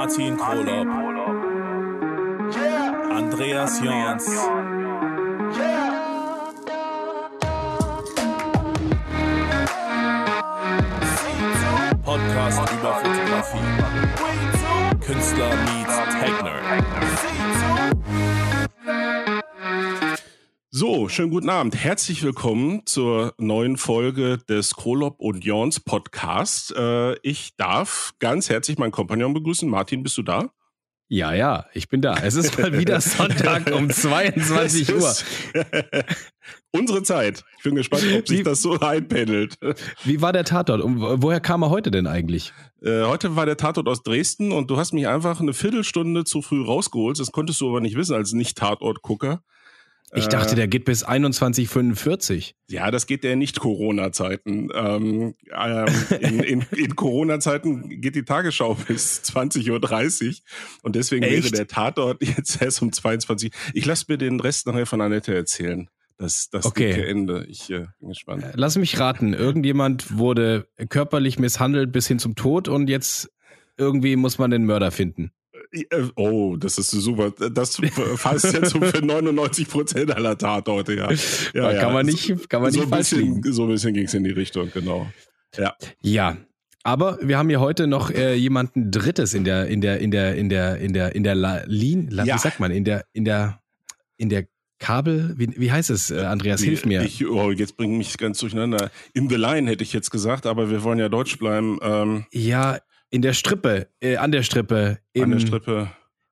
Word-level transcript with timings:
Martin 0.00 0.34
Krolop, 0.34 0.88
Andreas 3.10 3.80
Jons. 3.82 4.24
Podcast 12.02 12.72
über 12.72 12.94
Fotografie. 12.94 13.58
Künstler 15.04 15.50
meets 15.66 15.96
Techner. 16.18 16.60
So, 20.80 21.10
schönen 21.10 21.28
guten 21.28 21.50
Abend. 21.50 21.76
Herzlich 21.76 22.22
willkommen 22.22 22.86
zur 22.86 23.34
neuen 23.36 23.76
Folge 23.76 24.38
des 24.38 24.76
Krolop 24.76 25.20
und 25.20 25.44
Jorns 25.44 25.78
Podcast. 25.78 26.74
Äh, 26.74 27.18
ich 27.18 27.54
darf 27.58 28.14
ganz 28.18 28.48
herzlich 28.48 28.78
meinen 28.78 28.90
Kompagnon 28.90 29.34
begrüßen. 29.34 29.68
Martin, 29.68 30.02
bist 30.02 30.16
du 30.16 30.22
da? 30.22 30.48
Ja, 31.06 31.34
ja, 31.34 31.66
ich 31.74 31.90
bin 31.90 32.00
da. 32.00 32.14
Es 32.22 32.34
ist 32.34 32.58
mal 32.58 32.78
wieder 32.78 32.98
Sonntag 33.02 33.70
um 33.74 33.90
22 33.90 34.94
Uhr. 34.94 35.14
Unsere 36.72 37.02
Zeit. 37.02 37.44
Ich 37.58 37.64
bin 37.64 37.74
gespannt, 37.74 38.04
ob 38.16 38.26
sich 38.26 38.38
wie, 38.38 38.42
das 38.42 38.62
so 38.62 38.80
einpendelt. 38.80 39.58
Wie 40.04 40.22
war 40.22 40.32
der 40.32 40.44
Tatort? 40.44 40.80
Um, 40.80 41.22
woher 41.22 41.40
kam 41.40 41.62
er 41.62 41.68
heute 41.68 41.90
denn 41.90 42.06
eigentlich? 42.06 42.54
Äh, 42.82 43.02
heute 43.02 43.36
war 43.36 43.44
der 43.44 43.58
Tatort 43.58 43.86
aus 43.86 44.02
Dresden 44.02 44.50
und 44.50 44.70
du 44.70 44.78
hast 44.78 44.94
mich 44.94 45.06
einfach 45.06 45.42
eine 45.42 45.52
Viertelstunde 45.52 46.24
zu 46.24 46.40
früh 46.40 46.64
rausgeholt. 46.64 47.20
Das 47.20 47.32
konntest 47.32 47.60
du 47.60 47.68
aber 47.68 47.82
nicht 47.82 47.96
wissen 47.96 48.14
als 48.14 48.32
Nicht-Tatort-Gucker. 48.32 49.42
Ich 50.12 50.26
dachte, 50.26 50.56
der 50.56 50.66
geht 50.66 50.84
bis 50.84 51.06
21.45. 51.06 52.54
Ja, 52.68 52.90
das 52.90 53.06
geht 53.06 53.22
der 53.22 53.36
Nicht-Corona-Zeiten. 53.36 54.68
Ähm, 54.74 55.34
ähm, 55.54 55.86
in 56.20 56.40
in, 56.40 56.66
in 56.76 56.96
Corona-Zeiten 56.96 58.00
geht 58.00 58.16
die 58.16 58.24
Tagesschau 58.24 58.74
bis 58.74 59.22
20.30 59.22 59.70
Uhr 59.70 60.34
und 60.82 60.96
deswegen 60.96 61.22
Echt? 61.22 61.44
wäre 61.44 61.52
der 61.52 61.68
Tatort 61.68 62.22
jetzt 62.36 62.60
erst 62.60 62.82
um 62.82 62.92
22 62.92 63.52
Ich 63.72 63.86
lasse 63.86 64.06
mir 64.08 64.18
den 64.18 64.40
Rest 64.40 64.66
nachher 64.66 64.86
von 64.86 65.00
Annette 65.00 65.34
erzählen. 65.34 65.88
Das, 66.18 66.50
das 66.50 66.66
okay. 66.66 66.92
dicke 66.92 67.06
Ende. 67.06 67.46
Ich 67.48 67.70
äh, 67.70 67.86
bin 68.00 68.10
gespannt. 68.10 68.44
Lass 68.54 68.76
mich 68.76 68.98
raten. 68.98 69.32
Irgendjemand 69.32 70.18
wurde 70.18 70.68
körperlich 70.88 71.38
misshandelt 71.38 71.92
bis 71.92 72.08
hin 72.08 72.18
zum 72.18 72.34
Tod 72.34 72.68
und 72.68 72.90
jetzt 72.90 73.30
irgendwie 73.78 74.16
muss 74.16 74.38
man 74.38 74.50
den 74.50 74.66
Mörder 74.66 74.90
finden. 74.90 75.30
Äh, 75.72 75.84
oh, 76.16 76.56
das 76.56 76.78
ist 76.78 76.90
super. 76.90 77.30
Das 77.30 77.76
fasst 78.16 78.52
jetzt 78.52 78.70
so 78.70 78.80
für 78.80 79.04
99 79.04 79.68
Prozent 79.68 80.14
aller 80.14 80.36
Tatorte, 80.36 80.94
ja. 80.94 81.10
ja, 81.54 81.72
ja. 81.72 81.80
Kann 81.80 81.92
man 81.92 82.06
nicht, 82.06 82.48
kann 82.48 82.62
man 82.62 82.72
so 82.72 82.80
nicht 82.80 82.92
ein 82.92 82.98
bisschen, 82.98 83.52
So 83.52 83.62
ein 83.64 83.68
bisschen 83.68 83.94
ging 83.94 84.04
es 84.04 84.14
in 84.14 84.24
die 84.24 84.30
Richtung, 84.30 84.70
genau. 84.72 85.06
Ja. 85.56 85.74
Ja. 86.02 86.36
Aber 86.82 87.18
wir 87.20 87.36
haben 87.36 87.48
hier 87.50 87.60
heute 87.60 87.86
noch 87.86 88.10
äh, 88.10 88.34
jemanden 88.34 88.90
Drittes 88.90 89.34
in 89.34 89.44
der, 89.44 89.66
in 89.66 89.80
der, 89.82 89.98
in 90.00 90.10
der, 90.10 90.34
in 90.36 90.48
der, 90.48 90.78
in 90.78 90.94
der, 90.94 91.14
in 91.14 91.22
der 91.22 91.34
La 91.34 91.62
Lin, 91.66 92.08
La, 92.10 92.24
ja. 92.24 92.34
wie 92.34 92.38
sagt 92.38 92.58
man, 92.58 92.70
in 92.70 92.84
der, 92.84 93.04
in 93.12 93.24
der, 93.24 93.60
in 94.16 94.30
der 94.30 94.46
Kabel, 94.78 95.34
wie, 95.36 95.52
wie 95.56 95.70
heißt 95.70 95.90
es, 95.90 96.10
äh, 96.10 96.20
Andreas, 96.20 96.62
hilf 96.62 96.86
mir. 96.86 97.02
Ich, 97.02 97.26
oh, 97.26 97.50
jetzt 97.50 97.76
bringe 97.76 97.98
mich 97.98 98.16
ganz 98.16 98.38
durcheinander. 98.38 98.90
In 99.12 99.28
the 99.28 99.36
line 99.36 99.68
hätte 99.68 99.84
ich 99.84 99.92
jetzt 99.92 100.10
gesagt, 100.10 100.46
aber 100.46 100.70
wir 100.70 100.82
wollen 100.82 100.98
ja 100.98 101.10
Deutsch 101.10 101.38
bleiben. 101.38 101.78
Ähm, 101.82 102.24
ja, 102.32 102.78
in 103.10 103.22
der 103.22 103.32
Strippe, 103.32 103.88
äh, 104.00 104.16
an 104.16 104.32
der 104.32 104.42
Strippe. 104.42 104.98
Im, 105.12 105.24
an 105.24 105.30
der 105.32 105.40
Strippe. 105.40 105.90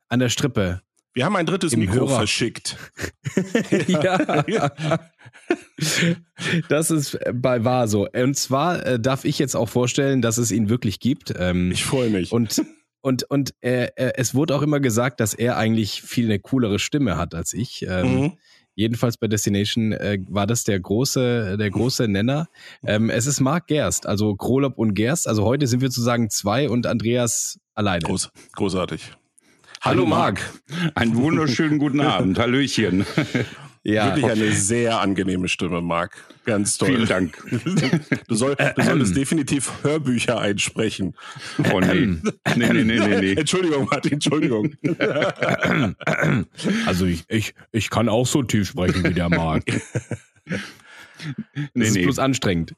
An 0.08 0.18
der 0.20 0.28
Strippe. 0.28 0.82
Wir 1.12 1.24
haben 1.24 1.36
ein 1.36 1.46
drittes 1.46 1.72
Im 1.72 1.80
Mikro 1.80 2.08
Hörer. 2.08 2.18
verschickt. 2.18 2.76
ja. 3.88 4.44
ja. 4.48 4.70
Das 6.68 6.90
ist 6.90 7.18
bei 7.34 7.64
wahr 7.64 7.88
so. 7.88 8.08
Und 8.08 8.36
zwar 8.36 8.86
äh, 8.86 9.00
darf 9.00 9.24
ich 9.24 9.38
jetzt 9.38 9.56
auch 9.56 9.68
vorstellen, 9.68 10.22
dass 10.22 10.38
es 10.38 10.52
ihn 10.52 10.68
wirklich 10.68 11.00
gibt. 11.00 11.34
Ähm, 11.36 11.72
ich 11.72 11.84
freue 11.84 12.10
mich. 12.10 12.30
Und 12.30 12.62
und 13.00 13.24
und 13.24 13.54
äh, 13.62 13.88
äh, 13.96 14.12
es 14.16 14.34
wurde 14.34 14.54
auch 14.54 14.62
immer 14.62 14.80
gesagt, 14.80 15.20
dass 15.20 15.34
er 15.34 15.56
eigentlich 15.56 16.02
viel 16.02 16.26
eine 16.26 16.38
coolere 16.38 16.78
Stimme 16.78 17.16
hat 17.16 17.34
als 17.34 17.52
ich. 17.52 17.84
Ähm, 17.88 18.20
mhm. 18.20 18.32
Jedenfalls 18.78 19.16
bei 19.16 19.26
Destination 19.26 19.90
äh, 19.90 20.20
war 20.28 20.46
das 20.46 20.62
der 20.62 20.78
große, 20.78 21.56
der 21.58 21.68
große 21.68 22.06
Nenner. 22.06 22.46
Ähm, 22.86 23.10
es 23.10 23.26
ist 23.26 23.40
Marc 23.40 23.66
Gerst, 23.66 24.06
also 24.06 24.36
Krolop 24.36 24.78
und 24.78 24.94
Gerst. 24.94 25.26
Also 25.26 25.44
heute 25.44 25.66
sind 25.66 25.80
wir 25.80 25.88
sozusagen 25.90 26.30
zwei 26.30 26.70
und 26.70 26.86
Andreas 26.86 27.58
alleine. 27.74 28.04
Groß, 28.04 28.30
großartig. 28.52 29.14
Hallo, 29.80 30.02
Hallo 30.02 30.06
Marc. 30.06 30.40
Einen 30.94 31.16
wunderschönen 31.16 31.80
guten 31.80 32.00
Abend. 32.02 32.38
Hallöchen. 32.38 33.04
Ja, 33.88 34.14
Wirklich 34.14 34.30
eine 34.30 34.52
sehr 34.52 35.00
angenehme 35.00 35.48
Stimme, 35.48 35.80
Marc. 35.80 36.22
Ganz 36.44 36.76
toll. 36.76 36.88
Vielen 36.88 37.06
Dank. 37.06 37.38
Du, 38.28 38.34
soll, 38.34 38.54
du 38.54 38.82
solltest 38.82 39.16
definitiv 39.16 39.72
Hörbücher 39.82 40.38
einsprechen. 40.38 41.14
Oh 41.72 41.80
nee. 41.80 41.94
nee, 42.04 42.20
nee, 42.56 42.72
nee, 42.72 42.98
nee, 42.98 43.20
nee. 43.20 43.32
Entschuldigung, 43.32 43.88
Martin, 43.90 44.12
Entschuldigung. 44.12 44.74
Also 46.84 47.06
ich, 47.06 47.24
ich, 47.28 47.54
ich 47.72 47.88
kann 47.88 48.10
auch 48.10 48.26
so 48.26 48.42
tief 48.42 48.68
sprechen 48.68 49.04
wie 49.04 49.14
der 49.14 49.30
Marc. 49.30 49.64
Nee, 51.54 51.68
das 51.74 51.88
ist 51.88 51.94
nee. 51.94 52.02
bloß 52.04 52.18
anstrengend. 52.18 52.74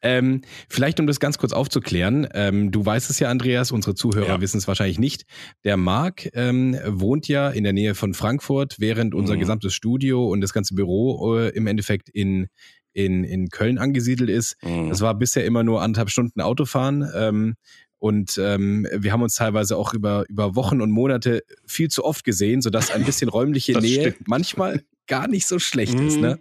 Ähm, 0.00 0.42
vielleicht, 0.68 1.00
um 1.00 1.06
das 1.06 1.20
ganz 1.20 1.38
kurz 1.38 1.52
aufzuklären, 1.52 2.26
ähm, 2.34 2.70
du 2.70 2.84
weißt 2.84 3.10
es 3.10 3.18
ja, 3.18 3.28
Andreas, 3.28 3.72
unsere 3.72 3.94
Zuhörer 3.94 4.28
ja. 4.28 4.40
wissen 4.40 4.58
es 4.58 4.68
wahrscheinlich 4.68 4.98
nicht. 4.98 5.24
Der 5.64 5.76
Marc 5.76 6.28
ähm, 6.34 6.78
wohnt 6.86 7.28
ja 7.28 7.50
in 7.50 7.64
der 7.64 7.72
Nähe 7.72 7.94
von 7.94 8.14
Frankfurt, 8.14 8.76
während 8.78 9.14
unser 9.14 9.34
mhm. 9.34 9.40
gesamtes 9.40 9.74
Studio 9.74 10.26
und 10.28 10.40
das 10.40 10.52
ganze 10.52 10.74
Büro 10.74 11.36
äh, 11.36 11.48
im 11.50 11.66
Endeffekt 11.66 12.08
in, 12.08 12.48
in, 12.92 13.24
in 13.24 13.48
Köln 13.48 13.78
angesiedelt 13.78 14.30
ist. 14.30 14.56
Mhm. 14.62 14.88
Das 14.88 15.00
war 15.00 15.14
bisher 15.14 15.44
immer 15.44 15.62
nur 15.62 15.82
anderthalb 15.82 16.10
Stunden 16.10 16.40
Autofahren. 16.40 17.08
Ähm, 17.14 17.54
und 17.98 18.36
ähm, 18.36 18.88
wir 18.92 19.12
haben 19.12 19.22
uns 19.22 19.36
teilweise 19.36 19.76
auch 19.76 19.94
über, 19.94 20.24
über 20.28 20.56
Wochen 20.56 20.80
und 20.80 20.90
Monate 20.90 21.44
viel 21.66 21.88
zu 21.88 22.04
oft 22.04 22.24
gesehen, 22.24 22.60
sodass 22.60 22.90
ein 22.90 23.04
bisschen 23.04 23.28
räumliche 23.28 23.78
Nähe 23.78 24.10
stimmt. 24.10 24.26
manchmal 24.26 24.82
gar 25.06 25.28
nicht 25.28 25.46
so 25.46 25.60
schlecht 25.60 25.94
mhm. 25.94 26.08
ist. 26.08 26.18
Ne? 26.18 26.40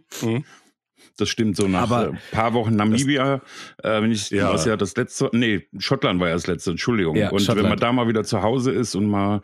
Das 1.18 1.30
stimmt 1.30 1.56
so 1.56 1.68
nach 1.68 1.92
ein 1.92 2.16
äh, 2.16 2.18
paar 2.32 2.54
Wochen 2.54 2.76
Namibia, 2.76 3.42
äh, 3.84 4.02
wenn 4.02 4.12
ich 4.12 4.30
ja. 4.30 4.56
ja 4.56 4.78
das 4.78 4.96
letzte, 4.96 5.30
nee, 5.34 5.68
Schottland 5.78 6.20
war 6.20 6.30
ja 6.30 6.34
das 6.34 6.48
letzte, 6.48 6.72
Entschuldigung. 6.72 7.16
Ja, 7.16 7.30
und 7.30 7.42
Schottland. 7.42 7.64
wenn 7.64 7.70
man 7.70 7.80
da 7.80 7.92
mal 7.92 8.08
wieder 8.08 8.24
zu 8.24 8.42
Hause 8.42 8.72
ist 8.72 8.96
und 8.96 9.08
mal 9.08 9.42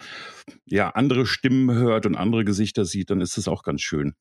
ja 0.66 0.90
andere 0.92 1.26
Stimmen 1.26 1.76
hört 1.76 2.06
und 2.06 2.16
andere 2.16 2.46
Gesichter 2.46 2.86
sieht, 2.86 3.10
dann 3.10 3.22
ist 3.22 3.38
das 3.38 3.48
auch 3.48 3.64
ganz 3.64 3.82
schön. 3.82 4.14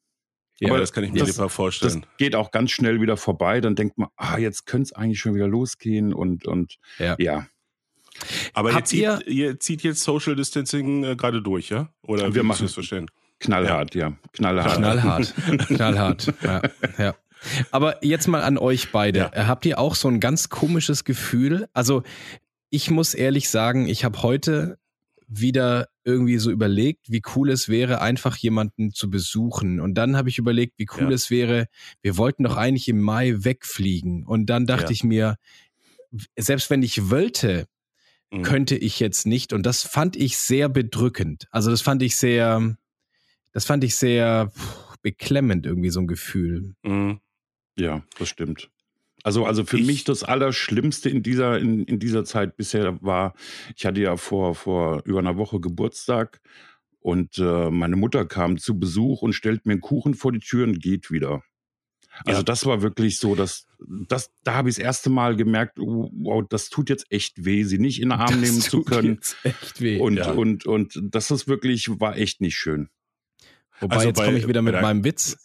Ja, 0.59 0.71
Aber 0.71 0.79
das 0.79 0.93
kann 0.93 1.05
ich 1.05 1.13
mir 1.13 1.25
das, 1.25 1.37
vorstellen. 1.53 2.01
Das 2.03 2.17
geht 2.17 2.35
auch 2.35 2.51
ganz 2.51 2.71
schnell 2.71 3.01
wieder 3.01 3.17
vorbei. 3.17 3.61
Dann 3.61 3.75
denkt 3.75 3.99
man, 3.99 4.09
ah, 4.17 4.39
jetzt 4.39 4.65
könnte 4.67 4.85
es 4.85 4.93
eigentlich 4.93 5.21
schon 5.21 5.35
wieder 5.35 5.49
losgehen 5.49 6.15
und 6.15 6.47
und 6.47 6.77
ja. 6.99 7.17
ja. 7.19 7.47
Aber 8.55 8.73
ihr 8.73 8.85
zieht, 8.85 9.01
ihr, 9.01 9.21
ihr 9.27 9.61
zieht, 9.61 9.83
jetzt 9.83 10.03
Social 10.03 10.35
Distancing 10.35 11.05
äh, 11.05 11.17
gerade 11.17 11.43
durch, 11.43 11.69
ja? 11.69 11.91
Oder 12.03 12.35
wir 12.35 12.43
machen 12.43 12.65
es 12.65 12.73
verstehen? 12.73 13.11
Knallhart, 13.41 13.95
ja. 13.95 14.09
ja. 14.09 14.17
Knallhart. 14.33 14.77
Knallhart. 14.77 15.35
Knallhart. 15.69 16.35
Ja. 16.43 16.63
ja. 16.99 17.15
Aber 17.71 18.05
jetzt 18.05 18.29
mal 18.29 18.43
an 18.43 18.59
euch 18.59 18.93
beide. 18.93 19.31
Ja. 19.35 19.47
Habt 19.47 19.67
ihr 19.67 19.79
auch 19.79 19.95
so 19.95 20.09
ein 20.09 20.21
ganz 20.21 20.49
komisches 20.49 21.05
Gefühl? 21.05 21.69
Also 21.73 22.03
ich 22.71 22.91
muss 22.91 23.15
ehrlich 23.15 23.49
sagen, 23.49 23.89
ich 23.89 24.05
habe 24.05 24.23
heute 24.23 24.79
wieder 25.29 25.89
irgendwie 26.05 26.39
so 26.39 26.51
überlegt, 26.51 27.11
wie 27.11 27.23
cool 27.35 27.51
es 27.51 27.69
wäre, 27.69 28.01
einfach 28.01 28.37
jemanden 28.37 28.93
zu 28.93 29.11
besuchen. 29.11 29.81
Und 29.81 29.95
dann 29.95 30.17
habe 30.17 30.29
ich 30.29 30.39
überlegt, 30.39 30.75
wie 30.79 30.87
cool 30.97 31.09
ja. 31.09 31.11
es 31.11 31.31
wäre, 31.31 31.67
wir 32.01 32.17
wollten 32.17 32.45
doch 32.45 32.57
eigentlich 32.57 32.89
im 32.89 33.01
Mai 33.01 33.35
wegfliegen. 33.39 34.25
Und 34.25 34.47
dann 34.47 34.67
dachte 34.67 34.85
ja. 34.85 34.91
ich 34.91 35.05
mir, 35.05 35.37
selbst 36.37 36.71
wenn 36.71 36.83
ich 36.83 37.11
wollte, 37.11 37.67
mhm. 38.31 38.43
könnte 38.43 38.77
ich 38.77 39.01
jetzt 39.01 39.27
nicht. 39.27 39.53
Und 39.53 39.67
das 39.67 39.83
fand 39.83 40.17
ich 40.17 40.39
sehr 40.39 40.69
bedrückend. 40.69 41.49
Also 41.51 41.71
das 41.71 41.83
fand 41.83 42.03
ich 42.03 42.17
sehr, 42.17 42.77
das 43.53 43.65
fand 43.65 43.83
ich 43.83 43.97
sehr 43.97 44.53
beklemmend 45.03 45.67
irgendwie 45.67 45.91
so 45.91 46.01
ein 46.01 46.07
Gefühl. 46.07 46.75
Mhm. 46.83 47.21
Ja, 47.77 48.03
das 48.19 48.29
stimmt. 48.29 48.71
Also, 49.23 49.45
also 49.45 49.65
für 49.65 49.79
ich, 49.79 49.87
mich 49.87 50.05
das 50.05 50.23
Allerschlimmste 50.23 51.11
in 51.11 51.23
dieser, 51.23 51.59
in, 51.59 51.85
in 51.85 51.99
dieser 51.99 52.25
Zeit 52.25 52.57
bisher 52.57 53.03
war, 53.03 53.35
ich 53.77 53.85
hatte 53.85 54.01
ja 54.01 54.17
vor, 54.17 54.55
vor 54.55 55.03
über 55.05 55.19
einer 55.19 55.37
Woche 55.37 55.61
Geburtstag 55.61 56.41
und 57.01 57.39
äh, 57.39 57.71
meine 57.71 57.97
Mutter 57.97 58.25
kam 58.25 58.57
zu 58.57 58.79
Besuch 58.79 59.23
und 59.23 59.33
stellt 59.33 59.67
mir 59.67 59.73
einen 59.73 59.81
Kuchen 59.81 60.15
vor 60.15 60.33
die 60.33 60.39
Tür 60.39 60.65
und 60.65 60.81
geht 60.81 61.11
wieder. 61.11 61.43
Also 62.25 62.41
ja. 62.41 62.45
das 62.45 62.65
war 62.67 62.83
wirklich 62.83 63.19
so, 63.19 63.35
dass 63.35 63.67
das, 64.09 64.31
da 64.43 64.55
habe 64.55 64.71
ich 64.71 64.77
das 64.77 64.85
erste 64.85 65.11
Mal 65.11 65.37
gemerkt, 65.37 65.79
oh, 65.79 66.11
wow, 66.13 66.45
das 66.49 66.71
tut 66.71 66.89
jetzt 66.89 67.07
echt 67.11 67.45
weh, 67.45 67.65
sie 67.65 67.79
nicht 67.79 68.01
in 68.01 68.11
den 68.11 68.19
Arm 68.19 68.41
das 68.41 68.41
nehmen 68.41 68.61
zu 68.61 68.83
können. 68.83 69.15
Jetzt 69.15 69.37
echt 69.43 69.81
weh. 69.81 69.99
Und, 69.99 70.17
ja. 70.17 70.31
und, 70.31 70.67
und 70.67 70.99
das 71.03 71.31
ist 71.31 71.47
wirklich, 71.47 71.89
war 72.01 72.17
echt 72.17 72.41
nicht 72.41 72.57
schön. 72.57 72.89
Wobei, 73.81 73.97
also 73.97 74.09
jetzt 74.09 74.23
komme 74.23 74.39
ich 74.39 74.49
wieder 74.49 74.63
mit 74.63 74.81
meinem 74.81 75.05
Witz. 75.05 75.37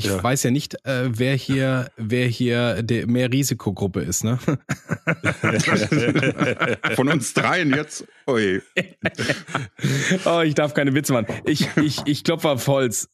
Ich 0.00 0.06
ja. 0.06 0.22
weiß 0.22 0.44
ja 0.44 0.50
nicht, 0.50 0.76
äh, 0.86 1.10
wer 1.10 1.34
hier, 1.34 1.90
wer 1.98 2.26
hier 2.26 2.82
der 2.82 3.06
mehr 3.06 3.30
Risikogruppe 3.30 4.00
ist, 4.00 4.24
ne? 4.24 4.38
Von 6.96 7.10
uns 7.10 7.34
dreien 7.34 7.74
jetzt. 7.74 8.06
Ui. 8.26 8.62
oh, 10.24 10.40
ich 10.40 10.54
darf 10.54 10.72
keine 10.72 10.94
Witze 10.94 11.12
machen. 11.12 11.26
Ich, 11.44 11.68
ich, 11.76 12.00
ich 12.06 12.24
klopfe 12.24 12.48
auf 12.48 12.66
Holz. 12.66 13.10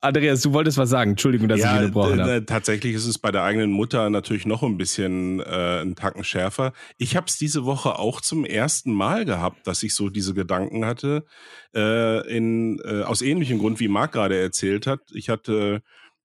Andreas, 0.00 0.42
du 0.42 0.52
wolltest 0.52 0.78
was 0.78 0.90
sagen. 0.90 1.12
Entschuldigung, 1.12 1.48
dass 1.48 1.60
ja, 1.60 1.74
ich 1.74 1.86
unterbrochen 1.86 2.20
habe. 2.20 2.46
Tatsächlich 2.46 2.94
ist 2.94 3.06
es 3.06 3.18
bei 3.18 3.32
der 3.32 3.42
eigenen 3.42 3.72
Mutter 3.72 4.10
natürlich 4.10 4.46
noch 4.46 4.62
ein 4.62 4.78
bisschen 4.78 5.40
äh, 5.40 5.80
ein 5.80 5.96
Tacken 5.96 6.22
schärfer. 6.22 6.72
Ich 6.98 7.16
habe 7.16 7.26
es 7.26 7.36
diese 7.36 7.64
Woche 7.64 7.98
auch 7.98 8.20
zum 8.20 8.44
ersten 8.44 8.92
Mal 8.92 9.24
gehabt, 9.24 9.66
dass 9.66 9.82
ich 9.82 9.94
so 9.94 10.08
diese 10.08 10.34
Gedanken 10.34 10.84
hatte. 10.84 11.24
Äh, 11.74 12.36
in, 12.36 12.78
äh, 12.84 13.02
aus 13.02 13.22
ähnlichem 13.22 13.58
Grund, 13.58 13.80
wie 13.80 13.88
Marc 13.88 14.12
gerade 14.12 14.38
erzählt 14.38 14.86
hat. 14.86 15.00
Ich 15.12 15.28
hatte 15.28 15.82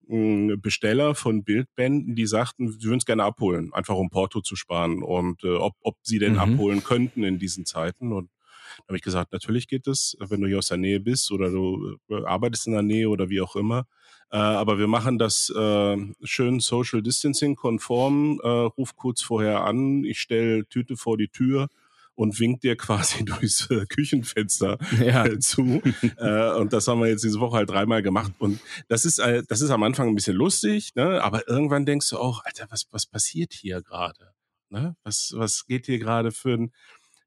äh, 0.08 0.56
Besteller 0.56 1.16
von 1.16 1.42
Bildbänden, 1.42 2.14
die 2.14 2.26
sagten, 2.26 2.70
sie 2.70 2.84
würden 2.84 2.98
es 2.98 3.06
gerne 3.06 3.24
abholen, 3.24 3.72
einfach 3.72 3.96
um 3.96 4.08
Porto 4.08 4.40
zu 4.40 4.54
sparen 4.54 5.02
und 5.02 5.42
äh, 5.42 5.56
ob, 5.56 5.74
ob 5.80 5.96
sie 6.02 6.20
denn 6.20 6.34
mhm. 6.34 6.38
abholen 6.38 6.84
könnten 6.84 7.24
in 7.24 7.38
diesen 7.40 7.66
Zeiten. 7.66 8.12
Und 8.12 8.30
da 8.78 8.84
habe 8.88 8.96
ich 8.96 9.02
gesagt, 9.02 9.32
natürlich 9.32 9.68
geht 9.68 9.86
es, 9.86 10.16
wenn 10.20 10.40
du 10.40 10.46
hier 10.46 10.58
aus 10.58 10.68
der 10.68 10.78
Nähe 10.78 11.00
bist 11.00 11.30
oder 11.30 11.50
du 11.50 11.96
äh, 12.08 12.24
arbeitest 12.24 12.66
in 12.66 12.72
der 12.72 12.82
Nähe 12.82 13.08
oder 13.08 13.28
wie 13.28 13.40
auch 13.40 13.56
immer. 13.56 13.86
Äh, 14.34 14.36
aber 14.36 14.80
wir 14.80 14.88
machen 14.88 15.18
das 15.18 15.48
äh, 15.50 15.96
schön 16.24 16.58
Social 16.58 17.02
Distancing 17.02 17.54
konform. 17.54 18.40
Äh, 18.42 18.48
ruf 18.48 18.96
kurz 18.96 19.22
vorher 19.22 19.64
an, 19.64 20.02
ich 20.02 20.18
stelle 20.18 20.66
Tüte 20.66 20.96
vor 20.96 21.16
die 21.16 21.28
Tür 21.28 21.68
und 22.16 22.40
winkt 22.40 22.64
dir 22.64 22.76
quasi 22.76 23.24
durchs 23.24 23.70
äh, 23.70 23.86
Küchenfenster 23.86 24.78
ja. 24.98 25.24
äh, 25.24 25.38
zu. 25.38 25.80
und 25.80 26.72
das 26.72 26.88
haben 26.88 27.00
wir 27.00 27.08
jetzt 27.08 27.22
diese 27.22 27.38
Woche 27.38 27.58
halt 27.58 27.70
dreimal 27.70 28.02
gemacht. 28.02 28.32
Und 28.38 28.58
das 28.88 29.04
ist, 29.04 29.18
das 29.20 29.60
ist 29.60 29.70
am 29.70 29.84
Anfang 29.84 30.08
ein 30.08 30.14
bisschen 30.16 30.36
lustig, 30.36 30.96
ne? 30.96 31.22
aber 31.22 31.48
irgendwann 31.48 31.86
denkst 31.86 32.10
du 32.10 32.18
auch, 32.18 32.44
Alter, 32.44 32.66
was, 32.70 32.88
was 32.90 33.06
passiert 33.06 33.52
hier 33.52 33.82
gerade? 33.82 34.32
Ne? 34.68 34.96
Was, 35.04 35.32
was 35.36 35.66
geht 35.66 35.86
hier 35.86 36.00
gerade 36.00 36.32
für 36.32 36.54
ein, 36.54 36.72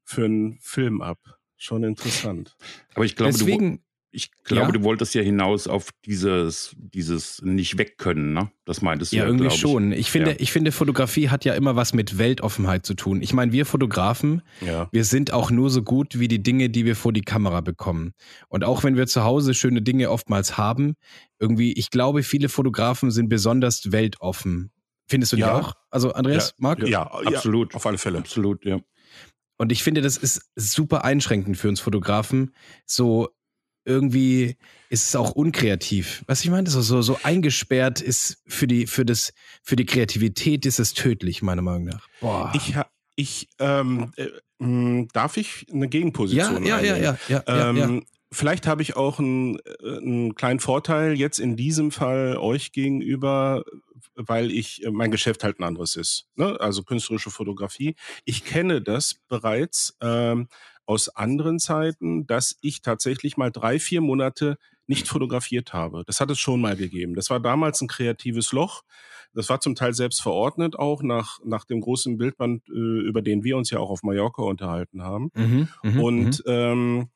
für 0.04 0.26
ein 0.26 0.58
Film 0.60 1.00
ab? 1.00 1.37
Schon 1.58 1.82
interessant. 1.82 2.56
Aber 2.94 3.04
ich 3.04 3.16
glaube, 3.16 3.32
Deswegen, 3.32 3.76
du, 3.78 3.82
ich 4.10 4.30
glaube, 4.44 4.68
ja? 4.68 4.72
du 4.72 4.84
wolltest 4.84 5.14
ja 5.14 5.22
hinaus 5.22 5.66
auf 5.66 5.90
dieses, 6.06 6.74
dieses 6.78 7.42
nicht 7.42 7.76
wegkönnen, 7.76 8.32
ne? 8.32 8.50
Das 8.64 8.80
meintest 8.80 9.12
du 9.12 9.16
ja, 9.16 9.24
ja 9.24 9.28
irgendwie 9.28 9.48
ich. 9.48 9.56
schon. 9.56 9.92
Ich 9.92 10.10
finde, 10.10 10.30
ja. 10.30 10.36
ich 10.38 10.50
finde, 10.50 10.72
Fotografie 10.72 11.28
hat 11.28 11.44
ja 11.44 11.54
immer 11.54 11.76
was 11.76 11.92
mit 11.92 12.16
Weltoffenheit 12.16 12.86
zu 12.86 12.94
tun. 12.94 13.20
Ich 13.22 13.34
meine, 13.34 13.52
wir 13.52 13.66
Fotografen, 13.66 14.42
ja. 14.60 14.88
wir 14.92 15.04
sind 15.04 15.32
auch 15.32 15.50
nur 15.50 15.68
so 15.68 15.82
gut 15.82 16.18
wie 16.18 16.28
die 16.28 16.42
Dinge, 16.42 16.70
die 16.70 16.86
wir 16.86 16.96
vor 16.96 17.12
die 17.12 17.22
Kamera 17.22 17.60
bekommen. 17.60 18.14
Und 18.48 18.64
auch 18.64 18.82
wenn 18.82 18.96
wir 18.96 19.06
zu 19.06 19.24
Hause 19.24 19.52
schöne 19.52 19.82
Dinge 19.82 20.10
oftmals 20.10 20.56
haben, 20.56 20.94
irgendwie, 21.38 21.72
ich 21.72 21.90
glaube, 21.90 22.22
viele 22.22 22.48
Fotografen 22.48 23.10
sind 23.10 23.28
besonders 23.28 23.92
weltoffen. 23.92 24.70
Findest 25.06 25.32
du 25.32 25.36
ja. 25.36 25.46
die 25.46 25.64
auch? 25.66 25.74
Also, 25.90 26.12
Andreas, 26.12 26.54
Marc? 26.58 26.86
Ja, 26.86 27.02
absolut. 27.02 27.74
Auf 27.74 27.84
alle 27.84 27.98
Fälle. 27.98 28.18
Absolut, 28.18 28.64
ja. 28.64 28.78
Und 29.58 29.72
ich 29.72 29.82
finde, 29.82 30.00
das 30.00 30.16
ist 30.16 30.48
super 30.56 31.04
einschränkend 31.04 31.56
für 31.58 31.68
uns 31.68 31.80
Fotografen, 31.80 32.54
so 32.86 33.28
irgendwie 33.84 34.56
ist 34.90 35.08
es 35.08 35.16
auch 35.16 35.32
unkreativ. 35.32 36.22
Was 36.26 36.44
ich 36.44 36.50
meine, 36.50 36.68
so, 36.68 36.80
so, 36.80 37.02
so 37.02 37.18
eingesperrt 37.22 38.00
ist 38.00 38.42
für 38.46 38.66
die, 38.66 38.86
für 38.86 39.04
das, 39.04 39.32
für 39.62 39.76
die 39.76 39.86
Kreativität 39.86 40.66
ist 40.66 40.78
es 40.78 40.94
tödlich, 40.94 41.42
meiner 41.42 41.62
Meinung 41.62 41.84
nach. 41.84 42.06
Boah. 42.20 42.52
Ich, 42.54 42.74
ich, 43.16 43.48
ähm, 43.58 44.12
äh, 44.16 44.28
hm, 44.60 45.08
darf 45.12 45.36
ich 45.36 45.66
eine 45.72 45.88
Gegenposition 45.88 46.64
ja, 46.64 46.80
ja, 46.80 46.96
ja, 46.96 47.16
ja, 47.28 47.42
ja, 47.46 47.68
ähm, 47.70 47.76
ja, 47.76 47.90
ja. 47.90 48.00
Vielleicht 48.30 48.66
habe 48.66 48.82
ich 48.82 48.94
auch 48.94 49.18
einen, 49.18 49.58
äh, 49.58 49.96
einen 49.96 50.34
kleinen 50.34 50.60
Vorteil 50.60 51.14
jetzt 51.14 51.38
in 51.38 51.56
diesem 51.56 51.90
Fall 51.90 52.36
euch 52.36 52.72
gegenüber, 52.72 53.64
weil 54.14 54.50
ich 54.50 54.84
äh, 54.84 54.90
mein 54.90 55.10
Geschäft 55.10 55.44
halt 55.44 55.58
ein 55.60 55.64
anderes 55.64 55.96
ist. 55.96 56.26
Ne? 56.36 56.58
Also 56.60 56.82
künstlerische 56.82 57.30
Fotografie. 57.30 57.94
Ich 58.24 58.44
kenne 58.44 58.82
das 58.82 59.16
bereits 59.28 59.96
ähm, 60.00 60.48
aus 60.86 61.08
anderen 61.08 61.58
Zeiten, 61.58 62.26
dass 62.26 62.56
ich 62.62 62.80
tatsächlich 62.80 63.36
mal 63.36 63.50
drei, 63.50 63.78
vier 63.78 64.00
Monate 64.00 64.56
nicht 64.86 65.06
fotografiert 65.06 65.72
habe. 65.72 66.02
Das 66.06 66.20
hat 66.20 66.30
es 66.30 66.38
schon 66.38 66.60
mal 66.60 66.76
gegeben. 66.76 67.14
Das 67.14 67.28
war 67.28 67.40
damals 67.40 67.80
ein 67.82 67.88
kreatives 67.88 68.52
Loch. 68.52 68.82
Das 69.34 69.50
war 69.50 69.60
zum 69.60 69.74
Teil 69.74 69.92
selbst 69.92 70.22
verordnet 70.22 70.78
auch 70.78 71.02
nach, 71.02 71.38
nach 71.44 71.64
dem 71.64 71.82
großen 71.82 72.16
Bildband, 72.16 72.66
äh, 72.70 72.72
über 72.72 73.20
den 73.20 73.44
wir 73.44 73.58
uns 73.58 73.70
ja 73.70 73.78
auch 73.78 73.90
auf 73.90 74.02
Mallorca 74.02 74.42
unterhalten 74.42 75.02
haben. 75.02 75.30
Mhm, 75.34 75.68
mh, 75.82 76.02
und 76.02 76.46
mh. 76.46 76.52
Ähm, 76.52 77.08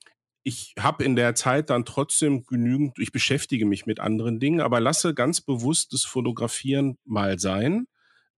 ich 0.45 0.75
habe 0.79 1.05
in 1.05 1.17
der 1.17 1.35
Zeit 1.35 1.71
dann 1.71 1.85
trotzdem 1.85 2.45
genügend, 2.45 2.99
ich 2.99 3.13
beschäftige 3.13 3.67
mich 3.67 3.87
mit 3.87 4.01
anderen 4.01 4.41
Dingen, 4.41 4.61
aber 4.61 4.81
lasse 4.81 5.15
ganz 5.15 5.41
bewusst 5.41 5.93
das 5.93 6.05
Fotografieren 6.05 6.99
mal 7.05 7.39
sein 7.39 7.87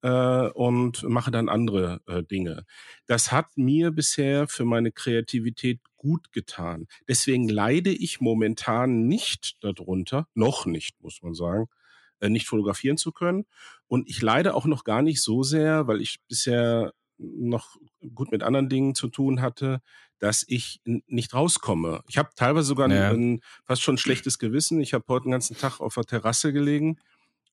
äh, 0.03 0.49
und 0.51 1.03
mache 1.05 1.31
dann 1.31 1.49
andere 1.49 2.01
äh, 2.07 2.23
Dinge. 2.23 2.67
Das 3.07 3.33
hat 3.33 3.57
mir 3.57 3.91
bisher 3.91 4.47
für 4.49 4.65
meine 4.65 4.93
Kreativität 4.93 5.81
gut 5.97 6.33
getan. 6.33 6.87
Deswegen 7.09 7.49
leide 7.49 7.91
ich 7.91 8.21
momentan 8.21 9.07
nicht 9.07 9.57
darunter, 9.63 10.29
noch 10.35 10.67
nicht, 10.67 11.01
muss 11.01 11.23
man 11.23 11.35
sagen, 11.35 11.69
äh, 12.21 12.29
nicht 12.29 12.47
fotografieren 12.47 12.99
zu 12.99 13.13
können. 13.13 13.47
Und 13.87 14.09
ich 14.11 14.21
leide 14.21 14.55
auch 14.55 14.67
noch 14.67 14.85
gar 14.85 15.01
nicht 15.01 15.23
so 15.23 15.43
sehr, 15.43 15.87
weil 15.87 16.03
ich 16.03 16.19
bisher 16.29 16.93
noch 17.19 17.77
gut 18.15 18.33
mit 18.33 18.43
anderen 18.43 18.69
Dingen 18.69 18.95
zu 18.95 19.09
tun 19.09 19.41
hatte, 19.41 19.81
dass 20.19 20.45
ich 20.47 20.81
nicht 20.85 21.35
rauskomme. 21.35 22.03
Ich 22.09 22.19
habe 22.19 22.31
teilweise 22.37 22.67
sogar 22.67 22.91
ja. 22.91 23.11
ein, 23.11 23.41
fast 23.65 23.83
schon 23.83 23.99
schlechtes 23.99 24.39
Gewissen. 24.39 24.81
Ich 24.81 24.95
habe 24.95 25.05
heute 25.09 25.25
den 25.25 25.33
ganzen 25.33 25.57
Tag 25.57 25.81
auf 25.81 25.95
der 25.95 26.05
Terrasse 26.05 26.53
gelegen 26.53 26.99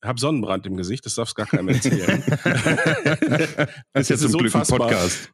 habe 0.04 0.19
Sonnenbrand 0.19 0.66
im 0.66 0.78
Gesicht, 0.78 1.06
das 1.06 1.16
darfst 1.16 1.36
gar 1.36 1.46
keinem 1.46 1.69
erzählen. 1.69 2.24
das 3.94 4.10
ist 4.10 4.10
jetzt 4.10 4.31
zum 4.31 4.40
Glück 4.40 4.56
ein 4.56 4.63
Podcast. 4.63 5.31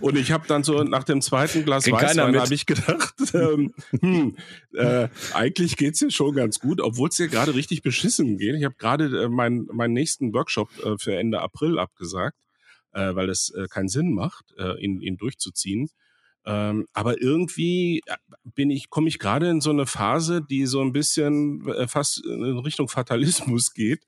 Und 0.00 0.16
ich 0.16 0.30
habe 0.30 0.46
dann 0.46 0.62
so 0.62 0.84
nach 0.84 1.04
dem 1.04 1.20
zweiten 1.20 1.64
Glas 1.64 1.84
Krieg 1.84 1.94
Weißwein 1.94 2.38
habe 2.38 2.54
ich 2.54 2.66
gedacht, 2.66 3.14
ähm, 3.34 3.74
hm, 4.00 4.36
äh, 4.74 5.08
eigentlich 5.34 5.76
geht's 5.76 5.98
dir 5.98 6.10
schon 6.10 6.34
ganz 6.34 6.60
gut, 6.60 6.80
obwohl 6.80 7.08
es 7.08 7.16
dir 7.16 7.28
gerade 7.28 7.54
richtig 7.54 7.82
beschissen 7.82 8.38
geht. 8.38 8.54
Ich 8.54 8.64
habe 8.64 8.76
gerade 8.78 9.24
äh, 9.24 9.28
meinen 9.28 9.66
meinen 9.72 9.92
nächsten 9.92 10.32
Workshop 10.32 10.70
äh, 10.84 10.96
für 10.98 11.16
Ende 11.16 11.40
April 11.40 11.78
abgesagt, 11.78 12.36
äh, 12.96 13.14
weil 13.14 13.28
es 13.28 13.50
äh, 13.50 13.68
keinen 13.68 13.88
Sinn 13.88 14.12
macht, 14.12 14.54
äh, 14.58 14.80
ihn, 14.82 15.00
ihn 15.00 15.18
durchzuziehen. 15.18 15.88
Ähm, 16.46 16.86
aber 16.92 17.20
irgendwie 17.20 18.00
äh, 18.06 18.16
bin 18.44 18.70
ich, 18.70 18.88
komme 18.88 19.08
ich 19.08 19.18
gerade 19.18 19.50
in 19.50 19.60
so 19.60 19.70
eine 19.70 19.86
Phase, 19.86 20.42
die 20.42 20.66
so 20.66 20.80
ein 20.80 20.92
bisschen 20.92 21.68
äh, 21.68 21.86
fast 21.88 22.24
in 22.24 22.58
Richtung 22.58 22.88
Fatalismus 22.88 23.74
geht. 23.74 24.06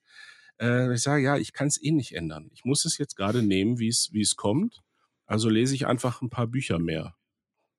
Äh, 0.60 0.94
ich 0.94 1.02
sage, 1.02 1.22
ja, 1.22 1.36
ich 1.36 1.52
kann 1.52 1.68
es 1.68 1.82
eh 1.82 1.90
nicht 1.90 2.12
ändern. 2.12 2.48
Ich 2.52 2.64
muss 2.64 2.84
es 2.84 2.96
jetzt 2.98 3.16
gerade 3.16 3.42
nehmen, 3.42 3.78
wie 3.78 3.88
es 3.88 4.08
wie 4.12 4.22
es 4.22 4.36
kommt. 4.36 4.80
Also 5.26 5.50
lese 5.50 5.74
ich 5.74 5.86
einfach 5.86 6.22
ein 6.22 6.30
paar 6.30 6.46
Bücher 6.46 6.78
mehr. 6.78 7.14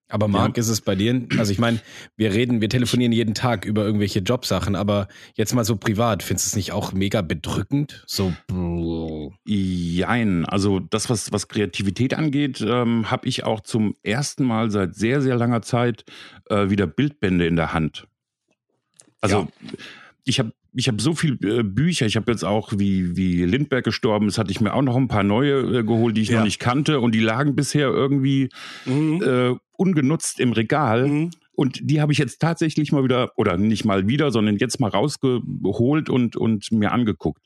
Aber 0.09 0.27
Marc, 0.27 0.57
ja. 0.57 0.61
ist 0.61 0.69
es 0.69 0.81
bei 0.81 0.95
dir, 0.95 1.27
also 1.37 1.51
ich 1.51 1.59
meine, 1.59 1.79
wir 2.17 2.33
reden, 2.33 2.61
wir 2.61 2.69
telefonieren 2.69 3.11
jeden 3.11 3.35
Tag 3.35 3.63
über 3.63 3.85
irgendwelche 3.85 4.19
Jobsachen, 4.19 4.75
aber 4.75 5.07
jetzt 5.35 5.53
mal 5.53 5.63
so 5.63 5.75
privat, 5.75 6.23
findest 6.23 6.47
du 6.47 6.49
es 6.49 6.55
nicht 6.55 6.71
auch 6.71 6.93
mega 6.93 7.21
bedrückend? 7.21 8.03
So. 8.07 8.33
Jein. 9.45 10.45
Also 10.45 10.79
das, 10.79 11.11
was, 11.11 11.31
was 11.31 11.47
Kreativität 11.47 12.15
angeht, 12.15 12.59
ähm, 12.67 13.11
habe 13.11 13.27
ich 13.27 13.43
auch 13.43 13.61
zum 13.61 13.95
ersten 14.01 14.43
Mal 14.43 14.71
seit 14.71 14.95
sehr, 14.95 15.21
sehr 15.21 15.35
langer 15.35 15.61
Zeit 15.61 16.05
äh, 16.49 16.71
wieder 16.71 16.87
Bildbände 16.87 17.45
in 17.45 17.55
der 17.55 17.73
Hand. 17.73 18.07
Also 19.21 19.41
ja. 19.41 19.47
ich 20.25 20.39
habe 20.39 20.53
ich 20.73 20.87
habe 20.87 21.01
so 21.01 21.13
viele 21.13 21.59
äh, 21.59 21.63
Bücher. 21.63 22.05
Ich 22.05 22.15
habe 22.15 22.31
jetzt 22.31 22.43
auch, 22.43 22.73
wie, 22.77 23.15
wie 23.15 23.43
Lindbergh 23.45 23.83
gestorben 23.83 24.27
ist, 24.27 24.37
hatte 24.37 24.51
ich 24.51 24.61
mir 24.61 24.73
auch 24.73 24.81
noch 24.81 24.95
ein 24.95 25.07
paar 25.07 25.23
neue 25.23 25.79
äh, 25.79 25.83
geholt, 25.83 26.17
die 26.17 26.21
ich 26.21 26.29
ja. 26.29 26.37
noch 26.37 26.45
nicht 26.45 26.59
kannte. 26.59 26.99
Und 26.99 27.13
die 27.13 27.19
lagen 27.19 27.55
bisher 27.55 27.87
irgendwie 27.87 28.49
mhm. 28.85 29.21
äh, 29.23 29.55
ungenutzt 29.77 30.39
im 30.39 30.51
Regal. 30.51 31.07
Mhm. 31.07 31.31
Und 31.53 31.79
die 31.83 31.99
habe 31.99 32.11
ich 32.11 32.17
jetzt 32.17 32.39
tatsächlich 32.39 32.91
mal 32.91 33.03
wieder, 33.03 33.31
oder 33.35 33.57
nicht 33.57 33.83
mal 33.83 34.07
wieder, 34.07 34.31
sondern 34.31 34.57
jetzt 34.57 34.79
mal 34.79 34.89
rausgeholt 34.89 36.09
und, 36.09 36.35
und 36.35 36.71
mir 36.71 36.91
angeguckt. 36.91 37.43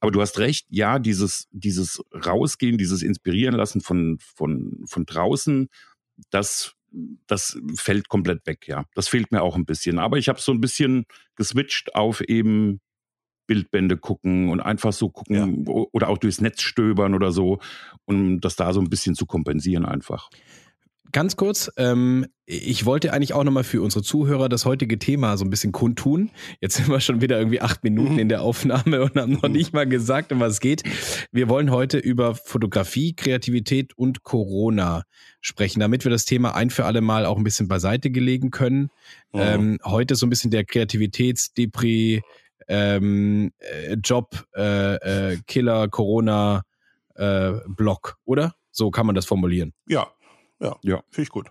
Aber 0.00 0.10
du 0.10 0.20
hast 0.20 0.38
recht, 0.38 0.66
ja, 0.70 0.98
dieses, 0.98 1.48
dieses 1.52 2.02
Rausgehen, 2.12 2.78
dieses 2.78 3.02
Inspirieren 3.02 3.54
lassen 3.54 3.80
von, 3.80 4.18
von, 4.20 4.82
von 4.86 5.04
draußen, 5.04 5.68
das 6.30 6.74
das 7.26 7.58
fällt 7.76 8.08
komplett 8.08 8.46
weg, 8.46 8.68
ja. 8.68 8.84
Das 8.94 9.08
fehlt 9.08 9.32
mir 9.32 9.42
auch 9.42 9.56
ein 9.56 9.64
bisschen. 9.64 9.98
Aber 9.98 10.18
ich 10.18 10.28
habe 10.28 10.40
so 10.40 10.52
ein 10.52 10.60
bisschen 10.60 11.04
geswitcht 11.36 11.94
auf 11.94 12.20
eben 12.20 12.80
Bildbände 13.46 13.96
gucken 13.96 14.50
und 14.50 14.60
einfach 14.60 14.92
so 14.92 15.10
gucken 15.10 15.64
ja. 15.66 15.74
oder 15.92 16.08
auch 16.08 16.18
durchs 16.18 16.40
Netz 16.40 16.62
stöbern 16.62 17.14
oder 17.14 17.32
so, 17.32 17.58
um 18.04 18.40
das 18.40 18.56
da 18.56 18.72
so 18.72 18.80
ein 18.80 18.88
bisschen 18.88 19.14
zu 19.14 19.26
kompensieren 19.26 19.84
einfach. 19.84 20.30
Ganz 21.12 21.36
kurz, 21.36 21.70
ähm, 21.76 22.26
ich 22.46 22.86
wollte 22.86 23.12
eigentlich 23.12 23.34
auch 23.34 23.44
nochmal 23.44 23.64
für 23.64 23.82
unsere 23.82 24.02
Zuhörer 24.02 24.48
das 24.48 24.64
heutige 24.64 24.98
Thema 24.98 25.36
so 25.36 25.44
ein 25.44 25.50
bisschen 25.50 25.70
kundtun. 25.70 26.30
Jetzt 26.62 26.76
sind 26.76 26.88
wir 26.88 27.00
schon 27.00 27.20
wieder 27.20 27.38
irgendwie 27.38 27.60
acht 27.60 27.84
Minuten 27.84 28.18
in 28.18 28.30
der 28.30 28.40
Aufnahme 28.40 29.02
und 29.02 29.16
haben 29.16 29.32
noch 29.34 29.48
nicht 29.48 29.74
mal 29.74 29.86
gesagt, 29.86 30.32
um 30.32 30.40
was 30.40 30.54
es 30.54 30.60
geht. 30.60 30.82
Wir 31.30 31.50
wollen 31.50 31.70
heute 31.70 31.98
über 31.98 32.34
Fotografie, 32.34 33.14
Kreativität 33.14 33.92
und 33.96 34.22
Corona 34.22 35.02
sprechen, 35.42 35.80
damit 35.80 36.04
wir 36.04 36.10
das 36.10 36.24
Thema 36.24 36.54
ein 36.54 36.70
für 36.70 36.86
alle 36.86 37.02
Mal 37.02 37.26
auch 37.26 37.36
ein 37.36 37.44
bisschen 37.44 37.68
beiseite 37.68 38.10
gelegen 38.10 38.50
können. 38.50 38.90
Mhm. 39.32 39.40
Ähm, 39.40 39.78
heute 39.84 40.14
so 40.14 40.24
ein 40.24 40.30
bisschen 40.30 40.50
der 40.50 40.64
Kreativitätsdepri, 40.64 42.22
ähm, 42.68 43.52
äh, 43.58 43.96
Job, 44.02 44.46
äh, 44.56 45.32
äh, 45.32 45.38
Killer, 45.46 45.88
Corona, 45.88 46.62
äh, 47.16 47.52
Block, 47.66 48.16
oder? 48.24 48.54
So 48.70 48.90
kann 48.90 49.04
man 49.04 49.14
das 49.14 49.26
formulieren. 49.26 49.74
Ja, 49.86 50.10
ja, 50.62 50.76
ja. 50.82 51.02
finde 51.10 51.22
ich 51.22 51.28
gut. 51.28 51.48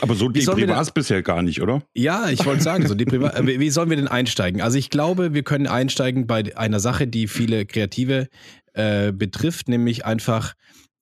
Aber 0.00 0.14
so 0.14 0.28
deep 0.28 0.46
war 0.46 0.80
es 0.80 0.92
bisher 0.92 1.22
gar 1.22 1.42
nicht, 1.42 1.60
oder? 1.60 1.82
Ja, 1.94 2.28
ich 2.30 2.44
wollte 2.44 2.62
sagen, 2.62 2.86
so 2.86 2.94
Privat. 2.96 3.38
Äh, 3.38 3.60
wie 3.60 3.70
sollen 3.70 3.90
wir 3.90 3.96
denn 3.96 4.08
einsteigen? 4.08 4.60
Also 4.60 4.78
ich 4.78 4.90
glaube, 4.90 5.34
wir 5.34 5.42
können 5.42 5.66
einsteigen 5.66 6.26
bei 6.26 6.56
einer 6.56 6.80
Sache, 6.80 7.06
die 7.06 7.26
viele 7.26 7.66
Kreative 7.66 8.28
äh, 8.72 9.12
betrifft, 9.12 9.68
nämlich 9.68 10.04
einfach, 10.04 10.54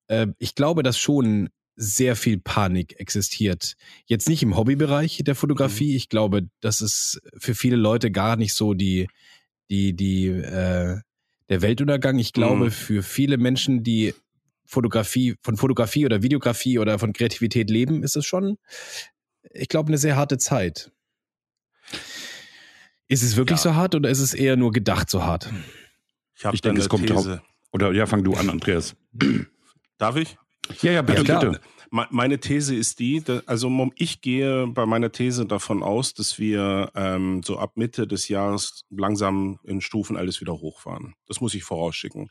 äh, 0.09 0.29
ich 0.39 0.55
glaube, 0.55 0.83
dass 0.83 0.99
schon 0.99 1.51
sehr 1.77 2.17
viel 2.17 2.39
Panik 2.39 2.99
existiert. 2.99 3.75
Jetzt 4.07 4.29
nicht 4.29 4.43
im 4.43 4.57
Hobbybereich 4.57 5.23
der 5.25 5.35
Fotografie. 5.35 5.93
Mhm. 5.93 5.97
Ich 5.97 6.09
glaube, 6.09 6.49
das 6.61 6.81
ist 6.81 7.21
für 7.39 7.55
viele 7.55 7.77
Leute 7.77 8.11
gar 8.11 8.37
nicht 8.37 8.55
so 8.55 8.75
die, 8.75 9.09
die, 9.71 9.95
die, 9.95 10.27
äh, 10.27 10.99
der 11.49 11.63
Weltuntergang. 11.63 12.19
Ich 12.19 12.33
glaube, 12.33 12.67
mhm. 12.67 12.71
für 12.71 13.03
viele 13.03 13.37
Menschen, 13.37 13.83
die 13.83 14.15
Fotografie, 14.73 15.37
von 15.43 15.57
Fotografie 15.57 16.07
oder 16.07 16.23
Videografie 16.23 16.79
oder 16.79 16.99
von 16.99 17.13
Kreativität 17.13 17.71
leben, 17.71 18.03
ist 18.03 18.17
es 18.17 18.25
schon, 18.25 18.57
ich 19.51 19.69
glaube, 19.69 19.89
eine 19.89 19.99
sehr 19.99 20.17
harte 20.17 20.39
Zeit. 20.39 20.91
Ist 23.07 23.23
es 23.23 23.37
wirklich 23.37 23.59
ja. 23.59 23.63
so 23.63 23.75
hart 23.75 23.95
oder 23.95 24.09
ist 24.09 24.21
es 24.21 24.33
eher 24.33 24.57
nur 24.57 24.73
gedacht 24.73 25.11
so 25.11 25.25
hart? 25.25 25.53
Ich, 26.35 26.45
ich 26.45 26.61
denke, 26.63 26.81
es 26.81 26.89
kommt 26.89 27.11
drauf. 27.11 27.41
Oder 27.71 27.93
ja, 27.93 28.07
fang 28.07 28.25
du 28.25 28.33
an, 28.35 28.49
Andreas. 28.49 28.97
Darf 29.99 30.17
ich? 30.17 30.37
Ja, 30.81 30.93
ja, 30.93 31.03
bitte, 31.03 31.23
ja, 31.25 31.39
bitte. 31.39 31.61
Meine 31.91 32.41
These 32.41 32.75
ist 32.75 33.01
die, 33.01 33.23
also 33.45 33.91
ich 33.97 34.23
gehe 34.23 34.67
bei 34.69 34.87
meiner 34.87 35.13
These 35.13 35.45
davon 35.45 35.83
aus, 35.83 36.15
dass 36.15 36.39
wir 36.39 36.91
ähm, 36.95 37.43
so 37.45 37.59
ab 37.59 37.73
Mitte 37.75 38.07
des 38.07 38.29
Jahres 38.29 38.87
langsam 38.89 39.59
in 39.65 39.83
Stufen 39.83 40.17
alles 40.17 40.41
wieder 40.41 40.55
hochfahren. 40.55 41.15
Das 41.27 41.43
muss 41.43 41.53
ich 41.53 41.65
vorausschicken. 41.65 42.31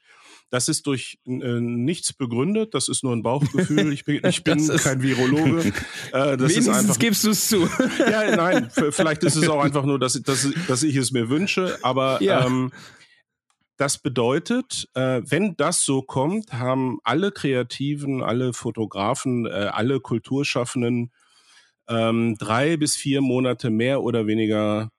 Das 0.51 0.67
ist 0.67 0.85
durch 0.85 1.17
äh, 1.25 1.61
nichts 1.61 2.11
begründet, 2.11 2.73
das 2.73 2.89
ist 2.89 3.03
nur 3.03 3.13
ein 3.13 3.23
Bauchgefühl. 3.23 3.91
Ich 3.93 4.03
bin, 4.03 4.19
ich 4.25 4.43
bin 4.43 4.67
kein 4.67 5.01
Virologe. 5.01 5.73
Äh, 6.13 6.35
das 6.35 6.51
Wenigstens 6.51 6.67
ist 6.67 6.69
einfach, 6.69 6.99
gibst 6.99 7.23
du 7.23 7.29
es 7.29 7.47
zu. 7.47 7.69
ja, 7.99 8.35
nein, 8.35 8.69
vielleicht 8.69 9.23
ist 9.23 9.37
es 9.37 9.47
auch 9.47 9.61
einfach 9.61 9.85
nur, 9.85 9.97
dass, 9.97 10.21
dass, 10.21 10.47
dass 10.67 10.83
ich 10.83 10.97
es 10.97 11.11
mir 11.11 11.29
wünsche, 11.29 11.79
aber 11.83 12.21
ja. 12.21 12.45
ähm, 12.45 12.71
das 13.77 13.97
bedeutet, 13.97 14.89
äh, 14.93 15.21
wenn 15.23 15.55
das 15.55 15.85
so 15.85 16.01
kommt, 16.01 16.51
haben 16.51 16.99
alle 17.03 17.31
Kreativen, 17.31 18.21
alle 18.21 18.51
Fotografen, 18.51 19.45
äh, 19.45 19.69
alle 19.71 20.01
Kulturschaffenden 20.01 21.13
ähm, 21.87 22.35
drei 22.37 22.75
bis 22.75 22.97
vier 22.97 23.21
Monate 23.21 23.69
mehr 23.69 24.01
oder 24.01 24.27
weniger 24.27 24.91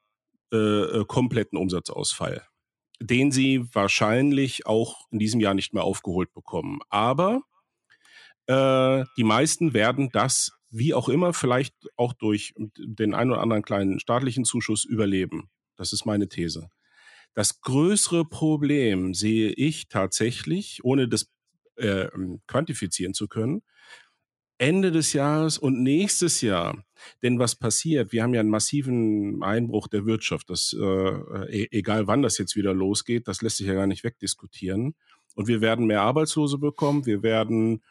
äh, 0.51 0.57
äh 0.57 1.05
kompletten 1.05 1.59
Umsatzausfall 1.59 2.43
den 3.03 3.33
sie 3.33 3.65
wahrscheinlich 3.73 4.67
auch 4.67 5.07
in 5.11 5.19
diesem 5.19 5.41
Jahr 5.41 5.55
nicht 5.55 5.75
mehr 5.75 5.85
aufgeholt 5.85 6.33
bekommen. 6.33 6.81
Aber 6.89 7.43
äh, 8.47 9.05
die 9.17 9.25
meisten 9.25 9.75
werden 9.75 10.11
das, 10.13 10.53
wie 10.71 10.95
auch 10.95 11.09
immer, 11.09 11.33
vielleicht 11.33 11.75
auch 11.97 12.13
durch 12.13 12.55
den 12.57 13.15
einen 13.15 13.31
oder 13.31 13.41
anderen 13.41 13.63
kleinen 13.63 14.01
staatlichen 14.01 14.45
Zuschuss 14.45 14.85
überleben. 14.85 15.51
Das 15.77 15.93
ist 15.93 16.05
meine 16.07 16.29
These. 16.29 16.69
Das 17.35 17.61
größere 17.61 18.25
Problem 18.25 19.15
sehe 19.15 19.51
ich 19.51 19.89
tatsächlich, 19.89 20.85
ohne 20.85 21.09
das 21.09 21.31
äh, 21.77 22.09
quantifizieren 22.47 23.15
zu 23.15 23.29
können, 23.29 23.63
Ende 24.59 24.93
des 24.93 25.13
Jahres 25.13 25.59
und 25.59 25.83
nächstes 25.83 26.41
Jahr. 26.41 26.85
Denn 27.23 27.39
was 27.39 27.55
passiert? 27.55 28.13
Wir 28.13 28.23
haben 28.23 28.35
ja 28.35 28.41
einen 28.41 28.51
massiven 28.51 29.43
Einbruch 29.43 29.89
der 29.89 30.07
Wirtschaft. 30.07 30.51
Das, 30.51 30.77
äh, 30.79 31.63
e, 31.63 31.69
egal 31.71 32.07
wann 32.07 32.23
das 32.23 32.39
jetzt 32.39 32.57
wieder 32.57 32.75
losgeht, 32.75 33.29
das 33.29 33.43
lässt 33.43 33.59
sich 33.59 33.67
ja 33.67 33.75
gar 33.75 33.87
nicht 33.87 34.05
wegdiskutieren. 34.05 34.95
Und 35.35 35.49
wir 35.49 35.61
werden 35.61 35.87
mehr 35.87 36.03
Arbeitslose 36.03 36.59
bekommen. 36.59 37.07
Wir 37.07 37.23
werden 37.23 37.83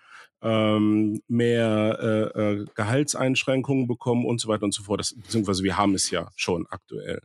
ähm, 0.41 1.21
mehr 1.27 1.99
äh, 2.35 2.41
äh, 2.41 2.65
Gehaltseinschränkungen 2.75 3.87
bekommen 3.87 4.25
und 4.25 4.39
so 4.39 4.47
weiter 4.47 4.63
und 4.63 4.73
so 4.73 4.83
fort. 4.83 4.99
Das, 4.99 5.13
beziehungsweise 5.13 5.63
wir 5.63 5.77
haben 5.77 5.95
es 5.95 6.09
ja 6.11 6.29
schon 6.35 6.65
aktuell. 6.69 7.21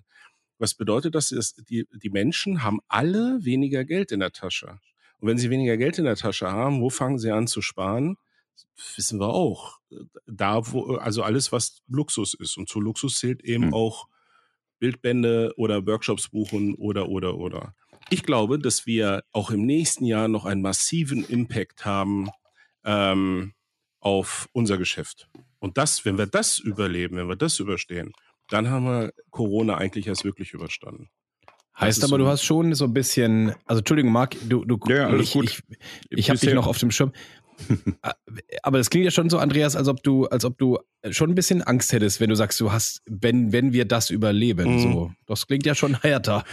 Was 0.58 0.74
bedeutet 0.74 1.14
das? 1.14 1.32
Ist, 1.32 1.68
die, 1.68 1.86
die 1.92 2.10
Menschen 2.10 2.62
haben 2.62 2.80
alle 2.88 3.38
weniger 3.42 3.84
Geld 3.84 4.12
in 4.12 4.20
der 4.20 4.32
Tasche. 4.32 4.78
Und 5.18 5.28
wenn 5.28 5.38
sie 5.38 5.50
weniger 5.50 5.76
Geld 5.76 5.98
in 5.98 6.04
der 6.04 6.16
Tasche 6.16 6.50
haben, 6.50 6.80
wo 6.80 6.90
fangen 6.90 7.18
sie 7.18 7.30
an 7.30 7.46
zu 7.46 7.62
sparen? 7.62 8.16
Wissen 8.96 9.20
wir 9.20 9.28
auch. 9.28 9.78
Da, 10.26 10.72
wo, 10.72 10.96
also 10.96 11.22
alles, 11.22 11.52
was 11.52 11.82
Luxus 11.88 12.34
ist. 12.34 12.56
Und 12.56 12.68
zu 12.68 12.80
Luxus 12.80 13.18
zählt 13.18 13.42
eben 13.44 13.66
mhm. 13.66 13.74
auch 13.74 14.08
Bildbände 14.78 15.52
oder 15.56 15.86
Workshops 15.86 16.28
buchen 16.28 16.74
oder, 16.74 17.08
oder, 17.08 17.36
oder. 17.36 17.74
Ich 18.10 18.22
glaube, 18.22 18.58
dass 18.58 18.86
wir 18.86 19.24
auch 19.32 19.50
im 19.50 19.66
nächsten 19.66 20.04
Jahr 20.04 20.28
noch 20.28 20.44
einen 20.44 20.62
massiven 20.62 21.24
Impact 21.24 21.84
haben 21.84 22.28
ähm, 22.84 23.54
auf 24.00 24.48
unser 24.52 24.78
Geschäft. 24.78 25.28
Und 25.58 25.78
das, 25.78 26.04
wenn 26.04 26.18
wir 26.18 26.26
das 26.26 26.58
überleben, 26.58 27.16
wenn 27.16 27.28
wir 27.28 27.36
das 27.36 27.58
überstehen, 27.58 28.12
dann 28.48 28.70
haben 28.70 28.84
wir 28.84 29.12
Corona 29.30 29.76
eigentlich 29.76 30.06
erst 30.06 30.24
wirklich 30.24 30.52
überstanden. 30.52 31.10
Heißt 31.78 32.02
aber, 32.04 32.10
so 32.10 32.18
du 32.18 32.26
hast 32.26 32.42
schon 32.42 32.72
so 32.74 32.84
ein 32.84 32.94
bisschen, 32.94 33.54
also 33.66 33.80
Entschuldigung, 33.80 34.12
Marc, 34.12 34.36
du, 34.48 34.64
du 34.64 34.78
ja, 34.88 35.08
alles 35.08 35.28
ich, 35.28 35.32
gut. 35.32 35.44
ich, 35.44 35.62
ich 36.08 36.30
habe 36.30 36.38
dich 36.38 36.54
noch 36.54 36.66
auf 36.66 36.78
dem 36.78 36.90
Schirm. 36.90 37.12
Ah, 38.02 38.14
aber 38.62 38.78
das 38.78 38.90
klingt 38.90 39.04
ja 39.04 39.10
schon 39.10 39.30
so, 39.30 39.38
Andreas, 39.38 39.76
als 39.76 39.88
ob 39.88 40.02
du, 40.02 40.26
als 40.26 40.44
ob 40.44 40.58
du 40.58 40.78
schon 41.10 41.30
ein 41.30 41.34
bisschen 41.34 41.62
Angst 41.62 41.92
hättest, 41.92 42.20
wenn 42.20 42.30
du 42.30 42.36
sagst, 42.36 42.60
du 42.60 42.72
hast, 42.72 43.02
wenn, 43.06 43.52
wenn 43.52 43.72
wir 43.72 43.84
das 43.84 44.10
überleben. 44.10 44.74
Mhm. 44.74 44.78
So, 44.80 45.12
das 45.26 45.46
klingt 45.46 45.66
ja 45.66 45.74
schon 45.74 46.00
härter. 46.00 46.44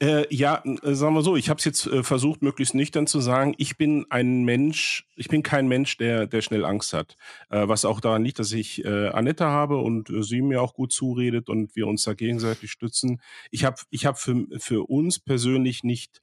Äh, 0.00 0.32
ja, 0.34 0.62
äh, 0.64 0.94
sagen 0.94 1.14
wir 1.14 1.22
so, 1.22 1.36
ich 1.36 1.48
habe 1.48 1.58
es 1.58 1.64
jetzt 1.64 1.86
äh, 1.86 2.02
versucht, 2.02 2.42
möglichst 2.42 2.74
nüchtern 2.74 3.06
zu 3.06 3.20
sagen. 3.20 3.54
Ich 3.58 3.76
bin 3.76 4.06
ein 4.10 4.44
Mensch, 4.44 5.06
ich 5.16 5.28
bin 5.28 5.42
kein 5.42 5.68
Mensch, 5.68 5.96
der, 5.96 6.26
der 6.26 6.42
schnell 6.42 6.64
Angst 6.64 6.92
hat. 6.92 7.16
Äh, 7.50 7.68
was 7.68 7.84
auch 7.84 8.00
daran 8.00 8.24
liegt, 8.24 8.38
dass 8.38 8.52
ich 8.52 8.84
äh, 8.84 9.08
Annette 9.08 9.46
habe 9.46 9.78
und 9.78 10.10
äh, 10.10 10.22
sie 10.22 10.42
mir 10.42 10.60
auch 10.62 10.74
gut 10.74 10.92
zuredet 10.92 11.48
und 11.48 11.76
wir 11.76 11.86
uns 11.86 12.02
da 12.04 12.14
gegenseitig 12.14 12.70
stützen. 12.70 13.20
Ich 13.50 13.64
habe 13.64 13.76
ich 13.90 14.06
hab 14.06 14.18
für, 14.18 14.46
für 14.58 14.88
uns 14.88 15.18
persönlich 15.18 15.84
nicht 15.84 16.22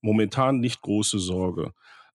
momentan 0.00 0.60
nicht 0.60 0.82
große 0.82 1.18
Sorge. 1.18 1.72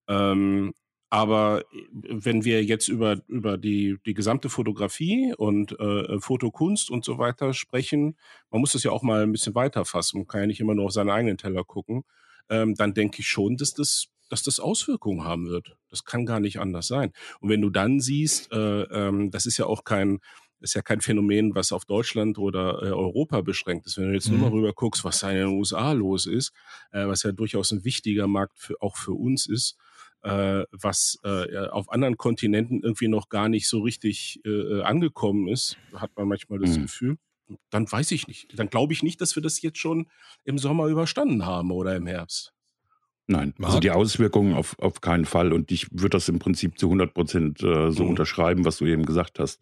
Ähm, 0.07 0.73
aber 1.11 1.65
äh, 1.73 1.85
wenn 1.91 2.43
wir 2.43 2.63
jetzt 2.63 2.87
über, 2.87 3.17
über 3.27 3.59
die, 3.59 3.97
die 4.05 4.15
gesamte 4.15 4.49
Fotografie 4.49 5.33
und 5.37 5.77
äh, 5.79 6.19
Fotokunst 6.19 6.89
und 6.89 7.05
so 7.05 7.19
weiter 7.19 7.53
sprechen, 7.53 8.17
man 8.49 8.61
muss 8.61 8.71
das 8.71 8.83
ja 8.83 8.91
auch 8.91 9.03
mal 9.03 9.21
ein 9.21 9.31
bisschen 9.31 9.53
weiter 9.53 9.85
fassen, 9.85 10.19
man 10.19 10.27
kann 10.27 10.41
ja 10.41 10.47
nicht 10.47 10.61
immer 10.61 10.73
nur 10.73 10.85
auf 10.85 10.93
seine 10.93 11.13
eigenen 11.13 11.37
Teller 11.37 11.63
gucken, 11.63 12.03
ähm, 12.49 12.73
dann 12.75 12.93
denke 12.95 13.19
ich 13.19 13.27
schon, 13.27 13.57
dass 13.57 13.73
das, 13.73 14.07
dass 14.29 14.41
das 14.41 14.59
Auswirkungen 14.61 15.25
haben 15.25 15.47
wird. 15.47 15.75
Das 15.89 16.05
kann 16.05 16.25
gar 16.25 16.39
nicht 16.39 16.59
anders 16.59 16.87
sein. 16.87 17.11
Und 17.41 17.49
wenn 17.49 17.61
du 17.61 17.69
dann 17.69 17.99
siehst, 17.99 18.51
äh, 18.53 18.83
ähm, 18.83 19.31
das 19.31 19.45
ist 19.45 19.57
ja 19.57 19.65
auch 19.65 19.83
kein, 19.83 20.19
ist 20.61 20.75
ja 20.75 20.81
kein 20.81 21.01
Phänomen, 21.01 21.55
was 21.55 21.73
auf 21.73 21.83
Deutschland 21.83 22.37
oder 22.37 22.81
äh, 22.83 22.91
Europa 22.91 23.41
beschränkt 23.41 23.85
ist. 23.85 23.97
Wenn 23.97 24.09
du 24.09 24.13
jetzt 24.13 24.29
mhm. 24.29 24.39
nur 24.39 24.49
mal 24.49 24.55
rüber 24.55 24.71
guckst, 24.73 25.03
was 25.03 25.19
da 25.19 25.31
in 25.31 25.37
den 25.37 25.47
USA 25.47 25.91
los 25.91 26.25
ist, 26.25 26.53
äh, 26.93 27.05
was 27.05 27.23
ja 27.23 27.33
durchaus 27.33 27.71
ein 27.71 27.83
wichtiger 27.83 28.27
Markt 28.27 28.57
für, 28.57 28.75
auch 28.81 28.95
für 28.95 29.13
uns 29.13 29.45
ist, 29.45 29.77
äh, 30.23 30.63
was 30.71 31.19
äh, 31.23 31.67
auf 31.67 31.91
anderen 31.91 32.17
Kontinenten 32.17 32.81
irgendwie 32.81 33.07
noch 33.07 33.29
gar 33.29 33.49
nicht 33.49 33.67
so 33.67 33.81
richtig 33.81 34.39
äh, 34.45 34.81
angekommen 34.81 35.47
ist, 35.47 35.77
hat 35.95 36.11
man 36.15 36.27
manchmal 36.27 36.59
das 36.59 36.77
mhm. 36.77 36.83
Gefühl. 36.83 37.17
Dann 37.69 37.91
weiß 37.91 38.11
ich 38.11 38.27
nicht. 38.27 38.57
Dann 38.57 38.69
glaube 38.69 38.93
ich 38.93 39.03
nicht, 39.03 39.19
dass 39.19 39.35
wir 39.35 39.43
das 39.43 39.61
jetzt 39.61 39.79
schon 39.79 40.07
im 40.45 40.57
Sommer 40.57 40.87
überstanden 40.87 41.45
haben 41.45 41.71
oder 41.71 41.95
im 41.95 42.07
Herbst. 42.07 42.53
Nein, 43.27 43.53
also 43.61 43.79
die 43.79 43.91
Auswirkungen 43.91 44.55
auf, 44.55 44.77
auf 44.79 44.99
keinen 45.01 45.25
Fall. 45.25 45.53
Und 45.53 45.71
ich 45.71 45.87
würde 45.91 46.09
das 46.09 46.27
im 46.27 46.39
Prinzip 46.39 46.77
zu 46.77 46.87
100 46.87 47.13
Prozent 47.13 47.63
äh, 47.63 47.91
so 47.91 48.03
mhm. 48.03 48.09
unterschreiben, 48.09 48.65
was 48.65 48.77
du 48.77 48.85
eben 48.85 49.05
gesagt 49.05 49.39
hast. 49.39 49.61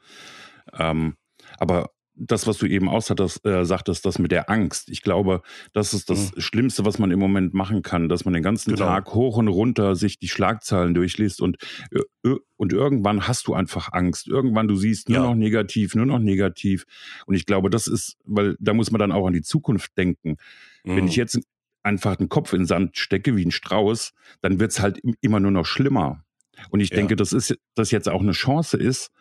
Ähm, 0.73 1.15
aber 1.57 1.91
das, 2.19 2.47
was 2.47 2.57
du 2.57 2.65
eben 2.65 2.89
auch 2.89 3.01
sagtest, 3.01 3.45
äh, 3.45 3.65
sagtest, 3.65 4.05
das 4.05 4.19
mit 4.19 4.31
der 4.31 4.49
Angst. 4.49 4.89
Ich 4.89 5.01
glaube, 5.01 5.41
das 5.73 5.93
ist 5.93 6.09
das 6.09 6.35
mhm. 6.35 6.41
Schlimmste, 6.41 6.85
was 6.85 6.99
man 6.99 7.11
im 7.11 7.19
Moment 7.19 7.53
machen 7.53 7.81
kann, 7.81 8.09
dass 8.09 8.25
man 8.25 8.33
den 8.33 8.43
ganzen 8.43 8.75
genau. 8.75 8.85
Tag 8.85 9.13
hoch 9.13 9.37
und 9.37 9.47
runter 9.47 9.95
sich 9.95 10.19
die 10.19 10.27
Schlagzeilen 10.27 10.93
durchliest 10.93 11.41
und, 11.41 11.57
äh, 11.91 12.35
und 12.57 12.73
irgendwann 12.73 13.27
hast 13.27 13.47
du 13.47 13.53
einfach 13.53 13.93
Angst. 13.93 14.27
Irgendwann 14.27 14.67
du 14.67 14.75
siehst 14.75 15.09
nur 15.09 15.19
ja. 15.19 15.23
noch 15.23 15.35
negativ, 15.35 15.95
nur 15.95 16.05
noch 16.05 16.19
negativ. 16.19 16.85
Und 17.25 17.35
ich 17.35 17.45
glaube, 17.45 17.69
das 17.69 17.87
ist, 17.87 18.17
weil 18.25 18.55
da 18.59 18.73
muss 18.73 18.91
man 18.91 18.99
dann 18.99 19.11
auch 19.11 19.25
an 19.25 19.33
die 19.33 19.41
Zukunft 19.41 19.97
denken. 19.97 20.35
Mhm. 20.83 20.97
Wenn 20.97 21.07
ich 21.07 21.15
jetzt 21.15 21.39
einfach 21.83 22.17
den 22.17 22.29
Kopf 22.29 22.53
in 22.53 22.61
den 22.61 22.67
Sand 22.67 22.97
stecke 22.97 23.37
wie 23.37 23.45
ein 23.45 23.51
Strauß, 23.51 24.13
dann 24.41 24.59
wird's 24.59 24.81
halt 24.81 24.99
immer 25.21 25.39
nur 25.39 25.51
noch 25.51 25.65
schlimmer. 25.65 26.23
Und 26.69 26.81
ich 26.81 26.89
ja. 26.89 26.97
denke, 26.97 27.15
dass 27.15 27.31
ist, 27.31 27.57
das 27.75 27.91
jetzt 27.91 28.09
auch 28.09 28.21
eine 28.21 28.33
Chance 28.33 28.77
ist, 28.77 29.11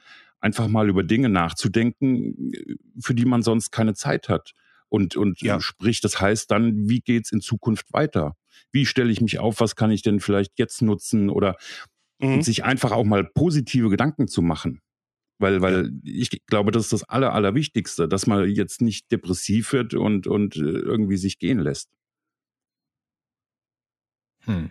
einfach 0.40 0.68
mal 0.68 0.88
über 0.88 1.02
Dinge 1.02 1.28
nachzudenken, 1.28 2.52
für 3.00 3.14
die 3.14 3.24
man 3.24 3.42
sonst 3.42 3.70
keine 3.70 3.94
Zeit 3.94 4.28
hat. 4.28 4.52
Und, 4.88 5.16
und 5.16 5.42
ja. 5.42 5.60
sprich, 5.60 6.00
das 6.00 6.20
heißt 6.20 6.50
dann, 6.50 6.88
wie 6.88 7.00
geht's 7.00 7.32
in 7.32 7.40
Zukunft 7.40 7.92
weiter? 7.92 8.36
Wie 8.72 8.86
stelle 8.86 9.10
ich 9.12 9.20
mich 9.20 9.38
auf? 9.38 9.60
Was 9.60 9.76
kann 9.76 9.90
ich 9.90 10.02
denn 10.02 10.20
vielleicht 10.20 10.58
jetzt 10.58 10.80
nutzen? 10.80 11.28
Oder 11.28 11.56
mhm. 12.20 12.42
sich 12.42 12.64
einfach 12.64 12.92
auch 12.92 13.04
mal 13.04 13.24
positive 13.24 13.90
Gedanken 13.90 14.28
zu 14.28 14.42
machen. 14.42 14.80
Weil, 15.40 15.62
weil 15.62 15.92
ich 16.02 16.30
glaube, 16.46 16.72
das 16.72 16.84
ist 16.84 16.92
das 16.92 17.04
Aller, 17.04 17.32
Allerwichtigste, 17.32 18.08
dass 18.08 18.26
man 18.26 18.48
jetzt 18.48 18.80
nicht 18.80 19.12
depressiv 19.12 19.72
wird 19.72 19.94
und, 19.94 20.26
und 20.26 20.56
äh, 20.56 20.60
irgendwie 20.60 21.16
sich 21.16 21.38
gehen 21.38 21.60
lässt. 21.60 21.90
Hm. 24.44 24.70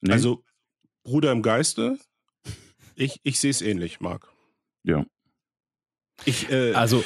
Nee? 0.00 0.12
Also, 0.12 0.44
Bruder 1.04 1.32
im 1.32 1.42
Geiste, 1.42 1.98
ich, 2.94 3.20
ich 3.22 3.38
sehe 3.38 3.50
es 3.50 3.60
ähnlich, 3.60 4.00
Marc. 4.00 4.31
Ja. 4.84 5.04
Ich, 6.24 6.50
äh, 6.50 6.72
also 6.72 7.04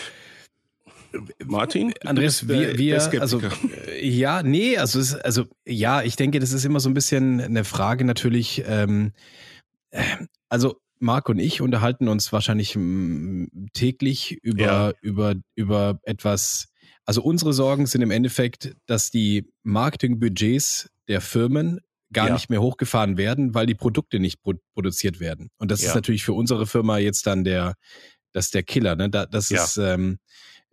Martin? 1.44 1.94
Andreas, 2.04 2.48
wir, 2.48 2.76
wir 2.78 3.20
also 3.20 3.40
äh, 3.40 4.06
ja, 4.06 4.42
nee, 4.42 4.76
also 4.76 4.98
es, 5.00 5.14
also 5.14 5.44
ja, 5.64 6.02
ich 6.02 6.16
denke, 6.16 6.40
das 6.40 6.52
ist 6.52 6.64
immer 6.64 6.80
so 6.80 6.90
ein 6.90 6.94
bisschen 6.94 7.40
eine 7.40 7.64
Frage 7.64 8.04
natürlich. 8.04 8.64
Ähm, 8.66 9.12
äh, 9.90 10.02
also 10.48 10.80
Marc 10.98 11.28
und 11.28 11.38
ich 11.38 11.60
unterhalten 11.60 12.08
uns 12.08 12.32
wahrscheinlich 12.32 12.78
täglich 13.72 14.38
über 14.42 14.62
ja. 14.62 14.92
über 15.00 15.34
über 15.54 16.00
etwas. 16.04 16.68
Also 17.04 17.22
unsere 17.22 17.52
Sorgen 17.52 17.86
sind 17.86 18.02
im 18.02 18.10
Endeffekt, 18.10 18.74
dass 18.86 19.10
die 19.10 19.48
Marketingbudgets 19.62 20.90
der 21.08 21.20
Firmen 21.20 21.80
gar 22.12 22.28
ja. 22.28 22.34
nicht 22.34 22.50
mehr 22.50 22.60
hochgefahren 22.60 23.16
werden, 23.16 23.54
weil 23.54 23.66
die 23.66 23.74
Produkte 23.74 24.20
nicht 24.20 24.42
pro 24.42 24.54
produziert 24.74 25.20
werden. 25.20 25.50
Und 25.58 25.70
das 25.70 25.82
ja. 25.82 25.88
ist 25.88 25.94
natürlich 25.94 26.24
für 26.24 26.32
unsere 26.32 26.66
Firma 26.66 26.98
jetzt 26.98 27.26
dann 27.26 27.44
der, 27.44 27.74
das 28.32 28.46
ist 28.46 28.54
der 28.54 28.62
Killer. 28.62 28.96
Ne? 28.96 29.10
Da, 29.10 29.26
das 29.26 29.50
ist 29.50 29.76
ähm, 29.78 30.18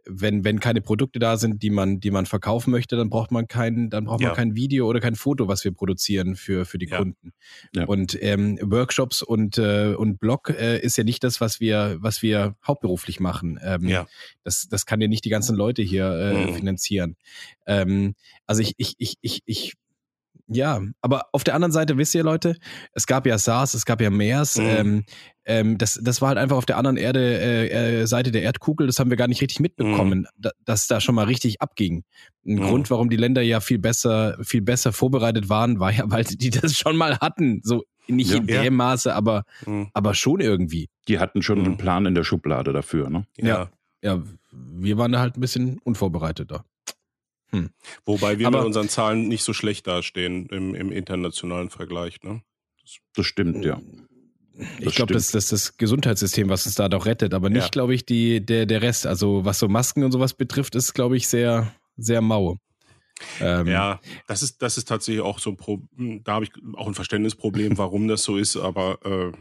wenn, 0.06 0.44
wenn 0.44 0.60
keine 0.60 0.82
Produkte 0.82 1.20
da 1.20 1.38
sind, 1.38 1.64
die 1.64 1.70
man, 1.70 2.00
die 2.00 2.12
man 2.12 2.26
verkaufen 2.26 2.72
möchte, 2.72 2.96
dann 2.96 3.10
braucht 3.10 3.32
man 3.32 3.48
kein, 3.48 3.90
dann 3.90 4.06
braucht 4.06 4.22
ja. 4.22 4.30
man 4.30 4.36
kein 4.36 4.56
Video 4.56 4.88
oder 4.88 5.00
kein 5.00 5.16
Foto, 5.16 5.48
was 5.48 5.64
wir 5.64 5.72
produzieren 5.72 6.36
für, 6.36 6.66
für 6.66 6.78
die 6.78 6.88
ja. 6.88 6.98
Kunden. 6.98 7.34
Ja. 7.74 7.86
Und 7.86 8.18
ähm, 8.22 8.60
Workshops 8.62 9.22
und, 9.22 9.58
äh, 9.58 9.94
und 9.98 10.20
Blog 10.20 10.50
äh, 10.50 10.80
ist 10.80 10.98
ja 10.98 11.04
nicht 11.04 11.24
das, 11.24 11.40
was 11.40 11.60
wir, 11.60 11.98
was 12.00 12.22
wir 12.22 12.56
hauptberuflich 12.66 13.20
machen. 13.20 13.60
Ähm, 13.64 13.88
ja. 13.88 14.08
das, 14.44 14.68
das 14.70 14.86
kann 14.86 15.00
ja 15.02 15.08
nicht 15.08 15.26
die 15.26 15.30
ganzen 15.30 15.56
Leute 15.56 15.82
hier 15.82 16.10
äh, 16.12 16.48
mhm. 16.48 16.56
finanzieren. 16.56 17.16
Ähm, 17.66 18.16
also 18.46 18.62
ich, 18.62 18.74
ich, 18.78 18.96
ich, 18.98 19.16
ich, 19.22 19.42
ich 19.46 19.74
ja, 20.48 20.82
aber 21.02 21.28
auf 21.32 21.44
der 21.44 21.56
anderen 21.56 21.72
Seite 21.72 21.98
wisst 21.98 22.14
ihr 22.16 22.24
Leute, 22.24 22.56
es 22.94 23.08
gab 23.08 23.26
ja 23.26 23.38
SARS, 23.38 23.74
es 23.74 23.86
gab 23.86 24.02
ja 24.02 24.10
MERS. 24.10 24.58
Mhm. 24.58 24.66
Ähm, 24.66 25.04
ähm, 25.46 25.78
das, 25.78 26.00
das 26.02 26.22
war 26.22 26.30
halt 26.30 26.38
einfach 26.38 26.58
auf 26.58 26.66
der 26.66 26.78
anderen 26.78 26.98
Erde, 26.98 27.20
äh, 27.20 28.02
äh, 28.02 28.06
Seite 28.06 28.32
der 28.32 28.44
Erdkugel, 28.44 28.88
das 28.88 29.00
haben 29.00 29.10
wir 29.10 29.18
gar 29.18 29.28
nicht 29.28 29.42
richtig 29.42 29.60
mitbekommen, 29.60 30.20
mhm. 30.20 30.28
da, 30.38 30.52
dass 30.64 30.88
da 30.88 31.02
schon 31.02 31.16
mal 31.16 31.26
richtig 31.26 31.62
abging. 31.62 32.04
Ein 32.46 32.56
mhm. 32.56 32.62
Grund, 32.62 32.92
warum 32.92 33.10
die 33.10 33.18
Länder 33.18 33.42
ja 33.42 33.60
viel 33.60 33.80
besser, 33.80 34.38
viel 34.42 34.62
besser 34.62 34.94
vorbereitet 34.94 35.50
waren, 35.50 35.80
war 35.80 35.92
ja, 35.92 36.04
weil 36.08 36.24
die 36.24 36.50
das 36.50 36.74
schon 36.74 36.98
mal 36.98 37.18
hatten. 37.20 37.62
So 37.64 37.84
nicht 38.08 38.32
ja, 38.32 38.38
in 38.38 38.48
dem 38.48 38.64
ja. 38.64 38.72
Maße, 38.72 39.14
aber, 39.14 39.44
mhm. 39.66 39.88
aber 39.94 40.14
schon 40.14 40.40
irgendwie. 40.40 40.90
Die 41.08 41.20
hatten 41.20 41.42
schon 41.42 41.60
einen 41.60 41.72
mhm. 41.72 41.78
Plan 41.78 42.06
in 42.06 42.16
der 42.16 42.24
Schublade 42.24 42.74
dafür, 42.74 43.10
ne? 43.10 43.26
Ja. 43.38 43.70
Ja, 44.02 44.22
wir 44.52 44.98
waren 44.98 45.14
da 45.14 45.22
halt 45.22 45.38
ein 45.38 45.40
bisschen 45.40 45.80
unvorbereiteter. 45.86 46.66
Hm. 47.54 47.70
Wobei 48.06 48.40
wir 48.40 48.48
Aber, 48.48 48.60
mit 48.60 48.68
unseren 48.68 48.90
Zahlen 48.90 49.28
nicht 49.28 49.44
so 49.44 49.54
schlecht 49.54 49.86
dastehen 49.86 50.48
im, 50.48 50.74
im 50.74 50.92
internationalen 50.92 51.70
Vergleich. 51.70 52.24
Ne? 52.24 52.42
Das, 52.82 52.98
das 53.16 53.26
stimmt, 53.28 53.64
ja. 53.64 53.80
Das 54.56 54.68
ich 54.80 54.96
glaube, 54.96 55.14
das, 55.14 55.32
das 55.32 55.46
ist 55.46 55.52
das 55.52 55.78
Gesundheitssystem, 55.78 56.50
was 56.50 56.66
uns 56.66 56.76
da 56.76 56.90
doch 56.90 57.06
rettet, 57.06 57.34
aber 57.34 57.50
nicht, 57.50 57.64
ja. 57.64 57.70
glaube 57.70 57.94
ich, 57.96 58.06
die, 58.06 58.44
der, 58.44 58.66
der 58.66 58.82
Rest. 58.82 59.08
Also 59.08 59.46
was 59.46 59.60
so 59.60 59.68
Masken 59.68 60.04
und 60.04 60.12
sowas 60.12 60.34
betrifft, 60.34 60.76
ist, 60.76 60.94
glaube 60.94 61.16
ich, 61.16 61.28
sehr, 61.28 61.74
sehr 61.96 62.22
mau. 62.22 62.58
Ähm, 63.40 63.68
ja, 63.68 64.00
das 64.28 64.42
ist, 64.42 64.62
das 64.62 64.78
ist 64.78 64.88
tatsächlich 64.88 65.24
auch 65.24 65.40
so 65.40 65.52
ein 65.52 65.58
Problem, 65.58 66.24
da 66.24 66.34
habe 66.34 66.46
ich 66.46 66.52
auch 66.76 66.88
ein 66.88 66.96
Verständnisproblem, 66.96 67.78
warum 67.78 68.08
das 68.08 68.24
so 68.24 68.38
ist, 68.38 68.58
aber 68.58 69.00
äh, 69.06 69.32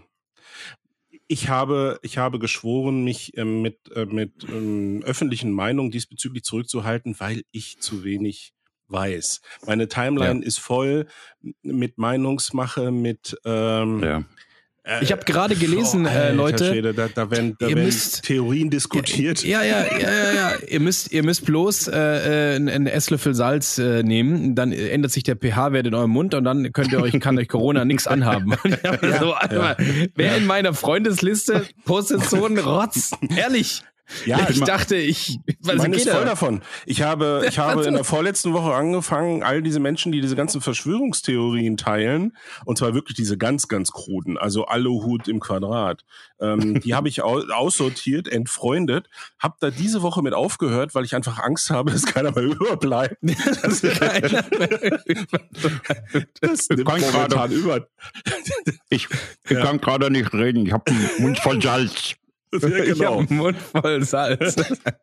ich 1.33 1.49
habe, 1.49 1.99
ich 2.03 2.19
habe 2.19 2.39
geschworen, 2.39 3.05
mich 3.05 3.39
äh, 3.39 3.45
mit, 3.45 3.91
äh, 3.95 4.05
mit 4.05 4.45
ähm, 4.51 5.03
öffentlichen 5.03 5.51
Meinungen 5.51 5.91
diesbezüglich 5.91 6.45
zurückzuhalten, 6.45 7.19
weil 7.19 7.43
ich 7.53 7.81
zu 7.81 8.05
wenig 8.05 8.53
weiß. 8.89 9.41
Meine 9.67 9.89
Timeline 9.89 10.41
ja. 10.41 10.47
ist 10.47 10.59
voll 10.59 11.07
mit 11.63 11.97
Meinungsmache, 11.97 12.91
mit 12.91 13.35
ähm, 13.47 14.03
ja. 14.03 14.25
Ich 15.01 15.13
habe 15.13 15.25
gerade 15.25 15.55
gelesen, 15.55 16.07
oh, 16.07 16.09
äh, 16.09 16.33
Leute. 16.33 16.65
Schäde, 16.65 16.93
da, 16.93 17.07
da 17.07 17.31
werden, 17.31 17.55
da 17.59 17.69
werden 17.69 17.85
müsst, 17.85 18.25
Theorien 18.25 18.69
diskutiert. 18.69 19.45
Ja, 19.45 19.63
ja, 19.63 19.85
ja, 19.85 20.11
ja, 20.11 20.33
ja. 20.33 20.53
ihr 20.67 20.81
müsst, 20.81 21.13
ihr 21.13 21.23
müsst 21.23 21.45
bloß 21.47 21.87
äh, 21.87 21.93
einen, 22.57 22.69
einen 22.69 22.87
Esslöffel 22.89 23.33
Salz 23.35 23.79
äh, 23.79 24.03
nehmen, 24.03 24.57
dann 24.57 24.73
ändert 24.73 25.13
sich 25.13 25.23
der 25.23 25.37
pH-Wert 25.37 25.87
in 25.87 25.95
eurem 25.95 26.11
Mund 26.11 26.35
und 26.35 26.43
dann 26.43 26.73
könnt 26.73 26.93
ihr 26.93 27.01
euch, 27.01 27.19
kann 27.21 27.39
euch 27.39 27.47
Corona 27.47 27.85
nichts 27.85 28.09
anhaben. 28.09 28.55
ja, 28.83 29.19
so, 29.21 29.35
ja. 29.55 29.77
Wer 30.17 30.37
in 30.37 30.47
meiner 30.47 30.75
Freundesliste 30.75 31.65
postet 31.85 32.25
so 32.25 32.45
einen 32.45 32.59
Rotz? 32.59 33.13
Ehrlich. 33.37 33.83
Ja, 34.27 34.49
ich 34.51 34.61
dachte, 34.61 34.97
ich 34.97 35.39
was 35.61 35.77
meine 35.77 35.97
ist 35.97 36.09
voll 36.09 36.25
davon. 36.25 36.63
Ich 36.87 37.03
habe, 37.03 37.45
ich 37.49 37.59
habe 37.59 37.85
in 37.85 37.95
der 37.95 38.05
vorletzten 38.05 38.53
Woche 38.53 38.75
angefangen, 38.75 39.43
all 39.43 39.63
diese 39.63 39.81
Menschen, 39.81 40.13
die 40.13 40.21
diese 40.21 40.37
ganzen 40.37 40.61
Verschwörungstheorien 40.61 41.77
teilen, 41.77 42.37
und 42.65 42.79
zwar 42.79 42.95
wirklich 42.95 43.17
diese 43.17 43.39
ganz, 43.39 43.69
ganz 43.69 43.93
kruden, 43.93 44.39
also 44.39 44.67
Aluhut 44.67 45.29
im 45.29 45.41
Quadrat, 45.41 46.05
ähm, 46.41 46.81
die 46.81 46.95
habe 46.95 47.09
ich 47.09 47.23
aussortiert, 47.23 48.29
entfreundet, 48.29 49.09
habe 49.39 49.57
da 49.61 49.71
diese 49.71 50.03
Woche 50.03 50.23
mit 50.23 50.35
aufgehört, 50.35 50.95
weil 50.95 51.05
ich 51.05 51.15
einfach 51.15 51.39
Angst 51.39 51.71
habe, 51.71 51.91
dass 51.91 52.05
keiner 52.05 52.33
mehr 52.33 52.45
überbleibt. 52.45 53.17
das 56.41 56.69
nimmt 56.69 56.87
momentan 56.87 57.53
über. 57.53 57.87
Ich, 58.91 59.09
ich 59.45 59.51
ja. 59.51 59.63
kann 59.63 59.81
gerade 59.81 60.11
nicht 60.11 60.33
reden, 60.33 60.67
ich 60.67 60.73
habe 60.73 60.91
einen 60.91 61.09
Mund 61.19 61.39
voll 61.39 61.63
Salz. 61.63 62.17
Ja, 62.61 62.69
genau. 62.69 62.93
Ich 62.93 63.03
habe 63.03 63.19
einen 63.19 63.37
Mund 63.39 63.57
voll 63.57 64.05
Salz. 64.05 64.57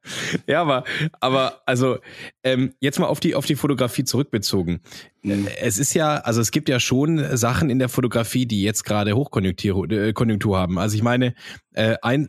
ja, 0.47 0.61
aber, 0.61 0.83
aber 1.19 1.61
also 1.65 1.97
ähm, 2.43 2.73
jetzt 2.79 2.99
mal 2.99 3.07
auf 3.07 3.19
die 3.19 3.33
auf 3.33 3.45
die 3.45 3.55
Fotografie 3.55 4.03
zurückbezogen. 4.03 4.81
Mhm. 5.23 5.47
Es 5.59 5.79
ist 5.79 5.93
ja, 5.95 6.17
also 6.17 6.41
es 6.41 6.51
gibt 6.51 6.69
ja 6.69 6.79
schon 6.79 7.37
Sachen 7.37 7.69
in 7.69 7.79
der 7.79 7.89
Fotografie, 7.89 8.45
die 8.45 8.61
jetzt 8.61 8.83
gerade 8.83 9.15
Hochkonjunktur 9.15 9.89
äh, 9.91 10.13
Konjunktur 10.13 10.59
haben. 10.59 10.77
Also 10.77 10.95
ich 10.95 11.03
meine, 11.03 11.33
äh, 11.73 11.95
ein 12.01 12.27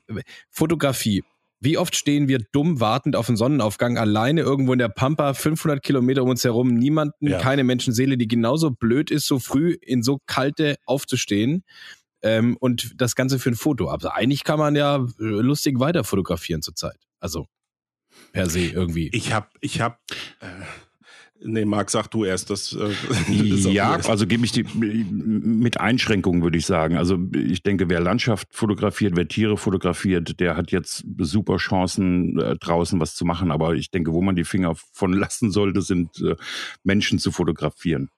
Fotografie. 0.48 1.22
Wie 1.62 1.76
oft 1.76 1.94
stehen 1.94 2.26
wir 2.26 2.38
dumm 2.52 2.80
wartend 2.80 3.16
auf 3.16 3.26
den 3.26 3.36
Sonnenaufgang 3.36 3.98
alleine 3.98 4.40
irgendwo 4.40 4.72
in 4.72 4.78
der 4.78 4.88
Pampa, 4.88 5.34
500 5.34 5.82
Kilometer 5.82 6.22
um 6.22 6.30
uns 6.30 6.42
herum, 6.42 6.72
niemanden, 6.72 7.26
ja. 7.26 7.38
keine 7.38 7.64
Menschenseele, 7.64 8.16
die 8.16 8.28
genauso 8.28 8.70
blöd 8.70 9.10
ist, 9.10 9.26
so 9.26 9.38
früh 9.38 9.76
in 9.82 10.02
so 10.02 10.20
kalte 10.26 10.76
aufzustehen 10.86 11.62
ähm, 12.22 12.56
und 12.58 13.00
das 13.00 13.14
Ganze 13.14 13.38
für 13.38 13.50
ein 13.50 13.56
Foto. 13.56 13.84
Aber 13.84 13.94
also 13.94 14.08
eigentlich 14.10 14.44
kann 14.44 14.58
man 14.58 14.76
ja 14.76 14.96
äh, 14.96 15.04
lustig 15.18 15.80
weiter 15.80 16.04
fotografieren 16.04 16.62
zurzeit. 16.62 16.98
Also 17.18 17.46
per 18.32 18.48
se 18.48 18.66
irgendwie. 18.66 19.08
Ich 19.12 19.32
habe, 19.32 19.48
ich 19.60 19.80
habe. 19.80 19.96
Äh 20.40 20.46
Nee, 21.42 21.64
Marc, 21.64 21.90
sag 21.90 22.08
du 22.08 22.24
erst. 22.24 22.50
Das, 22.50 22.76
äh, 22.76 23.32
ja, 23.72 23.92
also 23.92 24.26
gebe 24.26 24.44
ich 24.44 24.52
die 24.52 24.64
mit 24.64 25.80
Einschränkungen, 25.80 26.42
würde 26.42 26.58
ich 26.58 26.66
sagen. 26.66 26.96
Also 26.96 27.18
ich 27.34 27.62
denke, 27.62 27.88
wer 27.88 28.00
Landschaft 28.00 28.48
fotografiert, 28.52 29.16
wer 29.16 29.26
Tiere 29.26 29.56
fotografiert, 29.56 30.38
der 30.38 30.56
hat 30.56 30.70
jetzt 30.70 31.04
super 31.18 31.56
Chancen, 31.56 32.38
äh, 32.38 32.56
draußen 32.56 33.00
was 33.00 33.14
zu 33.14 33.24
machen. 33.24 33.50
Aber 33.50 33.74
ich 33.74 33.90
denke, 33.90 34.12
wo 34.12 34.20
man 34.20 34.36
die 34.36 34.44
Finger 34.44 34.74
von 34.92 35.12
lassen 35.14 35.50
sollte, 35.50 35.80
sind 35.80 36.20
äh, 36.20 36.36
Menschen 36.84 37.18
zu 37.18 37.32
fotografieren. 37.32 38.10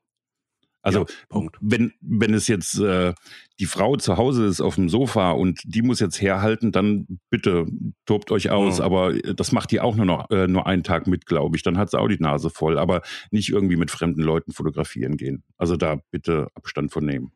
Also 0.82 1.06
ja, 1.32 1.40
wenn 1.60 1.92
wenn 2.00 2.34
es 2.34 2.48
jetzt 2.48 2.78
äh, 2.80 3.14
die 3.60 3.66
Frau 3.66 3.96
zu 3.96 4.16
Hause 4.16 4.46
ist 4.46 4.60
auf 4.60 4.74
dem 4.74 4.88
Sofa 4.88 5.30
und 5.30 5.60
die 5.64 5.82
muss 5.82 6.00
jetzt 6.00 6.20
herhalten, 6.20 6.72
dann 6.72 7.06
bitte 7.30 7.66
tobt 8.04 8.32
euch 8.32 8.50
aus. 8.50 8.78
Mhm. 8.78 8.84
Aber 8.84 9.12
das 9.14 9.52
macht 9.52 9.70
die 9.70 9.80
auch 9.80 9.94
nur 9.94 10.06
noch 10.06 10.28
äh, 10.30 10.48
nur 10.48 10.66
einen 10.66 10.82
Tag 10.82 11.06
mit, 11.06 11.26
glaube 11.26 11.56
ich. 11.56 11.62
Dann 11.62 11.78
hat 11.78 11.90
sie 11.90 11.98
auch 11.98 12.08
die 12.08 12.18
Nase 12.18 12.50
voll. 12.50 12.78
Aber 12.78 13.02
nicht 13.30 13.48
irgendwie 13.48 13.76
mit 13.76 13.92
fremden 13.92 14.22
Leuten 14.22 14.50
fotografieren 14.52 15.16
gehen. 15.16 15.44
Also 15.56 15.76
da 15.76 16.00
bitte 16.10 16.48
Abstand 16.54 16.92
von 16.92 17.06
nehmen. 17.06 17.30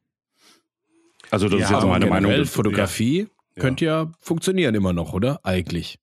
Also 1.31 1.49
das 1.49 1.61
ja, 1.61 1.67
ist 1.67 1.73
jetzt 1.73 1.87
meine 1.87 2.07
Meinung. 2.07 2.45
Fotografie 2.47 3.29
ja. 3.57 3.63
könnte 3.63 3.85
ja 3.85 4.13
funktionieren 4.21 4.75
immer 4.75 4.93
noch, 4.93 5.13
oder? 5.13 5.41
Eigentlich. 5.45 6.01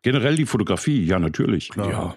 Generell 0.00 0.36
die 0.36 0.46
Fotografie, 0.46 1.04
ja 1.04 1.18
natürlich. 1.18 1.68
Klar. 1.68 1.90
Ja. 1.90 2.16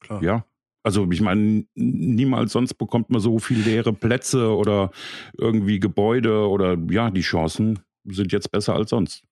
Klar. 0.00 0.22
Ja. 0.22 0.44
Also 0.84 1.10
ich 1.10 1.22
meine, 1.22 1.64
niemals 1.74 2.52
sonst 2.52 2.74
bekommt 2.74 3.10
man 3.10 3.20
so 3.20 3.38
viel 3.38 3.58
leere 3.58 3.94
Plätze 3.94 4.54
oder 4.54 4.90
irgendwie 5.38 5.80
Gebäude 5.80 6.46
oder 6.48 6.76
ja, 6.90 7.10
die 7.10 7.22
Chancen 7.22 7.80
sind 8.04 8.32
jetzt 8.32 8.52
besser 8.52 8.74
als 8.74 8.90
sonst. 8.90 9.24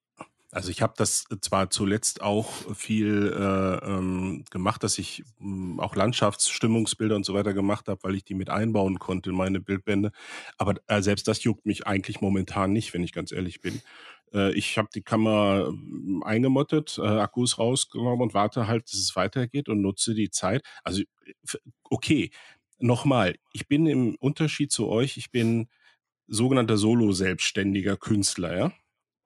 Also 0.53 0.69
ich 0.69 0.83
habe 0.83 0.93
das 0.97 1.25
zwar 1.41 1.71
zuletzt 1.71 2.21
auch 2.21 2.51
viel 2.75 3.33
äh, 3.35 3.85
ähm, 3.87 4.45
gemacht, 4.51 4.83
dass 4.83 4.99
ich 4.99 5.23
mh, 5.39 5.81
auch 5.81 5.95
Landschaftsstimmungsbilder 5.95 7.15
und 7.15 7.25
so 7.25 7.33
weiter 7.33 7.53
gemacht 7.53 7.87
habe, 7.87 7.99
weil 8.03 8.13
ich 8.13 8.23
die 8.23 8.35
mit 8.35 8.51
einbauen 8.51 8.99
konnte 8.99 9.31
in 9.31 9.35
meine 9.35 9.59
Bildbände. 9.59 10.11
Aber 10.59 10.75
äh, 10.87 11.01
selbst 11.01 11.27
das 11.27 11.43
juckt 11.43 11.65
mich 11.65 11.87
eigentlich 11.87 12.21
momentan 12.21 12.71
nicht, 12.71 12.93
wenn 12.93 13.03
ich 13.03 13.13
ganz 13.13 13.31
ehrlich 13.31 13.61
bin. 13.61 13.81
Äh, 14.33 14.53
ich 14.53 14.77
habe 14.77 14.89
die 14.93 15.01
Kamera 15.03 15.67
ähm, 15.69 16.23
eingemottet, 16.25 16.97
äh, 16.99 17.07
Akkus 17.07 17.57
rausgenommen 17.59 18.21
und 18.21 18.33
warte 18.33 18.67
halt, 18.67 18.85
dass 18.91 18.99
es 18.99 19.15
weitergeht 19.15 19.69
und 19.69 19.81
nutze 19.81 20.13
die 20.15 20.29
Zeit. 20.31 20.63
Also 20.83 21.03
okay, 21.89 22.31
nochmal, 22.79 23.35
ich 23.53 23.67
bin 23.67 23.85
im 23.87 24.15
Unterschied 24.19 24.71
zu 24.71 24.87
euch, 24.89 25.17
ich 25.17 25.31
bin 25.31 25.67
sogenannter 26.27 26.77
Solo-selbstständiger 26.77 27.97
Künstler, 27.97 28.57
ja. 28.57 28.73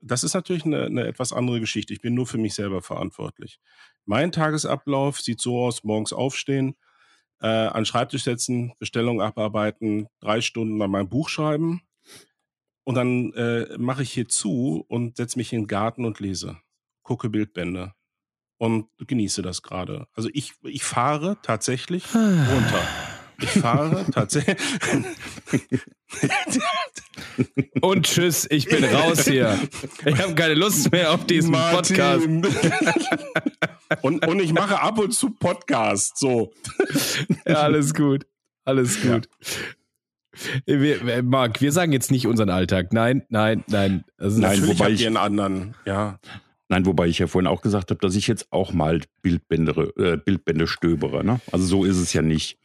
Das 0.02 0.24
ist 0.24 0.36
natürlich 0.36 0.66
eine, 0.66 0.86
eine 0.86 1.08
etwas 1.08 1.34
andere 1.34 1.60
Geschichte. 1.60 1.94
Ich 1.94 2.02
bin 2.02 2.14
nur 2.14 2.28
für 2.28 2.38
mich 2.38 2.54
selber 2.56 2.82
verantwortlich. 2.84 3.60
Mein 4.06 4.32
Tagesablauf 4.32 5.20
sieht 5.22 5.42
so 5.42 5.60
aus: 5.64 5.84
morgens 5.84 6.14
aufstehen, 6.14 6.76
äh, 7.42 7.48
an 7.48 7.86
Schreibtisch 7.86 8.24
setzen, 8.24 8.74
Bestellung 8.80 9.22
abarbeiten, 9.22 10.08
drei 10.22 10.42
Stunden 10.42 10.82
an 10.82 10.92
meinem 10.92 11.10
Buch 11.10 11.30
schreiben, 11.30 11.82
und 12.88 12.96
dann 12.96 13.34
äh, 13.34 13.78
mache 13.78 14.02
ich 14.02 14.14
hier 14.14 14.30
zu 14.30 14.86
und 14.88 15.18
setze 15.18 15.38
mich 15.38 15.52
in 15.52 15.64
den 15.64 15.68
Garten 15.68 16.06
und 16.06 16.22
lese. 16.22 16.56
gucke 17.04 17.30
Bildbände 17.30 17.94
und 18.58 18.88
genieße 18.98 19.42
das 19.42 19.62
gerade. 19.62 20.08
Also 20.14 20.30
ich, 20.32 20.54
ich 20.64 20.86
fahre 20.86 21.38
tatsächlich 21.42 22.16
runter. 22.16 22.88
Ich 23.42 23.50
fahre 23.50 24.06
tatsächlich. 24.10 24.58
Und 27.82 28.08
tschüss, 28.08 28.48
ich 28.50 28.66
bin 28.66 28.84
raus 28.84 29.26
hier. 29.26 29.60
Ich 30.06 30.20
habe 30.20 30.34
keine 30.34 30.56
Lust 30.56 30.92
mehr 30.92 31.12
auf 31.12 31.28
diesen 31.28 31.52
Podcast. 31.52 32.26
und, 34.02 34.26
und 34.26 34.40
ich 34.40 34.54
mache 34.54 34.82
ab 34.82 34.98
und 34.98 35.14
zu 35.14 35.30
Podcast. 35.30 36.18
So. 36.18 36.52
Ja, 37.46 37.58
alles 37.58 37.94
gut. 37.94 38.26
Alles 38.66 39.00
gut. 39.02 39.30
Wir, 40.66 41.06
wir- 41.06 41.24
Marc, 41.24 41.62
wir 41.62 41.72
sagen 41.72 41.92
jetzt 41.92 42.12
nicht 42.12 42.28
unseren 42.28 42.50
Alltag. 42.50 42.94
Nein, 42.94 43.24
nein, 43.30 43.64
nein. 43.68 44.04
Ist 44.18 44.38
Nein, 44.38 44.68
wobei 44.68 44.92
ich- 44.92 45.06
einen 45.06 45.18
anderen. 45.18 45.76
Ja. 45.86 46.20
Nein, 46.70 46.86
wobei 46.86 47.08
ich 47.08 47.20
ja 47.20 47.28
vorhin 47.28 47.48
auch 47.48 47.62
gesagt 47.62 47.92
habe, 47.92 48.00
dass 48.02 48.16
ich 48.16 48.28
jetzt 48.28 48.48
auch 48.52 48.74
mal 48.74 49.00
Bildbände, 49.22 49.94
äh, 49.98 50.18
Bildbände 50.18 50.68
stöbere. 50.68 51.24
Ne? 51.24 51.40
Also 51.52 51.66
so 51.66 51.86
ist 51.86 51.96
es 51.98 52.12
ja 52.12 52.22
nicht. 52.22 52.58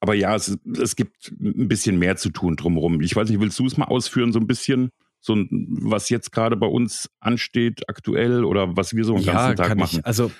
Aber 0.00 0.14
ja, 0.14 0.34
es, 0.34 0.56
es 0.80 0.96
gibt 0.96 1.30
ein 1.38 1.68
bisschen 1.68 1.98
mehr 1.98 2.16
zu 2.16 2.30
tun 2.30 2.56
drumherum. 2.56 3.00
Ich 3.02 3.14
weiß 3.14 3.28
nicht, 3.28 3.40
willst 3.40 3.58
du 3.58 3.66
es 3.66 3.76
mal 3.76 3.84
ausführen, 3.84 4.32
so 4.32 4.38
ein 4.40 4.46
bisschen? 4.46 4.90
So 5.20 5.36
was 5.50 6.08
jetzt 6.08 6.32
gerade 6.32 6.56
bei 6.56 6.66
uns 6.66 7.08
ansteht, 7.20 7.88
aktuell 7.88 8.42
oder 8.44 8.76
was 8.76 8.96
wir 8.96 9.04
so 9.04 9.14
den 9.16 9.26
ganzen 9.26 9.54
Tag 9.56 9.76
machen? 9.76 9.98
Ich, 10.00 10.06
also, 10.06 10.32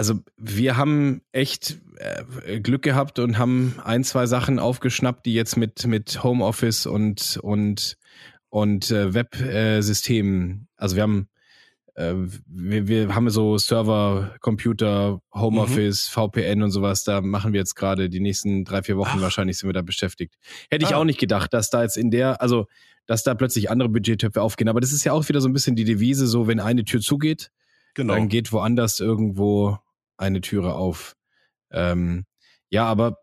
also 0.00 0.14
wir 0.38 0.78
haben 0.78 1.20
echt 1.30 1.78
äh, 1.96 2.58
Glück 2.60 2.80
gehabt 2.80 3.18
und 3.18 3.36
haben 3.36 3.74
ein, 3.84 4.02
zwei 4.02 4.24
Sachen 4.24 4.58
aufgeschnappt, 4.58 5.26
die 5.26 5.34
jetzt 5.34 5.58
mit, 5.58 5.86
mit 5.86 6.24
Homeoffice 6.24 6.86
und, 6.86 7.38
und, 7.42 7.98
und 8.48 8.90
äh, 8.90 9.12
Web-Systemen, 9.12 10.68
also 10.76 10.96
wir 10.96 11.02
haben 11.02 11.28
äh, 11.96 12.14
wir, 12.46 12.88
wir 12.88 13.14
haben 13.14 13.28
so 13.28 13.58
Server, 13.58 14.34
Computer, 14.40 15.20
Homeoffice, 15.34 16.08
VPN 16.08 16.62
und 16.62 16.70
sowas. 16.70 17.04
Da 17.04 17.20
machen 17.20 17.52
wir 17.52 17.60
jetzt 17.60 17.74
gerade 17.74 18.08
die 18.08 18.20
nächsten 18.20 18.64
drei, 18.64 18.82
vier 18.82 18.96
Wochen 18.96 19.16
Ach. 19.18 19.20
wahrscheinlich 19.20 19.58
sind 19.58 19.68
wir 19.68 19.74
da 19.74 19.82
beschäftigt. 19.82 20.36
Hätte 20.70 20.86
ich 20.86 20.94
Ah. 20.94 20.98
auch 20.98 21.04
nicht 21.04 21.20
gedacht, 21.20 21.52
dass 21.52 21.68
da 21.68 21.82
jetzt 21.82 21.98
in 21.98 22.10
der, 22.10 22.40
also 22.40 22.66
dass 23.06 23.22
da 23.22 23.34
plötzlich 23.34 23.70
andere 23.70 23.90
Budgettöpfe 23.90 24.40
aufgehen. 24.40 24.68
Aber 24.70 24.80
das 24.80 24.92
ist 24.92 25.04
ja 25.04 25.12
auch 25.12 25.28
wieder 25.28 25.42
so 25.42 25.48
ein 25.48 25.52
bisschen 25.52 25.76
die 25.76 25.84
Devise, 25.84 26.26
so 26.26 26.46
wenn 26.46 26.58
eine 26.60 26.84
Tür 26.86 27.00
zugeht, 27.00 27.50
Genau. 27.94 28.14
dann 28.14 28.28
geht 28.28 28.52
woanders 28.52 29.00
irgendwo 29.00 29.76
eine 30.20 30.40
Türe 30.40 30.74
auf. 30.74 31.16
Ähm, 31.70 32.26
ja, 32.68 32.84
aber 32.84 33.18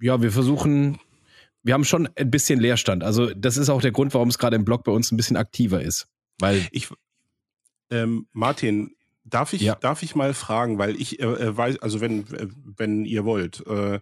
ja, 0.00 0.20
wir 0.20 0.32
versuchen, 0.32 0.98
wir 1.62 1.74
haben 1.74 1.84
schon 1.84 2.08
ein 2.16 2.30
bisschen 2.30 2.60
Leerstand. 2.60 3.02
Also 3.04 3.32
das 3.34 3.56
ist 3.56 3.68
auch 3.68 3.80
der 3.80 3.92
Grund, 3.92 4.14
warum 4.14 4.28
es 4.28 4.38
gerade 4.38 4.56
im 4.56 4.64
Blog 4.64 4.84
bei 4.84 4.92
uns 4.92 5.10
ein 5.12 5.16
bisschen 5.16 5.36
aktiver 5.36 5.80
ist. 5.80 6.08
Weil, 6.38 6.66
Ich, 6.70 6.88
ähm, 7.90 8.26
Martin, 8.32 8.94
darf 9.24 9.52
ich, 9.52 9.62
Ja. 9.62 9.74
darf 9.74 10.02
ich 10.02 10.14
mal 10.14 10.34
fragen, 10.34 10.78
weil 10.78 10.96
ich 11.00 11.20
äh, 11.20 11.24
äh, 11.24 11.56
weiß, 11.56 11.78
also 11.80 12.00
wenn, 12.00 12.24
wenn 12.76 13.04
ihr 13.04 13.24
wollt, 13.24 13.60
äh, 13.66 14.00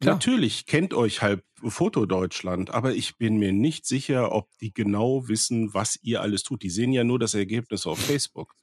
Klar. 0.00 0.14
natürlich 0.14 0.66
kennt 0.66 0.94
euch 0.94 1.20
halt 1.22 1.42
Foto 1.62 2.06
Deutschland, 2.06 2.70
aber 2.70 2.94
ich 2.94 3.18
bin 3.18 3.36
mir 3.38 3.52
nicht 3.52 3.84
sicher, 3.84 4.32
ob 4.32 4.48
die 4.58 4.72
genau 4.72 5.28
wissen, 5.28 5.74
was 5.74 5.98
ihr 6.02 6.22
alles 6.22 6.42
tut. 6.42 6.62
Die 6.62 6.70
sehen 6.70 6.92
ja 6.92 7.04
nur 7.04 7.18
das 7.18 7.34
Ergebnis 7.34 7.86
auf 7.86 7.98
Facebook. 7.98 8.54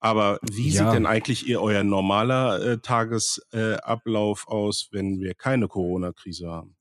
Aber 0.00 0.38
wie 0.50 0.70
Ja. 0.70 0.84
sieht 0.84 0.94
denn 0.94 1.06
eigentlich 1.06 1.46
ihr 1.46 1.60
euer 1.60 1.84
normaler 1.84 2.60
äh, 2.62 2.78
Tagesablauf 2.78 4.44
äh, 4.48 4.50
aus, 4.50 4.88
wenn 4.92 5.20
wir 5.20 5.34
keine 5.34 5.68
Corona-Krise 5.68 6.48
haben? 6.48 6.76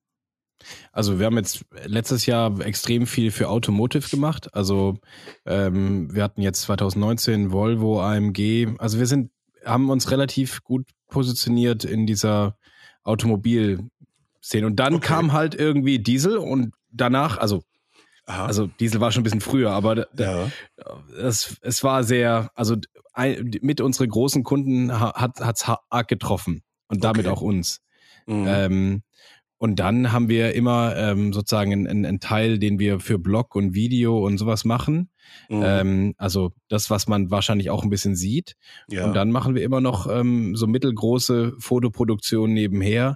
Also 0.91 1.19
wir 1.19 1.25
haben 1.25 1.37
jetzt 1.37 1.65
letztes 1.85 2.25
Jahr 2.25 2.59
extrem 2.61 3.07
viel 3.07 3.31
für 3.31 3.49
Automotive 3.49 4.09
gemacht. 4.09 4.53
Also 4.53 4.97
ähm, 5.45 6.13
wir 6.13 6.23
hatten 6.23 6.41
jetzt 6.41 6.61
2019 6.63 7.51
Volvo, 7.51 8.01
AMG. 8.01 8.75
Also 8.77 8.99
wir 8.99 9.05
sind, 9.05 9.31
haben 9.65 9.89
uns 9.89 10.11
relativ 10.11 10.63
gut 10.63 10.87
positioniert 11.07 11.85
in 11.85 12.05
dieser 12.05 12.57
Automobilszene. 13.03 14.65
Und 14.65 14.75
dann 14.77 14.95
Okay. 14.95 15.07
kam 15.07 15.33
halt 15.33 15.55
irgendwie 15.55 15.99
Diesel 15.99 16.37
und 16.37 16.73
danach, 16.91 17.37
also, 17.37 17.63
Aha. 18.29 18.45
also 18.45 18.67
Diesel 18.79 19.01
war 19.01 19.11
schon 19.11 19.21
ein 19.21 19.23
bisschen 19.23 19.41
früher, 19.41 19.71
aber 19.71 19.95
da- 19.95 20.07
ja. 20.17 20.51
es, 21.21 21.57
es 21.61 21.83
war 21.83 22.03
sehr, 22.03 22.51
also 22.55 22.75
ein, 23.13 23.51
mit 23.61 23.81
unsere 23.81 24.07
großen 24.07 24.43
Kunden 24.43 24.91
ha- 24.99 25.13
hat 25.15 25.39
hat's 25.41 25.65
arg 25.89 26.07
getroffen 26.07 26.61
und 26.87 27.03
damit 27.03 27.25
Okay. 27.25 27.33
auch 27.35 27.41
uns. 27.41 27.81
Mhm. 28.27 28.45
Ähm, 28.47 29.03
und 29.57 29.77
dann 29.79 30.13
haben 30.13 30.29
wir 30.29 30.53
immer 30.53 30.95
ähm, 30.95 31.33
sozusagen 31.33 31.73
einen, 31.73 31.87
einen- 31.87 32.05
einen 32.05 32.19
Teil, 32.19 32.59
den 32.59 32.79
wir 32.79 32.99
für 33.01 33.19
Blog 33.19 33.55
und 33.55 33.73
Video 33.73 34.25
und 34.25 34.37
sowas 34.37 34.63
machen. 34.63 35.09
Mhm. 35.49 35.63
Ähm, 35.65 36.13
also 36.17 36.53
das, 36.69 36.89
was 36.89 37.07
man 37.07 37.29
wahrscheinlich 37.31 37.69
auch 37.69 37.83
ein 37.83 37.89
bisschen 37.89 38.15
sieht. 38.15 38.53
ja. 38.89 39.05
Und 39.05 39.15
dann 39.15 39.31
machen 39.31 39.55
wir 39.55 39.63
immer 39.63 39.81
noch 39.81 40.07
ähm, 40.09 40.55
so 40.55 40.65
mittelgroße 40.67 41.55
Fotoproduktionen 41.59 42.53
nebenher. 42.53 43.15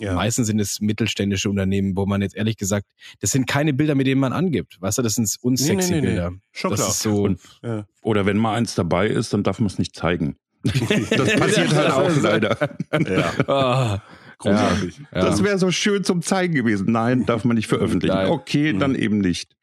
Ja. 0.00 0.14
Meistens 0.14 0.46
sind 0.48 0.58
es 0.60 0.80
mittelständische 0.80 1.48
Unternehmen, 1.48 1.96
wo 1.96 2.04
man 2.06 2.20
jetzt 2.22 2.34
ehrlich 2.36 2.56
gesagt, 2.56 2.86
das 3.20 3.30
sind 3.30 3.46
keine 3.46 3.72
Bilder, 3.72 3.94
mit 3.94 4.06
denen 4.06 4.20
man 4.20 4.32
angibt. 4.32 4.76
Weißt 4.80 4.98
du, 4.98 5.02
das 5.02 5.14
sind 5.14 5.28
unsexy 5.40 5.74
Nee, 5.74 5.82
nee, 5.82 5.90
nee, 5.90 6.00
nee. 6.00 6.06
Bilder. 6.06 6.32
Schon 6.52 6.70
das 6.70 6.80
klar. 6.80 6.90
ist 6.90 7.00
so. 7.02 7.22
Und- 7.22 7.40
ja. 7.62 7.86
Oder 8.02 8.26
wenn 8.26 8.36
mal 8.36 8.54
eins 8.54 8.74
dabei 8.74 9.06
ist, 9.08 9.32
dann 9.32 9.42
darf 9.42 9.58
man 9.60 9.66
es 9.66 9.78
nicht 9.78 9.94
zeigen. 9.96 10.36
Das 10.64 11.36
passiert 11.36 11.74
halt 11.74 11.90
auch 11.90 12.22
leider. 12.22 12.56
ja. 12.92 13.32
Ah, 13.48 14.02
Großartig. 14.38 14.98
ja. 15.14 15.20
Das 15.20 15.44
wäre 15.44 15.58
so 15.58 15.70
schön 15.70 16.02
zum 16.04 16.20
Zeigen 16.22 16.54
gewesen. 16.54 16.90
Nein, 16.90 17.24
darf 17.24 17.44
man 17.44 17.54
nicht 17.56 17.68
veröffentlichen. 17.68 18.14
Nein. 18.14 18.30
Okay, 18.30 18.72
Mhm. 18.72 18.78
dann 18.80 18.94
eben 18.94 19.18
nicht. 19.18 19.54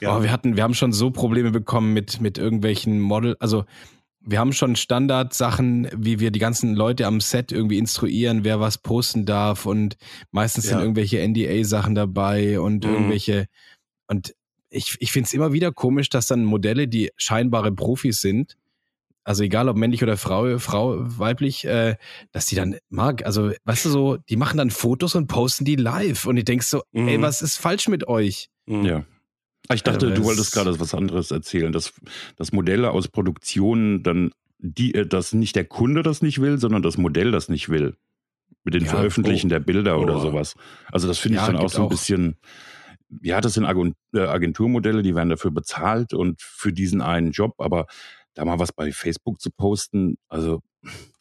Ja. 0.00 0.16
Oh, 0.18 0.22
wir 0.22 0.32
hatten, 0.32 0.56
wir 0.56 0.62
haben 0.64 0.74
schon 0.74 0.92
so 0.92 1.10
Probleme 1.10 1.50
bekommen 1.52 1.92
mit, 1.94 2.20
mit 2.20 2.36
irgendwelchen 2.38 2.98
Model, 3.00 3.36
also 3.38 3.64
wir 4.26 4.38
haben 4.40 4.52
schon 4.52 4.76
Standardsachen, 4.76 5.88
wie 5.96 6.18
wir 6.20 6.30
die 6.30 6.38
ganzen 6.40 6.74
Leute 6.74 7.06
am 7.06 7.20
Set 7.20 7.52
irgendwie 7.52 7.78
instruieren, 7.78 8.44
wer 8.44 8.60
was 8.60 8.78
posten 8.78 9.24
darf 9.24 9.66
und 9.66 9.96
meistens 10.32 10.64
sind 10.64 10.78
Ja. 10.78 10.82
irgendwelche 10.82 11.20
NDA-Sachen 11.20 11.94
dabei 11.94 12.60
und 12.60 12.84
Mhm. 12.84 12.90
irgendwelche 12.90 13.46
und 14.08 14.34
ich, 14.68 14.96
ich 15.00 15.12
finde 15.12 15.28
es 15.28 15.32
immer 15.32 15.52
wieder 15.52 15.72
komisch, 15.72 16.08
dass 16.10 16.26
dann 16.26 16.44
Modelle, 16.44 16.88
die 16.88 17.10
scheinbare 17.16 17.72
Profis 17.72 18.20
sind, 18.20 18.56
also 19.24 19.42
egal 19.44 19.68
ob 19.68 19.76
männlich 19.76 20.02
oder 20.02 20.16
Frau, 20.16 20.58
Frau, 20.58 20.96
weiblich, 20.98 21.64
äh, 21.64 21.96
dass 22.32 22.46
die 22.46 22.56
dann 22.56 22.76
mag, 22.88 23.24
also 23.24 23.52
weißt 23.64 23.84
du 23.86 23.90
so, 23.90 24.16
die 24.28 24.36
machen 24.36 24.58
dann 24.58 24.70
Fotos 24.70 25.14
und 25.14 25.28
posten 25.28 25.64
die 25.64 25.76
live 25.76 26.26
und 26.26 26.36
ich 26.36 26.44
denk 26.44 26.62
so, 26.62 26.82
Mhm. 26.92 27.08
ey, 27.08 27.20
was 27.22 27.42
ist 27.42 27.56
falsch 27.58 27.88
mit 27.88 28.06
euch? 28.08 28.48
Mhm. 28.66 28.84
Ja. 28.84 29.04
Ich 29.72 29.82
dachte, 29.82 30.06
du 30.12 30.20
es- 30.20 30.24
wolltest 30.26 30.52
gerade 30.52 30.78
was 30.80 30.94
anderes 30.94 31.30
erzählen, 31.30 31.72
dass, 31.72 31.92
dass 32.36 32.52
Modelle 32.52 32.90
aus 32.90 33.08
Produktionen 33.08 34.02
dann, 34.02 34.30
die, 34.58 34.94
äh, 34.94 35.06
dass 35.06 35.32
nicht 35.32 35.56
der 35.56 35.64
Kunde 35.64 36.02
das 36.02 36.22
nicht 36.22 36.40
will, 36.40 36.58
sondern 36.58 36.82
das 36.82 36.98
Modell 36.98 37.30
das 37.32 37.48
nicht 37.48 37.68
will. 37.68 37.96
Mit 38.64 38.74
den 38.74 38.84
Ja, 38.84 38.90
Veröffentlichen 38.90 39.46
oh. 39.48 39.50
der 39.50 39.60
Bilder 39.60 39.98
oder 40.00 40.16
Oh. 40.16 40.20
sowas. 40.20 40.54
Also 40.90 41.06
das 41.08 41.18
finde 41.18 41.38
ich 41.38 41.42
Ja, 41.42 41.52
dann 41.52 41.56
auch 41.56 41.68
so 41.68 41.78
ein 41.78 41.84
auch. 41.84 41.88
bisschen, 41.88 42.36
ja, 43.22 43.40
das 43.40 43.54
sind 43.54 43.64
äh, 43.64 44.20
Agenturmodelle, 44.20 45.02
die 45.02 45.14
werden 45.14 45.30
dafür 45.30 45.50
bezahlt 45.52 46.14
und 46.14 46.40
für 46.42 46.72
diesen 46.72 47.00
einen 47.00 47.30
Job, 47.32 47.54
aber 47.58 47.86
da 48.34 48.44
mal 48.44 48.58
was 48.58 48.72
bei 48.72 48.92
Facebook 48.92 49.40
zu 49.40 49.50
posten, 49.50 50.16
also, 50.28 50.62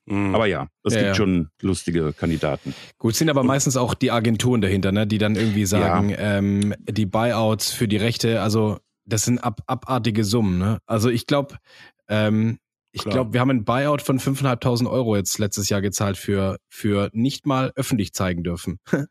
Mhm. 0.08 0.36
aber 0.36 0.46
ja, 0.46 0.68
es 0.84 0.94
Ja, 0.94 1.00
gibt 1.00 1.08
ja. 1.10 1.16
schon 1.16 1.50
lustige 1.62 2.14
Kandidaten. 2.14 2.76
Gut, 2.98 3.16
sind 3.16 3.30
aber 3.30 3.44
meistens 3.44 3.76
auch 3.76 3.94
die 3.94 4.12
Agenturen 4.12 4.62
dahinter, 4.62 4.92
ne, 4.92 5.08
die 5.08 5.18
dann 5.18 5.36
irgendwie 5.36 5.66
sagen, 5.66 6.14
ähm, 6.18 6.76
die 6.88 7.06
Buyouts 7.06 7.72
für 7.72 7.88
die 7.88 7.98
Rechte, 7.98 8.42
also 8.42 8.80
das 9.06 9.26
sind 9.26 9.40
ab, 9.40 9.62
abartige 9.68 10.24
Summen. 10.24 10.58
Ne? 10.60 10.80
Also 10.86 11.10
ich 11.10 11.26
glaube, 11.28 11.58
ähm, 12.08 12.60
ich 12.92 13.04
glaube, 13.04 13.34
wir 13.34 13.42
haben 13.42 13.50
ein 13.50 13.66
Buyout 13.66 14.02
von 14.02 14.20
5.500 14.20 14.90
Euro 14.90 15.18
jetzt 15.18 15.38
letztes 15.38 15.68
Jahr 15.68 15.82
gezahlt 15.82 16.16
für, 16.18 16.58
für 16.70 17.10
nicht 17.12 17.46
mal 17.46 17.74
öffentlich 17.76 18.14
zeigen 18.14 18.42
dürfen. 18.44 18.80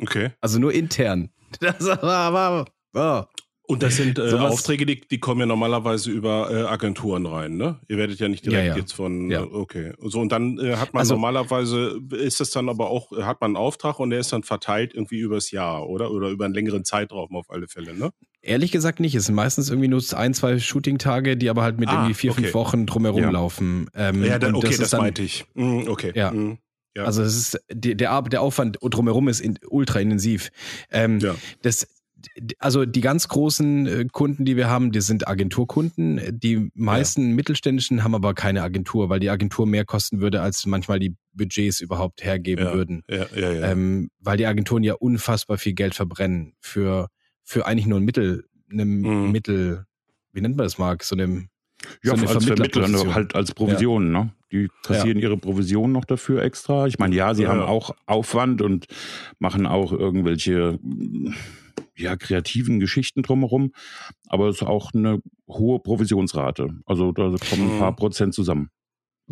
okay. 0.00 0.30
Also 0.40 0.58
nur 0.58 0.72
intern. 0.72 1.30
Das 1.60 1.84
war, 1.84 2.32
war, 2.32 2.66
war. 2.92 3.28
Und 3.70 3.82
das 3.82 3.96
sind 3.96 4.18
äh, 4.18 4.28
Sowas- 4.30 4.52
Aufträge, 4.52 4.84
die, 4.84 5.00
die 5.00 5.18
kommen 5.20 5.40
ja 5.40 5.46
normalerweise 5.46 6.10
über 6.10 6.50
äh, 6.50 6.62
Agenturen 6.64 7.24
rein, 7.26 7.56
ne? 7.56 7.78
Ihr 7.88 7.96
werdet 7.98 8.18
ja 8.18 8.28
nicht 8.28 8.44
direkt 8.44 8.66
Ja, 8.66 8.72
ja. 8.74 8.76
jetzt 8.78 8.92
von, 8.92 9.30
Ja. 9.30 9.42
okay. 9.44 9.92
So, 10.00 10.20
und 10.20 10.32
dann 10.32 10.58
äh, 10.58 10.76
hat 10.76 10.92
man 10.92 11.00
Also- 11.00 11.14
normalerweise, 11.14 12.00
ist 12.12 12.40
es 12.40 12.50
dann 12.50 12.68
aber 12.68 12.90
auch, 12.90 13.12
hat 13.22 13.40
man 13.40 13.50
einen 13.50 13.56
Auftrag 13.56 14.00
und 14.00 14.10
der 14.10 14.18
ist 14.20 14.32
dann 14.32 14.42
verteilt 14.42 14.92
irgendwie 14.94 15.18
übers 15.20 15.50
Jahr, 15.50 15.88
oder? 15.88 16.10
Oder 16.10 16.28
über 16.30 16.44
einen 16.44 16.54
längeren 16.54 16.84
Zeitraum 16.84 17.34
auf 17.36 17.50
alle 17.50 17.68
Fälle, 17.68 17.94
ne? 17.94 18.10
Ehrlich 18.42 18.72
gesagt 18.72 19.00
nicht. 19.00 19.14
Es 19.14 19.26
sind 19.26 19.34
meistens 19.34 19.68
irgendwie 19.70 19.88
nur 19.88 20.02
ein, 20.14 20.34
zwei 20.34 20.58
Shooting-Tage, 20.58 21.36
die 21.36 21.50
aber 21.50 21.62
halt 21.62 21.78
mit 21.78 21.88
Ah, 21.90 21.92
irgendwie 21.94 22.14
vier, 22.14 22.30
okay. 22.32 22.42
fünf 22.42 22.54
Wochen 22.54 22.86
drumherum 22.86 23.30
laufen. 23.30 23.88
Ähm, 23.94 24.24
Ja, 24.24 24.38
dann, 24.38 24.54
okay, 24.54 24.70
ist 24.70 24.80
das, 24.80 24.90
dann- 24.90 25.00
meinte 25.02 25.22
ich. 25.22 25.44
Mhm, 25.54 25.88
okay. 25.88 26.12
Ja. 26.14 26.30
Mhm. 26.32 26.58
Ja. 26.96 27.04
Also 27.04 27.22
es 27.22 27.36
ist 27.36 27.60
der, 27.70 27.94
der 28.22 28.40
Aufwand 28.42 28.78
drumherum 28.82 29.28
ist 29.28 29.40
in, 29.40 29.58
ultra 29.68 30.00
intensiv. 30.00 30.50
Ähm, 30.90 31.20
Ja. 31.20 31.36
das, 31.62 31.86
also 32.58 32.84
die 32.84 33.00
ganz 33.00 33.28
großen 33.28 33.86
äh, 33.86 34.06
Kunden, 34.10 34.44
die 34.44 34.56
wir 34.56 34.68
haben, 34.68 34.92
die 34.92 35.00
sind 35.00 35.26
Agenturkunden. 35.28 36.20
Die 36.38 36.70
meisten 36.74 37.34
mittelständischen 37.34 38.04
haben 38.04 38.14
aber 38.14 38.34
keine 38.34 38.62
Agentur, 38.62 39.08
weil 39.08 39.20
die 39.20 39.30
Agentur 39.30 39.66
mehr 39.66 39.84
kosten 39.84 40.20
würde, 40.20 40.40
als 40.42 40.66
manchmal 40.66 40.98
die 40.98 41.14
Budgets 41.32 41.80
überhaupt 41.80 42.24
hergeben 42.24 42.64
Ja. 42.64 42.74
würden. 42.74 43.02
ja, 43.08 43.26
ja, 43.34 43.52
ja. 43.52 43.70
Ähm, 43.70 44.10
weil 44.18 44.36
die 44.36 44.46
Agenturen 44.46 44.82
ja 44.82 44.94
unfassbar 44.94 45.58
viel 45.58 45.74
Geld 45.74 45.94
verbrennen 45.94 46.54
für, 46.60 47.08
für 47.44 47.66
eigentlich 47.66 47.86
nur 47.86 47.98
ein 47.98 48.04
Mittel, 48.04 48.44
einem 48.70 49.00
Mhm. 49.00 49.32
Mittel, 49.32 49.84
wie 50.32 50.40
nennt 50.40 50.56
man 50.56 50.64
das, 50.64 50.78
Marc? 50.78 51.02
So 51.04 51.16
einem 51.16 51.48
Ja, 52.02 52.16
so 52.16 52.26
als 52.26 52.44
Vermittler, 52.44 53.14
halt 53.14 53.34
als 53.34 53.52
Provision, 53.54 54.12
ja. 54.12 54.24
ne? 54.24 54.34
Die 54.52 54.68
kassieren 54.82 55.18
ja. 55.18 55.28
ihre 55.28 55.36
Provision 55.36 55.92
noch 55.92 56.04
dafür 56.04 56.42
extra. 56.42 56.86
Ich 56.88 56.98
meine, 56.98 57.14
ja, 57.14 57.34
sie 57.34 57.44
ja. 57.44 57.50
haben 57.50 57.60
auch 57.62 57.94
Aufwand 58.06 58.62
und 58.62 58.86
machen 59.38 59.64
auch 59.64 59.92
irgendwelche 59.92 60.78
ja, 62.00 62.16
kreativen 62.16 62.80
Geschichten 62.80 63.22
drumherum, 63.22 63.72
aber 64.28 64.48
es 64.48 64.56
ist 64.56 64.62
auch 64.62 64.92
eine 64.94 65.20
hohe 65.48 65.80
Provisionsrate. 65.80 66.70
Also 66.86 67.12
da 67.12 67.34
kommen 67.48 67.72
ein 67.72 67.78
paar 67.78 67.92
mhm. 67.92 67.96
Prozent 67.96 68.34
zusammen. 68.34 68.70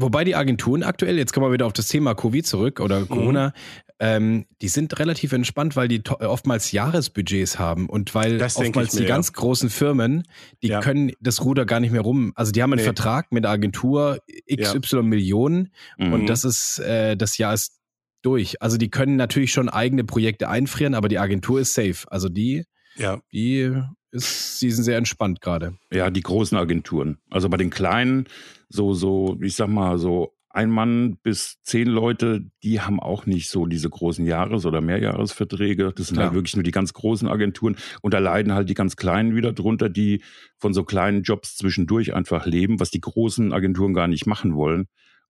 Wobei 0.01 0.23
die 0.23 0.37
Agenturen 0.37 0.85
aktuell, 0.85 1.19
jetzt 1.19 1.33
kommen 1.33 1.47
wir 1.47 1.53
wieder 1.53 1.67
auf 1.67 1.73
das 1.73 1.89
Thema 1.89 2.15
Covid 2.15 2.47
zurück 2.47 2.79
oder 2.79 3.01
mhm. 3.01 3.09
Corona, 3.09 3.49
mhm. 3.49 3.53
ähm, 3.99 4.47
die 4.63 4.69
sind 4.69 4.97
relativ 5.01 5.33
entspannt, 5.33 5.75
weil 5.75 5.89
die 5.89 6.03
oftmals 6.21 6.71
Jahresbudgets 6.71 7.59
haben 7.59 7.89
und 7.89 8.15
weil 8.15 8.39
das 8.39 8.57
oftmals 8.57 8.95
mir, 8.95 9.01
die 9.01 9.09
ja. 9.09 9.15
ganz 9.17 9.33
großen 9.33 9.71
Firmen, 9.71 10.23
die 10.63 10.69
ja. 10.69 10.81
können 10.81 11.11
das 11.19 11.45
Ruder 11.45 11.67
gar 11.67 11.81
nicht 11.81 11.91
mehr 11.91 12.03
rum. 12.03 12.33
Also 12.37 12.53
die 12.53 12.63
haben 12.63 12.73
einen 12.73 12.79
nee. 12.79 12.85
Vertrag 12.85 13.33
mit 13.33 13.43
der 13.43 13.51
Agentur 13.51 14.21
XY 14.49 14.79
ja. 14.93 15.03
Millionen 15.03 15.73
mhm. 15.97 16.13
und 16.13 16.27
das 16.29 16.45
ist, 16.45 16.79
äh, 16.79 17.17
das 17.17 17.37
Jahr 17.37 17.55
ist 17.55 17.78
durch. 18.23 18.61
Also 18.63 18.77
die 18.77 18.91
können 18.91 19.17
natürlich 19.17 19.53
schon 19.53 19.69
eigene 19.69 20.05
Projekte 20.05 20.49
einfrieren, 20.49 20.95
aber 20.95 21.09
die 21.09 21.19
Agentur 21.19 21.61
ist 21.61 21.75
safe. 21.75 22.11
Also 22.11 22.29
die, 22.29 22.65
ja. 22.97 23.21
die 23.33 23.73
ist, 24.11 24.59
sie 24.59 24.71
sind 24.71 24.85
sehr 24.85 24.97
entspannt 24.97 25.41
gerade. 25.41 25.77
Ja, 25.93 26.11
die 26.11 26.23
großen 26.23 26.57
Agenturen. 26.57 27.19
Also 27.31 27.49
bei 27.49 27.57
den 27.57 27.71
kleinen, 27.71 28.27
so, 28.69 28.95
so, 28.95 29.39
ich 29.41 29.55
sag 29.55 29.69
mal, 29.69 29.99
so 29.99 30.35
ein 30.51 30.71
Mann 30.71 31.19
bis 31.23 31.59
zehn 31.63 31.87
Leute, 31.89 32.51
die 32.63 32.81
haben 32.81 33.01
auch 33.01 33.27
nicht 33.27 33.49
so 33.49 33.67
diese 33.67 33.91
großen 33.91 34.27
Jahres- 34.27 34.65
oder 34.67 34.81
Mehrjahresverträge. 34.81 35.93
Das 35.95 36.09
sind 36.09 36.17
Klar. 36.17 36.29
halt 36.29 36.35
wirklich 36.35 36.57
nur 36.57 36.63
die 36.63 36.71
ganz 36.71 36.95
großen 36.95 37.29
Agenturen. 37.29 37.77
Und 38.01 38.15
da 38.15 38.19
leiden 38.19 38.55
halt 38.55 38.69
die 38.69 38.75
ganz 38.75 38.97
kleinen 38.97 39.37
wieder 39.37 39.53
drunter, 39.53 39.89
die 39.89 40.23
von 40.57 40.73
so 40.73 40.85
kleinen 40.85 41.23
Jobs 41.23 41.55
zwischendurch 41.57 42.15
einfach 42.15 42.47
leben, 42.47 42.81
was 42.81 42.91
die 42.91 43.01
großen 43.01 43.53
Agenturen 43.53 43.93
gar 43.93 44.09
nicht 44.09 44.27
machen 44.27 44.57
wollen. 44.57 44.89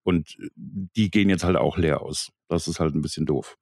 Und 0.09 0.39
die 0.57 1.11
gehen 1.11 1.29
jetzt 1.29 1.45
halt 1.45 1.57
auch 1.57 1.77
leer 1.77 2.01
aus. 2.01 2.31
Das 2.49 2.67
ist 2.67 2.81
halt 2.81 2.95
ein 2.95 3.03
bisschen 3.03 3.27
doof. 3.27 3.59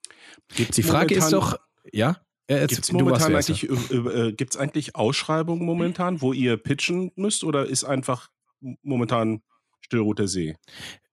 Gibt's 0.54 0.76
die 0.76 0.84
Frage 0.84 1.16
ist 1.16 1.32
doch, 1.32 1.58
ja? 1.92 2.18
Äh, 2.46 2.68
gibt 2.68 2.84
es 2.84 2.92
momentan 2.92 3.34
eigentlich, 3.34 3.68
äh, 3.68 3.96
äh, 3.96 4.32
gibt's 4.32 4.56
eigentlich 4.56 4.94
Ausschreibungen 4.94 5.66
momentan, 5.66 6.20
wo 6.20 6.32
ihr 6.32 6.56
pitchen 6.56 7.10
müsst 7.16 7.42
oder 7.42 7.66
ist 7.66 7.82
einfach 7.82 8.28
momentan 8.82 9.42
Stillroter 9.80 10.28
See? 10.28 10.54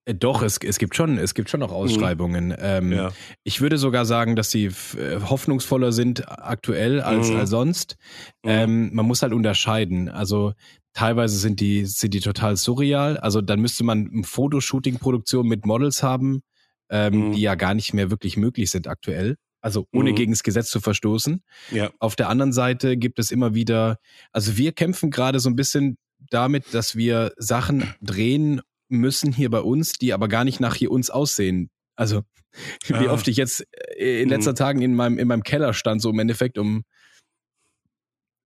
Äh, 0.04 0.14
doch, 0.14 0.40
es, 0.42 0.58
es 0.58 0.78
gibt 0.78 0.94
schon, 0.94 1.18
es 1.18 1.34
gibt 1.34 1.50
schon 1.50 1.58
noch 1.58 1.70
mhm. 1.70 1.76
Ausschreibungen. 1.76 2.48
Mhm. 2.50 2.56
Ähm, 2.60 2.92
ja. 2.92 3.12
Ich 3.42 3.60
würde 3.60 3.76
sogar 3.76 4.04
sagen, 4.04 4.36
dass 4.36 4.52
sie 4.52 4.66
äh, 4.66 5.20
hoffnungsvoller 5.20 5.90
sind 5.90 6.28
aktuell 6.28 7.00
als, 7.00 7.30
mhm. 7.30 7.36
als 7.38 7.50
sonst. 7.50 7.96
Mhm. 8.44 8.50
Ähm, 8.50 8.94
man 8.94 9.04
muss 9.04 9.22
halt 9.22 9.32
unterscheiden. 9.32 10.08
Also 10.08 10.52
teilweise 10.94 11.36
sind 11.36 11.60
die, 11.60 11.84
sind 11.84 12.14
die 12.14 12.20
total 12.20 12.56
surreal. 12.56 13.18
Also 13.18 13.40
dann 13.40 13.60
müsste 13.60 13.84
man 13.84 14.10
eine 14.10 14.24
Fotoshooting-Produktion 14.24 15.46
mit 15.46 15.66
Models 15.66 16.02
haben, 16.02 16.42
ähm, 16.88 17.28
mhm. 17.28 17.32
die 17.32 17.42
ja 17.42 17.56
gar 17.56 17.74
nicht 17.74 17.92
mehr 17.92 18.10
wirklich 18.10 18.36
möglich 18.36 18.70
sind 18.70 18.88
aktuell. 18.88 19.36
Also 19.60 19.86
ohne 19.92 20.12
mhm. 20.12 20.16
gegen 20.16 20.32
das 20.32 20.42
Gesetz 20.42 20.70
zu 20.70 20.80
verstoßen. 20.80 21.42
Ja. 21.70 21.90
Auf 21.98 22.16
der 22.16 22.28
anderen 22.28 22.52
Seite 22.52 22.96
gibt 22.96 23.18
es 23.18 23.30
immer 23.30 23.54
wieder, 23.54 23.98
also 24.32 24.56
wir 24.56 24.72
kämpfen 24.72 25.10
gerade 25.10 25.40
so 25.40 25.48
ein 25.50 25.56
bisschen 25.56 25.96
damit, 26.30 26.72
dass 26.72 26.96
wir 26.96 27.32
Sachen 27.36 27.94
drehen 28.00 28.60
müssen 28.88 29.32
hier 29.32 29.50
bei 29.50 29.60
uns, 29.60 29.94
die 29.94 30.12
aber 30.12 30.28
gar 30.28 30.44
nicht 30.44 30.60
nach 30.60 30.74
hier 30.74 30.90
uns 30.90 31.10
aussehen. 31.10 31.70
Also 31.96 32.22
wie 32.86 33.08
ah. 33.08 33.12
oft 33.12 33.26
ich 33.26 33.36
jetzt 33.36 33.66
äh, 33.96 34.22
in 34.22 34.28
letzter 34.28 34.52
mhm. 34.52 34.56
Tagen 34.56 34.82
in 34.82 34.94
meinem, 34.94 35.18
in 35.18 35.28
meinem 35.28 35.42
Keller 35.42 35.72
stand, 35.72 36.00
so 36.00 36.10
im 36.10 36.18
Endeffekt, 36.18 36.58
um 36.58 36.84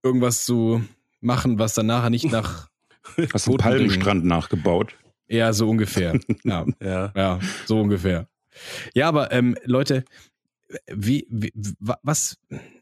irgendwas 0.03 0.45
zu 0.45 0.83
machen, 1.21 1.59
was 1.59 1.73
dann 1.73 1.87
nachher 1.87 2.09
nicht 2.09 2.31
nach 2.31 2.69
Hast 3.33 3.47
du 3.47 3.51
einen 3.51 3.59
Palmenstrand 3.59 4.25
nachgebaut? 4.25 4.95
Ja, 5.27 5.53
so 5.53 5.69
ungefähr. 5.69 6.19
Ja, 6.43 6.65
ja. 6.81 7.11
ja 7.15 7.39
so 7.65 7.79
ungefähr. 7.79 8.27
Ja, 8.93 9.07
aber 9.07 9.31
ähm, 9.31 9.55
Leute, 9.63 10.03
wie, 10.91 11.27
wie, 11.29 11.51
was, 11.99 12.37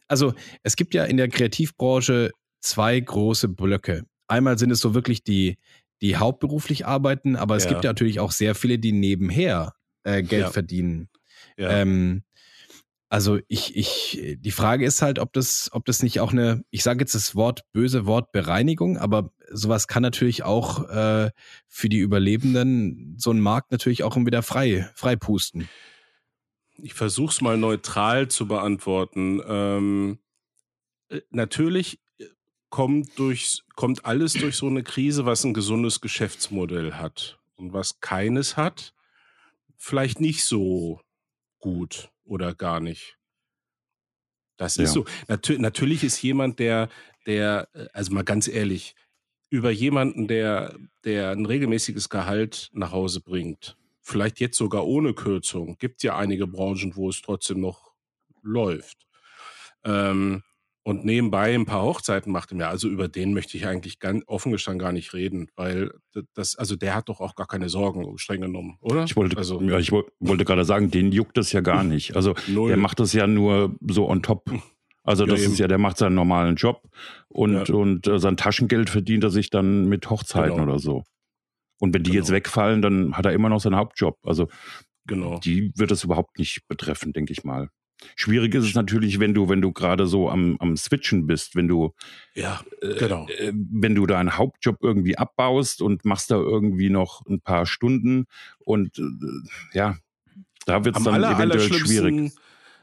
also 0.08 0.34
es 0.64 0.76
gibt 0.76 0.94
ja 0.94 1.06
in 1.06 1.18
der 1.18 1.28
Kreativbranche 1.28 2.32
zwei 2.62 3.00
große 3.00 3.50
Blöcke. 3.50 4.06
Einmal 4.28 4.58
sind 4.58 4.72
es 4.72 4.80
so 4.80 4.94
wirklich 4.94 5.24
die, 5.24 5.58
die 6.02 6.18
hauptberuflich 6.18 6.86
arbeiten, 6.86 7.36
aber 7.36 7.56
es 7.56 7.66
ja. 7.66 7.72
gibt 7.72 7.84
ja 7.84 7.92
natürlich 7.92 8.20
auch 8.20 8.32
sehr 8.32 8.56
viele, 8.56 8.80
die 8.80 8.92
nebenher 8.92 9.74
äh, 10.04 10.24
Geld 10.24 10.44
ja. 10.44 10.50
verdienen. 10.50 11.10
Ja. 11.58 11.70
Ähm, 11.70 12.24
also 13.10 13.40
ich, 13.48 13.76
ich, 13.76 14.38
die 14.40 14.52
Frage 14.52 14.86
ist 14.86 15.02
halt, 15.02 15.20
ob 15.20 15.34
das, 15.34 15.70
ob 15.72 15.86
das 15.86 16.04
nicht 16.04 16.20
auch 16.20 16.32
eine, 16.32 16.64
ich 16.70 16.84
sage 16.84 17.00
jetzt 17.00 17.16
das 17.16 17.36
Wort, 17.36 17.62
böse 17.72 18.06
Wort 18.06 18.32
Bereinigung, 18.32 18.98
aber 18.98 19.32
sowas 19.52 19.88
kann 19.88 20.04
natürlich 20.04 20.44
auch 20.44 20.90
äh, 20.90 21.32
für 21.68 21.90
die 21.90 22.00
Überlebenden 22.00 23.16
so 23.18 23.30
einen 23.30 23.40
Markt 23.40 23.72
natürlich 23.72 24.04
auch 24.04 24.16
wieder 24.18 24.44
frei, 24.44 24.90
frei 24.94 25.16
pusten 25.16 25.70
ich 26.78 26.94
versuche 26.94 27.32
es 27.32 27.42
mal 27.42 27.58
neutral 27.58 28.28
zu 28.28 28.48
beantworten. 28.48 29.42
Ähm, 29.48 30.20
äh, 31.10 31.22
natürlich 31.30 32.00
äh, 32.20 32.26
kommt, 32.70 33.18
durch, 33.18 33.64
kommt 33.76 34.06
alles 34.06 34.34
durch 34.34 34.56
so 34.56 34.68
eine 34.68 34.84
Krise, 34.84 35.26
was 35.26 35.44
ein 35.44 35.54
gesundes 35.54 36.02
Geschäftsmodell 36.02 36.94
hat. 36.94 37.40
Und 37.56 37.74
was 37.74 38.00
keines 38.00 38.56
hat, 38.56 38.94
vielleicht 39.76 40.22
nicht 40.22 40.46
so 40.46 41.02
gut 41.60 42.12
oder 42.28 42.54
gar 42.54 42.80
nicht. 42.80 43.18
Das 44.58 44.78
ist 44.78 44.96
ja. 44.96 45.04
so. 45.04 45.06
Natu 45.28 45.54
natürlich 45.58 46.04
ist 46.04 46.22
jemand, 46.22 46.60
der, 46.60 46.90
der, 47.26 47.70
äh, 47.74 47.88
also 47.94 48.14
mal 48.14 48.24
ganz 48.24 48.48
ehrlich, 48.48 48.96
über 49.50 49.72
jemanden, 49.72 50.28
der, 50.28 50.78
der 51.06 51.32
ein 51.32 51.46
regelmäßiges 51.46 52.10
Gehalt 52.10 52.70
nach 52.74 52.92
Hause 52.92 53.22
bringt, 53.22 53.78
vielleicht 54.02 54.40
jetzt 54.40 54.58
sogar 54.58 54.86
ohne 54.86 55.14
Kürzung. 55.14 55.78
Gibt 55.78 56.04
ja 56.04 56.18
einige 56.18 56.48
Branchen, 56.48 56.96
wo 56.96 57.10
es 57.10 57.22
trotzdem 57.22 57.62
noch 57.62 57.94
läuft. 58.42 59.08
Ähm, 59.84 60.44
und 60.88 61.04
nebenbei 61.04 61.54
ein 61.54 61.66
paar 61.66 61.82
Hochzeiten 61.82 62.32
macht 62.32 62.54
im 62.54 62.62
Jahr. 62.62 62.70
Also 62.70 62.88
über 62.88 63.10
den 63.10 63.34
möchte 63.34 63.58
ich 63.58 63.68
eigentlich 63.68 64.00
ganz 64.00 64.24
offen 64.26 64.54
gestanden 64.54 64.80
gar 64.80 64.94
nicht 64.94 65.14
reden, 65.14 65.50
weil 65.58 65.92
das, 66.34 66.56
also 66.56 66.78
der 66.78 66.96
hat 66.96 67.10
doch 67.10 67.20
auch 67.20 67.36
gar 67.36 67.46
keine 67.46 67.68
Sorgen 67.68 68.18
streng 68.18 68.40
genommen, 68.40 68.78
oder? 68.80 69.04
Ich 69.04 69.18
wollte, 69.18 69.36
also, 69.36 69.62
ja, 69.62 69.80
ich 69.80 69.92
wollte 69.92 70.46
gerade 70.46 70.64
sagen, 70.64 70.90
den 70.90 71.12
juckt 71.12 71.36
das 71.36 71.52
ja 71.52 71.60
gar 71.60 71.84
nicht. 71.84 72.16
Also 72.16 72.36
Null. 72.48 72.70
der 72.70 72.78
macht 72.78 73.02
das 73.02 73.12
ja 73.12 73.28
nur 73.28 73.76
so 73.86 74.08
on 74.08 74.24
top. 74.24 74.50
Also 75.04 75.26
das 75.26 75.42
ja, 75.42 75.48
ist 75.48 75.60
ja, 75.60 75.68
der 75.68 75.78
macht 75.78 75.98
seinen 75.98 76.16
normalen 76.16 76.56
Job 76.56 76.82
und, 77.28 77.68
ja. 77.68 77.76
und 77.76 78.08
äh, 78.08 78.18
sein 78.18 78.38
Taschengeld 78.38 78.90
verdient 78.90 79.26
er 79.26 79.30
sich 79.30 79.50
dann 79.50 79.90
mit 79.90 80.10
Hochzeiten 80.10 80.56
genau. 80.56 80.64
oder 80.64 80.80
so. 80.80 81.04
Und 81.82 81.94
wenn 81.94 82.04
die 82.04 82.12
genau. 82.12 82.22
jetzt 82.22 82.32
wegfallen, 82.32 82.82
dann 82.82 83.18
hat 83.18 83.26
er 83.26 83.34
immer 83.34 83.50
noch 83.50 83.60
seinen 83.60 83.76
Hauptjob. 83.76 84.20
Also 84.24 84.48
genau. 85.06 85.38
die 85.40 85.74
wird 85.76 85.92
es 85.92 86.06
überhaupt 86.06 86.40
nicht 86.40 86.62
betreffen, 86.70 87.12
denke 87.12 87.34
ich 87.34 87.44
mal. 87.44 87.68
Schwierig 88.16 88.54
ist 88.54 88.66
es 88.66 88.76
natürlich, 88.76 89.20
wenn 89.20 89.34
du, 89.34 89.50
wenn 89.50 89.62
du 89.62 89.72
gerade 89.72 90.06
so 90.06 90.30
am, 90.30 90.58
am 90.60 90.78
Switchen 90.78 91.26
bist, 91.26 91.56
wenn 91.56 91.68
du, 91.68 91.94
ja, 92.36 92.62
äh, 92.82 92.96
genau. 92.96 93.28
Äh, 93.28 93.54
wenn 93.54 93.96
du 93.96 94.06
deinen 94.06 94.38
Hauptjob 94.38 94.78
irgendwie 94.82 95.18
abbaust 95.18 95.82
und 95.82 96.06
machst 96.06 96.30
da 96.30 96.36
irgendwie 96.36 96.90
noch 96.90 97.26
ein 97.26 97.42
paar 97.42 97.66
Stunden 97.66 98.26
und 98.60 99.00
äh, 99.00 99.04
ja, 99.74 99.98
da 100.66 100.86
wird 100.86 100.98
es 100.98 101.04
dann 101.04 101.16
aller, 101.16 101.36
eventuell 101.36 101.74
schwierig. 101.74 102.34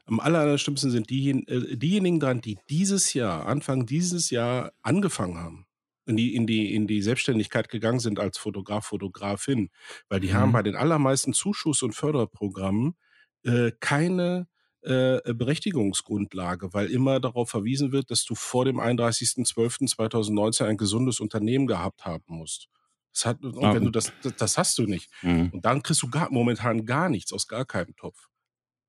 Am 0.06 0.20
aller, 0.20 0.40
allerschlimmsten 0.40 0.90
sind 0.90 1.10
die, 1.10 1.30
äh, 1.30 1.76
diejenigen 1.76 2.20
dran, 2.20 2.40
die 2.40 2.58
dieses 2.68 3.14
Jahr, 3.14 3.46
Anfang 3.46 3.86
dieses 3.86 4.30
Jahr 4.30 4.72
angefangen 4.82 5.38
haben 5.38 5.66
in 6.06 6.16
die, 6.16 6.34
in 6.34 6.46
die, 6.46 6.74
in 6.74 6.86
die 6.86 7.02
Selbstständigkeit 7.02 7.68
gegangen 7.68 8.00
sind 8.00 8.18
als 8.18 8.36
Fotograf, 8.36 8.86
Fotografin, 8.86 9.70
weil 10.08 10.20
die 10.20 10.28
mhm. 10.28 10.34
haben 10.34 10.52
bei 10.52 10.62
den 10.62 10.76
allermeisten 10.76 11.32
Zuschuss- 11.32 11.82
und 11.82 11.94
Förderprogrammen 11.94 12.96
äh, 13.44 13.72
keine 13.80 14.46
äh, 14.84 15.20
Berechtigungsgrundlage, 15.32 16.74
weil 16.74 16.90
immer 16.90 17.18
darauf 17.20 17.50
verwiesen 17.50 17.92
wird, 17.92 18.10
dass 18.10 18.24
du 18.24 18.34
vor 18.34 18.64
dem 18.64 18.78
31.12.2019 18.78 20.64
ein 20.66 20.76
gesundes 20.76 21.20
Unternehmen 21.20 21.66
gehabt 21.66 22.04
haben 22.04 22.24
musst. 22.26 22.68
Das 23.12 23.26
hat, 23.26 23.42
und 23.42 23.62
wenn 23.62 23.84
du 23.84 23.90
das, 23.90 24.12
das, 24.36 24.58
hast 24.58 24.76
du 24.76 24.86
nicht. 24.86 25.08
Mhm. 25.22 25.50
Und 25.52 25.64
dann 25.64 25.82
kriegst 25.82 26.02
du 26.02 26.10
gar, 26.10 26.30
momentan 26.30 26.84
gar 26.84 27.08
nichts 27.08 27.32
aus 27.32 27.46
gar 27.46 27.64
keinem 27.64 27.94
Topf. 27.96 28.28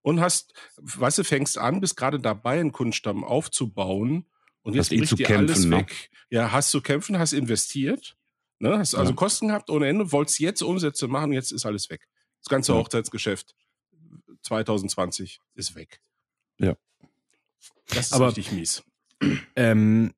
Und 0.01 0.19
hast, 0.19 0.53
weißt 0.77 1.19
du, 1.19 1.23
fängst 1.23 1.57
an, 1.57 1.79
bist 1.79 1.95
gerade 1.95 2.19
dabei, 2.19 2.59
einen 2.59 2.71
Kundenstamm 2.71 3.23
aufzubauen 3.23 4.25
und 4.63 4.73
jetzt 4.73 4.89
bricht 4.89 5.17
dir 5.17 5.25
kämpfen, 5.25 5.49
alles 5.49 5.65
ne? 5.65 5.77
weg. 5.77 6.09
Ja, 6.29 6.51
hast 6.51 6.71
zu 6.71 6.81
kämpfen, 6.81 7.17
hast 7.19 7.33
investiert, 7.33 8.17
ne? 8.59 8.77
hast 8.77 8.95
also 8.95 9.11
ja. 9.11 9.15
Kosten 9.15 9.47
gehabt 9.47 9.69
ohne 9.69 9.87
Ende, 9.87 10.11
wolltest 10.11 10.39
jetzt 10.39 10.61
Umsätze 10.61 11.07
machen, 11.07 11.31
jetzt 11.31 11.51
ist 11.51 11.65
alles 11.65 11.89
weg. 11.89 12.07
Das 12.41 12.49
ganze 12.49 12.73
ja. 12.73 12.79
Hochzeitsgeschäft 12.79 13.55
2020 14.45 15.41
ist 15.55 15.75
weg. 15.75 16.01
Ja. 16.59 16.75
Das 17.89 18.07
ist 18.07 18.13
Aber, 18.13 18.27
richtig 18.27 18.51
mies. 18.51 18.83
Ähm, 19.55 20.13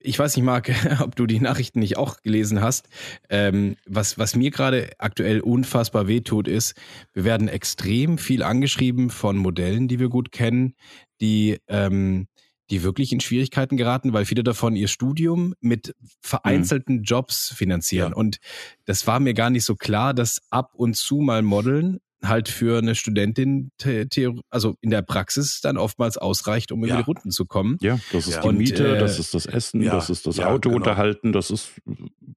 ich 0.00 0.18
weiß 0.18 0.36
nicht, 0.36 0.44
Marc, 0.44 0.70
ob 1.00 1.16
du 1.16 1.26
die 1.26 1.40
Nachrichten 1.40 1.78
nicht 1.78 1.96
auch 1.96 2.20
gelesen 2.22 2.60
hast. 2.60 2.88
Ähm, 3.28 3.76
was, 3.86 4.18
was 4.18 4.36
mir 4.36 4.50
gerade 4.50 4.90
aktuell 4.98 5.40
unfassbar 5.40 6.08
wehtut, 6.08 6.48
ist, 6.48 6.74
wir 7.12 7.24
werden 7.24 7.48
extrem 7.48 8.18
viel 8.18 8.42
angeschrieben 8.42 9.10
von 9.10 9.36
Modellen, 9.36 9.88
die 9.88 9.98
wir 9.98 10.08
gut 10.08 10.32
kennen, 10.32 10.74
die 11.20 11.58
ähm, 11.68 12.26
die 12.70 12.82
wirklich 12.82 13.12
in 13.12 13.20
Schwierigkeiten 13.20 13.76
geraten, 13.76 14.12
weil 14.12 14.24
viele 14.24 14.42
davon 14.42 14.74
ihr 14.74 14.88
Studium 14.88 15.54
mit 15.60 15.94
vereinzelten 16.20 16.96
mhm. 16.96 17.02
Jobs 17.02 17.52
finanzieren. 17.54 18.12
Ja. 18.12 18.16
Und 18.16 18.38
das 18.86 19.06
war 19.06 19.20
mir 19.20 19.34
gar 19.34 19.50
nicht 19.50 19.64
so 19.64 19.76
klar, 19.76 20.14
dass 20.14 20.40
ab 20.50 20.72
und 20.74 20.96
zu 20.96 21.16
mal 21.16 21.42
Modeln 21.42 22.00
halt 22.28 22.48
für 22.48 22.78
eine 22.78 22.94
Studentin, 22.94 23.70
also 24.50 24.76
in 24.80 24.90
der 24.90 25.02
Praxis 25.02 25.60
dann 25.60 25.76
oftmals 25.76 26.16
ausreicht, 26.16 26.72
um 26.72 26.80
ja. 26.84 26.94
über 26.94 26.96
die 26.96 27.06
Runden 27.06 27.30
zu 27.30 27.46
kommen. 27.46 27.76
Ja, 27.80 27.98
das 28.12 28.26
ist 28.26 28.34
ja. 28.34 28.42
die 28.42 28.48
und, 28.48 28.58
Miete, 28.58 28.96
äh, 28.96 28.98
das 28.98 29.18
ist 29.18 29.34
das 29.34 29.46
Essen, 29.46 29.82
ja, 29.82 29.92
das 29.92 30.10
ist 30.10 30.26
das 30.26 30.40
Auto 30.40 30.70
genau. 30.70 30.76
unterhalten, 30.76 31.32
das 31.32 31.50
ist 31.50 31.72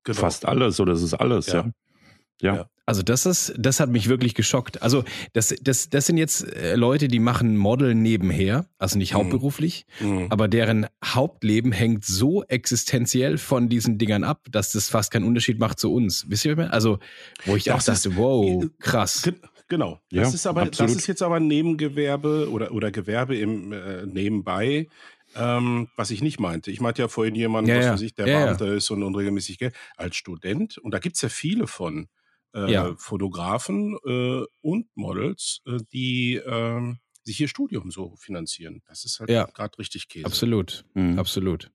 genau. 0.04 0.18
fast 0.18 0.46
alles 0.46 0.80
oder 0.80 0.94
das 0.94 1.02
ist 1.02 1.14
alles, 1.14 1.48
ja. 1.48 1.70
Ja. 2.42 2.70
Also 2.86 3.04
das 3.04 3.26
ist, 3.26 3.54
das 3.58 3.82
hat 3.82 3.90
mich 3.90 4.08
wirklich 4.08 4.34
geschockt. 4.34 4.82
Also 4.82 5.04
das, 5.34 5.54
das, 5.62 5.90
das 5.90 6.06
sind 6.06 6.18
jetzt 6.18 6.48
äh, 6.56 6.76
Leute, 6.76 7.10
die 7.10 7.20
machen 7.20 7.58
Model 7.58 7.94
nebenher, 7.96 8.66
also 8.78 8.98
nicht 8.98 9.14
mhm. 9.14 9.18
hauptberuflich, 9.18 9.86
mhm. 10.00 10.28
aber 10.30 10.48
deren 10.48 10.88
Hauptleben 11.04 11.74
hängt 11.74 12.06
so 12.06 12.44
existenziell 12.46 13.38
von 13.38 13.68
diesen 13.68 13.98
Dingern 13.98 14.24
ab, 14.24 14.46
dass 14.52 14.72
das 14.72 14.88
fast 14.88 15.12
keinen 15.12 15.26
Unterschied 15.26 15.60
macht 15.60 15.80
zu 15.80 15.94
uns. 15.94 16.30
Wisst 16.30 16.46
ihr, 16.46 16.72
also 16.72 17.00
wo 17.46 17.58
ich 17.58 17.72
auch 17.72 17.84
dachte, 17.84 18.16
wow, 18.16 18.66
krass. 18.80 19.30
Genau. 19.68 20.00
Ja, 20.12 20.24
das 20.24 20.34
ist 20.34 20.48
aber, 20.48 20.62
absolut. 20.62 20.92
das 20.92 20.98
ist 20.98 21.08
jetzt 21.08 21.22
aber 21.22 21.36
ein 21.36 21.48
Nebengewerbe 21.48 22.50
oder, 22.50 22.72
oder 22.72 22.92
Gewerbe 22.92 23.38
im 23.38 23.74
äh, 23.74 24.06
Nebenbei. 24.06 24.88
Ähm, 25.36 25.90
was 25.98 26.10
ich 26.10 26.22
nicht 26.22 26.40
meinte. 26.40 26.72
Ich 26.72 26.80
meinte 26.80 27.02
ja 27.02 27.10
vorhin 27.10 27.36
jemanden, 27.36 27.70
ja, 27.70 27.78
was 27.78 27.86
ja. 27.86 27.98
sich 27.98 28.16
der 28.16 28.28
ja, 28.28 28.46
Beamter 28.46 28.74
ist 28.74 28.90
und 28.92 29.04
unregelmäßig 29.04 29.60
Geld. 29.60 29.76
Als 29.98 30.16
Student, 30.16 30.78
und 30.78 30.92
da 30.92 31.00
gibt 31.00 31.18
es 31.18 31.22
ja 31.22 31.28
viele 31.28 31.68
von, 31.68 32.08
äh. 32.54 32.94
Fotografen 32.98 33.98
äh, 34.06 34.44
und 34.62 34.88
Models, 34.96 35.62
äh, 35.66 35.78
die 35.92 36.36
ähm, 36.36 37.00
sich 37.24 37.40
ihr 37.42 37.48
Studium 37.48 37.92
so 37.92 38.16
finanzieren. 38.16 38.82
Das 38.88 39.06
ist 39.06 39.20
halt 39.20 39.30
gerade 39.54 39.78
richtig 39.78 40.08
Käse. 40.08 40.26
Absolut, 40.26 40.86
mhm. 40.94 41.20
absolut. 41.20 41.72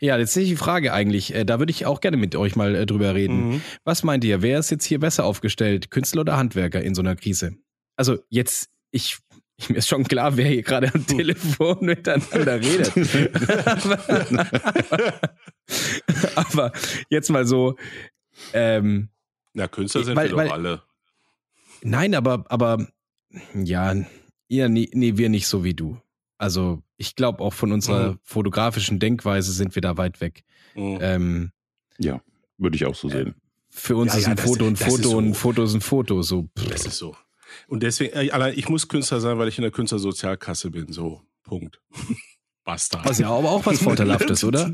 Ja, 0.00 0.18
jetzt 0.18 0.34
sehe 0.34 0.44
ich 0.44 0.50
die 0.50 0.56
Frage 0.56 0.92
eigentlich, 0.92 1.34
äh, 1.34 1.44
da 1.44 1.58
würde 1.58 1.70
ich 1.70 1.86
auch 1.86 2.00
gerne 2.00 2.16
mit 2.16 2.36
euch 2.36 2.56
mal 2.56 2.74
äh, 2.74 2.86
drüber 2.86 3.14
reden. 3.14 3.50
Mhm. 3.50 3.60
Was 3.84 4.02
meint 4.02 4.24
ihr, 4.24 4.42
wer 4.42 4.58
ist 4.58 4.70
jetzt 4.70 4.84
hier 4.84 4.98
besser 4.98 5.24
aufgestellt, 5.24 5.90
Künstler 5.90 6.22
oder 6.22 6.36
Handwerker 6.36 6.82
in 6.82 6.94
so 6.94 7.02
einer 7.02 7.16
Krise? 7.16 7.56
Also 7.96 8.18
jetzt, 8.28 8.70
ich, 8.90 9.18
ich 9.56 9.68
mir 9.68 9.76
ist 9.76 9.88
schon 9.88 10.04
klar, 10.04 10.36
wer 10.36 10.46
hier 10.46 10.62
gerade 10.62 10.92
am 10.94 11.06
Telefon 11.06 11.78
miteinander 11.80 12.60
redet. 12.60 12.92
aber, 16.34 16.72
jetzt 17.08 17.30
mal 17.30 17.46
so, 17.46 17.76
ähm, 18.52 19.08
na, 19.54 19.68
Künstler 19.68 20.04
sind 20.04 20.16
weil, 20.16 20.30
wir 20.30 20.36
weil, 20.36 20.48
doch 20.48 20.54
alle. 20.54 20.82
Nein, 21.82 22.14
aber, 22.14 22.44
aber 22.48 22.86
ja, 23.54 23.94
ja 24.48 24.68
nee, 24.68 24.90
nee, 24.92 25.16
wir 25.16 25.28
nicht 25.28 25.46
so 25.46 25.64
wie 25.64 25.74
du. 25.74 26.00
Also 26.38 26.82
ich 26.96 27.16
glaube 27.16 27.42
auch 27.42 27.52
von 27.52 27.72
unserer 27.72 28.12
mhm. 28.12 28.18
fotografischen 28.22 28.98
Denkweise 28.98 29.52
sind 29.52 29.74
wir 29.74 29.82
da 29.82 29.96
weit 29.96 30.20
weg. 30.20 30.44
Mhm. 30.74 30.98
Ähm, 31.00 31.52
ja, 31.98 32.20
würde 32.58 32.76
ich 32.76 32.84
auch 32.86 32.94
so 32.94 33.08
sehen. 33.08 33.28
Äh, 33.28 33.34
für 33.70 33.96
uns 33.96 34.12
ja, 34.12 34.20
ist 34.20 34.28
ein 34.28 34.36
ja, 34.36 34.42
Foto 34.42 34.66
ein 34.66 34.76
Foto 34.76 35.10
so. 35.10 35.16
und 35.16 35.28
ein 35.30 35.34
Foto 35.34 35.64
ist 35.64 35.74
ein 35.74 35.80
Foto. 35.80 36.22
So. 36.22 36.48
Das 36.54 36.86
ist 36.86 36.98
so. 36.98 37.16
Und 37.66 37.82
deswegen, 37.82 38.16
äh, 38.16 38.30
allein 38.30 38.54
ich 38.56 38.68
muss 38.68 38.88
Künstler 38.88 39.20
sein, 39.20 39.38
weil 39.38 39.48
ich 39.48 39.58
in 39.58 39.62
der 39.62 39.70
Künstlersozialkasse 39.70 40.70
bin. 40.70 40.92
So, 40.92 41.22
Punkt. 41.42 41.80
Bastard. 42.64 43.04
Was 43.04 43.18
ja 43.18 43.28
aber 43.28 43.50
auch 43.50 43.66
was 43.66 43.82
Vorteilhaftes, 43.82 44.42
oder? 44.42 44.72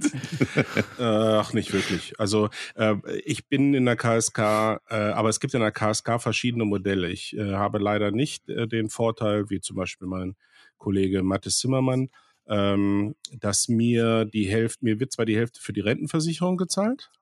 Ach, 0.99 1.53
nicht 1.53 1.73
wirklich. 1.73 2.19
Also 2.21 2.49
äh, 2.77 2.95
ich 3.25 3.49
bin 3.49 3.75
in 3.75 3.85
der 3.85 3.97
KSK, 3.97 4.39
äh, 4.39 4.79
aber 4.89 5.29
es 5.29 5.41
gibt 5.41 5.55
in 5.55 5.61
der 5.61 5.73
KSK 5.73 6.21
verschiedene 6.21 6.65
Modelle. 6.65 7.11
Ich 7.11 7.37
äh, 7.37 7.55
habe 7.55 7.79
leider 7.79 8.13
nicht 8.13 8.49
äh, 8.49 8.69
den 8.69 8.91
Vorteil, 8.91 9.51
wie 9.51 9.61
zum 9.61 9.77
Beispiel 9.77 10.07
mein 10.07 10.37
Kollege 10.81 11.23
Mathis 11.23 11.59
Zimmermann, 11.59 12.11
ähm, 12.49 13.15
dass 13.39 13.69
mir 13.69 14.25
die 14.25 14.49
Hälfte, 14.49 14.85
mir 14.85 14.99
wird 14.99 15.13
zwar 15.13 15.27
die 15.27 15.37
Hälfte 15.37 15.61
für 15.61 15.73
die 15.73 15.81
Rentenversicherung 15.81 16.57
gezahlt, 16.57 17.13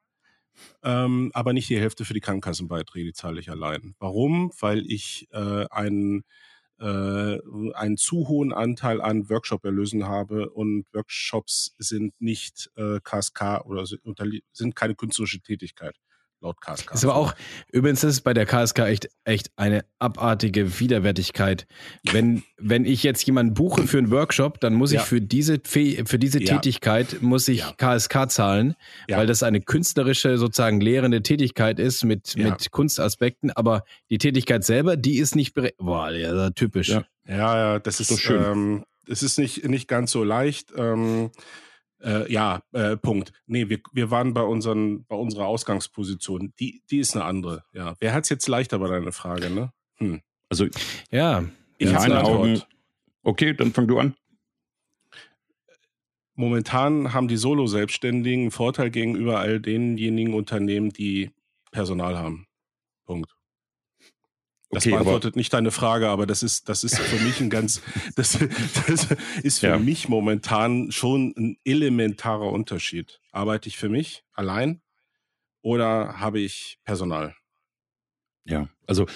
ähm, 0.83 1.31
aber 1.35 1.53
nicht 1.53 1.69
die 1.69 1.79
Hälfte 1.79 2.07
für 2.07 2.15
die 2.15 2.21
Krankenkassenbeiträge, 2.21 3.05
die 3.07 3.13
zahle 3.13 3.41
ich 3.41 3.51
allein. 3.51 3.95
Warum? 3.99 4.51
Weil 4.59 4.91
ich 4.91 5.29
äh, 5.33 5.67
einen 5.71 6.25
äh, 6.81 7.39
einen 7.75 7.97
zu 7.97 8.29
hohen 8.29 8.53
Anteil 8.53 9.01
an 9.01 9.29
Workshop-Erlösen 9.29 10.07
habe 10.07 10.51
und 10.51 10.87
Workshops 10.93 11.75
sind 11.79 12.15
nicht 12.21 12.71
äh, 12.77 13.01
KSK 13.03 13.65
oder 13.65 13.85
sind 13.85 14.77
keine 14.77 14.95
künstlerische 14.95 15.41
Tätigkeit 15.41 15.97
laut 16.41 16.61
KSK. 16.61 16.95
Ist 16.95 17.05
aber 17.05 17.17
auch, 17.17 17.35
übrigens 17.73 18.05
ist 18.05 18.15
es 18.15 18.21
bei 18.21 18.35
der 18.35 18.47
KSK 18.47 18.81
echt, 18.81 19.09
echt 19.25 19.51
eine 19.57 19.85
abartige 19.99 20.79
Widerwärtigkeit. 20.81 21.67
Wenn, 22.11 22.43
wenn 22.59 22.85
ich 22.85 23.03
jetzt 23.03 23.25
jemanden 23.25 23.55
buche 23.55 23.87
für 23.87 23.99
einen 23.99 24.11
Workshop, 24.11 24.61
dann 24.61 24.75
muss 24.75 24.93
ja. 24.93 25.01
ich 25.01 25.07
für 25.07 25.21
diese, 25.21 25.61
für 25.65 26.19
diese 26.19 26.43
ja. 26.43 26.55
Tätigkeit, 26.55 27.21
muss 27.21 27.49
ich 27.49 27.61
ja. 27.61 27.73
KSK 27.73 28.31
zahlen, 28.31 28.75
weil 29.09 29.27
das 29.27 29.43
eine 29.43 29.61
künstlerische, 29.61 30.39
sozusagen 30.39 30.81
lehrende 30.81 31.23
Tätigkeit 31.23 31.79
ist 31.79 32.05
mit, 32.05 32.37
mit 32.37 32.71
Kunstaspekten, 32.71 33.51
aber 33.51 33.85
die 34.11 34.19
Tätigkeit 34.19 34.65
selber, 34.65 34.97
die 34.97 35.19
ist 35.19 35.35
nicht 35.35 35.55
berechnet. 35.55 35.79
Boah, 35.79 36.11
ja, 36.11 36.51
typisch. 36.51 36.89
Ja, 36.89 37.05
ja, 37.27 37.79
das 37.79 38.01
ist, 38.01 38.09
so 38.09 38.17
schön. 38.17 38.43
Ähm, 38.45 38.85
es 39.07 39.23
ist 39.23 39.39
nicht, 39.39 39.67
nicht 39.69 39.89
ganz 39.89 40.11
so 40.13 40.25
leicht. 40.25 40.73
Ähm, 40.77 41.31
äh, 42.03 42.31
ja, 42.33 42.63
äh, 42.73 42.97
Punkt. 42.97 43.33
Nee, 43.47 43.69
wir, 43.69 43.81
wir 43.93 44.11
waren 44.11 44.35
bei, 44.35 44.43
unseren, 44.43 45.05
bei 45.07 45.17
unserer 45.17 45.47
Ausgangsposition. 45.47 46.53
Die, 46.59 46.83
die 46.91 46.99
ist 46.99 47.15
eine 47.15 47.25
andere. 47.25 47.65
Ja. 47.73 47.95
Wer 48.01 48.15
hat 48.15 48.25
es 48.25 48.31
jetzt 48.31 48.49
leichter 48.49 48.79
bei 48.79 48.89
deiner 48.89 49.13
Frage, 49.13 49.51
ne? 49.51 49.73
Hm. 49.97 50.21
Also, 50.49 50.67
ja, 51.11 51.45
in 51.79 51.93
meinen 51.93 52.17
Augen. 52.17 52.63
Okay, 53.23 53.55
dann 53.55 53.73
fang 53.73 53.87
du 53.87 53.99
an. 53.99 54.15
Momentan 56.35 57.13
haben 57.13 57.27
die 57.27 57.37
Solo-Selbstständigen 57.37 58.43
einen 58.43 58.51
Vorteil 58.53 58.91
gegenüber 58.91 59.41
all 59.41 59.61
denjenigen 59.61 60.35
Unternehmen, 60.35 60.91
die 60.91 61.33
Personal 61.73 62.17
haben. 62.17 62.47
Punkt. 63.07 63.38
Das 64.71 64.85
okay, 64.85 64.91
beantwortet 64.91 65.35
nicht 65.35 65.53
deine 65.55 65.71
Frage, 65.71 66.09
aber 66.09 66.27
das 66.27 66.43
ist, 66.43 66.69
das 66.69 66.85
ist 66.85 66.99
für 66.99 67.25
mich 67.25 67.41
ein 67.41 67.49
ganz, 67.49 67.81
das, 68.17 68.39
das 68.87 69.09
ist 69.43 69.61
für 69.61 69.69
ja. 69.69 69.79
mich 69.79 70.09
momentan 70.09 70.93
schon 70.93 71.33
ein 71.37 71.57
elementarer 71.65 72.53
Unterschied. 72.53 73.21
Arbeite 73.33 73.69
ich 73.69 73.79
für 73.79 73.89
mich 73.89 74.25
allein 74.35 74.83
oder 75.63 76.21
habe 76.21 76.39
ich 76.39 76.79
Personal? 76.85 77.35
Ja, 78.45 78.69
also 78.87 79.07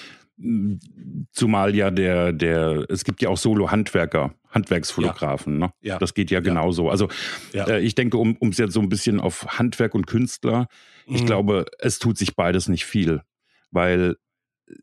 zumal 1.31 1.75
ja 1.75 1.91
der, 1.91 2.33
der, 2.33 2.85
es 2.89 3.03
gibt 3.03 3.21
ja 3.21 3.29
auch 3.29 3.37
Solo-Handwerker, 3.37 4.33
Handwerksfotografen, 4.49 5.59
ja. 5.59 5.67
ne? 5.67 5.73
Ja. 5.81 5.99
Das 5.99 6.13
geht 6.15 6.31
ja, 6.31 6.39
genauso. 6.39 6.89
Also 6.89 7.07
äh, 7.53 7.81
ich 7.81 7.95
denke, 7.95 8.17
um 8.17 8.37
es 8.41 8.57
jetzt 8.57 8.73
so 8.73 8.81
ein 8.81 8.89
bisschen 8.89 9.19
auf 9.19 9.45
Handwerk 9.59 9.93
und 9.93 10.07
Künstler, 10.07 10.67
mhm. 11.05 11.15
ich 11.15 11.25
glaube, 11.25 11.65
es 11.79 11.99
tut 11.99 12.17
sich 12.17 12.35
beides 12.35 12.67
nicht 12.67 12.85
viel. 12.85 13.21
Weil 13.69 14.17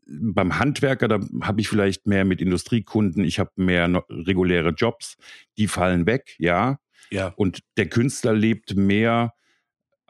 beim 0.07 0.59
Handwerker, 0.59 1.07
da 1.07 1.19
habe 1.41 1.61
ich 1.61 1.67
vielleicht 1.67 2.07
mehr 2.07 2.25
mit 2.25 2.41
Industriekunden, 2.41 3.23
ich 3.23 3.39
habe 3.39 3.51
mehr 3.55 4.03
reguläre 4.09 4.69
Jobs, 4.69 5.17
die 5.57 5.67
fallen 5.67 6.05
weg, 6.05 6.35
ja. 6.39 6.79
Ja. 7.09 7.33
Und 7.35 7.59
der 7.77 7.89
Künstler 7.89 8.33
lebt 8.33 8.75
mehr 8.75 9.33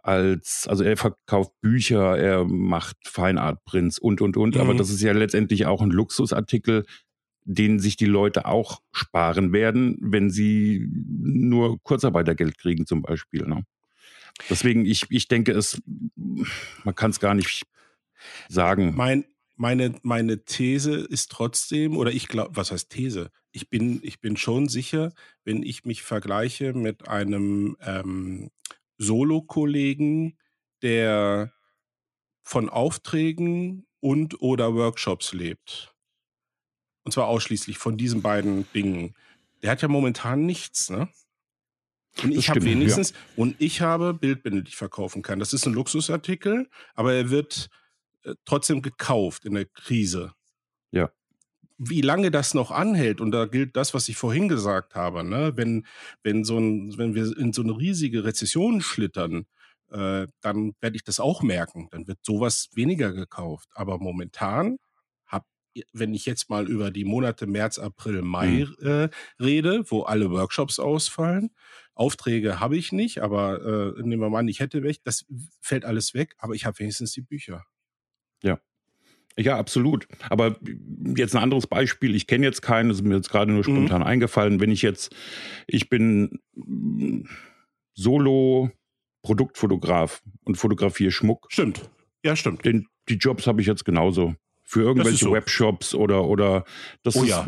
als, 0.03 0.67
also 0.67 0.83
er 0.83 0.97
verkauft 0.97 1.51
Bücher, 1.61 2.17
er 2.17 2.45
macht 2.45 2.97
Feinartprints 3.05 3.99
und, 3.99 4.21
und, 4.21 4.37
und. 4.37 4.55
Mhm. 4.55 4.61
Aber 4.61 4.73
das 4.73 4.89
ist 4.89 5.01
ja 5.01 5.13
letztendlich 5.13 5.65
auch 5.65 5.81
ein 5.81 5.91
Luxusartikel, 5.91 6.85
den 7.43 7.79
sich 7.79 7.97
die 7.97 8.05
Leute 8.05 8.45
auch 8.45 8.81
sparen 8.91 9.51
werden, 9.51 9.97
wenn 10.01 10.29
sie 10.29 10.87
nur 10.89 11.81
Kurzarbeitergeld 11.81 12.57
kriegen 12.57 12.85
zum 12.85 13.01
Beispiel. 13.01 13.47
Ne? 13.47 13.65
Deswegen, 14.49 14.85
ich, 14.85 15.05
ich 15.09 15.27
denke, 15.27 15.51
es, 15.51 15.81
man 16.15 16.95
kann 16.95 17.11
es 17.11 17.19
gar 17.19 17.33
nicht 17.33 17.65
sagen. 18.47 18.93
Mein, 18.95 19.25
meine, 19.61 19.93
meine 20.01 20.43
These 20.43 20.95
ist 20.95 21.31
trotzdem, 21.31 21.95
oder 21.95 22.11
ich 22.11 22.27
glaube, 22.27 22.55
was 22.55 22.71
heißt 22.71 22.89
These? 22.89 23.29
Ich 23.51 23.69
bin, 23.69 23.99
ich 24.01 24.19
bin 24.19 24.35
schon 24.35 24.67
sicher, 24.67 25.13
wenn 25.43 25.61
ich 25.61 25.85
mich 25.85 26.01
vergleiche 26.01 26.73
mit 26.73 27.07
einem 27.07 27.77
ähm, 27.81 28.49
Solo-Kollegen, 28.97 30.35
der 30.81 31.53
von 32.41 32.69
Aufträgen 32.69 33.85
und 33.99 34.41
oder 34.41 34.73
Workshops 34.73 35.31
lebt. 35.31 35.93
Und 37.03 37.11
zwar 37.11 37.27
ausschließlich 37.27 37.77
von 37.77 37.97
diesen 37.97 38.23
beiden 38.23 38.65
Dingen. 38.73 39.13
Der 39.61 39.69
hat 39.69 39.83
ja 39.83 39.87
momentan 39.87 40.43
nichts, 40.47 40.89
ne? 40.89 41.07
Und 42.23 42.31
ich 42.31 42.49
habe 42.49 42.63
wenigstens, 42.63 43.11
ja. 43.11 43.17
und 43.35 43.55
ich 43.59 43.81
habe 43.81 44.15
Bildbände, 44.15 44.63
die 44.63 44.69
ich 44.69 44.75
verkaufen 44.75 45.21
kann. 45.21 45.39
Das 45.39 45.53
ist 45.53 45.67
ein 45.67 45.73
Luxusartikel, 45.73 46.67
aber 46.95 47.13
er 47.13 47.29
wird 47.29 47.69
trotzdem 48.45 48.81
gekauft 48.81 49.45
in 49.45 49.53
der 49.53 49.65
Krise. 49.65 50.33
Ja. 50.91 51.11
Wie 51.77 52.01
lange 52.01 52.29
das 52.29 52.53
noch 52.53 52.71
anhält, 52.71 53.21
und 53.21 53.31
da 53.31 53.45
gilt 53.45 53.75
das, 53.75 53.93
was 53.93 54.07
ich 54.07 54.17
vorhin 54.17 54.47
gesagt 54.47 54.95
habe, 54.95 55.23
ne? 55.23 55.53
wenn, 55.55 55.85
wenn, 56.23 56.43
so 56.43 56.57
ein, 56.57 56.97
wenn 56.97 57.15
wir 57.15 57.35
in 57.37 57.53
so 57.53 57.63
eine 57.63 57.77
riesige 57.77 58.23
Rezession 58.23 58.81
schlittern, 58.81 59.45
äh, 59.89 60.27
dann 60.41 60.73
werde 60.79 60.95
ich 60.95 61.03
das 61.03 61.19
auch 61.19 61.41
merken. 61.41 61.87
Dann 61.91 62.07
wird 62.07 62.19
sowas 62.21 62.69
weniger 62.73 63.13
gekauft. 63.13 63.69
Aber 63.73 63.97
momentan 63.97 64.77
wenn 65.93 66.13
ich 66.13 66.25
jetzt 66.25 66.49
mal 66.49 66.67
über 66.67 66.91
die 66.91 67.05
Monate 67.05 67.47
März, 67.47 67.79
April, 67.79 68.21
Mai 68.21 68.65
mhm. 68.65 68.87
äh, 68.87 69.09
rede, 69.41 69.83
wo 69.89 70.03
alle 70.03 70.29
Workshops 70.31 70.79
ausfallen, 70.79 71.51
Aufträge 71.93 72.59
habe 72.59 72.77
ich 72.77 72.91
nicht, 72.91 73.21
aber 73.21 73.95
äh, 73.97 74.01
nehmen 74.01 74.21
wir 74.21 74.29
mal 74.29 74.39
an, 74.39 74.47
ich 74.47 74.59
hätte 74.59 74.83
weg, 74.83 74.97
das 75.03 75.25
fällt 75.59 75.85
alles 75.85 76.13
weg, 76.13 76.35
aber 76.39 76.53
ich 76.53 76.65
habe 76.65 76.79
wenigstens 76.79 77.11
die 77.13 77.21
Bücher. 77.21 77.65
Ja. 78.43 78.59
Ja, 79.37 79.57
absolut. 79.57 80.09
Aber 80.29 80.57
jetzt 81.15 81.33
ein 81.35 81.41
anderes 81.41 81.67
Beispiel. 81.67 82.15
Ich 82.15 82.27
kenne 82.27 82.45
jetzt 82.45 82.61
keinen, 82.61 82.89
das 82.89 82.97
ist 82.97 83.03
mir 83.03 83.15
jetzt 83.15 83.29
gerade 83.29 83.49
nur 83.51 83.59
mhm. 83.59 83.63
spontan 83.63 84.01
mhm. 84.01 84.07
eingefallen. 84.07 84.59
Wenn 84.59 84.71
ich 84.71 84.81
jetzt, 84.81 85.15
ich 85.67 85.87
bin 85.89 86.41
Solo-Produktfotograf 87.93 90.21
und 90.43 90.57
fotografiere 90.57 91.11
Schmuck. 91.11 91.47
Stimmt. 91.49 91.89
Ja, 92.23 92.35
stimmt. 92.35 92.65
Den, 92.65 92.87
die 93.09 93.15
Jobs 93.15 93.47
habe 93.47 93.61
ich 93.61 93.67
jetzt 93.67 93.85
genauso. 93.85 94.35
Für 94.63 94.83
irgendwelche 94.83 95.25
so. 95.25 95.31
Webshops 95.33 95.93
oder, 95.93 96.23
oder 96.23 96.63
das 97.03 97.17
oh, 97.17 97.23
ist, 97.23 97.29
ja. 97.29 97.45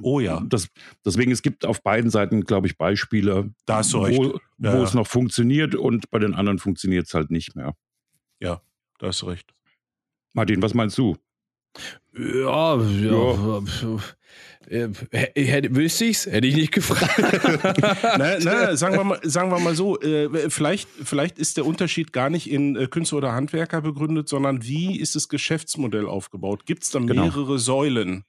Oh 0.00 0.20
ja. 0.20 0.40
Das, 0.48 0.68
deswegen, 1.04 1.32
es 1.32 1.42
gibt 1.42 1.66
auf 1.66 1.82
beiden 1.82 2.08
Seiten, 2.08 2.44
glaube 2.44 2.68
ich, 2.68 2.78
Beispiele, 2.78 3.52
da 3.66 3.78
recht. 3.78 3.92
wo, 3.92 4.38
ja, 4.58 4.78
wo 4.78 4.82
es 4.84 4.94
noch 4.94 5.08
funktioniert 5.08 5.74
und 5.74 6.08
bei 6.10 6.20
den 6.20 6.34
anderen 6.34 6.60
funktioniert 6.60 7.08
es 7.08 7.14
halt 7.14 7.32
nicht 7.32 7.56
mehr. 7.56 7.74
Ja, 8.38 8.62
da 9.00 9.08
hast 9.08 9.22
du 9.22 9.26
recht. 9.26 9.52
Martin, 10.32 10.62
was 10.62 10.74
meinst 10.74 10.96
du? 10.98 11.16
Ja, 12.16 12.76
ja. 12.80 13.62
ja. 13.62 13.98
Hätte, 14.70 15.74
wüsste 15.74 16.04
ich's? 16.04 16.26
Hätte 16.26 16.46
ich 16.46 16.54
nicht 16.54 16.72
gefragt. 16.72 17.10
na, 18.18 18.38
na, 18.40 18.76
sagen, 18.76 18.96
wir 18.96 19.04
mal, 19.04 19.20
sagen 19.22 19.50
wir 19.50 19.58
mal 19.58 19.74
so, 19.74 19.98
äh, 20.00 20.50
vielleicht, 20.50 20.88
vielleicht 20.88 21.38
ist 21.38 21.56
der 21.56 21.66
Unterschied 21.66 22.12
gar 22.12 22.30
nicht 22.30 22.50
in 22.50 22.76
äh, 22.76 22.86
Künstler 22.86 23.18
oder 23.18 23.32
Handwerker 23.32 23.80
begründet, 23.80 24.28
sondern 24.28 24.62
wie 24.62 24.98
ist 24.98 25.16
das 25.16 25.28
Geschäftsmodell 25.28 26.06
aufgebaut? 26.06 26.66
Gibt 26.66 26.84
es 26.84 26.90
da 26.90 27.00
genau. 27.00 27.22
mehrere 27.22 27.44
genau. 27.46 27.56
Säulen? 27.56 28.24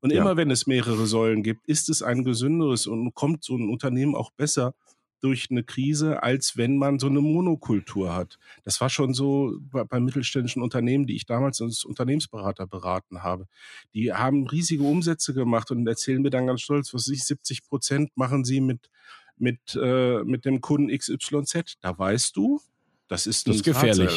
Und 0.00 0.12
ja. 0.12 0.20
immer 0.20 0.36
wenn 0.36 0.50
es 0.50 0.66
mehrere 0.66 1.06
Säulen 1.06 1.42
gibt, 1.42 1.66
ist 1.68 1.88
es 1.88 2.02
ein 2.02 2.24
gesünderes 2.24 2.86
und 2.86 3.14
kommt 3.14 3.44
so 3.44 3.56
ein 3.56 3.68
Unternehmen 3.68 4.14
auch 4.14 4.32
besser 4.32 4.74
durch 5.20 5.48
eine 5.50 5.64
Krise, 5.64 6.22
als 6.22 6.56
wenn 6.56 6.76
man 6.76 6.98
so 6.98 7.06
eine 7.06 7.20
Monokultur 7.20 8.14
hat. 8.14 8.38
Das 8.64 8.80
war 8.80 8.90
schon 8.90 9.14
so 9.14 9.58
bei, 9.60 9.84
bei 9.84 10.00
mittelständischen 10.00 10.62
Unternehmen, 10.62 11.06
die 11.06 11.16
ich 11.16 11.26
damals 11.26 11.60
als 11.60 11.84
Unternehmensberater 11.84 12.66
beraten 12.66 13.22
habe. 13.22 13.46
Die 13.94 14.12
haben 14.12 14.46
riesige 14.46 14.82
Umsätze 14.82 15.34
gemacht 15.34 15.70
und 15.70 15.86
erzählen 15.86 16.22
mir 16.22 16.30
dann 16.30 16.46
ganz 16.46 16.60
stolz, 16.60 16.92
was 16.92 17.08
ich 17.08 17.24
70 17.24 17.64
Prozent 17.64 18.16
machen 18.16 18.44
sie 18.44 18.60
mit 18.60 18.90
mit 19.36 19.76
äh, 19.80 20.22
mit 20.24 20.44
dem 20.44 20.60
Kunden 20.60 20.96
XYZ. 20.96 21.76
Da 21.80 21.98
weißt 21.98 22.36
du, 22.36 22.60
das 23.08 23.26
ist 23.26 23.48
das 23.48 23.56
ein 23.56 23.62
gefährlich. 23.62 24.16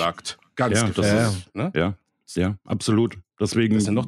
Ganz 0.55 0.79
ja, 0.79 0.87
gefährlich. 0.87 0.95
Das 0.95 1.37
ist, 1.37 1.55
ne? 1.55 1.71
Ja, 1.75 1.97
ja, 2.35 2.57
absolut. 2.65 3.17
Deswegen 3.39 3.79
ja 3.79 3.91
noch 3.91 4.07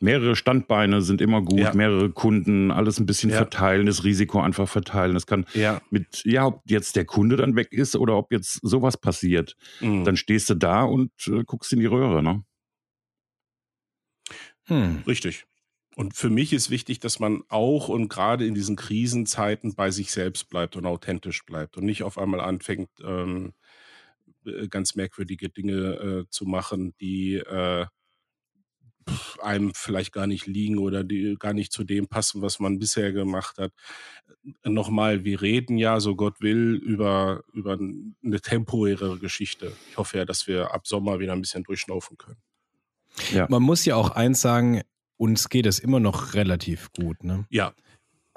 mehrere 0.00 0.36
Standbeine 0.36 1.02
sind 1.02 1.20
immer 1.20 1.42
gut, 1.42 1.58
ja. 1.58 1.74
mehrere 1.74 2.10
Kunden, 2.10 2.70
alles 2.70 2.98
ein 2.98 3.06
bisschen 3.06 3.30
ja. 3.30 3.36
verteilen, 3.36 3.86
das 3.86 4.04
Risiko 4.04 4.40
einfach 4.40 4.68
verteilen. 4.68 5.14
Das 5.14 5.26
kann 5.26 5.46
ja. 5.54 5.80
mit, 5.90 6.24
ja, 6.24 6.46
ob 6.46 6.62
jetzt 6.66 6.96
der 6.96 7.04
Kunde 7.04 7.36
dann 7.36 7.56
weg 7.56 7.72
ist 7.72 7.96
oder 7.96 8.16
ob 8.16 8.32
jetzt 8.32 8.60
sowas 8.62 8.96
passiert, 8.96 9.56
mhm. 9.80 10.04
dann 10.04 10.16
stehst 10.16 10.50
du 10.50 10.54
da 10.54 10.82
und 10.82 11.10
äh, 11.26 11.44
guckst 11.44 11.72
in 11.72 11.80
die 11.80 11.86
Röhre, 11.86 12.22
ne? 12.22 12.42
Hm. 14.64 15.02
Richtig. 15.06 15.46
Und 15.96 16.14
für 16.14 16.30
mich 16.30 16.52
ist 16.52 16.70
wichtig, 16.70 17.00
dass 17.00 17.18
man 17.18 17.42
auch 17.48 17.88
und 17.88 18.08
gerade 18.08 18.46
in 18.46 18.54
diesen 18.54 18.76
Krisenzeiten 18.76 19.74
bei 19.74 19.90
sich 19.90 20.12
selbst 20.12 20.48
bleibt 20.48 20.76
und 20.76 20.86
authentisch 20.86 21.44
bleibt 21.44 21.76
und 21.76 21.84
nicht 21.84 22.02
auf 22.02 22.18
einmal 22.18 22.40
anfängt, 22.40 22.90
ähm, 23.02 23.52
äh, 24.46 24.68
ganz 24.68 24.94
merkwürdige 24.94 25.48
Dinge 25.48 25.74
äh, 25.74 26.24
zu 26.30 26.44
machen, 26.44 26.94
die 27.00 27.36
äh, 27.36 27.86
einem 29.42 29.72
vielleicht 29.74 30.12
gar 30.12 30.26
nicht 30.26 30.46
liegen 30.46 30.78
oder 30.78 31.04
die 31.04 31.36
gar 31.38 31.52
nicht 31.52 31.72
zu 31.72 31.84
dem 31.84 32.08
passen, 32.08 32.42
was 32.42 32.58
man 32.58 32.78
bisher 32.78 33.12
gemacht 33.12 33.58
hat. 33.58 33.72
Äh, 34.62 34.70
nochmal, 34.70 35.24
wir 35.24 35.42
reden 35.42 35.78
ja, 35.78 36.00
so 36.00 36.16
Gott 36.16 36.40
will, 36.40 36.74
über, 36.74 37.42
über 37.52 37.78
eine 37.78 38.40
temporäre 38.40 39.18
Geschichte. 39.18 39.72
Ich 39.90 39.96
hoffe 39.96 40.18
ja, 40.18 40.24
dass 40.24 40.46
wir 40.46 40.72
ab 40.72 40.86
Sommer 40.86 41.18
wieder 41.18 41.32
ein 41.32 41.40
bisschen 41.40 41.64
durchschnaufen 41.64 42.16
können. 42.16 42.38
Ja. 43.32 43.46
Man 43.48 43.62
muss 43.62 43.84
ja 43.84 43.96
auch 43.96 44.10
eins 44.10 44.40
sagen, 44.40 44.82
uns 45.16 45.48
geht 45.48 45.66
es 45.66 45.78
immer 45.78 46.00
noch 46.00 46.34
relativ 46.34 46.92
gut. 46.92 47.24
Ne? 47.24 47.44
Ja, 47.50 47.72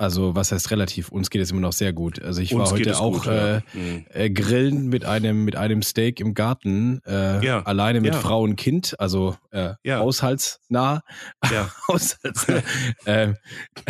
also 0.02 0.36
was 0.36 0.52
heißt 0.52 0.72
relativ? 0.72 1.10
Uns 1.10 1.30
geht 1.30 1.41
es 1.41 1.52
immer 1.52 1.62
noch 1.62 1.74
sehr 1.74 1.93
gut. 1.93 2.22
Also 2.22 2.41
ich 2.41 2.56
Uns 2.56 2.72
war 2.72 2.78
heute 2.78 2.99
auch 2.99 3.24
gut, 3.24 3.28
äh, 3.28 3.54
ja. 3.54 3.62
Mhm. 3.74 4.06
äh, 4.10 4.30
grillen 4.32 4.88
mit 4.88 5.06
einem 5.06 5.45
mit 5.45 5.56
einem 5.56 5.84
Steak 5.84 6.20
im 6.20 6.34
Garten, 6.34 7.02
äh, 7.06 7.45
ja. 7.45 7.62
alleine 7.62 8.02
mit 8.02 8.14
ja. 8.16 8.20
Frau 8.20 8.41
und 8.41 8.56
Kind, 8.56 8.99
also 8.99 9.36
äh, 9.52 9.74
haushaltsnah. 9.88 11.04
Ja. 11.52 11.72
haushaltsnah. 11.88 12.64
ähm, 13.06 13.36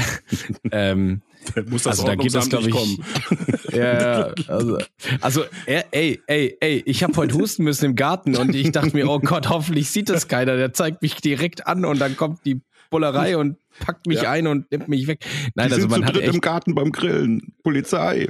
ähm, 0.72 1.22
muss 1.68 1.84
das 1.84 1.99
also 1.99 2.05
da 2.05 2.16
geht 2.16 2.36
das 2.36 2.49
glaube 2.49 2.68
ich 2.68 2.76
kommen. 2.76 3.03
ja 3.72 4.34
also, 4.47 4.78
also 5.22 5.43
ey 5.66 6.22
ey 6.28 6.57
ey 6.59 6.84
ich 6.86 7.03
habe 7.03 7.16
heute 7.16 7.36
husten 7.36 7.64
müssen 7.64 7.86
im 7.86 7.95
Garten 7.95 8.36
und 8.36 8.53
ich 8.53 8.72
dachte 8.72 8.95
mir 8.95 9.09
oh 9.09 9.20
Gott 9.20 9.49
hoffentlich 9.49 9.89
sieht 9.89 10.09
das 10.09 10.28
keiner 10.28 10.57
der 10.57 10.74
zeigt 10.74 11.01
mich 11.01 11.16
direkt 11.16 11.68
an 11.68 11.86
und 11.86 11.99
dann 11.99 12.16
kommt 12.16 12.45
die 12.45 12.62
Bullerei 12.92 13.38
und 13.38 13.58
packt 13.80 14.06
mich 14.06 14.22
ja. 14.22 14.32
ein 14.32 14.46
und 14.46 14.72
nimmt 14.72 14.88
mich 14.88 15.08
weg. 15.08 15.26
Nein, 15.56 15.70
Die 15.70 15.74
also 15.74 15.88
man 15.88 16.06
hat 16.06 16.16
echt 16.16 16.36
im 16.36 16.42
Garten 16.42 16.76
beim 16.76 16.92
Grillen. 16.92 17.56
Polizei. 17.64 18.30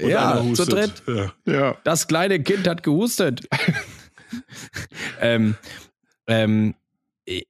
Und 0.00 0.08
ja, 0.08 0.44
zu 0.54 0.64
dritt. 0.64 1.02
Ja. 1.46 1.76
Das 1.82 2.06
kleine 2.06 2.40
Kind 2.42 2.68
hat 2.68 2.84
gehustet. 2.84 3.48
ähm, 5.20 5.56
ähm, 6.26 6.74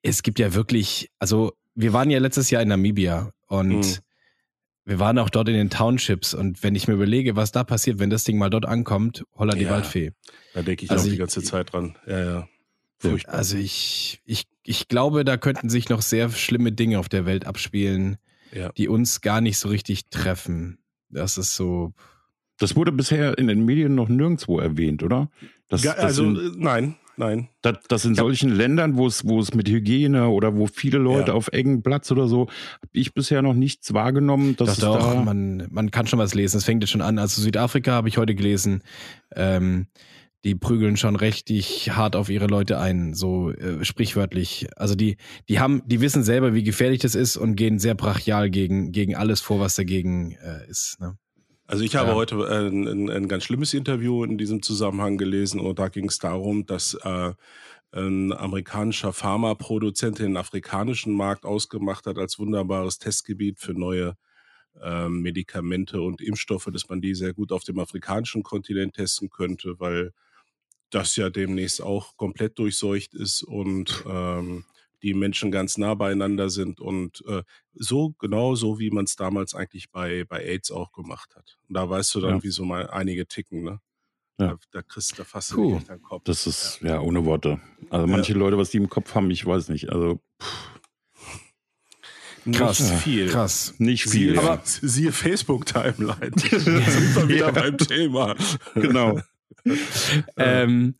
es 0.03 0.23
gibt 0.23 0.39
ja 0.39 0.55
wirklich, 0.55 1.11
also 1.19 1.53
wir 1.75 1.93
waren 1.93 2.11
ja 2.11 2.19
letztes 2.19 2.51
Jahr 2.51 2.63
in 2.63 2.69
Namibia 2.69 3.33
und 3.47 3.81
mhm. 3.81 3.99
wir 4.85 4.99
waren 4.99 5.19
auch 5.19 5.31
dort 5.31 5.49
in 5.49 5.55
den 5.55 5.71
Townships 5.71 6.35
und 6.35 6.63
wenn 6.63 6.75
ich 6.75 6.87
mir 6.87 6.95
überlege, 6.95 7.37
was 7.37 7.51
da 7.51 7.65
passiert, 7.65 7.99
wenn 7.99 8.11
das 8.11 8.25
Ding 8.25 8.39
mal 8.39 8.51
dort 8.51 8.67
ankommt, 8.67 9.25
holla 9.35 9.55
die 9.55 9.65
ja, 9.65 9.71
Waldfee. 9.71 10.13
Da 10.53 10.63
denke 10.63 10.85
ich 10.85 10.91
also 10.91 11.07
auch 11.07 11.11
die 11.11 11.17
ganze 11.17 11.43
Zeit 11.43 11.73
dran. 11.73 11.97
Ja, 12.07 12.25
ja. 12.25 12.49
Furchtbar. 12.99 13.35
Also 13.35 13.57
ich, 13.57 14.21
ich, 14.25 14.45
ich 14.65 14.89
glaube, 14.89 15.25
da 15.25 15.37
könnten 15.37 15.69
sich 15.69 15.89
noch 15.89 16.03
sehr 16.03 16.31
schlimme 16.31 16.73
Dinge 16.73 16.99
auf 16.99 17.09
der 17.09 17.27
Welt 17.27 17.47
abspielen, 17.47 18.17
ja. 18.53 18.73
die 18.73 18.89
uns 18.89 19.21
gar 19.21 19.41
nicht 19.41 19.59
so 19.59 19.69
richtig 19.69 20.09
treffen. 20.09 20.79
Das 21.11 21.39
ist 21.39 21.55
so. 21.55 21.93
Das 22.59 22.77
wurde 22.77 22.93
bisher 22.93 23.37
in 23.37 23.49
den 23.49 23.65
Medien 23.65 23.95
noch 23.95 24.09
nirgendwo 24.09 24.61
erwähnt, 24.61 25.03
oder? 25.03 25.29
Das, 25.69 25.83
das 25.83 25.97
also 25.97 26.25
in, 26.25 26.37
äh, 26.37 26.51
nein, 26.57 26.95
nein. 27.17 27.49
Dass, 27.63 27.79
dass 27.89 28.05
in 28.05 28.15
solchen 28.15 28.51
ja. 28.51 28.57
Ländern, 28.57 28.97
wo 28.97 29.09
es, 29.09 29.27
wo 29.27 29.41
es 29.41 29.55
mit 29.55 29.69
Hygiene 29.69 30.29
oder 30.29 30.55
wo 30.55 30.67
viele 30.69 30.99
Leute 30.99 31.33
ja. 31.33 31.35
auf 31.35 31.49
engen 31.49 31.83
Platz 31.83 32.13
oder 32.13 32.29
so, 32.29 32.43
habe 32.43 32.91
ich 32.93 33.13
bisher 33.13 33.43
noch 33.43 33.55
nichts 33.55 33.93
wahrgenommen. 33.93 34.55
Dass 34.55 34.79
doch, 34.79 34.99
doch, 34.99 35.15
da 35.15 35.21
man, 35.21 35.67
man 35.71 35.91
kann 35.91 36.07
schon 36.07 36.21
was 36.21 36.35
lesen. 36.35 36.59
Es 36.59 36.65
fängt 36.65 36.83
jetzt 36.83 36.91
schon 36.91 37.03
an. 37.03 37.19
Also 37.19 37.43
Südafrika 37.43 37.93
habe 37.93 38.09
ich 38.09 38.19
heute 38.19 38.37
gelesen. 38.37 38.83
Ähm, 39.35 39.89
die 40.45 40.55
prügeln 40.55 40.97
schon 40.97 41.17
richtig 41.17 41.91
hart 41.93 42.17
auf 42.17 42.29
ihre 42.29 42.47
Leute 42.47 42.79
ein, 42.79 43.15
so 43.15 43.51
äh, 43.51 43.85
sprichwörtlich. 43.85 44.69
Also 44.77 44.95
die, 44.95 45.17
die 45.49 45.59
haben, 45.59 45.83
die 45.87 46.01
wissen 46.01 46.23
selber, 46.23 46.53
wie 46.55 46.63
gefährlich 46.63 47.01
das 47.01 47.15
ist 47.15 47.37
und 47.37 47.57
gehen 47.57 47.79
sehr 47.79 47.95
brachial 47.95 48.51
gegen, 48.51 48.93
gegen 48.93 49.17
alles 49.17 49.41
vor, 49.41 49.59
was 49.59 49.75
dagegen 49.75 50.33
äh, 50.43 50.69
ist. 50.69 51.01
Ne? 51.01 51.17
Also 51.67 51.83
ich 51.83 51.97
habe 51.97 52.11
ja. 52.11 52.15
heute 52.15 52.37
äh, 52.37 52.69
ein, 52.69 53.09
ein, 53.09 53.27
ganz 53.27 53.45
schlimmes 53.45 53.73
Interview 53.73 54.23
in 54.23 54.37
diesem 54.37 54.61
Zusammenhang 54.61 55.17
gelesen 55.17 55.61
und 55.61 55.79
da 55.79 55.89
ging 55.89 56.09
es 56.09 56.19
darum, 56.19 56.67
dass 56.67 56.95
äh, 57.03 57.33
ein 57.93 58.33
amerikanischer 58.33 59.13
Pharmaproduzent 59.15 60.19
den 60.19 60.37
afrikanischen 60.37 61.15
Markt 61.15 61.47
ausgemacht 61.47 62.07
hat 62.07 62.19
als 62.19 62.39
wunderbares 62.39 62.99
Testgebiet 62.99 63.61
für 63.61 63.73
neue 63.73 64.17
äh, 64.83 65.09
Medikamente 65.09 66.03
und 66.03 66.21
Impfstoffe, 66.21 66.69
dass 66.71 66.89
man 66.89 67.01
die 67.01 67.15
sehr 67.15 67.33
gut 67.33 67.51
auf 67.51 67.65
dem 67.65 67.79
afrikanischen 67.79 68.43
Kontinent 68.43 68.95
testen 68.95 69.31
könnte, 69.31 69.77
weil 69.79 70.13
das 70.95 71.17
ja 71.17 71.31
demnächst 71.31 71.83
auch 71.83 72.17
komplett 72.17 72.59
durchseucht 72.59 73.15
ist 73.15 73.43
und 73.43 74.05
ähm, 74.07 74.65
die 75.03 75.13
Menschen 75.13 75.51
ganz 75.51 75.77
nah 75.77 75.95
beieinander 75.95 76.49
sind 76.49 76.81
und 76.81 77.23
äh, 77.27 77.43
so 77.75 78.15
genau 78.19 78.55
so, 78.55 78.79
wie 78.79 78.91
man 78.91 79.05
es 79.05 79.17
damals 79.17 79.55
eigentlich 79.55 79.91
bei, 79.91 80.25
bei 80.25 80.43
AIDS 80.43 80.71
auch 80.71 80.93
gemacht 80.93 81.37
hat. 81.37 81.59
Und 81.69 81.77
da 81.77 81.89
weißt 81.89 82.15
du 82.15 82.21
dann, 82.21 82.37
ja. 82.37 82.43
wie 82.43 82.51
so 82.51 82.65
mal 82.65 82.89
einige 82.89 83.27
ticken, 83.27 83.63
ne? 83.63 83.81
Ja. 84.39 84.49
Da, 84.49 84.59
da 84.73 84.83
kriegst 84.83 85.17
du 85.19 85.25
fast 85.25 85.55
cool. 85.57 85.81
deinen 85.87 86.03
Kopf. 86.03 86.25
Das 86.25 86.47
ist 86.47 86.81
ja. 86.81 86.95
ja. 86.95 87.01
ohne 87.01 87.25
Worte. 87.25 87.61
Also 87.91 88.07
manche 88.07 88.33
ja. 88.33 88.39
Leute, 88.39 88.57
was 88.57 88.71
die 88.71 88.79
im 88.79 88.89
Kopf 88.89 89.15
haben, 89.15 89.31
ich 89.31 89.45
weiß 89.45 89.69
nicht. 89.69 89.91
Also 89.91 90.21
pff. 90.43 90.81
krass, 92.53 92.81
nicht 92.81 93.03
viel. 93.03 93.29
Krass, 93.29 93.75
nicht 93.79 94.03
viel. 94.05 94.33
Siehe, 94.33 94.39
aber 94.39 94.63
siehe 94.65 95.13
Facebook 95.13 95.67
Timeline. 95.67 96.33
sind 96.37 96.67
wir 96.67 97.29
wieder 97.29 97.53
beim 97.53 97.77
Thema. 97.77 98.35
Genau. 98.75 99.21
ähm, 100.37 100.95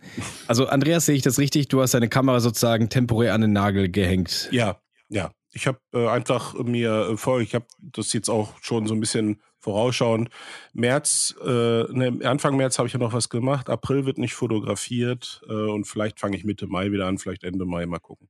also 0.47 0.67
Andreas, 0.67 1.07
sehe 1.07 1.17
ich 1.17 1.23
das 1.23 1.39
richtig? 1.39 1.69
Du 1.69 1.81
hast 1.83 1.95
deine 1.95 2.09
Kamera 2.09 2.41
sozusagen 2.41 2.89
temporär 2.89 3.35
an 3.35 3.43
den 3.43 3.53
Nagel 3.53 3.91
gehängt. 3.91 4.49
Ja, 4.53 4.81
ja. 5.09 5.33
Ich 5.57 5.69
habe 5.69 5.79
äh, 5.93 6.09
einfach 6.09 6.55
mir 6.55 7.11
äh, 7.11 7.17
vor, 7.17 7.41
ich 7.41 7.55
habe 7.55 7.67
das 7.79 8.13
jetzt 8.13 8.29
auch 8.29 8.55
schon 8.61 8.89
so 8.89 8.95
ein 8.95 9.01
bisschen 9.01 9.41
vorausschauend. 9.61 10.29
März, 10.73 11.35
äh, 11.43 11.49
ne, 11.49 12.19
Anfang 12.25 12.57
März 12.57 12.79
habe 12.79 12.89
ich 12.89 12.93
ja 12.93 12.99
noch 12.99 13.13
was 13.13 13.29
gemacht. 13.29 13.71
April 13.71 14.05
wird 14.05 14.19
nicht 14.19 14.35
fotografiert 14.35 15.43
äh, 15.49 15.53
und 15.53 15.87
vielleicht 15.87 16.19
fange 16.19 16.37
ich 16.37 16.45
Mitte 16.45 16.67
Mai 16.67 16.91
wieder 16.91 17.07
an, 17.07 17.19
vielleicht 17.19 17.45
Ende 17.45 17.65
Mai 17.65 17.87
mal 17.87 18.01
gucken. 18.01 18.29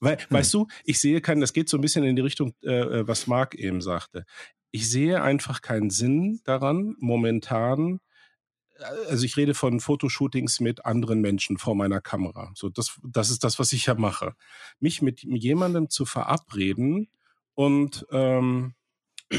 Weil, 0.00 0.18
hm. 0.18 0.26
Weißt 0.30 0.54
du, 0.54 0.66
ich 0.84 1.00
sehe 1.00 1.20
keinen, 1.20 1.40
das 1.40 1.52
geht 1.52 1.68
so 1.68 1.76
ein 1.78 1.80
bisschen 1.80 2.04
in 2.04 2.16
die 2.16 2.22
Richtung, 2.22 2.54
äh, 2.62 3.00
äh, 3.00 3.08
was 3.08 3.26
Marc 3.26 3.54
eben 3.54 3.80
sagte. 3.80 4.24
Ich 4.70 4.90
sehe 4.90 5.22
einfach 5.22 5.62
keinen 5.62 5.90
Sinn 5.90 6.40
daran, 6.44 6.96
momentan 6.98 8.00
also 9.08 9.24
ich 9.24 9.36
rede 9.36 9.54
von 9.54 9.80
Fotoshootings 9.80 10.60
mit 10.60 10.84
anderen 10.84 11.20
Menschen 11.20 11.58
vor 11.58 11.74
meiner 11.74 12.00
Kamera. 12.00 12.52
So, 12.54 12.68
das, 12.68 12.98
das 13.02 13.30
ist 13.30 13.44
das, 13.44 13.58
was 13.58 13.72
ich 13.72 13.86
ja 13.86 13.94
mache. 13.94 14.34
Mich 14.80 15.02
mit 15.02 15.22
jemandem 15.22 15.90
zu 15.90 16.04
verabreden 16.04 17.08
und 17.54 18.06
ähm, 18.10 18.74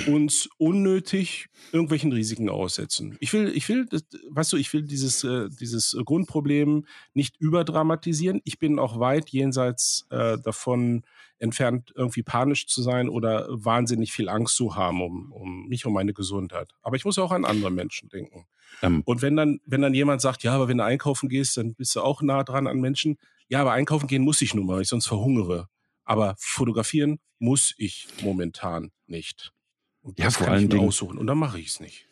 uns 0.07 0.49
unnötig 0.57 1.47
irgendwelchen 1.71 2.11
Risiken 2.11 2.49
aussetzen. 2.49 3.17
Ich 3.19 3.31
will, 3.33 3.51
ich 3.55 3.69
will, 3.69 3.87
weißt 4.29 4.53
du, 4.53 4.57
ich 4.57 4.73
will 4.73 4.83
dieses, 4.83 5.23
äh, 5.23 5.49
dieses 5.49 5.95
Grundproblem 6.03 6.85
nicht 7.13 7.37
überdramatisieren. 7.37 8.41
Ich 8.43 8.59
bin 8.59 8.79
auch 8.79 8.99
weit 8.99 9.29
jenseits 9.29 10.05
äh, 10.09 10.37
davon 10.39 11.03
entfernt, 11.37 11.93
irgendwie 11.95 12.23
panisch 12.23 12.67
zu 12.67 12.81
sein 12.81 13.09
oder 13.09 13.47
wahnsinnig 13.49 14.11
viel 14.11 14.29
Angst 14.29 14.55
zu 14.55 14.75
haben 14.75 15.01
um, 15.01 15.31
um 15.31 15.67
mich, 15.67 15.85
um 15.85 15.93
meine 15.93 16.13
Gesundheit. 16.13 16.71
Aber 16.81 16.95
ich 16.95 17.05
muss 17.05 17.19
auch 17.19 17.31
an 17.31 17.45
andere 17.45 17.71
Menschen 17.71 18.09
denken. 18.09 18.45
Ähm. 18.81 19.01
Und 19.05 19.21
wenn 19.21 19.35
dann, 19.35 19.59
wenn 19.65 19.81
dann 19.81 19.93
jemand 19.93 20.21
sagt, 20.21 20.43
ja, 20.43 20.53
aber 20.53 20.67
wenn 20.67 20.77
du 20.77 20.83
einkaufen 20.83 21.29
gehst, 21.29 21.57
dann 21.57 21.75
bist 21.75 21.95
du 21.95 22.01
auch 22.01 22.21
nah 22.21 22.43
dran 22.43 22.67
an 22.67 22.79
Menschen. 22.79 23.17
Ja, 23.47 23.61
aber 23.61 23.73
einkaufen 23.73 24.07
gehen 24.07 24.23
muss 24.23 24.41
ich 24.41 24.53
nun 24.53 24.65
mal, 24.65 24.81
ich 24.81 24.87
sonst 24.87 25.07
verhungere. 25.07 25.67
Aber 26.03 26.35
fotografieren 26.37 27.19
muss 27.39 27.73
ich 27.77 28.07
momentan 28.21 28.91
nicht. 29.07 29.54
Und 30.05 30.19
ja, 30.19 30.29
vor 30.29 30.47
allen 30.49 30.69
Dingen 30.69 30.87
aussuchen 30.87 31.17
und 31.17 31.25
dann 31.25 31.39
mache 31.39 31.59
ich 31.59 31.67
es 31.67 31.79
nicht. 31.79 32.07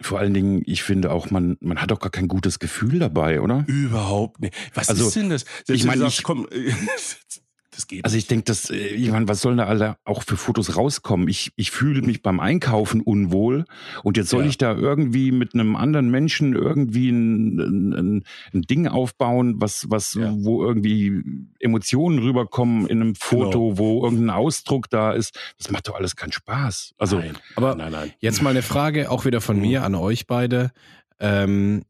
Vor 0.00 0.20
allen 0.20 0.34
Dingen, 0.34 0.62
ich 0.66 0.84
finde 0.84 1.10
auch, 1.10 1.30
man, 1.30 1.56
man 1.60 1.80
hat 1.80 1.90
doch 1.90 1.98
gar 1.98 2.10
kein 2.10 2.28
gutes 2.28 2.60
Gefühl 2.60 3.00
dabei, 3.00 3.40
oder? 3.40 3.64
Überhaupt 3.66 4.40
nicht. 4.40 4.54
Was 4.72 4.88
also, 4.88 5.08
ist 5.08 5.16
denn 5.16 5.30
das? 5.30 5.44
ich 5.66 5.84
meine, 5.84 6.06
ich, 6.06 6.22
komm, 6.22 6.46
Das 7.74 7.86
geht. 7.86 8.04
Also 8.04 8.16
ich 8.16 8.26
denke, 8.26 8.44
dass, 8.44 8.70
äh, 8.70 8.76
ich 8.76 9.10
meine, 9.10 9.26
was 9.26 9.40
sollen 9.40 9.56
da 9.56 9.66
alle 9.66 9.96
auch 10.04 10.22
für 10.22 10.36
Fotos 10.36 10.76
rauskommen? 10.76 11.28
Ich, 11.28 11.52
ich 11.56 11.70
fühle 11.70 12.02
mich 12.02 12.22
beim 12.22 12.40
Einkaufen 12.40 13.00
unwohl 13.00 13.64
und 14.02 14.16
jetzt 14.16 14.30
soll 14.30 14.42
ja. 14.42 14.48
ich 14.48 14.58
da 14.58 14.74
irgendwie 14.74 15.32
mit 15.32 15.54
einem 15.54 15.76
anderen 15.76 16.10
Menschen 16.10 16.54
irgendwie 16.54 17.10
ein, 17.10 17.58
ein, 17.58 18.24
ein 18.52 18.62
Ding 18.62 18.86
aufbauen, 18.86 19.56
was, 19.58 19.86
was, 19.88 20.14
ja. 20.14 20.32
wo 20.36 20.64
irgendwie 20.64 21.22
Emotionen 21.58 22.18
rüberkommen 22.18 22.86
in 22.86 23.00
einem 23.00 23.14
Foto, 23.14 23.70
genau. 23.70 23.78
wo 23.78 24.04
irgendein 24.04 24.30
Ausdruck 24.30 24.88
da 24.90 25.12
ist. 25.12 25.38
Das 25.58 25.70
macht 25.70 25.88
doch 25.88 25.96
alles 25.96 26.16
keinen 26.16 26.32
Spaß. 26.32 26.94
Also, 26.98 27.18
nein. 27.18 27.36
aber 27.56 27.74
nein, 27.74 27.92
nein. 27.92 28.12
jetzt 28.20 28.42
mal 28.42 28.50
eine 28.50 28.62
Frage 28.62 29.10
auch 29.10 29.24
wieder 29.24 29.40
von 29.40 29.56
mhm. 29.56 29.62
mir 29.62 29.84
an 29.84 29.94
euch 29.94 30.26
beide. 30.26 30.70
Ähm, 31.18 31.82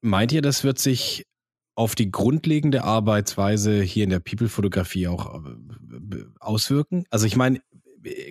meint 0.00 0.32
ihr, 0.32 0.42
das 0.42 0.64
wird 0.64 0.78
sich 0.78 1.26
auf 1.74 1.94
die 1.94 2.10
grundlegende 2.10 2.84
Arbeitsweise 2.84 3.82
hier 3.82 4.04
in 4.04 4.10
der 4.10 4.20
People-Fotografie 4.20 5.08
auch 5.08 5.44
äh, 5.44 6.24
auswirken? 6.40 7.04
Also 7.10 7.26
ich 7.26 7.36
meine, 7.36 7.60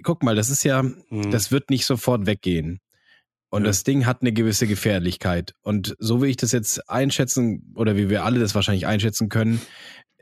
guck 0.01 0.23
mal, 0.23 0.35
das 0.35 0.49
ist 0.49 0.63
ja, 0.63 0.83
mhm. 0.83 1.31
das 1.31 1.51
wird 1.51 1.69
nicht 1.69 1.85
sofort 1.85 2.25
weggehen. 2.25 2.79
Und 3.49 3.63
ja. 3.63 3.67
das 3.67 3.83
Ding 3.83 4.05
hat 4.05 4.21
eine 4.21 4.33
gewisse 4.33 4.65
Gefährlichkeit. 4.65 5.53
Und 5.61 5.95
so 5.99 6.23
wie 6.23 6.27
ich 6.27 6.37
das 6.37 6.51
jetzt 6.51 6.89
einschätzen, 6.89 7.73
oder 7.75 7.95
wie 7.95 8.09
wir 8.09 8.23
alle 8.23 8.39
das 8.39 8.55
wahrscheinlich 8.55 8.87
einschätzen 8.87 9.29
können, 9.29 9.61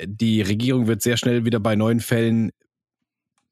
die 0.04 0.42
Regierung 0.42 0.88
wird 0.88 1.02
sehr 1.02 1.18
schnell 1.18 1.46
wieder 1.46 1.60
bei 1.60 1.76
neuen 1.76 2.00
Fällen 2.00 2.52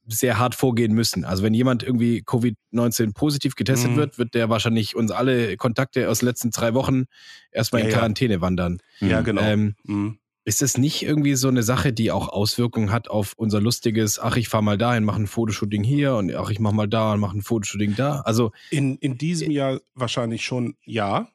sehr 0.09 0.39
hart 0.39 0.55
vorgehen 0.55 0.93
müssen. 0.93 1.23
Also 1.23 1.43
wenn 1.43 1.53
jemand 1.53 1.83
irgendwie 1.83 2.23
Covid-19 2.25 3.13
positiv 3.13 3.55
getestet 3.55 3.91
mhm. 3.91 3.95
wird, 3.95 4.17
wird 4.17 4.33
der 4.33 4.49
wahrscheinlich 4.49 4.95
uns 4.95 5.11
alle 5.11 5.57
Kontakte 5.57 6.09
aus 6.09 6.19
den 6.19 6.27
letzten 6.27 6.51
drei 6.51 6.73
Wochen 6.73 7.05
erstmal 7.51 7.81
ja, 7.81 7.87
in 7.87 7.93
Quarantäne 7.93 8.35
ja. 8.35 8.41
wandern. 8.41 8.79
Ja, 8.99 9.21
genau. 9.21 9.41
Ähm, 9.41 9.75
mhm. 9.83 10.19
Ist 10.45 10.61
das 10.61 10.77
nicht 10.77 11.03
irgendwie 11.03 11.35
so 11.35 11.47
eine 11.47 11.63
Sache, 11.63 11.93
die 11.93 12.11
auch 12.11 12.27
Auswirkungen 12.29 12.91
hat 12.91 13.07
auf 13.07 13.33
unser 13.35 13.61
lustiges, 13.61 14.19
ach, 14.19 14.35
ich 14.35 14.49
fahr 14.49 14.61
mal 14.61 14.77
dahin, 14.77 15.03
mache 15.03 15.21
ein 15.21 15.27
Fotoshooting 15.27 15.83
hier 15.83 16.15
und 16.15 16.33
ach, 16.33 16.49
ich 16.49 16.59
mach 16.59 16.71
mal 16.71 16.87
da 16.87 17.13
und 17.13 17.19
mache 17.19 17.37
ein 17.37 17.43
Fotoshooting 17.43 17.95
da? 17.95 18.21
Also 18.21 18.51
in, 18.71 18.97
in 18.97 19.17
diesem 19.17 19.51
Jahr 19.51 19.79
wahrscheinlich 19.93 20.43
schon 20.43 20.75
ja. 20.83 21.27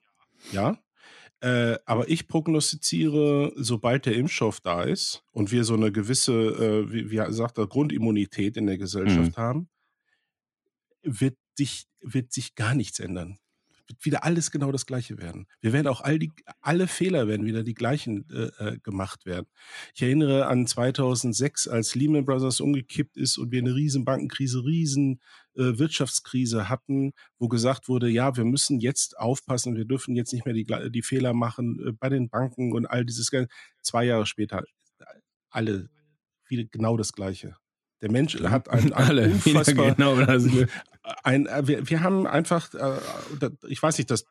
Ja. 0.52 0.78
Äh, 1.44 1.78
aber 1.84 2.08
ich 2.08 2.26
prognostiziere, 2.26 3.52
sobald 3.56 4.06
der 4.06 4.14
Impfstoff 4.14 4.60
da 4.60 4.82
ist 4.82 5.24
und 5.30 5.52
wir 5.52 5.64
so 5.64 5.74
eine 5.74 5.92
gewisse, 5.92 6.32
äh, 6.32 6.90
wie, 6.90 7.10
wie 7.10 7.32
sagt 7.34 7.58
er, 7.58 7.66
Grundimmunität 7.66 8.56
in 8.56 8.66
der 8.66 8.78
Gesellschaft 8.78 9.36
mhm. 9.36 9.42
haben, 9.42 9.68
wird 11.02 11.36
sich, 11.54 11.84
wird 12.00 12.32
sich 12.32 12.54
gar 12.54 12.74
nichts 12.74 12.98
ändern 12.98 13.38
wird 13.86 14.04
wieder 14.04 14.24
alles 14.24 14.50
genau 14.50 14.72
das 14.72 14.86
Gleiche 14.86 15.18
werden. 15.18 15.46
Wir 15.60 15.72
werden 15.72 15.86
auch 15.86 16.00
all 16.00 16.18
die, 16.18 16.32
alle 16.60 16.86
Fehler 16.86 17.28
werden 17.28 17.46
wieder 17.46 17.62
die 17.62 17.74
gleichen 17.74 18.28
äh, 18.30 18.50
äh 18.58 18.78
gemacht 18.78 19.26
werden. 19.26 19.46
Ich 19.94 20.02
erinnere 20.02 20.46
an 20.46 20.66
2006, 20.66 21.68
als 21.68 21.94
Lehman 21.94 22.24
Brothers 22.24 22.60
umgekippt 22.60 23.16
ist 23.16 23.38
und 23.38 23.50
wir 23.52 23.60
eine 23.60 23.74
riesen 23.74 24.04
Bankenkrise, 24.04 24.64
riesen 24.64 25.20
äh, 25.54 25.78
Wirtschaftskrise 25.78 26.68
hatten, 26.68 27.12
wo 27.38 27.48
gesagt 27.48 27.88
wurde, 27.88 28.08
ja, 28.08 28.36
wir 28.36 28.44
müssen 28.44 28.80
jetzt 28.80 29.18
aufpassen, 29.18 29.76
wir 29.76 29.84
dürfen 29.84 30.16
jetzt 30.16 30.32
nicht 30.32 30.46
mehr 30.46 30.54
die, 30.54 30.66
die 30.90 31.02
Fehler 31.02 31.34
machen 31.34 31.78
äh, 31.86 31.92
bei 31.92 32.08
den 32.08 32.28
Banken 32.28 32.72
und 32.72 32.86
all 32.86 33.04
dieses. 33.04 33.30
Zwei 33.82 34.04
Jahre 34.04 34.26
später 34.26 34.62
alle 35.50 35.88
wieder 36.48 36.64
genau 36.64 36.96
das 36.96 37.12
Gleiche. 37.12 37.56
Der 38.04 38.12
Mensch 38.12 38.38
hat 38.38 38.68
ein, 38.68 38.84
ein 38.92 38.92
Alle, 38.92 39.30
unfassbar, 39.30 39.94
genau 39.94 40.14
das. 40.16 40.46
Ein, 41.22 41.46
äh, 41.46 41.66
wir, 41.66 41.88
wir 41.88 42.02
haben 42.02 42.26
einfach, 42.26 42.72
äh, 42.74 42.98
ich 43.68 43.82
weiß 43.82 43.98
nicht, 43.98 44.10
das, 44.10 44.26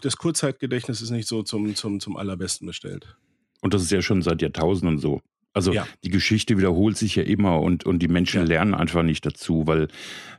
das 0.00 0.16
Kurzzeitgedächtnis 0.16 1.00
ist 1.00 1.10
nicht 1.10 1.28
so 1.28 1.42
zum, 1.42 1.74
zum, 1.74 1.98
zum 1.98 2.16
allerbesten 2.16 2.66
bestellt. 2.66 3.16
Und 3.60 3.74
das 3.74 3.82
ist 3.82 3.90
ja 3.90 4.02
schon 4.02 4.22
seit 4.22 4.42
Jahrtausenden 4.42 4.98
so. 4.98 5.20
Also 5.52 5.72
ja. 5.72 5.86
die 6.02 6.10
Geschichte 6.10 6.56
wiederholt 6.56 6.96
sich 6.96 7.16
ja 7.16 7.22
immer 7.22 7.60
und, 7.60 7.84
und 7.84 8.00
die 8.00 8.08
Menschen 8.08 8.42
ja. 8.42 8.46
lernen 8.46 8.74
einfach 8.74 9.02
nicht 9.02 9.24
dazu, 9.26 9.66
weil, 9.66 9.88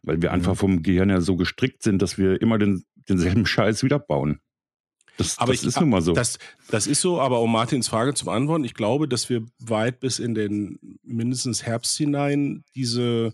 weil 0.01 0.21
wir 0.21 0.31
einfach 0.31 0.55
vom 0.55 0.83
Gehirn 0.83 1.09
ja 1.09 1.21
so 1.21 1.35
gestrickt 1.37 1.83
sind, 1.83 2.01
dass 2.01 2.17
wir 2.17 2.41
immer 2.41 2.57
den, 2.57 2.83
denselben 3.07 3.45
Scheiß 3.45 3.83
wieder 3.83 3.99
bauen. 3.99 4.39
Das, 5.17 5.37
aber 5.37 5.51
das 5.51 5.61
ich, 5.61 5.67
ist 5.67 5.79
nun 5.79 5.89
mal 5.89 6.01
so. 6.01 6.13
Das, 6.13 6.39
das 6.69 6.87
ist 6.87 7.01
so, 7.01 7.21
aber 7.21 7.41
um 7.41 7.51
Martins 7.51 7.87
Frage 7.87 8.13
zu 8.13 8.25
beantworten, 8.25 8.63
ich 8.63 8.73
glaube, 8.73 9.07
dass 9.07 9.29
wir 9.29 9.45
weit 9.59 9.99
bis 9.99 10.19
in 10.19 10.33
den 10.33 10.99
mindestens 11.03 11.63
Herbst 11.63 11.95
hinein 11.97 12.63
diese, 12.75 13.33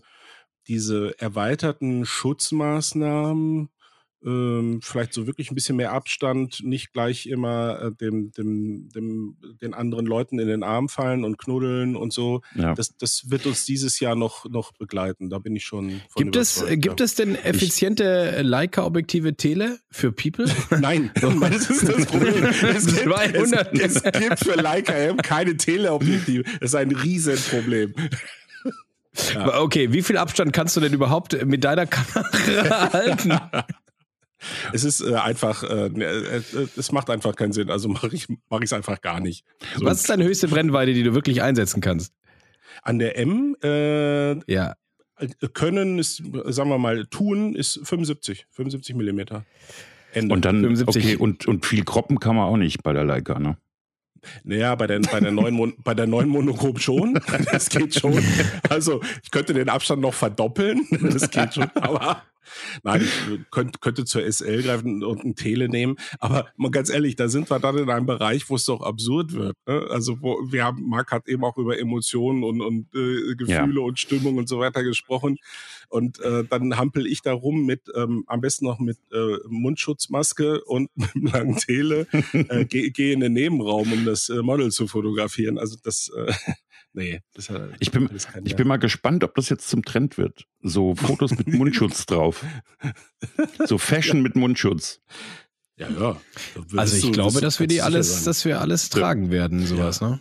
diese 0.68 1.18
erweiterten 1.18 2.04
Schutzmaßnahmen 2.04 3.70
ähm, 4.24 4.80
vielleicht 4.82 5.14
so 5.14 5.26
wirklich 5.26 5.50
ein 5.50 5.54
bisschen 5.54 5.76
mehr 5.76 5.92
Abstand, 5.92 6.60
nicht 6.62 6.92
gleich 6.92 7.26
immer 7.26 7.80
äh, 7.80 7.92
dem, 7.92 8.32
dem, 8.32 8.88
dem, 8.90 9.36
den 9.60 9.74
anderen 9.74 10.06
Leuten 10.06 10.38
in 10.38 10.48
den 10.48 10.62
Arm 10.62 10.88
fallen 10.88 11.24
und 11.24 11.38
knuddeln 11.38 11.96
und 11.96 12.12
so. 12.12 12.42
Ja. 12.54 12.74
Das, 12.74 12.96
das 12.96 13.30
wird 13.30 13.46
uns 13.46 13.64
dieses 13.64 14.00
Jahr 14.00 14.16
noch, 14.16 14.44
noch 14.48 14.72
begleiten. 14.72 15.30
Da 15.30 15.38
bin 15.38 15.56
ich 15.56 15.64
schon 15.64 16.02
von 16.08 16.22
Gibt 16.22 16.36
es, 16.36 16.64
gibt 16.68 17.00
es 17.00 17.14
denn 17.14 17.34
effiziente 17.34 18.42
Leica-Objektive 18.42 19.36
Tele 19.36 19.78
für 19.90 20.12
People? 20.12 20.46
Nein, 20.80 21.10
das 21.20 21.70
ist 21.70 21.88
das 21.88 22.06
Problem. 22.06 22.30
Es 22.70 22.86
gibt, 22.86 23.80
es, 23.80 23.96
es 23.96 24.02
gibt 24.02 24.38
für 24.38 24.54
Leica 24.54 25.14
keine 25.16 25.56
Teleobjektive. 25.56 26.44
Das 26.60 26.70
ist 26.70 26.74
ein 26.74 26.92
Riesenproblem. 26.92 27.94
Ja. 29.34 29.60
Okay, 29.60 29.92
wie 29.92 30.02
viel 30.02 30.16
Abstand 30.16 30.52
kannst 30.52 30.76
du 30.76 30.80
denn 30.80 30.92
überhaupt 30.92 31.44
mit 31.44 31.64
deiner 31.64 31.86
Kamera 31.86 32.92
halten? 32.92 33.40
Es 34.72 34.84
ist 34.84 35.00
äh, 35.00 35.14
einfach, 35.14 35.62
äh, 35.62 35.88
ne, 35.90 36.04
äh, 36.04 36.66
es 36.76 36.92
macht 36.92 37.10
einfach 37.10 37.34
keinen 37.36 37.52
Sinn. 37.52 37.70
Also 37.70 37.88
mache 37.88 38.08
ich 38.12 38.28
mache 38.48 38.62
ich 38.62 38.70
es 38.70 38.72
einfach 38.72 39.00
gar 39.00 39.20
nicht. 39.20 39.44
So. 39.76 39.84
Was 39.84 40.00
ist 40.00 40.10
deine 40.10 40.24
höchste 40.24 40.48
Brennweite, 40.48 40.94
die 40.94 41.02
du 41.02 41.14
wirklich 41.14 41.42
einsetzen 41.42 41.80
kannst? 41.80 42.12
An 42.82 42.98
der 42.98 43.18
M, 43.18 43.56
äh, 43.62 44.52
ja. 44.52 44.74
Können 45.52 45.98
ist, 45.98 46.22
sagen 46.46 46.70
wir 46.70 46.78
mal, 46.78 47.04
tun 47.06 47.54
ist 47.54 47.80
75, 47.84 48.46
75 48.50 48.96
Millimeter. 48.96 49.44
Ende. 50.12 50.34
Und 50.34 50.44
dann, 50.46 50.62
75. 50.62 51.04
okay, 51.04 51.16
und, 51.16 51.46
und 51.46 51.66
viel 51.66 51.84
kroppen 51.84 52.18
kann 52.20 52.36
man 52.36 52.46
auch 52.46 52.56
nicht 52.56 52.82
bei 52.82 52.94
der 52.94 53.04
Leica, 53.04 53.38
ne? 53.38 53.58
Naja, 54.44 54.74
bei 54.74 54.86
der, 54.86 55.00
bei 55.00 55.20
der 55.20 55.32
neuen, 55.32 55.54
Mon 55.54 55.74
bei 55.82 55.94
der 55.94 56.06
neuen 56.06 56.28
Monochrom 56.28 56.78
schon. 56.78 57.18
Das 57.50 57.70
geht 57.70 57.94
schon. 57.94 58.22
Also, 58.68 59.00
ich 59.22 59.30
könnte 59.30 59.54
den 59.54 59.68
Abstand 59.68 60.02
noch 60.02 60.14
verdoppeln. 60.14 60.86
Das 61.00 61.30
geht 61.30 61.54
schon. 61.54 61.70
Aber 61.74 62.22
Nein, 62.82 63.02
ich 63.02 63.50
könnte, 63.50 63.78
könnte 63.78 64.04
zur 64.04 64.22
SL 64.30 64.62
greifen 64.62 65.04
und 65.04 65.24
ein 65.24 65.34
Tele 65.34 65.68
nehmen. 65.68 65.96
Aber 66.18 66.46
mal 66.56 66.70
ganz 66.70 66.90
ehrlich, 66.90 67.16
da 67.16 67.28
sind 67.28 67.50
wir 67.50 67.58
dann 67.58 67.78
in 67.78 67.90
einem 67.90 68.06
Bereich, 68.06 68.48
wo 68.48 68.56
es 68.56 68.64
doch 68.64 68.82
absurd 68.82 69.32
wird. 69.32 69.56
Ne? 69.66 69.86
Also 69.90 70.20
wo 70.20 70.40
wir 70.50 70.64
haben, 70.64 70.88
Marc 70.88 71.12
hat 71.12 71.28
eben 71.28 71.44
auch 71.44 71.56
über 71.56 71.78
Emotionen 71.78 72.44
und, 72.44 72.60
und 72.60 72.86
äh, 72.94 73.34
Gefühle 73.34 73.80
ja. 73.80 73.86
und 73.86 73.98
Stimmung 73.98 74.36
und 74.36 74.48
so 74.48 74.58
weiter 74.58 74.82
gesprochen. 74.82 75.38
Und 75.88 76.20
äh, 76.20 76.44
dann 76.44 76.76
hampel 76.76 77.06
ich 77.06 77.22
da 77.22 77.32
rum 77.32 77.66
mit, 77.66 77.82
ähm, 77.94 78.24
am 78.26 78.40
besten 78.40 78.64
noch 78.64 78.78
mit 78.78 78.98
äh, 79.12 79.36
Mundschutzmaske 79.48 80.62
und 80.64 80.88
mit 80.94 81.14
einem 81.14 81.26
langen 81.26 81.56
Tele, 81.56 82.06
äh, 82.32 82.64
gehe 82.64 82.90
geh 82.90 83.12
in 83.12 83.20
den 83.20 83.32
Nebenraum, 83.32 83.92
um 83.92 84.04
das 84.04 84.28
äh, 84.28 84.42
Model 84.42 84.70
zu 84.70 84.86
fotografieren. 84.86 85.58
Also 85.58 85.76
das, 85.82 86.10
äh, 86.16 86.32
nee. 86.92 87.20
Das 87.34 87.50
hat, 87.50 87.70
ich 87.78 87.90
bin, 87.90 88.08
ich 88.44 88.56
bin 88.56 88.68
mal 88.68 88.78
gespannt, 88.78 89.24
ob 89.24 89.34
das 89.34 89.48
jetzt 89.48 89.68
zum 89.68 89.84
Trend 89.84 90.18
wird. 90.18 90.46
So 90.62 90.94
Fotos 90.96 91.36
mit 91.36 91.48
Mundschutz 91.48 92.06
drauf. 92.06 92.44
So 93.64 93.78
Fashion 93.78 94.22
mit 94.22 94.36
Mundschutz. 94.36 95.00
Ja, 95.76 95.88
ja. 95.88 96.20
Also 96.76 96.96
ich 96.96 97.02
so, 97.02 97.10
glaube, 97.10 97.40
dass 97.40 97.58
wir 97.58 97.66
die 97.66 97.80
alles, 97.80 98.24
dass 98.24 98.44
wir 98.44 98.60
alles 98.60 98.90
tragen 98.90 99.30
werden, 99.30 99.64
sowas, 99.66 100.00
ja. 100.00 100.10
ne? 100.10 100.20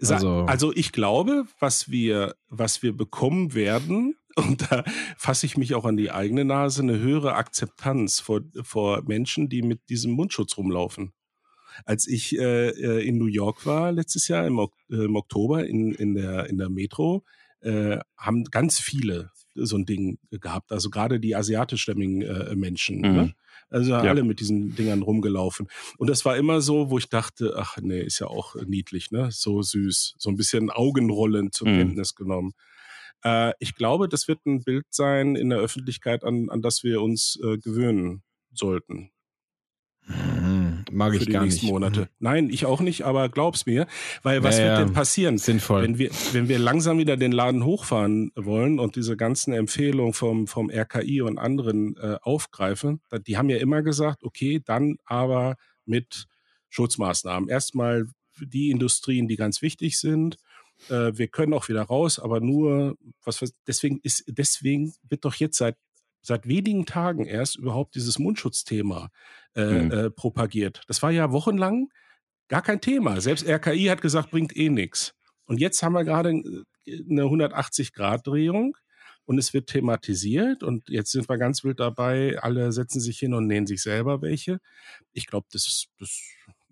Also, 0.00 0.44
also 0.44 0.72
ich 0.72 0.92
glaube, 0.92 1.46
was 1.58 1.90
wir, 1.90 2.36
was 2.48 2.82
wir 2.82 2.96
bekommen 2.96 3.54
werden, 3.54 4.14
und 4.36 4.70
da 4.70 4.84
fasse 5.16 5.46
ich 5.46 5.56
mich 5.56 5.74
auch 5.74 5.84
an 5.84 5.96
die 5.96 6.10
eigene 6.10 6.44
Nase, 6.44 6.82
eine 6.82 6.98
höhere 6.98 7.34
Akzeptanz 7.34 8.20
vor, 8.20 8.40
vor 8.62 9.02
Menschen, 9.04 9.48
die 9.48 9.62
mit 9.62 9.88
diesem 9.88 10.12
Mundschutz 10.12 10.56
rumlaufen. 10.56 11.12
Als 11.84 12.06
ich 12.06 12.38
äh, 12.38 12.68
äh 12.68 13.06
in 13.06 13.18
New 13.18 13.26
York 13.26 13.66
war 13.66 13.92
letztes 13.92 14.28
Jahr 14.28 14.46
im, 14.46 14.58
äh, 14.58 14.68
im 14.90 15.16
Oktober 15.16 15.66
in, 15.66 15.92
in, 15.92 16.14
der, 16.14 16.46
in 16.48 16.58
der 16.58 16.70
Metro, 16.70 17.24
äh, 17.60 17.98
haben 18.16 18.44
ganz 18.44 18.78
viele 18.78 19.30
so 19.54 19.76
ein 19.76 19.86
Ding 19.86 20.18
gehabt. 20.30 20.72
Also 20.72 20.90
gerade 20.90 21.20
die 21.20 21.36
asiatischstämmigen 21.36 22.22
äh, 22.22 22.54
Menschen. 22.56 23.00
Ne? 23.00 23.08
Mhm. 23.08 23.14
Ne? 23.14 23.34
Also 23.70 23.90
ja. 23.92 24.00
alle 24.00 24.22
mit 24.22 24.40
diesen 24.40 24.74
Dingern 24.76 25.02
rumgelaufen. 25.02 25.68
Und 25.98 26.10
das 26.10 26.24
war 26.24 26.36
immer 26.36 26.60
so, 26.60 26.90
wo 26.90 26.98
ich 26.98 27.08
dachte, 27.08 27.54
ach 27.56 27.76
nee, 27.80 28.00
ist 28.00 28.18
ja 28.18 28.26
auch 28.26 28.54
niedlich, 28.66 29.10
ne? 29.10 29.30
So 29.32 29.62
süß. 29.62 30.14
So 30.18 30.30
ein 30.30 30.36
bisschen 30.36 30.70
Augenrollen 30.70 31.50
zur 31.50 31.68
mhm. 31.68 31.78
Kenntnis 31.78 32.14
genommen. 32.14 32.52
Äh, 33.24 33.52
ich 33.58 33.74
glaube, 33.74 34.08
das 34.08 34.28
wird 34.28 34.44
ein 34.46 34.62
Bild 34.62 34.86
sein 34.90 35.34
in 35.34 35.50
der 35.50 35.58
Öffentlichkeit, 35.58 36.24
an, 36.24 36.50
an 36.50 36.62
das 36.62 36.84
wir 36.84 37.02
uns 37.02 37.38
äh, 37.42 37.58
gewöhnen 37.58 38.22
sollten. 38.52 39.10
Mhm. 40.06 40.63
Mag 40.92 41.14
ich 41.14 41.30
gar 41.30 41.44
nicht. 41.44 41.62
Monate. 41.62 42.00
Mhm. 42.00 42.06
Nein, 42.18 42.50
ich 42.50 42.66
auch 42.66 42.80
nicht, 42.80 43.02
aber 43.02 43.28
glaub's 43.28 43.66
mir, 43.66 43.86
weil 44.22 44.42
was 44.42 44.58
ja, 44.58 44.66
wird 44.66 44.78
denn 44.78 44.92
passieren? 44.92 45.38
Sinnvoll. 45.38 45.82
Wenn 45.82 45.98
wir, 45.98 46.10
wenn 46.32 46.48
wir 46.48 46.58
langsam 46.58 46.98
wieder 46.98 47.16
den 47.16 47.32
Laden 47.32 47.64
hochfahren 47.64 48.32
wollen 48.34 48.78
und 48.78 48.96
diese 48.96 49.16
ganzen 49.16 49.52
Empfehlungen 49.52 50.12
vom, 50.12 50.46
vom 50.46 50.70
RKI 50.70 51.22
und 51.22 51.38
anderen 51.38 51.96
äh, 51.96 52.16
aufgreifen, 52.22 53.00
die 53.26 53.36
haben 53.36 53.48
ja 53.48 53.58
immer 53.58 53.82
gesagt, 53.82 54.22
okay, 54.24 54.60
dann 54.64 54.96
aber 55.04 55.56
mit 55.86 56.26
Schutzmaßnahmen. 56.68 57.48
Erstmal 57.48 58.06
die 58.40 58.70
Industrien, 58.70 59.28
die 59.28 59.36
ganz 59.36 59.62
wichtig 59.62 59.98
sind. 59.98 60.38
Äh, 60.88 61.12
wir 61.14 61.28
können 61.28 61.54
auch 61.54 61.68
wieder 61.68 61.82
raus, 61.82 62.18
aber 62.18 62.40
nur, 62.40 62.96
was 63.22 63.40
deswegen 63.66 64.00
ist, 64.02 64.24
deswegen 64.26 64.92
wird 65.08 65.24
doch 65.24 65.34
jetzt 65.34 65.58
seit 65.58 65.76
seit 66.24 66.48
wenigen 66.48 66.86
Tagen 66.86 67.26
erst 67.26 67.56
überhaupt 67.56 67.94
dieses 67.94 68.18
Mundschutzthema 68.18 69.10
äh, 69.54 69.64
mhm. 69.64 69.90
äh, 69.90 70.10
propagiert. 70.10 70.82
Das 70.88 71.02
war 71.02 71.10
ja 71.10 71.32
wochenlang 71.32 71.88
gar 72.48 72.62
kein 72.62 72.80
Thema. 72.80 73.20
Selbst 73.20 73.46
RKI 73.46 73.86
hat 73.86 74.00
gesagt, 74.00 74.30
bringt 74.30 74.56
eh 74.56 74.70
nichts. 74.70 75.14
Und 75.44 75.60
jetzt 75.60 75.82
haben 75.82 75.92
wir 75.92 76.04
gerade 76.04 76.30
äh, 76.30 76.64
eine 77.10 77.24
180-Grad-Drehung 77.24 78.76
und 79.26 79.38
es 79.38 79.52
wird 79.54 79.68
thematisiert 79.68 80.62
und 80.62 80.88
jetzt 80.88 81.12
sind 81.12 81.28
wir 81.28 81.38
ganz 81.38 81.64
wild 81.64 81.80
dabei. 81.80 82.38
Alle 82.40 82.72
setzen 82.72 83.00
sich 83.00 83.18
hin 83.18 83.34
und 83.34 83.46
nähen 83.46 83.66
sich 83.66 83.82
selber 83.82 84.22
welche. 84.22 84.60
Ich 85.12 85.26
glaube, 85.26 85.46
das, 85.52 85.86
das 85.98 86.22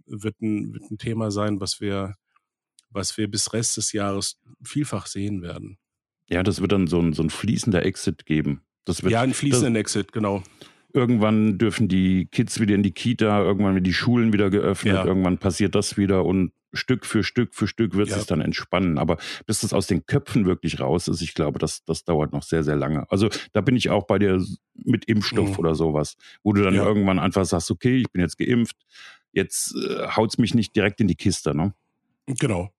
wird, 0.07 0.41
ein, 0.41 0.73
wird 0.73 0.91
ein 0.91 0.99
Thema 0.99 1.31
sein, 1.31 1.61
was 1.61 1.81
wir, 1.81 2.17
was 2.91 3.17
wir 3.17 3.31
bis 3.31 3.53
Rest 3.53 3.77
des 3.77 3.93
Jahres 3.93 4.39
vielfach 4.63 5.07
sehen 5.07 5.43
werden. 5.43 5.79
Ja, 6.29 6.43
das 6.43 6.61
wird 6.61 6.73
dann 6.73 6.87
so 6.87 7.01
ein, 7.01 7.13
so 7.13 7.23
ein 7.23 7.31
fließender 7.31 7.85
Exit 7.85 8.25
geben. 8.25 8.63
Das 8.85 9.03
wird, 9.03 9.12
ja, 9.12 9.20
ein 9.20 9.35
fließenden 9.35 9.76
Exit, 9.76 10.12
genau. 10.12 10.43
Irgendwann 10.93 11.57
dürfen 11.59 11.89
die 11.89 12.26
Kids 12.26 12.61
wieder 12.61 12.74
in 12.74 12.83
die 12.83 12.93
Kita, 12.93 13.41
irgendwann 13.41 13.74
werden 13.74 13.85
die 13.85 13.95
Schulen 13.95 14.33
wieder 14.33 14.51
geöffnet, 14.51 14.95
ja. 14.95 15.05
irgendwann 15.05 15.39
passiert 15.39 15.74
das 15.74 15.97
wieder 15.97 16.24
und 16.24 16.53
Stück 16.74 17.05
für 17.05 17.22
Stück 17.22 17.55
für 17.55 17.66
Stück 17.66 17.95
wird 17.95 18.09
ja. 18.09 18.16
sich 18.16 18.26
dann 18.26 18.41
entspannen. 18.41 18.99
Aber 18.99 19.18
bis 19.47 19.61
das 19.61 19.72
aus 19.72 19.87
den 19.87 20.07
Köpfen 20.07 20.47
wirklich 20.47 20.80
raus 20.80 21.09
ist, 21.09 21.20
ich 21.20 21.35
glaube, 21.35 21.59
das, 21.59 21.85
das 21.85 22.05
dauert 22.05 22.33
noch 22.33 22.43
sehr, 22.43 22.64
sehr 22.64 22.76
lange. 22.76 23.11
Also 23.11 23.28
da 23.53 23.61
bin 23.61 23.76
ich 23.76 23.91
auch 23.91 24.07
bei 24.07 24.18
dir 24.18 24.43
mit 24.74 25.05
Impfstoff 25.05 25.51
mhm. 25.51 25.59
oder 25.59 25.74
sowas, 25.74 26.16
wo 26.43 26.53
du 26.53 26.62
dann 26.62 26.74
ja. 26.74 26.85
irgendwann 26.85 27.18
einfach 27.18 27.45
sagst, 27.45 27.70
okay, 27.70 27.97
ich 27.97 28.11
bin 28.11 28.22
jetzt 28.22 28.39
geimpft, 28.39 28.76
jetzt 29.33 29.74
äh, 29.76 30.09
haut's 30.09 30.39
mich 30.39 30.55
nicht 30.55 30.74
direkt 30.74 31.01
in 31.01 31.09
die 31.09 31.14
Kiste, 31.14 31.55
ne? 31.55 31.74
Genau. 32.26 32.70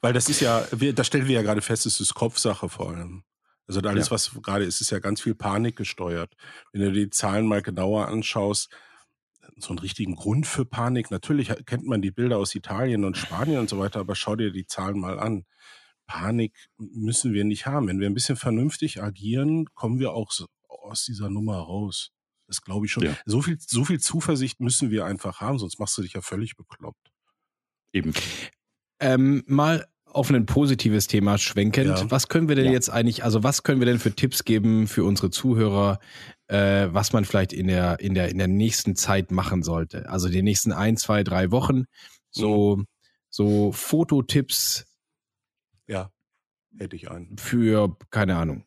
Weil 0.00 0.12
das 0.12 0.28
ist 0.28 0.40
ja, 0.40 0.66
wir, 0.72 0.92
da 0.92 1.04
stellen 1.04 1.26
wir 1.26 1.36
ja 1.36 1.42
gerade 1.42 1.62
fest, 1.62 1.86
es 1.86 2.00
ist 2.00 2.14
Kopfsache 2.14 2.68
vor 2.68 2.90
allem. 2.90 3.22
Also 3.66 3.80
alles, 3.80 4.06
ja. 4.06 4.10
was 4.12 4.30
gerade 4.42 4.64
ist, 4.64 4.80
ist 4.80 4.90
ja 4.90 4.98
ganz 4.98 5.20
viel 5.20 5.34
Panik 5.34 5.76
gesteuert. 5.76 6.34
Wenn 6.72 6.82
du 6.82 6.92
die 6.92 7.10
Zahlen 7.10 7.46
mal 7.46 7.62
genauer 7.62 8.08
anschaust, 8.08 8.70
so 9.56 9.68
einen 9.68 9.78
richtigen 9.78 10.16
Grund 10.16 10.46
für 10.46 10.64
Panik. 10.64 11.10
Natürlich 11.10 11.52
kennt 11.66 11.86
man 11.86 12.02
die 12.02 12.10
Bilder 12.10 12.38
aus 12.38 12.54
Italien 12.54 13.04
und 13.04 13.16
Spanien 13.16 13.60
und 13.60 13.68
so 13.68 13.78
weiter, 13.78 14.00
aber 14.00 14.14
schau 14.14 14.36
dir 14.36 14.50
die 14.50 14.66
Zahlen 14.66 14.98
mal 14.98 15.18
an. 15.18 15.44
Panik 16.06 16.54
müssen 16.76 17.32
wir 17.32 17.44
nicht 17.44 17.66
haben. 17.66 17.88
Wenn 17.88 18.00
wir 18.00 18.08
ein 18.08 18.14
bisschen 18.14 18.36
vernünftig 18.36 19.02
agieren, 19.02 19.66
kommen 19.74 19.98
wir 19.98 20.12
auch 20.12 20.32
aus 20.68 21.04
dieser 21.04 21.30
Nummer 21.30 21.56
raus. 21.58 22.10
Das 22.46 22.62
glaube 22.62 22.86
ich 22.86 22.92
schon. 22.92 23.04
Ja. 23.04 23.16
So 23.24 23.40
viel, 23.40 23.56
so 23.58 23.84
viel 23.84 24.00
Zuversicht 24.00 24.60
müssen 24.60 24.90
wir 24.90 25.06
einfach 25.06 25.40
haben, 25.40 25.58
sonst 25.58 25.78
machst 25.78 25.96
du 25.96 26.02
dich 26.02 26.12
ja 26.12 26.20
völlig 26.20 26.56
bekloppt. 26.56 27.10
Eben. 27.92 28.12
Ähm, 29.00 29.44
mal 29.46 29.86
auf 30.14 30.30
ein 30.30 30.46
positives 30.46 31.06
Thema 31.06 31.38
schwenkend. 31.38 31.98
Ja. 31.98 32.10
Was 32.10 32.28
können 32.28 32.48
wir 32.48 32.56
denn 32.56 32.66
ja. 32.66 32.72
jetzt 32.72 32.88
eigentlich, 32.88 33.24
also 33.24 33.42
was 33.42 33.62
können 33.62 33.80
wir 33.80 33.86
denn 33.86 33.98
für 33.98 34.14
Tipps 34.14 34.44
geben 34.44 34.86
für 34.86 35.04
unsere 35.04 35.30
Zuhörer, 35.30 35.98
äh, 36.46 36.88
was 36.90 37.12
man 37.12 37.24
vielleicht 37.24 37.52
in 37.52 37.66
der, 37.66 38.00
in 38.00 38.14
der, 38.14 38.28
in 38.28 38.38
der 38.38 38.48
nächsten 38.48 38.94
Zeit 38.96 39.30
machen 39.30 39.62
sollte? 39.62 40.08
Also 40.08 40.28
die 40.28 40.42
nächsten 40.42 40.72
ein, 40.72 40.96
zwei, 40.96 41.24
drei 41.24 41.50
Wochen. 41.50 41.84
So, 42.30 42.76
mhm. 42.76 42.86
so 43.28 43.72
Fototipps. 43.72 44.86
Ja, 45.86 46.10
hätte 46.78 46.96
ich 46.96 47.10
einen. 47.10 47.36
Für, 47.36 47.96
keine 48.10 48.36
Ahnung. 48.36 48.64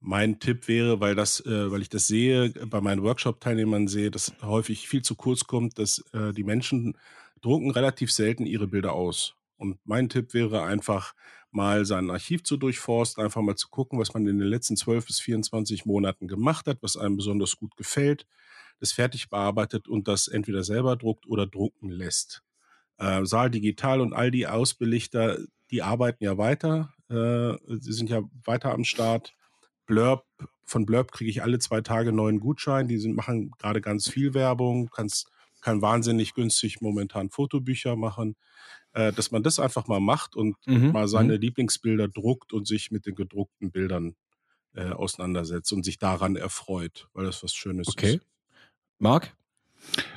Mein 0.00 0.38
Tipp 0.38 0.68
wäre, 0.68 1.00
weil 1.00 1.16
das, 1.16 1.44
äh, 1.44 1.70
weil 1.72 1.82
ich 1.82 1.88
das 1.88 2.06
sehe, 2.06 2.50
bei 2.50 2.80
meinen 2.80 3.02
Workshop-Teilnehmern 3.02 3.88
sehe, 3.88 4.12
dass 4.12 4.32
häufig 4.42 4.86
viel 4.88 5.02
zu 5.02 5.16
kurz 5.16 5.44
kommt, 5.44 5.78
dass 5.80 6.04
äh, 6.12 6.32
die 6.32 6.44
Menschen 6.44 6.96
drucken 7.40 7.72
relativ 7.72 8.12
selten 8.12 8.46
ihre 8.46 8.68
Bilder 8.68 8.92
aus. 8.92 9.34
Und 9.58 9.78
mein 9.84 10.08
Tipp 10.08 10.34
wäre 10.34 10.62
einfach 10.62 11.14
mal 11.50 11.84
sein 11.84 12.10
Archiv 12.10 12.44
zu 12.44 12.56
durchforsten, 12.56 13.22
einfach 13.22 13.42
mal 13.42 13.56
zu 13.56 13.68
gucken, 13.68 13.98
was 13.98 14.14
man 14.14 14.26
in 14.26 14.38
den 14.38 14.48
letzten 14.48 14.76
12 14.76 15.06
bis 15.06 15.20
24 15.20 15.84
Monaten 15.84 16.28
gemacht 16.28 16.66
hat, 16.66 16.78
was 16.82 16.96
einem 16.96 17.16
besonders 17.16 17.56
gut 17.56 17.76
gefällt, 17.76 18.26
das 18.80 18.92
fertig 18.92 19.28
bearbeitet 19.28 19.88
und 19.88 20.08
das 20.08 20.28
entweder 20.28 20.62
selber 20.62 20.96
druckt 20.96 21.26
oder 21.26 21.46
drucken 21.46 21.90
lässt. 21.90 22.42
Äh, 22.98 23.24
Saal 23.24 23.50
Digital 23.50 24.00
und 24.00 24.12
all 24.12 24.30
die 24.30 24.46
Ausbelichter, 24.46 25.38
die 25.70 25.82
arbeiten 25.82 26.22
ja 26.22 26.38
weiter, 26.38 26.94
äh, 27.10 27.54
sie 27.80 27.92
sind 27.92 28.10
ja 28.10 28.22
weiter 28.44 28.72
am 28.72 28.84
Start. 28.84 29.34
Blurb, 29.86 30.26
von 30.64 30.84
Blurb 30.84 31.12
kriege 31.12 31.30
ich 31.30 31.42
alle 31.42 31.58
zwei 31.58 31.80
Tage 31.80 32.12
neuen 32.12 32.40
Gutschein, 32.40 32.88
die 32.88 32.98
sind, 32.98 33.16
machen 33.16 33.50
gerade 33.58 33.80
ganz 33.80 34.08
viel 34.08 34.34
Werbung, 34.34 34.90
kannst, 34.90 35.30
kann 35.62 35.80
wahnsinnig 35.82 36.34
günstig 36.34 36.80
momentan 36.80 37.30
Fotobücher 37.30 37.96
machen 37.96 38.36
äh, 38.98 39.12
dass 39.12 39.30
man 39.30 39.44
das 39.44 39.60
einfach 39.60 39.86
mal 39.86 40.00
macht 40.00 40.34
und 40.34 40.56
mhm. 40.66 40.90
mal 40.90 41.06
seine 41.06 41.34
mhm. 41.34 41.40
Lieblingsbilder 41.40 42.08
druckt 42.08 42.52
und 42.52 42.66
sich 42.66 42.90
mit 42.90 43.06
den 43.06 43.14
gedruckten 43.14 43.70
Bildern 43.70 44.16
äh, 44.74 44.90
auseinandersetzt 44.90 45.72
und 45.72 45.84
sich 45.84 45.98
daran 45.98 46.34
erfreut, 46.34 47.08
weil 47.14 47.24
das 47.24 47.44
was 47.44 47.54
Schönes 47.54 47.86
okay. 47.88 48.14
ist. 48.16 48.26
Marc? 48.98 49.36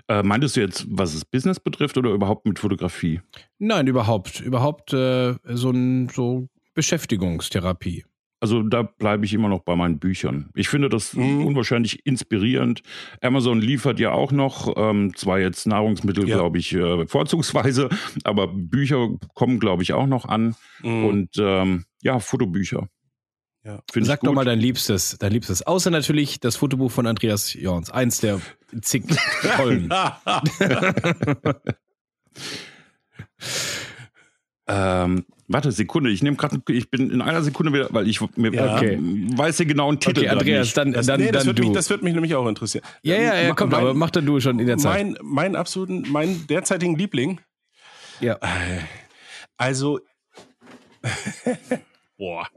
Äh, 0.08 0.24
meintest 0.24 0.56
du 0.56 0.62
jetzt, 0.62 0.88
was 0.90 1.14
es 1.14 1.24
Business 1.24 1.60
betrifft 1.60 1.96
oder 2.00 2.10
überhaupt 2.10 2.48
mit 2.48 2.58
Fotografie? 2.58 3.22
Nein, 3.60 3.86
überhaupt. 3.86 4.40
Überhaupt 4.40 4.94
äh, 4.94 5.36
so 5.46 5.70
ein 5.70 6.10
so 6.10 6.50
Beschäftigungstherapie. 6.74 8.06
Also 8.42 8.64
da 8.64 8.82
bleibe 8.82 9.24
ich 9.24 9.36
immer 9.36 9.50
noch 9.50 9.62
bei 9.62 9.76
meinen 9.76 10.00
Büchern. 10.00 10.50
Ich 10.56 10.68
finde 10.68 10.90
das 10.90 11.14
mhm. 11.14 11.46
unwahrscheinlich 11.46 12.08
inspirierend. 12.08 12.82
Amazon 13.22 13.62
liefert 13.62 14.00
ja 14.00 14.14
auch 14.14 14.32
noch, 14.32 14.74
ähm, 14.78 15.16
zwar 15.16 15.40
jetzt 15.40 15.68
Nahrungsmittel, 15.68 16.28
ja. 16.28 16.38
glaube 16.38 16.58
ich, 16.58 16.74
äh, 16.74 17.08
vorzugsweise, 17.08 17.90
aber 18.24 18.48
Bücher 18.48 19.10
kommen, 19.36 19.60
glaube 19.60 19.84
ich, 19.84 19.94
auch 19.94 20.08
noch 20.08 20.26
an. 20.26 20.56
Mhm. 20.82 21.06
Und 21.06 21.30
ähm, 21.38 21.86
ja, 22.02 22.20
Fotobücher. 22.20 22.90
Ja. 23.64 23.84
Sag 23.94 24.22
doch 24.22 24.34
mal 24.34 24.44
dein 24.44 24.58
Liebstes, 24.58 25.18
dein 25.20 25.34
Liebstes. 25.34 25.68
Außer 25.68 25.92
natürlich 25.92 26.40
das 26.40 26.56
Fotobuch 26.56 26.92
von 26.92 27.06
Andreas 27.06 27.54
Jorns. 27.54 27.92
Eins 27.92 28.22
der 28.22 28.42
zig 28.82 29.04
tollen. 29.56 29.88
ähm, 34.68 35.26
Warte, 35.54 35.72
Sekunde, 35.74 36.12
ich 36.12 36.24
nehme 36.24 36.38
gerade, 36.38 36.62
ich 36.70 36.90
bin 36.90 37.10
in 37.12 37.22
einer 37.22 37.44
Sekunde 37.44 37.74
wieder, 37.74 37.90
weil 37.92 38.08
ich 38.08 38.22
mir 38.38 38.54
ja. 38.54 38.78
okay. 38.78 38.98
weiß 39.02 39.60
ja 39.60 39.66
genau 39.66 39.90
einen 39.90 40.00
Titel. 40.00 40.22
Okay, 40.22 40.30
Andreas, 40.30 40.74
dann, 40.74 40.94
das, 40.94 41.08
dann, 41.08 41.20
nee, 41.20 41.30
das 41.30 41.42
dann 41.42 41.48
wird 41.48 41.60
du. 41.60 41.64
Mich, 41.64 41.74
das 41.74 41.90
wird 41.90 42.04
mich 42.04 42.14
nämlich 42.14 42.36
auch 42.36 42.48
interessieren. 42.48 42.86
Ja, 43.02 43.16
ja, 43.16 43.36
ja, 43.36 43.54
komm, 43.54 43.70
mein, 43.70 43.82
aber 43.82 43.94
mach 43.94 44.12
dann 44.12 44.26
du 44.26 44.40
schon 44.40 44.60
in 44.60 44.68
der 44.68 44.78
Zeit. 44.78 45.04
Mein, 45.04 45.18
mein 45.22 45.56
absoluten, 45.58 46.06
mein 46.10 46.48
derzeitigen 46.48 46.96
Liebling. 46.96 47.42
Ja. 48.22 48.36
Äh, 48.36 48.80
also, 49.58 50.00
boah. 52.18 52.48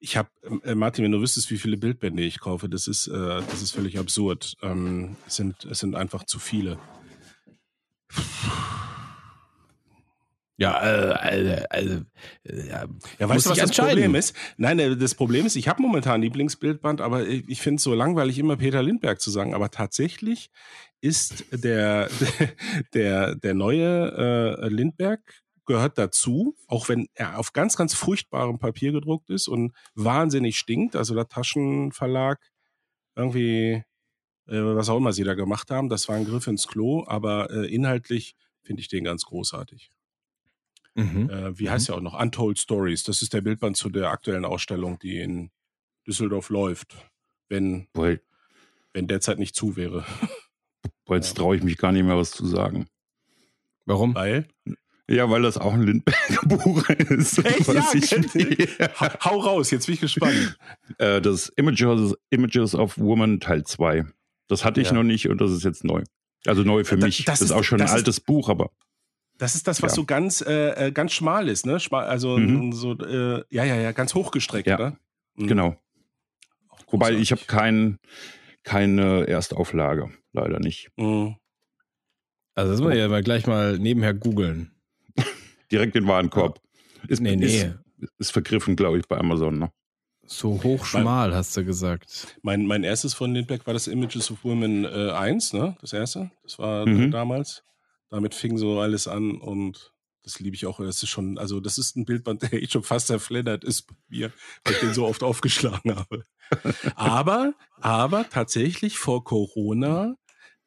Ich 0.00 0.16
habe, 0.16 0.30
äh, 0.64 0.74
Martin, 0.74 1.04
wenn 1.04 1.12
du 1.12 1.20
wüsstest, 1.20 1.50
wie 1.50 1.58
viele 1.58 1.76
Bildbände 1.76 2.22
ich 2.22 2.40
kaufe, 2.40 2.70
das 2.70 2.88
ist, 2.88 3.08
äh, 3.08 3.42
das 3.50 3.60
ist 3.60 3.72
völlig 3.72 3.98
absurd. 3.98 4.54
Ähm, 4.62 5.16
es, 5.26 5.36
sind, 5.36 5.66
es 5.66 5.80
sind 5.80 5.96
einfach 5.96 6.24
zu 6.24 6.38
viele. 6.38 6.78
Ja, 10.56 10.82
äh, 10.82 11.64
also, 11.68 12.04
äh, 12.44 12.68
ja, 12.68 12.84
ja 13.18 13.28
weißt 13.28 13.46
du, 13.46 13.50
was 13.50 13.58
das 13.58 13.76
Problem 13.76 14.14
ist? 14.14 14.36
Nein, 14.56 14.78
äh, 14.78 14.96
das 14.96 15.14
Problem 15.14 15.46
ist, 15.46 15.56
ich 15.56 15.68
habe 15.68 15.82
momentan 15.82 16.22
Lieblingsbildband, 16.22 17.00
aber 17.00 17.26
ich 17.26 17.60
finde 17.60 17.76
es 17.76 17.82
so 17.82 17.94
langweilig, 17.94 18.38
immer 18.38 18.56
Peter 18.56 18.82
Lindberg 18.82 19.20
zu 19.20 19.30
sagen. 19.30 19.54
Aber 19.54 19.70
tatsächlich 19.70 20.50
ist 21.00 21.44
der, 21.50 22.08
der, 22.94 23.34
der 23.34 23.54
neue 23.54 24.60
äh, 24.62 24.68
Lindberg 24.68 25.20
gehört 25.66 25.98
dazu, 25.98 26.54
auch 26.68 26.88
wenn 26.88 27.08
er 27.14 27.38
auf 27.38 27.52
ganz, 27.52 27.76
ganz 27.76 27.94
furchtbarem 27.94 28.58
Papier 28.58 28.92
gedruckt 28.92 29.30
ist 29.30 29.48
und 29.48 29.74
wahnsinnig 29.94 30.56
stinkt. 30.56 30.94
Also 30.94 31.14
der 31.14 31.28
Taschenverlag 31.28 32.38
irgendwie, 33.16 33.82
äh, 34.46 34.60
was 34.60 34.88
auch 34.88 34.98
immer 34.98 35.12
sie 35.12 35.24
da 35.24 35.34
gemacht 35.34 35.70
haben, 35.70 35.88
das 35.88 36.08
war 36.08 36.16
ein 36.16 36.26
Griff 36.26 36.46
ins 36.46 36.68
Klo, 36.68 37.04
aber 37.06 37.50
äh, 37.50 37.74
inhaltlich 37.74 38.36
finde 38.62 38.82
ich 38.82 38.88
den 38.88 39.04
ganz 39.04 39.24
großartig. 39.24 39.90
Mhm. 40.94 41.28
Äh, 41.30 41.58
wie 41.58 41.70
heißt 41.70 41.88
mhm. 41.88 41.92
ja 41.92 41.98
auch 41.98 42.02
noch? 42.02 42.20
Untold 42.20 42.58
Stories. 42.58 43.02
Das 43.04 43.22
ist 43.22 43.32
der 43.32 43.40
Bildband 43.40 43.76
zu 43.76 43.90
der 43.90 44.10
aktuellen 44.10 44.44
Ausstellung, 44.44 44.98
die 44.98 45.18
in 45.18 45.50
Düsseldorf 46.06 46.50
läuft. 46.50 46.96
Wenn, 47.48 47.88
Boy. 47.92 48.20
wenn 48.92 49.06
derzeit 49.06 49.38
nicht 49.38 49.54
zu 49.54 49.76
wäre. 49.76 50.04
Boah, 51.04 51.16
jetzt 51.16 51.36
traue 51.36 51.56
ich 51.56 51.62
mich 51.62 51.76
gar 51.76 51.92
nicht 51.92 52.04
mehr, 52.04 52.16
was 52.16 52.30
zu 52.30 52.46
sagen. 52.46 52.86
Warum? 53.84 54.14
Weil? 54.14 54.48
Ja, 55.08 55.28
weil 55.28 55.42
das 55.42 55.58
auch 55.58 55.74
ein 55.74 55.82
Lindberger 55.82 56.40
Buch 56.46 56.88
ist. 56.88 57.38
Echt? 57.44 57.68
Ja, 57.68 57.84
ich, 57.92 58.78
hau 59.24 59.38
raus, 59.38 59.70
jetzt 59.70 59.86
bin 59.86 59.94
ich 59.94 60.00
gespannt. 60.00 60.58
Äh, 60.98 61.20
das 61.20 61.48
Images, 61.56 62.14
Images 62.30 62.74
of 62.74 62.98
Woman 62.98 63.40
Teil 63.40 63.64
2. 63.64 64.04
Das 64.48 64.64
hatte 64.64 64.80
ich 64.80 64.88
ja. 64.88 64.92
noch 64.94 65.02
nicht 65.02 65.28
und 65.28 65.40
das 65.40 65.50
ist 65.50 65.64
jetzt 65.64 65.82
neu. 65.82 66.04
Also 66.46 66.62
neu 66.62 66.84
für 66.84 66.96
mich. 66.96 67.24
Das, 67.24 67.38
das 67.38 67.40
ist, 67.40 67.46
ist, 67.46 67.52
auch 67.52 67.64
schon 67.64 67.80
ein 67.80 67.88
altes 67.88 68.18
ist, 68.18 68.26
Buch, 68.26 68.48
aber. 68.48 68.70
Das 69.38 69.54
ist 69.54 69.66
das, 69.66 69.82
was 69.82 69.92
ja. 69.92 69.96
so 69.96 70.04
ganz, 70.04 70.40
äh, 70.42 70.86
äh 70.88 70.92
ganz 70.92 71.12
schmal 71.12 71.48
ist, 71.48 71.66
ne? 71.66 71.80
Schmal, 71.80 72.06
also 72.06 72.38
mhm. 72.38 72.72
so, 72.72 72.92
äh, 72.92 73.42
ja, 73.50 73.64
ja, 73.64 73.76
ja, 73.76 73.92
ganz 73.92 74.14
hochgestreckt, 74.14 74.68
ja. 74.68 74.78
ne? 74.78 74.96
Mhm. 75.34 75.46
Genau. 75.48 75.76
Wobei 76.88 77.12
ich 77.12 77.32
habe 77.32 77.42
kein, 77.46 77.98
keine 78.62 79.26
Erstauflage, 79.26 80.10
leider 80.32 80.60
nicht. 80.60 80.90
Mhm. 80.96 81.36
Also 82.54 82.70
das 82.70 82.80
muss 82.80 82.90
man 82.90 82.98
ja 82.98 83.08
mal 83.08 83.22
gleich 83.22 83.46
mal 83.46 83.78
nebenher 83.78 84.14
googeln. 84.14 84.70
Direkt 85.72 85.96
den 85.96 86.06
Warenkorb. 86.06 86.60
Ist, 87.08 87.20
nee, 87.20 87.34
nee. 87.34 87.46
Ist, 87.46 87.76
ist 88.18 88.32
vergriffen, 88.32 88.76
glaube 88.76 88.98
ich, 88.98 89.08
bei 89.08 89.18
Amazon. 89.18 89.58
Ne? 89.58 89.70
So 90.26 90.62
hochschmal, 90.62 91.28
mein, 91.28 91.34
hast 91.34 91.56
du 91.56 91.64
gesagt. 91.64 92.38
Mein, 92.42 92.66
mein 92.66 92.84
erstes 92.84 93.14
von 93.14 93.34
Lindbergh 93.34 93.66
war 93.66 93.74
das 93.74 93.88
Images 93.88 94.30
of 94.30 94.44
Women 94.44 94.84
äh, 94.84 95.10
1, 95.10 95.52
ne? 95.52 95.76
Das 95.80 95.92
erste. 95.92 96.30
Das 96.42 96.58
war 96.58 96.86
mhm. 96.86 97.10
damals. 97.10 97.62
Damit 98.14 98.36
fing 98.36 98.56
so 98.58 98.78
alles 98.78 99.08
an 99.08 99.40
und 99.40 99.92
das 100.22 100.38
liebe 100.38 100.54
ich 100.54 100.66
auch. 100.66 100.78
Das 100.78 101.02
ist 101.02 101.08
schon, 101.08 101.36
also 101.36 101.58
das 101.58 101.78
ist 101.78 101.96
ein 101.96 102.04
Bildband, 102.04 102.42
der 102.52 102.52
ich 102.62 102.70
schon 102.70 102.84
fast 102.84 103.08
zerfleddert 103.08 103.64
ist 103.64 103.88
bei 103.88 103.94
mir, 104.08 104.32
weil 104.62 104.74
ich 104.74 104.78
den 104.78 104.94
so 104.94 105.04
oft 105.04 105.22
aufgeschlagen 105.24 105.96
habe. 105.96 106.22
Aber, 106.94 107.54
aber 107.80 108.28
tatsächlich 108.30 108.98
vor 108.98 109.24
Corona 109.24 110.14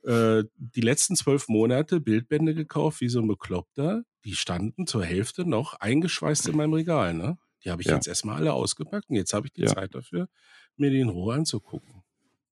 äh, 0.03 0.43
die 0.57 0.81
letzten 0.81 1.15
zwölf 1.15 1.47
Monate 1.47 2.01
Bildbände 2.01 2.53
gekauft, 2.53 2.99
wie 2.99 3.07
so 3.07 3.21
ein 3.21 3.29
Bekloppter. 3.29 4.03
Die 4.25 4.35
standen 4.35 4.85
zur 4.85 5.05
Hälfte 5.05 5.45
noch 5.45 5.75
eingeschweißt 5.75 6.49
in 6.49 6.57
meinem 6.57 6.73
Regal. 6.73 7.13
Ne? 7.13 7.37
Die 7.63 7.71
habe 7.71 7.81
ich 7.81 7.87
ja. 7.87 7.95
jetzt 7.95 8.09
erstmal 8.09 8.35
alle 8.35 8.51
ausgepackt 8.51 9.09
und 9.09 9.15
jetzt 9.15 9.31
habe 9.31 9.47
ich 9.47 9.53
die 9.53 9.61
ja. 9.61 9.67
Zeit 9.67 9.95
dafür, 9.95 10.27
mir 10.75 10.89
die 10.89 10.99
in 10.99 11.07
Ruhe 11.07 11.33
anzugucken. 11.33 12.03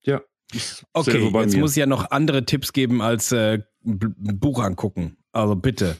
Ja. 0.03 0.21
Okay, 0.93 1.31
jetzt 1.33 1.53
mir. 1.53 1.59
muss 1.59 1.71
ich 1.71 1.77
ja 1.77 1.85
noch 1.85 2.11
andere 2.11 2.45
Tipps 2.45 2.71
geben 2.71 3.01
als 3.01 3.31
äh, 3.31 3.59
Buch 3.83 4.59
angucken. 4.63 5.17
Also 5.31 5.55
bitte. 5.55 5.97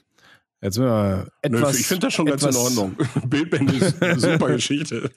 Jetzt 0.61 0.79
wir 0.79 1.27
etwas, 1.41 1.73
Nö, 1.73 1.79
ich 1.79 1.85
finde 1.85 2.07
das 2.07 2.13
schon 2.13 2.25
ganz 2.25 2.43
in 2.43 2.55
Ordnung. 2.55 2.95
Bildbände 3.27 3.73
ist 3.73 4.01
eine 4.01 4.19
super 4.19 4.47
Geschichte. 4.47 5.11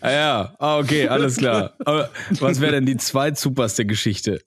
ah 0.00 0.10
ja, 0.10 0.54
ah, 0.58 0.78
okay, 0.78 1.08
alles 1.08 1.38
klar. 1.38 1.74
Aber 1.84 2.10
was 2.38 2.60
wäre 2.60 2.72
denn 2.72 2.86
die 2.86 2.96
zweitsuperste 2.96 3.84
Geschichte? 3.84 4.42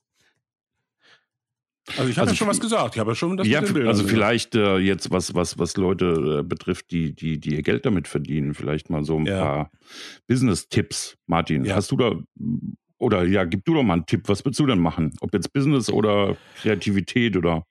Also 1.97 2.09
ich 2.09 2.17
habe 2.17 2.29
also 2.29 2.31
ja 2.31 2.35
schon 2.37 2.47
was 2.47 2.61
gesagt. 2.61 2.95
Ich 2.95 2.99
habe 2.99 3.11
ja 3.11 3.15
schon 3.15 3.35
das 3.35 3.47
ja, 3.47 3.59
also 3.59 4.07
vielleicht 4.07 4.55
äh, 4.55 4.77
jetzt 4.77 5.11
was 5.11 5.35
was 5.35 5.59
was 5.59 5.75
Leute 5.75 6.39
äh, 6.39 6.43
betrifft, 6.43 6.91
die 6.91 7.13
die 7.13 7.39
die 7.39 7.55
ihr 7.55 7.61
Geld 7.61 7.85
damit 7.85 8.07
verdienen. 8.07 8.53
Vielleicht 8.53 8.89
mal 8.89 9.03
so 9.03 9.17
ein 9.17 9.25
ja. 9.25 9.39
paar 9.41 9.71
Business-Tipps. 10.27 11.17
Martin, 11.27 11.65
ja. 11.65 11.75
hast 11.75 11.91
du 11.91 11.97
da 11.97 12.15
oder 13.03 13.25
ja, 13.25 13.43
gib 13.43 13.65
du 13.65 13.73
doch 13.73 13.83
mal 13.83 13.93
einen 13.93 14.05
Tipp. 14.05 14.23
Was 14.27 14.43
willst 14.45 14.59
du 14.59 14.65
denn 14.65 14.79
machen? 14.79 15.13
Ob 15.21 15.33
jetzt 15.33 15.53
Business 15.53 15.89
oder 15.89 16.37
Kreativität 16.61 17.37
oder? 17.37 17.65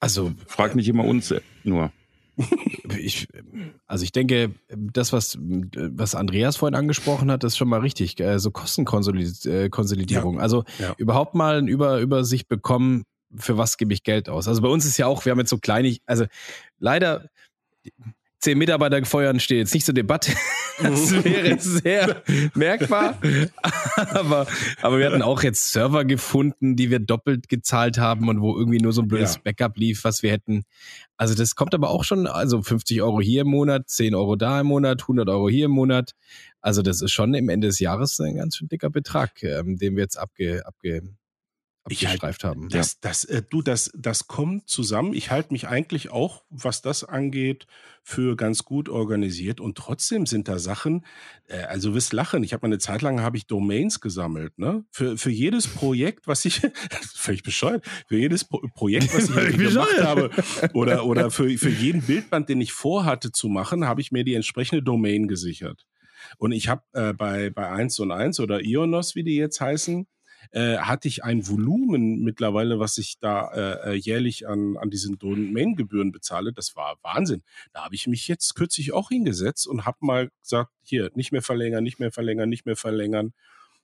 Also 0.00 0.32
frag 0.46 0.74
nicht 0.74 0.88
immer 0.88 1.04
uns 1.04 1.34
nur. 1.64 1.92
ich, 2.98 3.28
also 3.86 4.04
ich 4.04 4.12
denke, 4.12 4.54
das, 4.68 5.12
was, 5.12 5.38
was 5.38 6.14
Andreas 6.14 6.56
vorhin 6.56 6.74
angesprochen 6.74 7.30
hat, 7.30 7.44
ist 7.44 7.56
schon 7.56 7.68
mal 7.68 7.80
richtig. 7.80 8.16
So 8.18 8.24
also 8.24 8.50
Kostenkonsolidierung. 8.50 10.36
Ja. 10.36 10.40
Also 10.40 10.64
ja. 10.78 10.94
überhaupt 10.96 11.34
mal 11.34 11.58
eine 11.58 11.70
Über 11.70 12.00
Übersicht 12.00 12.48
bekommen, 12.48 13.04
für 13.36 13.58
was 13.58 13.76
gebe 13.76 13.92
ich 13.92 14.02
Geld 14.02 14.28
aus? 14.28 14.48
Also 14.48 14.62
bei 14.62 14.68
uns 14.68 14.84
ist 14.84 14.98
ja 14.98 15.06
auch, 15.06 15.24
wir 15.24 15.32
haben 15.32 15.38
jetzt 15.38 15.50
so 15.50 15.58
kleine, 15.58 15.96
also 16.06 16.24
leider 16.78 17.28
zehn 18.42 18.58
Mitarbeiter 18.58 19.00
gefeuert 19.00 19.40
steht 19.40 19.58
jetzt 19.58 19.74
nicht 19.74 19.86
zur 19.86 19.94
Debatte. 19.94 20.32
Das 20.82 21.12
wäre 21.12 21.58
sehr 21.60 22.22
merkbar. 22.54 23.18
Aber, 23.94 24.46
aber 24.80 24.98
wir 24.98 25.06
hatten 25.06 25.22
auch 25.22 25.42
jetzt 25.42 25.70
Server 25.70 26.04
gefunden, 26.04 26.76
die 26.76 26.90
wir 26.90 26.98
doppelt 26.98 27.48
gezahlt 27.48 27.98
haben 27.98 28.28
und 28.28 28.40
wo 28.40 28.56
irgendwie 28.56 28.80
nur 28.80 28.92
so 28.92 29.02
ein 29.02 29.06
blödes 29.06 29.34
ja. 29.34 29.40
Backup 29.44 29.76
lief, 29.76 30.02
was 30.02 30.22
wir 30.22 30.32
hätten. 30.32 30.64
Also 31.18 31.34
das 31.34 31.54
kommt 31.54 31.74
aber 31.74 31.90
auch 31.90 32.04
schon, 32.04 32.26
also 32.26 32.62
50 32.62 33.02
Euro 33.02 33.20
hier 33.20 33.42
im 33.42 33.48
Monat, 33.48 33.90
10 33.90 34.14
Euro 34.14 34.34
da 34.34 34.60
im 34.60 34.66
Monat, 34.68 35.02
100 35.02 35.28
Euro 35.28 35.48
hier 35.48 35.66
im 35.66 35.72
Monat. 35.72 36.12
Also 36.62 36.82
das 36.82 37.02
ist 37.02 37.12
schon 37.12 37.34
im 37.34 37.50
Ende 37.50 37.68
des 37.68 37.78
Jahres 37.78 38.18
ein 38.18 38.36
ganz 38.36 38.56
schön 38.56 38.68
dicker 38.68 38.90
Betrag, 38.90 39.42
ähm, 39.42 39.76
den 39.76 39.94
wir 39.94 40.02
jetzt 40.02 40.16
abge, 40.16 40.66
abge, 40.66 41.02
abgestreift 41.84 42.44
haben. 42.44 42.68
Das, 42.68 43.00
das, 43.00 43.24
äh, 43.24 43.42
du, 43.48 43.62
das, 43.62 43.90
das 43.94 44.28
kommt 44.28 44.68
zusammen. 44.68 45.14
Ich 45.14 45.30
halte 45.30 45.52
mich 45.52 45.66
eigentlich 45.66 46.10
auch, 46.10 46.44
was 46.50 46.82
das 46.82 47.04
angeht, 47.04 47.66
für 48.04 48.36
ganz 48.36 48.64
gut 48.64 48.88
organisiert. 48.88 49.60
Und 49.60 49.76
trotzdem 49.78 50.26
sind 50.26 50.48
da 50.48 50.58
Sachen, 50.58 51.04
äh, 51.48 51.62
also 51.62 51.94
wirst 51.94 52.12
lachen. 52.12 52.44
Ich 52.44 52.52
habe 52.52 52.66
mal 52.66 52.72
eine 52.72 52.78
Zeit 52.78 53.02
lang 53.02 53.20
habe 53.20 53.36
ich 53.36 53.46
Domains 53.46 54.00
gesammelt, 54.00 54.58
ne? 54.58 54.84
Für, 54.90 55.16
für 55.16 55.30
jedes 55.30 55.66
Projekt, 55.66 56.26
was 56.26 56.44
ich, 56.44 56.60
völlig 57.14 57.42
bescheuert, 57.42 57.84
für 58.08 58.16
jedes 58.16 58.44
Pro 58.44 58.60
Projekt, 58.74 59.14
was 59.14 59.28
ich 59.28 59.56
gemacht 59.56 60.02
habe, 60.02 60.30
oder, 60.74 61.04
oder 61.04 61.30
für, 61.30 61.48
für 61.58 61.70
jeden 61.70 62.02
Bildband, 62.02 62.48
den 62.48 62.60
ich 62.60 62.72
vorhatte 62.72 63.32
zu 63.32 63.48
machen, 63.48 63.86
habe 63.86 64.00
ich 64.00 64.12
mir 64.12 64.24
die 64.24 64.34
entsprechende 64.34 64.82
Domain 64.82 65.26
gesichert. 65.26 65.86
Und 66.38 66.52
ich 66.52 66.68
habe 66.68 66.82
äh, 66.92 67.12
bei, 67.12 67.50
bei 67.50 67.68
1 67.68 67.98
und 68.00 68.12
1 68.12 68.38
oder 68.38 68.60
Ionos, 68.60 69.16
wie 69.16 69.24
die 69.24 69.34
jetzt 69.34 69.60
heißen, 69.60 70.06
äh, 70.50 70.78
hatte 70.78 71.08
ich 71.08 71.24
ein 71.24 71.46
Volumen 71.48 72.20
mittlerweile, 72.20 72.78
was 72.78 72.98
ich 72.98 73.18
da 73.18 73.52
äh, 73.52 73.90
äh, 73.90 73.94
jährlich 73.94 74.48
an, 74.48 74.76
an 74.76 74.90
diesen 74.90 75.18
Domain-Gebühren 75.18 76.12
bezahle. 76.12 76.52
Das 76.52 76.76
war 76.76 76.98
Wahnsinn. 77.02 77.42
Da 77.72 77.84
habe 77.84 77.94
ich 77.94 78.06
mich 78.06 78.28
jetzt 78.28 78.54
kürzlich 78.54 78.92
auch 78.92 79.08
hingesetzt 79.08 79.66
und 79.66 79.86
habe 79.86 79.98
mal 80.00 80.30
gesagt, 80.42 80.70
hier, 80.82 81.10
nicht 81.14 81.32
mehr 81.32 81.42
verlängern, 81.42 81.84
nicht 81.84 82.00
mehr 82.00 82.12
verlängern, 82.12 82.48
nicht 82.48 82.66
mehr 82.66 82.76
verlängern. 82.76 83.32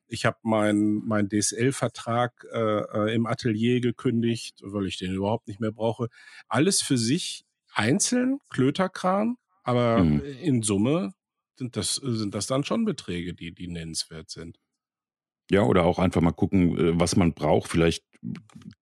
Ich 0.09 0.25
habe 0.25 0.39
meinen 0.43 1.07
mein 1.07 1.29
DSL-Vertrag 1.29 2.47
äh, 2.53 2.59
äh, 2.59 3.15
im 3.15 3.27
Atelier 3.27 3.81
gekündigt, 3.81 4.61
weil 4.63 4.87
ich 4.87 4.97
den 4.99 5.13
überhaupt 5.13 5.49
nicht 5.49 5.61
mehr 5.61 5.73
brauche. 5.73 6.09
Alles 6.49 6.81
für 6.81 6.97
sich 6.97 7.45
einzeln, 7.73 8.39
Klöterkran, 8.49 9.37
aber 9.63 10.03
mhm. 10.03 10.23
in 10.41 10.63
Summe 10.63 11.13
sind 11.57 11.77
das, 11.77 11.97
sind 11.97 12.35
das 12.35 12.47
dann 12.47 12.65
schon 12.65 12.85
Beträge, 12.85 13.35
die, 13.35 13.53
die 13.53 13.69
nennenswert 13.69 14.31
sind. 14.31 14.59
Ja, 15.51 15.63
oder 15.63 15.85
auch 15.85 15.99
einfach 15.99 16.21
mal 16.21 16.33
gucken, 16.33 16.77
äh, 16.79 17.01
was 17.01 17.17
man 17.17 17.33
braucht. 17.33 17.71
Vielleicht 17.71 18.05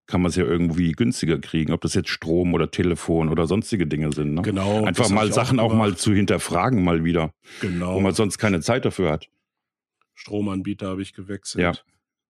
kann 0.07 0.23
man 0.23 0.31
es 0.31 0.37
ja 0.37 0.45
irgendwie 0.45 0.93
günstiger 0.93 1.39
kriegen, 1.39 1.73
ob 1.73 1.81
das 1.81 1.95
jetzt 1.95 2.09
Strom 2.09 2.55
oder 2.55 2.71
Telefon 2.71 3.29
oder 3.29 3.47
sonstige 3.47 3.87
Dinge 3.87 4.13
sind. 4.13 4.35
Ne? 4.35 4.43
Genau. 4.43 4.85
Einfach 4.85 5.11
mal 5.11 5.33
Sachen 5.33 5.59
auch, 5.59 5.73
auch, 5.73 5.77
mal 5.77 5.97
zu 5.97 6.13
hinterfragen, 6.13 6.83
mal 6.83 7.05
wieder. 7.05 7.33
Genau. 7.61 7.95
Wo 7.95 8.01
man 8.01 8.15
sonst 8.15 8.39
keine 8.39 8.61
Zeit 8.61 8.85
dafür 8.85 9.11
hat. 9.11 9.29
Stromanbieter 10.15 10.89
habe 10.89 11.03
ich 11.03 11.13
gewechselt. 11.13 11.63
Ja. 11.63 11.73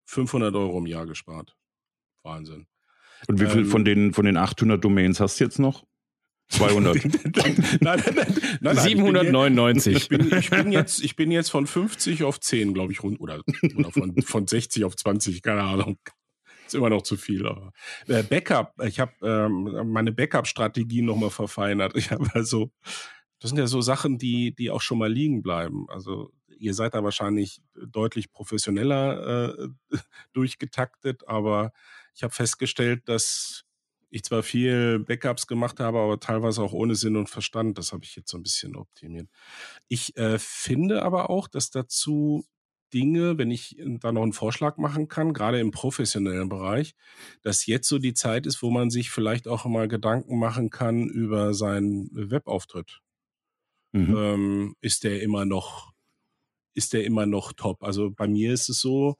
500 0.07 0.55
Euro 0.55 0.78
im 0.78 0.87
Jahr 0.87 1.07
gespart. 1.07 1.57
Wahnsinn. 2.22 2.66
Und 3.28 3.41
wie 3.41 3.47
viel 3.47 3.62
ähm, 3.62 3.66
von, 3.66 3.84
den, 3.84 4.12
von 4.12 4.24
den 4.24 4.37
800 4.37 4.82
Domains 4.82 5.20
hast 5.20 5.41
du 5.41 5.45
jetzt 5.45 5.59
noch? 5.59 5.84
200. 6.49 7.05
nein, 7.36 7.57
nein, 7.80 8.03
nein, 8.14 8.59
nein, 8.61 8.76
799. 8.76 9.97
Ich 9.97 10.09
bin, 10.09 10.32
ich, 10.32 10.51
bin 10.51 10.72
jetzt, 10.72 11.03
ich 11.03 11.16
bin 11.16 11.30
jetzt 11.30 11.51
von 11.51 11.66
50 11.66 12.22
auf 12.24 12.40
10, 12.40 12.74
glaube 12.74 12.92
ich, 12.92 13.03
rund, 13.03 13.20
oder, 13.20 13.42
oder 13.76 13.90
von, 13.90 14.22
von 14.22 14.47
60 14.47 14.84
auf 14.84 14.97
20, 14.97 15.42
keine 15.42 15.62
Ahnung. 15.62 15.99
Ist 16.66 16.74
immer 16.74 16.90
noch 16.90 17.03
zu 17.03 17.16
viel. 17.16 17.47
Aber 17.47 17.72
äh, 18.09 18.22
Backup, 18.22 18.74
ich 18.84 19.01
habe 19.01 19.12
ähm, 19.22 19.92
meine 19.92 20.12
Backup-Strategie 20.12 21.03
nochmal 21.03 21.30
verfeinert. 21.30 21.97
Ich 21.97 22.11
habe 22.11 22.28
also, 22.34 22.70
das 23.40 23.51
sind 23.51 23.59
ja 23.59 23.66
so 23.66 23.80
Sachen, 23.80 24.18
die, 24.18 24.55
die 24.55 24.70
auch 24.70 24.80
schon 24.80 24.99
mal 24.99 25.12
liegen 25.12 25.42
bleiben. 25.42 25.86
Also 25.88 26.32
ihr 26.59 26.74
seid 26.74 26.94
da 26.94 27.05
wahrscheinlich 27.05 27.61
deutlich 27.74 28.30
professioneller 28.30 29.59
äh, 29.59 29.68
durchgetaktet, 30.32 31.28
aber 31.28 31.72
ich 32.14 32.22
habe 32.22 32.34
festgestellt, 32.34 33.09
dass 33.09 33.66
ich 34.11 34.23
zwar 34.23 34.43
viel 34.43 35.01
Backups 35.01 35.47
gemacht 35.47 35.81
habe, 35.81 35.99
aber 35.99 36.21
teilweise 36.21 36.63
auch 36.63 36.73
ohne 36.73 36.95
Sinn 36.95 37.17
und 37.17 37.29
Verstand. 37.29 37.79
Das 37.79 37.93
habe 37.93 38.05
ich 38.05 38.17
jetzt 38.17 38.31
so 38.31 38.39
ein 38.39 38.43
bisschen 38.43 38.77
optimiert. 38.77 39.29
Ich 39.89 40.17
äh, 40.17 40.39
finde 40.39 41.03
aber 41.03 41.31
auch, 41.31 41.49
dass 41.49 41.71
dazu 41.71 42.45
Dinge, 42.95 43.37
wenn 43.37 43.51
ich 43.51 43.77
da 44.01 44.13
noch 44.13 44.23
einen 44.23 44.33
Vorschlag 44.33 44.77
machen 44.77 45.09
kann, 45.09 45.33
gerade 45.33 45.61
im 45.61 45.71
professionellen 45.71 46.49
Bereich, 46.49 46.95
dass 47.43 47.67
jetzt 47.67 47.89
so 47.89 47.99
die 47.99 48.15
Zeit 48.15 48.47
ist, 48.47 48.63
wo 48.63 48.71
man 48.71 48.91
sich 48.91 49.11
vielleicht 49.11 49.49
auch 49.49 49.65
mal 49.65 49.89
Gedanken 49.89 50.39
machen 50.39 50.71
kann 50.71 51.09
über 51.09 51.53
seinen 51.53 52.09
Webauftritt. 52.13 53.01
Mhm. 53.93 54.17
Ähm, 54.17 54.77
ist 54.81 55.05
der 55.05 55.23
immer 55.23 55.45
noch, 55.45 55.93
ist 56.75 56.93
der 56.93 57.05
immer 57.05 57.27
noch 57.27 57.53
top? 57.53 57.83
Also 57.83 58.11
bei 58.11 58.29
mir 58.29 58.53
ist 58.53 58.69
es 58.69 58.81
so, 58.81 59.17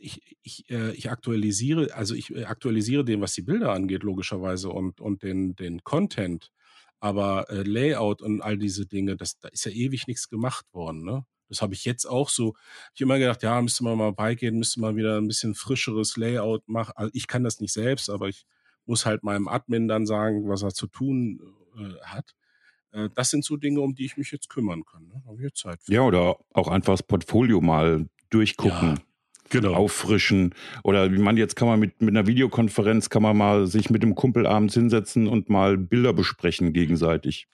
ich, 0.00 0.36
ich, 0.42 0.70
äh, 0.70 0.92
ich 0.92 1.10
aktualisiere, 1.10 1.94
also 1.94 2.14
ich 2.14 2.34
äh, 2.34 2.44
aktualisiere 2.44 3.04
den, 3.04 3.20
was 3.20 3.34
die 3.34 3.42
Bilder 3.42 3.72
angeht, 3.72 4.02
logischerweise 4.02 4.70
und, 4.70 5.00
und 5.00 5.22
den, 5.22 5.54
den 5.54 5.84
Content. 5.84 6.50
Aber 6.98 7.48
äh, 7.50 7.62
Layout 7.62 8.22
und 8.22 8.40
all 8.40 8.58
diese 8.58 8.86
Dinge, 8.86 9.16
das, 9.16 9.38
da 9.38 9.48
ist 9.48 9.64
ja 9.64 9.72
ewig 9.72 10.06
nichts 10.06 10.28
gemacht 10.28 10.66
worden. 10.72 11.04
Ne? 11.04 11.24
Das 11.48 11.62
habe 11.62 11.74
ich 11.74 11.84
jetzt 11.84 12.06
auch 12.06 12.28
so. 12.28 12.54
Ich 12.94 13.00
immer 13.00 13.18
gedacht, 13.18 13.42
ja, 13.42 13.60
müsste 13.60 13.84
man 13.84 13.96
mal 13.96 14.12
beigehen, 14.12 14.58
müsste 14.58 14.80
man 14.80 14.96
wieder 14.96 15.18
ein 15.18 15.26
bisschen 15.26 15.54
frischeres 15.54 16.16
Layout 16.16 16.68
machen. 16.68 16.92
Also 16.96 17.10
ich 17.14 17.26
kann 17.26 17.44
das 17.44 17.60
nicht 17.60 17.72
selbst, 17.72 18.10
aber 18.10 18.28
ich 18.28 18.44
muss 18.86 19.06
halt 19.06 19.22
meinem 19.22 19.48
Admin 19.48 19.88
dann 19.88 20.06
sagen, 20.06 20.48
was 20.48 20.62
er 20.62 20.74
zu 20.74 20.86
tun 20.86 21.40
äh, 21.76 22.04
hat. 22.04 22.34
Äh, 22.92 23.08
das 23.14 23.30
sind 23.30 23.44
so 23.44 23.56
Dinge, 23.56 23.80
um 23.80 23.94
die 23.94 24.04
ich 24.04 24.16
mich 24.16 24.30
jetzt 24.30 24.48
kümmern 24.48 24.84
kann. 24.84 25.06
Ne? 25.08 25.22
Habe 25.26 25.46
ich 25.46 25.54
Zeit 25.54 25.82
für. 25.82 25.92
Ja, 25.92 26.02
oder 26.02 26.36
auch 26.52 26.68
einfach 26.68 26.94
das 26.94 27.02
Portfolio 27.02 27.60
mal 27.60 28.08
durchgucken. 28.30 28.96
Ja 28.96 29.02
genau. 29.50 29.74
auffrischen. 29.74 30.54
Oder 30.82 31.12
wie 31.12 31.18
man 31.18 31.36
jetzt 31.36 31.56
kann 31.56 31.68
man 31.68 31.80
mit, 31.80 32.00
mit 32.00 32.16
einer 32.16 32.26
Videokonferenz 32.26 33.10
kann 33.10 33.22
man 33.22 33.36
mal 33.36 33.66
sich 33.66 33.90
mit 33.90 34.02
dem 34.02 34.14
Kumpel 34.14 34.46
abends 34.46 34.74
hinsetzen 34.74 35.26
und 35.26 35.50
mal 35.50 35.76
Bilder 35.76 36.12
besprechen 36.12 36.72
gegenseitig. 36.72 37.48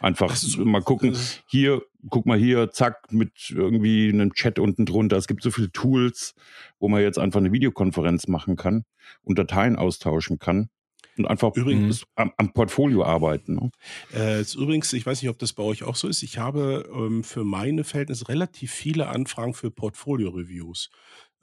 Einfach 0.00 0.36
mal 0.58 0.82
gucken, 0.82 1.16
hier, 1.46 1.82
guck 2.10 2.26
mal 2.26 2.36
hier, 2.36 2.72
zack, 2.72 3.12
mit 3.12 3.50
irgendwie 3.50 4.08
einem 4.08 4.34
Chat 4.34 4.58
unten 4.58 4.84
drunter. 4.84 5.16
Es 5.16 5.28
gibt 5.28 5.44
so 5.44 5.52
viele 5.52 5.70
Tools, 5.70 6.34
wo 6.80 6.88
man 6.88 7.02
jetzt 7.02 7.18
einfach 7.18 7.38
eine 7.38 7.52
Videokonferenz 7.52 8.26
machen 8.26 8.56
kann 8.56 8.84
und 9.22 9.38
Dateien 9.38 9.76
austauschen 9.76 10.40
kann 10.40 10.70
und 11.18 11.26
einfach 11.26 11.54
übrigens 11.54 12.04
am, 12.14 12.32
am 12.36 12.52
Portfolio 12.52 13.04
arbeiten. 13.04 13.54
Ne? 13.54 13.70
Äh, 14.12 14.44
übrigens, 14.56 14.92
ich 14.92 15.04
weiß 15.04 15.22
nicht, 15.22 15.30
ob 15.30 15.38
das 15.38 15.52
bei 15.52 15.62
euch 15.62 15.82
auch 15.82 15.96
so 15.96 16.08
ist. 16.08 16.22
Ich 16.22 16.38
habe 16.38 16.88
ähm, 16.92 17.24
für 17.24 17.44
meine 17.44 17.84
Verhältnisse 17.84 18.28
relativ 18.28 18.72
viele 18.72 19.08
Anfragen 19.08 19.54
für 19.54 19.70
Portfolio-Reviews 19.70 20.90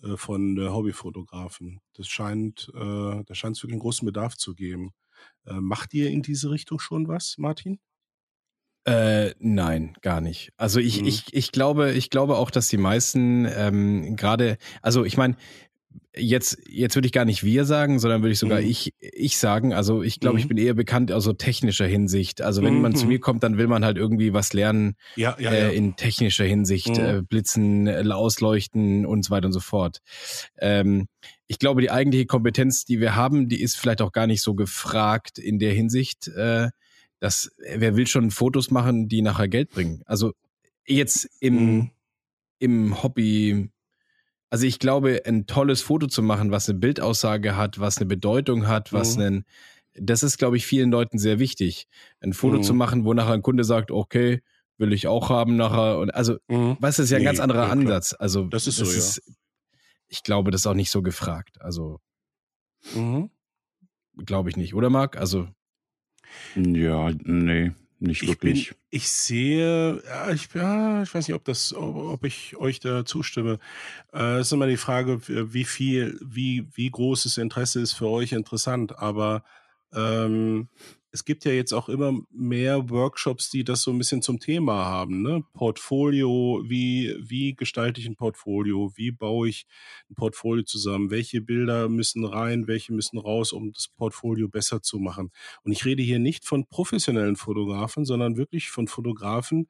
äh, 0.04 0.18
von 0.18 0.58
äh, 0.58 0.70
Hobbyfotografen. 0.70 1.82
Das 1.94 2.08
scheint, 2.08 2.72
äh, 2.76 3.24
da 3.24 3.36
scheint 3.36 3.58
es 3.58 3.64
wirklich 3.64 3.76
einen 3.76 3.82
großen 3.82 4.06
Bedarf 4.06 4.38
zu 4.38 4.56
geben. 4.56 4.92
Äh, 5.46 5.60
macht 5.60 5.94
ihr 5.94 6.10
in 6.10 6.22
diese 6.22 6.50
Richtung 6.50 6.80
schon 6.80 7.08
was, 7.08 7.36
Martin? 7.38 7.80
Äh, 8.86 9.36
nein, 9.40 9.96
gar 10.02 10.22
nicht. 10.22 10.52
Also 10.58 10.80
ich, 10.80 11.02
mhm. 11.02 11.08
ich, 11.08 11.34
ich 11.34 11.52
glaube, 11.52 11.92
ich 11.92 12.10
glaube 12.10 12.38
auch, 12.38 12.50
dass 12.50 12.70
die 12.70 12.78
meisten 12.78 13.46
ähm, 13.46 14.16
gerade, 14.16 14.58
also 14.82 15.04
ich 15.04 15.18
meine, 15.18 15.36
jetzt, 16.16 16.58
jetzt 16.68 16.96
würde 16.96 17.06
ich 17.06 17.12
gar 17.12 17.26
nicht 17.26 17.44
wir 17.44 17.66
sagen, 17.66 18.00
sondern 18.00 18.22
würde 18.22 18.34
ich 18.34 18.40
sogar 18.40 18.62
mhm. 18.62 18.68
ich, 18.68 18.94
ich 19.00 19.38
sagen. 19.38 19.74
Also 19.74 20.04
ich 20.04 20.20
glaube, 20.20 20.36
mhm. 20.36 20.40
ich 20.40 20.48
bin 20.48 20.58
eher 20.58 20.74
bekannt 20.74 21.12
aus 21.12 21.24
so 21.24 21.34
technischer 21.34 21.86
Hinsicht. 21.86 22.42
Also 22.42 22.62
wenn 22.64 22.76
mhm. 22.76 22.82
man 22.82 22.96
zu 22.96 23.06
mhm. 23.06 23.10
mir 23.10 23.20
kommt, 23.20 23.44
dann 23.44 23.58
will 23.58 23.68
man 23.68 23.86
halt 23.86 23.98
irgendwie 23.98 24.34
was 24.34 24.54
lernen 24.54 24.96
ja, 25.16 25.36
ja, 25.40 25.52
äh, 25.52 25.76
in 25.76 25.96
technischer 25.96 26.46
Hinsicht, 26.46 26.90
mhm. 26.90 27.00
äh, 27.00 27.22
Blitzen, 27.22 27.88
äh, 27.88 28.04
ausleuchten 28.10 29.06
und 29.06 29.24
so 29.26 29.32
weiter 29.32 29.48
und 29.48 29.54
so 29.54 29.60
fort. 29.60 30.00
Ähm, 30.58 31.08
ich 31.48 31.60
glaube, 31.60 31.82
die 31.82 31.92
eigentliche 31.92 32.26
Kompetenz, 32.26 32.86
die 32.86 33.00
wir 33.00 33.16
haben, 33.16 33.50
die 33.50 33.62
ist 33.62 33.78
vielleicht 33.78 34.02
auch 34.02 34.12
gar 34.12 34.28
nicht 34.28 34.42
so 34.42 34.56
gefragt 34.56 35.40
in 35.40 35.60
der 35.60 35.74
Hinsicht, 35.74 36.28
äh, 36.30 36.70
dass 37.20 37.52
wer 37.58 37.96
will 37.96 38.08
schon 38.08 38.32
Fotos 38.32 38.72
machen, 38.72 39.08
die 39.08 39.22
nachher 39.22 39.48
Geld 39.48 39.72
bringen. 39.72 40.02
Also 40.06 40.34
jetzt 40.86 41.30
im, 41.40 41.54
mhm. 41.56 41.92
im 42.60 43.04
Hobby 43.04 43.70
also 44.50 44.66
ich 44.66 44.80
glaube, 44.80 45.22
ein 45.26 45.46
tolles 45.46 45.82
Foto 45.82 46.08
zu 46.08 46.24
machen, 46.24 46.52
was 46.52 46.70
eine 46.70 46.80
Bildaussage 46.80 47.56
hat, 47.56 47.80
was 47.80 47.98
eine 47.98 48.08
Bedeutung 48.08 48.68
hat, 48.68 48.92
was 48.94 49.16
mhm. 49.16 49.24
einen, 49.24 49.46
das 49.94 50.24
ist, 50.24 50.38
glaube 50.38 50.58
ich, 50.58 50.66
vielen 50.66 50.92
Leuten 50.92 51.20
sehr 51.20 51.40
wichtig. 51.40 51.88
Ein 52.20 52.34
Foto 52.34 52.58
mhm. 52.58 52.64
zu 52.64 52.74
machen, 52.74 53.06
wo 53.06 53.14
nachher 53.14 53.34
ein 53.34 53.42
Kunde 53.42 53.64
sagt, 53.64 53.92
okay, 53.92 54.42
will 54.78 54.94
ich 54.94 55.08
auch 55.08 55.30
haben 55.30 55.56
nachher. 55.56 56.00
Und 56.00 56.14
also, 56.14 56.38
mhm. 56.48 56.78
was 56.80 57.00
ist 57.00 57.10
ja 57.10 57.18
ein 57.18 57.22
nee, 57.22 57.26
ganz 57.26 57.40
anderer 57.40 57.66
ja, 57.66 57.72
Ansatz. 57.72 58.16
Also 58.18 58.46
das 58.48 58.66
ist 58.66 58.80
das 58.80 58.90
so, 58.90 58.98
ist, 58.98 59.22
ja. 59.28 59.34
Ich 60.08 60.24
glaube, 60.24 60.50
das 60.52 60.62
ist 60.62 60.68
auch 60.68 60.74
nicht 60.74 60.90
so 60.90 61.04
gefragt. 61.04 61.62
Also 61.62 62.00
mhm. 62.96 63.30
glaube 64.26 64.50
ich 64.50 64.58
nicht, 64.58 64.74
oder 64.74 64.90
Marc? 64.90 65.18
Also 65.18 65.48
ja, 66.56 67.12
nee 67.24 67.72
nicht 68.00 68.28
wirklich. 68.28 68.62
Ich, 68.62 68.70
bin, 68.70 68.78
ich 68.92 69.10
sehe, 69.10 70.02
ja, 70.06 70.32
ich, 70.32 70.50
ja, 70.54 71.04
ich 71.04 71.14
weiß 71.14 71.28
nicht, 71.28 71.36
ob 71.36 71.44
das, 71.46 71.74
ob 71.74 72.24
ich 72.26 72.56
euch 72.58 72.80
da 72.80 73.06
zustimme. 73.06 73.60
Äh, 74.14 74.42
ist 74.42 74.54
immer 74.54 74.68
die 74.68 74.78
Frage, 74.78 75.22
wie 75.28 75.66
viel, 75.66 76.20
wie, 76.24 76.68
wie 76.74 76.90
großes 76.90 77.38
Interesse 77.38 77.82
ist 77.82 77.94
für 77.94 78.08
euch 78.08 78.32
interessant. 78.32 78.98
Aber 79.00 79.44
ähm, 79.94 80.70
es 81.12 81.26
gibt 81.26 81.44
ja 81.46 81.52
jetzt 81.52 81.74
auch 81.74 81.90
immer 81.90 82.14
mehr 82.30 82.90
Workshops, 82.90 83.50
die 83.50 83.64
das 83.64 83.82
so 83.82 83.92
ein 83.92 83.98
bisschen 83.98 84.22
zum 84.22 84.40
Thema 84.40 84.86
haben. 84.86 85.22
Ne? 85.22 85.44
Portfolio, 85.54 86.64
wie, 86.68 87.16
wie 87.20 87.56
gestalte 87.56 88.00
ich 88.00 88.08
ein 88.08 88.16
Portfolio? 88.16 88.92
Wie 88.96 89.12
baue 89.12 89.50
ich 89.50 89.66
ein 90.10 90.16
Portfolio 90.16 90.64
zusammen? 90.64 91.10
Welche 91.10 91.42
Bilder 91.42 91.90
müssen 91.90 92.26
rein, 92.26 92.68
welche 92.68 92.94
müssen 92.94 93.18
raus, 93.18 93.54
um 93.54 93.72
das 93.72 93.88
Portfolio 93.88 94.48
besser 94.50 94.82
zu 94.82 95.00
machen? 95.00 95.32
Und 95.64 95.72
ich 95.72 95.84
rede 95.84 96.04
hier 96.04 96.20
nicht 96.20 96.46
von 96.46 96.68
professionellen 96.68 97.36
Fotografen, 97.36 98.06
sondern 98.06 98.38
wirklich 98.38 98.70
von 98.70 98.88
Fotografen, 98.88 99.68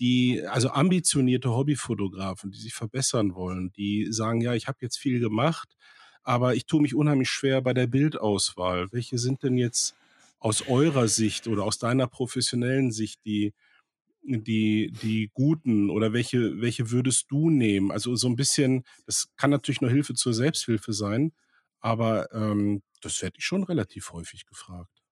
die, 0.00 0.42
also 0.46 0.70
ambitionierte 0.70 1.50
Hobbyfotografen, 1.50 2.50
die 2.50 2.58
sich 2.58 2.72
verbessern 2.72 3.34
wollen, 3.34 3.72
die 3.76 4.06
sagen, 4.10 4.40
ja, 4.40 4.54
ich 4.54 4.68
habe 4.68 4.78
jetzt 4.80 4.96
viel 4.96 5.20
gemacht, 5.20 5.76
aber 6.22 6.54
ich 6.54 6.66
tue 6.66 6.80
mich 6.80 6.94
unheimlich 6.94 7.28
schwer 7.28 7.60
bei 7.60 7.74
der 7.74 7.88
Bildauswahl. 7.88 8.86
Welche 8.92 9.18
sind 9.18 9.42
denn 9.42 9.56
jetzt 9.56 9.96
aus 10.38 10.68
eurer 10.68 11.08
Sicht 11.08 11.46
oder 11.48 11.64
aus 11.64 11.78
deiner 11.78 12.06
professionellen 12.06 12.92
Sicht 12.92 13.24
die, 13.24 13.54
die, 14.22 14.92
die 15.02 15.30
guten 15.32 15.90
oder 15.90 16.12
welche, 16.12 16.60
welche 16.60 16.90
würdest 16.90 17.26
du 17.30 17.50
nehmen? 17.50 17.90
Also 17.90 18.14
so 18.14 18.28
ein 18.28 18.36
bisschen, 18.36 18.84
das 19.06 19.28
kann 19.36 19.50
natürlich 19.50 19.80
nur 19.80 19.90
Hilfe 19.90 20.14
zur 20.14 20.34
Selbsthilfe 20.34 20.92
sein, 20.92 21.32
aber 21.80 22.32
ähm, 22.32 22.82
das 23.00 23.20
werde 23.22 23.36
ich 23.38 23.44
schon 23.44 23.64
relativ 23.64 24.12
häufig 24.12 24.46
gefragt. 24.46 25.02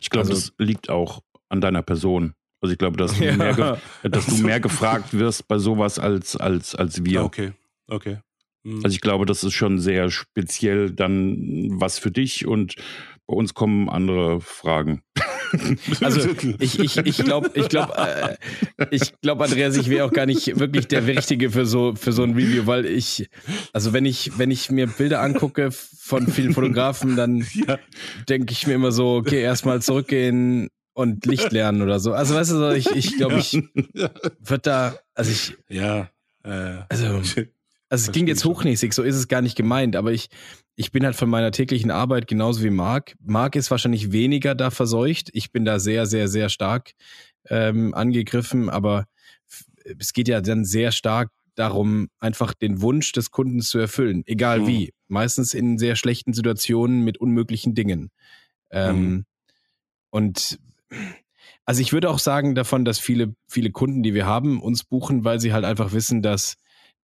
Ich 0.00 0.10
glaube, 0.10 0.28
also, 0.28 0.34
das 0.34 0.52
liegt 0.58 0.90
auch 0.90 1.22
an 1.48 1.60
deiner 1.60 1.82
Person. 1.82 2.34
Also 2.60 2.72
ich 2.72 2.78
glaube, 2.78 2.96
dass 2.96 3.16
du, 3.16 3.24
ja. 3.24 3.36
mehr, 3.36 3.80
dass 4.02 4.26
du 4.26 4.36
mehr 4.38 4.60
gefragt 4.60 5.12
wirst 5.12 5.46
bei 5.48 5.58
sowas 5.58 5.98
als, 5.98 6.36
als, 6.36 6.74
als 6.74 7.04
wir. 7.04 7.24
Okay, 7.24 7.52
okay. 7.86 8.18
Mhm. 8.66 8.80
Also 8.82 8.94
ich 8.94 9.00
glaube, 9.00 9.26
das 9.26 9.44
ist 9.44 9.54
schon 9.54 9.78
sehr 9.78 10.10
speziell 10.10 10.90
dann 10.90 11.68
was 11.80 11.98
für 11.98 12.10
dich 12.10 12.46
und 12.46 12.74
bei 13.28 13.34
uns 13.34 13.54
kommen 13.54 13.88
andere 13.88 14.40
Fragen. 14.40 15.02
Also 16.00 16.28
ich, 16.58 16.80
ich, 16.80 16.96
ich 16.96 17.18
glaube, 17.18 17.52
ich 17.54 17.68
glaube, 17.68 17.92
äh, 17.96 18.36
ich 18.90 19.12
glaube, 19.20 19.44
Andreas, 19.44 19.76
ich 19.76 19.88
wäre 19.88 20.04
auch 20.04 20.12
gar 20.12 20.26
nicht 20.26 20.58
wirklich 20.58 20.88
der 20.88 21.06
Richtige 21.06 21.50
für 21.50 21.64
so 21.64 21.94
für 21.94 22.10
so 22.10 22.24
ein 22.24 22.32
Review, 22.32 22.66
weil 22.66 22.84
ich, 22.84 23.30
also 23.72 23.92
wenn 23.92 24.04
ich 24.04 24.38
wenn 24.40 24.50
ich 24.50 24.72
mir 24.72 24.88
Bilder 24.88 25.22
angucke 25.22 25.70
von 25.70 26.26
vielen 26.26 26.52
Fotografen, 26.52 27.14
dann 27.14 27.46
ja. 27.68 27.78
denke 28.28 28.52
ich 28.52 28.66
mir 28.66 28.74
immer 28.74 28.90
so, 28.90 29.14
okay, 29.14 29.40
erstmal 29.40 29.80
zurückgehen 29.80 30.68
und 30.94 31.26
Licht 31.26 31.52
lernen 31.52 31.80
oder 31.80 32.00
so. 32.00 32.12
Also 32.12 32.34
weißt 32.34 32.50
du, 32.50 32.74
ich 32.74 32.90
ich 32.90 33.16
glaube, 33.16 33.36
ich 33.36 33.52
würde 34.40 34.62
da, 34.62 34.98
also 35.14 35.30
ich, 35.30 35.56
ja, 35.68 36.10
äh, 36.42 36.78
also 36.88 37.22
also 37.88 38.06
es 38.06 38.12
klingt 38.12 38.28
jetzt 38.28 38.44
hochnäsig, 38.44 38.92
so 38.92 39.02
ist 39.02 39.14
es 39.14 39.28
gar 39.28 39.42
nicht 39.42 39.56
gemeint, 39.56 39.94
aber 39.94 40.12
ich, 40.12 40.28
ich 40.74 40.90
bin 40.90 41.04
halt 41.04 41.14
von 41.14 41.30
meiner 41.30 41.52
täglichen 41.52 41.90
Arbeit 41.90 42.26
genauso 42.26 42.62
wie 42.62 42.70
Marc. 42.70 43.14
Marc 43.20 43.54
ist 43.54 43.70
wahrscheinlich 43.70 44.12
weniger 44.12 44.54
da 44.54 44.70
verseucht. 44.70 45.30
Ich 45.32 45.52
bin 45.52 45.64
da 45.64 45.78
sehr, 45.78 46.06
sehr, 46.06 46.28
sehr 46.28 46.48
stark 46.48 46.92
ähm, 47.48 47.94
angegriffen, 47.94 48.68
aber 48.68 49.06
es 49.98 50.12
geht 50.12 50.26
ja 50.28 50.40
dann 50.40 50.64
sehr 50.64 50.90
stark 50.90 51.30
darum, 51.54 52.08
einfach 52.18 52.54
den 52.54 52.82
Wunsch 52.82 53.12
des 53.12 53.30
Kunden 53.30 53.60
zu 53.60 53.78
erfüllen, 53.78 54.22
egal 54.26 54.60
mhm. 54.60 54.66
wie. 54.66 54.92
Meistens 55.08 55.54
in 55.54 55.78
sehr 55.78 55.94
schlechten 55.94 56.32
Situationen 56.32 57.04
mit 57.04 57.18
unmöglichen 57.18 57.74
Dingen. 57.74 58.10
Ähm, 58.70 59.00
mhm. 59.00 59.24
Und 60.10 60.58
also 61.64 61.80
ich 61.80 61.92
würde 61.92 62.10
auch 62.10 62.18
sagen 62.18 62.56
davon, 62.56 62.84
dass 62.84 62.98
viele, 62.98 63.34
viele 63.48 63.70
Kunden, 63.70 64.02
die 64.02 64.14
wir 64.14 64.26
haben, 64.26 64.60
uns 64.60 64.82
buchen, 64.82 65.24
weil 65.24 65.38
sie 65.40 65.52
halt 65.52 65.64
einfach 65.64 65.92
wissen, 65.92 66.22
dass 66.22 66.56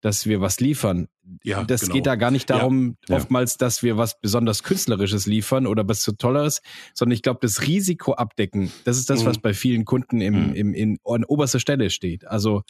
dass 0.03 0.27
wir 0.27 0.41
was 0.41 0.61
liefern. 0.61 1.09
Ja, 1.45 1.65
das 1.65 1.83
genau. 1.83 1.95
geht 1.95 2.07
da 2.07 2.17
gar 2.17 2.31
nicht 2.31 2.51
darum, 2.51 2.97
ja, 3.09 3.17
oftmals, 3.17 3.57
dass 3.57 3.83
wir 3.83 3.97
was 3.97 4.21
besonders 4.21 4.65
Künstlerisches 4.65 5.27
liefern 5.27 5.67
oder 5.67 5.89
was 5.89 6.03
so 6.03 6.13
Tolles, 6.13 6.61
sondern 6.93 7.15
ich 7.15 7.23
glaube, 7.23 7.39
das 7.41 7.63
Risiko 7.63 8.13
abdecken, 8.13 8.71
das 8.85 8.99
ist 8.99 9.09
das, 9.09 9.23
mhm. 9.23 9.27
was 9.27 9.39
bei 9.39 9.55
vielen 9.55 9.85
Kunden 9.85 10.21
im, 10.21 10.49
mhm. 10.49 10.55
im, 10.55 10.75
in, 10.75 10.99
an 11.05 11.25
oberster 11.25 11.61
Stelle 11.61 11.89
steht. 11.89 12.27
Also 12.27 12.63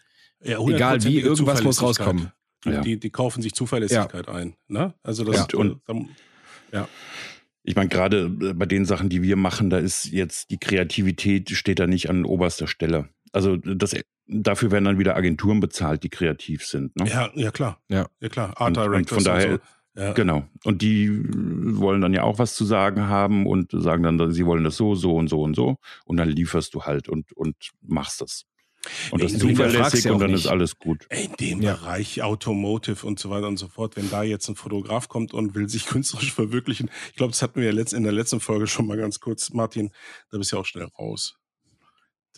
ja, 0.44 0.60
egal 0.60 1.02
wie, 1.04 1.20
irgendwas 1.20 1.64
muss 1.64 1.82
rauskommen. 1.82 2.30
Die, 2.64 2.80
die, 2.82 3.00
die, 3.00 3.10
kaufen 3.10 3.42
sich 3.42 3.54
Zuverlässigkeit 3.54 4.28
ein. 4.28 4.54
Ne? 4.68 4.94
Also 5.02 5.24
das 5.24 5.52
und, 5.54 5.80
und 5.88 6.10
ja. 6.70 6.86
ich 7.64 7.74
meine, 7.74 7.88
gerade 7.88 8.30
äh, 8.40 8.52
bei 8.52 8.66
den 8.66 8.84
Sachen, 8.84 9.08
die 9.08 9.22
wir 9.22 9.34
machen, 9.34 9.68
da 9.68 9.78
ist 9.78 10.04
jetzt 10.04 10.50
die 10.50 10.58
Kreativität 10.58 11.50
steht 11.50 11.80
da 11.80 11.88
nicht 11.88 12.08
an 12.08 12.24
oberster 12.24 12.68
Stelle. 12.68 13.08
Also 13.32 13.56
das, 13.56 13.94
dafür 14.26 14.70
werden 14.70 14.84
dann 14.84 14.98
wieder 14.98 15.16
Agenturen 15.16 15.60
bezahlt, 15.60 16.02
die 16.04 16.10
kreativ 16.10 16.64
sind. 16.66 16.94
Ne? 16.96 17.08
Ja, 17.08 17.30
ja 17.34 17.50
klar. 17.50 17.80
Ja, 17.88 18.06
ja 18.20 18.28
klar. 18.28 18.60
Art 18.60 18.76
Und- 18.76 18.78
und 18.78 18.92
Directors 18.92 19.16
von 19.16 19.24
daher- 19.24 19.52
so. 19.54 19.58
Ja. 19.94 20.12
Genau. 20.14 20.44
Und 20.64 20.80
die 20.80 21.04
äh, 21.04 21.20
wollen 21.78 22.00
dann 22.00 22.14
ja 22.14 22.22
auch 22.22 22.38
was 22.38 22.54
zu 22.54 22.64
sagen 22.64 23.08
haben 23.08 23.46
und 23.46 23.72
sagen 23.72 24.02
dann, 24.04 24.32
sie 24.32 24.46
wollen 24.46 24.64
das 24.64 24.76
so, 24.78 24.94
so 24.94 25.14
und 25.16 25.28
so 25.28 25.42
und 25.42 25.54
so. 25.54 25.76
Und 26.06 26.16
dann 26.16 26.30
lieferst 26.30 26.72
du 26.74 26.84
halt 26.84 27.10
und, 27.10 27.30
und 27.32 27.56
machst 27.82 28.22
das. 28.22 28.44
Und 29.10 29.22
das 29.22 29.32
du 29.32 29.36
ist 29.36 29.56
zuverlässig 29.56 30.10
und 30.10 30.18
dann 30.18 30.30
nicht. 30.30 30.46
ist 30.46 30.50
alles 30.50 30.78
gut. 30.78 31.06
In 31.10 31.32
dem 31.38 31.60
Ja. 31.60 31.74
Bereich 31.74 32.22
Automotive 32.22 33.06
und 33.06 33.18
so 33.18 33.28
weiter 33.28 33.48
und 33.48 33.58
so 33.58 33.68
fort, 33.68 33.96
wenn 33.96 34.08
da 34.10 34.22
jetzt 34.22 34.48
ein 34.48 34.54
Fotograf 34.56 35.08
kommt 35.08 35.34
und 35.34 35.54
will 35.54 35.68
sich 35.68 35.84
künstlerisch 35.86 36.32
verwirklichen, 36.32 36.90
ich 37.10 37.16
glaube, 37.16 37.32
das 37.32 37.42
hatten 37.42 37.60
wir 37.60 37.66
ja 37.66 37.72
letzt- 37.72 37.92
in 37.94 38.02
der 38.02 38.12
letzten 38.12 38.40
Folge 38.40 38.66
schon 38.68 38.86
mal 38.86 38.96
ganz 38.96 39.20
kurz, 39.20 39.50
Martin, 39.52 39.90
da 40.30 40.38
bist 40.38 40.52
du 40.52 40.56
ja 40.56 40.62
auch 40.62 40.66
schnell 40.66 40.88
raus. 40.98 41.36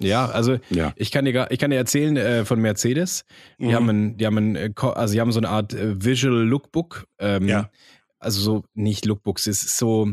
Ja, 0.00 0.26
also 0.26 0.58
Ja. 0.70 0.92
ich 0.96 1.10
kann 1.10 1.24
dir, 1.24 1.32
gar- 1.32 1.50
ich 1.50 1.58
kann 1.58 1.70
dir 1.70 1.76
erzählen 1.76 2.16
äh, 2.16 2.44
von 2.44 2.60
Mercedes. 2.60 3.24
Die 3.58 3.66
Mhm. 3.66 3.72
haben 3.74 3.88
ein, 3.90 4.16
die 4.16 4.26
haben 4.26 4.36
ein, 4.38 4.56
äh, 4.56 4.70
also 4.76 5.14
die 5.14 5.20
haben 5.20 5.32
so 5.32 5.38
eine 5.40 5.48
Art 5.48 5.72
äh, 5.74 6.02
Visual 6.04 6.42
Lookbook. 6.44 7.06
Ähm, 7.18 7.46
Ja. 7.48 7.70
Also 8.18 8.40
so 8.40 8.64
nicht 8.74 9.04
Lookbooks, 9.04 9.46
es 9.46 9.64
ist 9.64 9.76
so, 9.76 10.10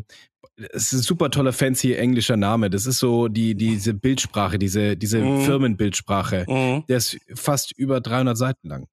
es 0.58 0.92
ist 0.92 0.94
ein 0.94 1.00
super 1.02 1.30
toller 1.32 1.54
fancy 1.54 1.94
englischer 1.94 2.36
Name. 2.36 2.70
Das 2.70 2.86
ist 2.86 3.00
so 3.00 3.30
die 3.30 3.56
diese 3.56 3.94
Bildsprache, 3.94 4.60
diese 4.60 4.98
diese 4.98 5.20
Mhm. 5.22 5.42
Firmenbildsprache. 5.46 6.46
Mhm. 6.48 6.84
Der 6.90 6.98
ist 6.98 7.18
fast 7.34 7.72
über 7.78 8.02
300 8.02 8.38
Seiten 8.38 8.68
lang. 8.68 8.88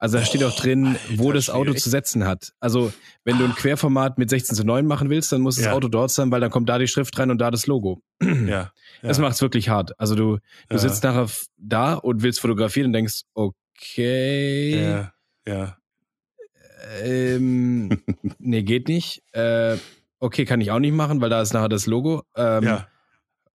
Also 0.00 0.18
da 0.18 0.24
steht 0.24 0.44
auch 0.44 0.54
drin, 0.54 0.86
Alter 0.86 1.00
wo 1.16 1.32
das 1.32 1.50
Auto 1.50 1.72
zu 1.74 1.90
setzen 1.90 2.24
hat. 2.24 2.52
Also 2.60 2.92
wenn 3.24 3.36
du 3.38 3.44
ein 3.44 3.54
Querformat 3.54 4.16
mit 4.18 4.30
16 4.30 4.54
zu 4.56 4.64
9 4.64 4.86
machen 4.86 5.10
willst, 5.10 5.32
dann 5.32 5.40
muss 5.40 5.56
das 5.56 5.64
Ja. 5.66 5.72
Auto 5.72 5.88
dort 5.88 6.10
sein, 6.12 6.30
weil 6.30 6.40
dann 6.40 6.50
kommt 6.50 6.68
da 6.68 6.78
die 6.78 6.86
Schrift 6.86 7.18
rein 7.18 7.30
und 7.32 7.38
da 7.38 7.50
das 7.50 7.66
Logo. 7.66 8.00
Ja. 8.22 8.72
Das 9.02 9.18
ja. 9.18 9.22
macht's 9.22 9.40
wirklich 9.42 9.68
hart. 9.68 9.92
Also 10.00 10.14
du, 10.16 10.36
du 10.36 10.40
Ja. 10.74 10.78
sitzt 10.78 11.04
nachher 11.04 11.28
da 11.56 11.94
und 11.94 12.22
willst 12.22 12.40
fotografieren 12.40 12.86
und 12.88 12.92
denkst, 12.94 13.22
okay, 13.34 14.82
Ja. 14.82 15.12
Ja. 15.46 15.76
ähm, 17.02 17.90
nee, 18.38 18.62
geht 18.62 18.88
nicht. 18.88 19.22
Äh, 19.32 19.76
okay, 20.20 20.44
kann 20.44 20.60
ich 20.60 20.70
auch 20.70 20.78
nicht 20.80 20.94
machen, 20.94 21.20
weil 21.20 21.30
da 21.30 21.40
ist 21.42 21.52
nachher 21.52 21.68
das 21.68 21.86
Logo. 21.86 22.22
Ähm, 22.36 22.64
ja. 22.64 22.88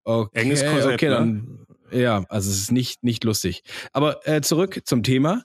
Okay, 0.05 0.41
Enges 0.41 0.65
Korsett, 0.65 0.93
okay, 0.95 1.09
ne? 1.09 1.15
dann, 1.15 1.65
ja, 1.91 2.25
also 2.29 2.49
es 2.49 2.57
ist 2.57 2.71
nicht, 2.71 3.03
nicht 3.03 3.23
lustig. 3.23 3.63
Aber 3.93 4.25
äh, 4.27 4.41
zurück 4.41 4.81
zum 4.85 5.03
Thema. 5.03 5.43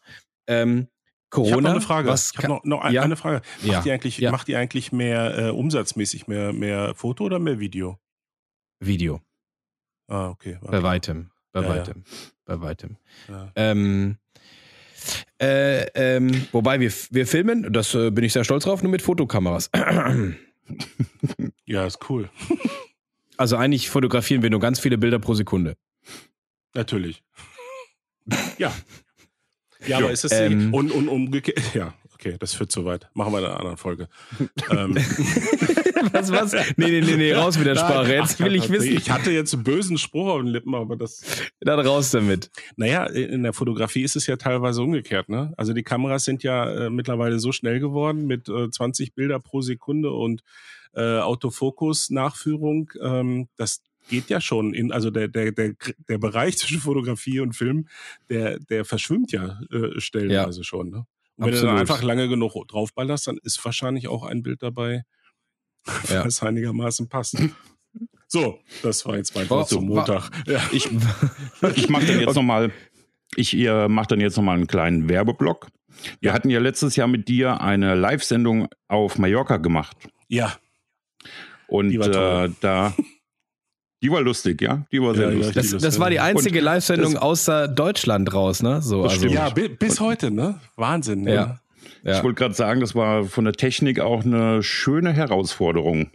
Ähm, 0.49 0.89
Corona. 1.31 1.49
Ich 1.49 1.53
habe 1.53 1.63
noch 1.63 1.71
eine 1.73 1.81
Frage. 1.81 2.09
Was 2.09 2.33
ich 2.33 2.39
habe 2.39 2.49
noch, 2.49 2.65
noch 2.65 2.81
ein, 2.83 2.93
ja. 2.95 3.03
eine 3.03 3.17
Frage. 3.17 3.43
Macht 3.63 3.67
Ja. 3.67 3.85
ihr 3.85 3.93
eigentlich, 3.95 4.19
Ja. 4.19 4.31
macht 4.31 4.49
ihr 4.49 4.59
eigentlich 4.59 4.93
mehr 4.93 5.39
äh, 5.39 5.51
umsatzmäßig 5.51 6.27
mehr, 6.27 6.53
mehr 6.53 6.95
Foto 6.95 7.25
oder 7.25 7.39
mehr 7.39 7.59
Video? 7.61 7.99
Video. 8.81 9.21
Ah, 10.09 10.29
okay. 10.31 10.59
Bei 10.63 10.83
weitem. 10.83 11.31
Bei 11.53 11.61
Ja, 11.63 11.69
weitem. 11.69 12.05
Bei 12.47 12.61
weitem. 12.61 12.97
Ähm, 13.57 14.17
äh, 15.41 15.85
ähm, 15.95 16.47
wobei 16.53 16.81
wir, 16.81 16.91
wir 17.11 17.27
filmen, 17.27 17.73
das 17.73 17.95
äh, 17.95 18.11
bin 18.11 18.25
ich 18.25 18.33
sehr 18.33 18.45
stolz 18.45 18.65
drauf, 18.65 18.83
nur 18.83 18.91
mit 18.91 19.03
Fotokameras. 19.03 19.71
ja, 21.67 21.87
ist 21.87 21.99
cool. 22.11 22.31
Also 23.41 23.57
eigentlich 23.57 23.89
fotografieren 23.89 24.43
wir 24.43 24.51
nur 24.51 24.59
ganz 24.59 24.81
viele 24.81 24.99
Bilder 24.99 25.21
pro 25.21 25.33
Sekunde. 25.33 25.77
Natürlich. 26.75 27.23
ja. 28.59 28.73
Ja, 29.87 29.99
aber 29.99 30.11
ist 30.11 30.25
es 30.25 30.33
Ähm. 30.33 30.75
und, 30.75 30.91
und 30.91 31.09
umgekehrt? 31.09 31.61
Ja, 31.75 31.95
okay, 32.15 32.37
das 32.39 32.55
führt 32.55 32.73
zu 32.73 32.85
weit. 32.85 33.09
Machen 33.15 33.33
wir 33.33 33.39
in 33.39 33.45
einer 33.45 33.57
anderen 33.59 33.77
Folge. 33.77 34.09
ähm, 34.71 34.97
was, 36.13 36.33
was? 36.33 36.53
Nee, 36.77 36.91
nee, 36.91 37.01
nee, 37.01 37.17
nee, 37.17 37.33
raus 37.33 37.57
mit 37.57 37.67
der 37.67 37.77
Sprache. 37.77 38.15
Jetzt 38.15 38.41
will 38.41 38.55
ich 38.55 38.69
wissen. 38.71 38.97
Ich 38.97 39.11
hatte 39.11 39.31
jetzt 39.31 39.55
einen 39.55 39.65
bösen 39.65 39.99
Spruch 39.99 40.29
auf 40.29 40.39
den 40.41 40.49
Lippen, 40.49 40.75
aber 40.75 40.97
das. 40.97 41.23
Dann 41.61 41.79
raus 41.81 42.11
damit. 42.11 42.51
Naja, 42.77 43.05
in 43.05 43.43
der 43.43 43.53
Fotografie 43.53 44.03
ist 44.03 44.17
es 44.17 44.27
ja 44.27 44.37
teilweise 44.37 44.83
umgekehrt, 44.83 45.29
ne? 45.29 45.53
Also 45.57 45.73
die 45.73 45.83
Kameras 45.83 46.25
sind 46.25 46.43
ja 46.43 46.87
äh, 46.87 46.91
mittlerweile 46.91 47.39
so 47.39 47.53
schnell 47.53 47.79
geworden 47.81 48.27
mit 48.27 48.49
äh, 48.49 48.71
20 48.71 49.15
Bilder 49.15 49.39
pro 49.39 49.61
Sekunde 49.61 50.11
und 50.11 50.43
äh, 50.95 51.19
Autofokus-Nachführung. 51.19 52.91
Ähm, 53.01 53.49
das 53.57 53.83
geht 54.09 54.29
ja 54.31 54.41
schon 54.41 54.75
in, 54.75 54.93
also 54.93 55.11
der, 55.11 55.29
der, 55.29 55.53
der, 55.53 55.75
der 56.09 56.19
Bereich 56.19 56.59
zwischen 56.59 56.81
Fotografie 56.81 57.41
und 57.41 57.55
Film, 57.55 57.89
der, 58.29 58.59
der 58.59 58.85
verschwimmt 58.85 59.33
ja 59.33 59.61
äh, 59.71 59.99
stellenweise 60.01 60.65
schon, 60.65 60.91
ne? 60.91 61.07
Und 61.37 61.47
wenn 61.47 61.53
du 61.53 61.61
dann 61.61 61.69
Absolut. 61.77 61.81
einfach 61.81 62.03
lange 62.03 62.29
genug 62.29 62.55
draufballerst, 62.67 63.29
dann 63.29 63.39
ist 63.45 63.65
wahrscheinlich 63.65 64.09
auch 64.09 64.25
ein 64.25 64.43
Bild 64.43 64.61
dabei, 64.63 65.05
Ja. 66.09 66.25
was 66.25 66.43
einigermaßen 66.43 67.09
passt. 67.09 67.37
So, 68.31 68.61
das 68.83 69.07
war 69.07 69.17
jetzt 69.17 69.35
mein 69.35 69.49
Wort 69.49 69.71
zum 69.71 69.87
Montag. 69.87 70.31
Ja. 70.47 70.61
Ich, 70.71 70.87
ich 71.77 71.89
mache 71.89 72.05
dann 72.05 72.21
jetzt 72.21 72.35
nochmal, 72.35 72.71
ich 73.37 73.57
äh, 73.57 73.89
mache 73.89 74.09
dann 74.09 74.21
jetzt 74.21 74.37
nochmal 74.37 74.57
einen 74.57 74.67
kleinen 74.67 75.09
Werbeblock. 75.09 75.69
Wir 76.21 76.35
hatten 76.35 76.51
ja 76.51 76.61
letztes 76.61 76.95
Jahr 76.97 77.09
mit 77.09 77.29
dir 77.29 77.63
eine 77.63 77.95
Live-Sendung 77.95 78.69
auf 78.87 79.17
Mallorca 79.17 79.57
gemacht. 79.57 79.97
ja, 80.29 80.55
Und 81.69 81.95
äh, 81.95 82.51
da, 82.61 82.95
die 84.03 84.11
war 84.11 84.21
lustig, 84.21 84.63
ja? 84.63 84.85
Die 84.93 85.03
war 85.03 85.15
sehr 85.15 85.31
Ja, 85.31 85.37
lustig. 85.37 85.71
Das, 85.71 85.83
das 85.83 85.99
war 85.99 86.11
die 86.11 86.21
einzige 86.21 86.61
Live-Sendung 86.61 87.17
außer 87.17 87.69
Deutschland 87.69 88.33
raus, 88.33 88.63
ne? 88.63 88.81
So, 88.81 89.03
Das 89.03 89.13
also, 89.13 89.27
stimmt. 89.27 89.35
Ja, 89.35 89.51
bi 89.51 89.69
bis 89.69 90.01
heute, 90.01 90.31
ne? 90.31 90.61
Wahnsinn. 90.77 91.23
Ne? 91.23 91.35
Ja. 91.35 91.61
ja. 92.05 92.17
Ich 92.17 92.23
wollte 92.23 92.39
gerade 92.39 92.55
sagen, 92.55 92.81
das 92.81 92.95
war 92.95 93.25
von 93.25 93.45
der 93.45 93.55
Technik 93.55 94.01
auch 94.01 94.25
eine 94.25 94.63
schöne 94.63 95.13
Herausforderung. 95.13 96.11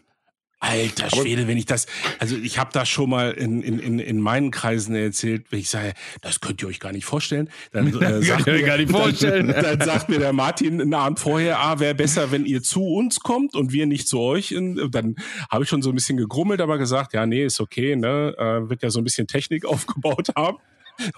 Alter 0.63 1.09
Schwede, 1.09 1.47
wenn 1.47 1.57
ich 1.57 1.65
das, 1.65 1.87
also 2.19 2.37
ich 2.37 2.57
habe 2.57 2.69
das 2.73 2.87
schon 2.87 3.09
mal 3.09 3.31
in, 3.31 3.61
in, 3.61 3.79
in, 3.79 3.99
in 3.99 4.19
meinen 4.21 4.49
Kreisen 4.49 4.95
erzählt, 4.95 5.45
wenn 5.51 5.59
ich 5.59 5.69
sage, 5.69 5.93
das 6.21 6.39
könnt 6.39 6.61
ihr 6.61 6.69
euch 6.69 6.79
gar 6.79 6.91
nicht 6.93 7.05
vorstellen. 7.05 7.49
Dann, 7.71 7.87
äh, 8.01 8.21
sagt 8.23 8.45
mir- 8.47 8.63
gar 8.63 8.77
nicht 8.77 8.91
vorstellen. 8.91 9.47
Dann, 9.47 9.63
dann 9.77 9.81
sagt 9.81 10.09
mir 10.09 10.19
der 10.19 10.31
Martin 10.33 10.79
einen 10.79 10.93
Abend 10.93 11.19
vorher, 11.19 11.59
ah, 11.59 11.79
wäre 11.79 11.95
besser, 11.95 12.31
wenn 12.31 12.45
ihr 12.45 12.63
zu 12.63 12.83
uns 12.85 13.19
kommt 13.19 13.55
und 13.55 13.73
wir 13.73 13.85
nicht 13.85 14.07
zu 14.07 14.19
euch. 14.19 14.51
In, 14.53 14.89
dann 14.91 15.15
habe 15.51 15.63
ich 15.63 15.69
schon 15.69 15.81
so 15.81 15.89
ein 15.89 15.95
bisschen 15.95 16.17
gegrummelt, 16.17 16.61
aber 16.61 16.77
gesagt, 16.77 17.13
ja, 17.13 17.25
nee, 17.25 17.43
ist 17.45 17.59
okay, 17.59 17.95
ne? 17.95 18.33
Äh, 18.37 18.69
wird 18.69 18.83
ja 18.83 18.89
so 18.89 18.99
ein 18.99 19.03
bisschen 19.03 19.27
Technik 19.27 19.65
aufgebaut 19.73 20.29
haben. 20.35 20.57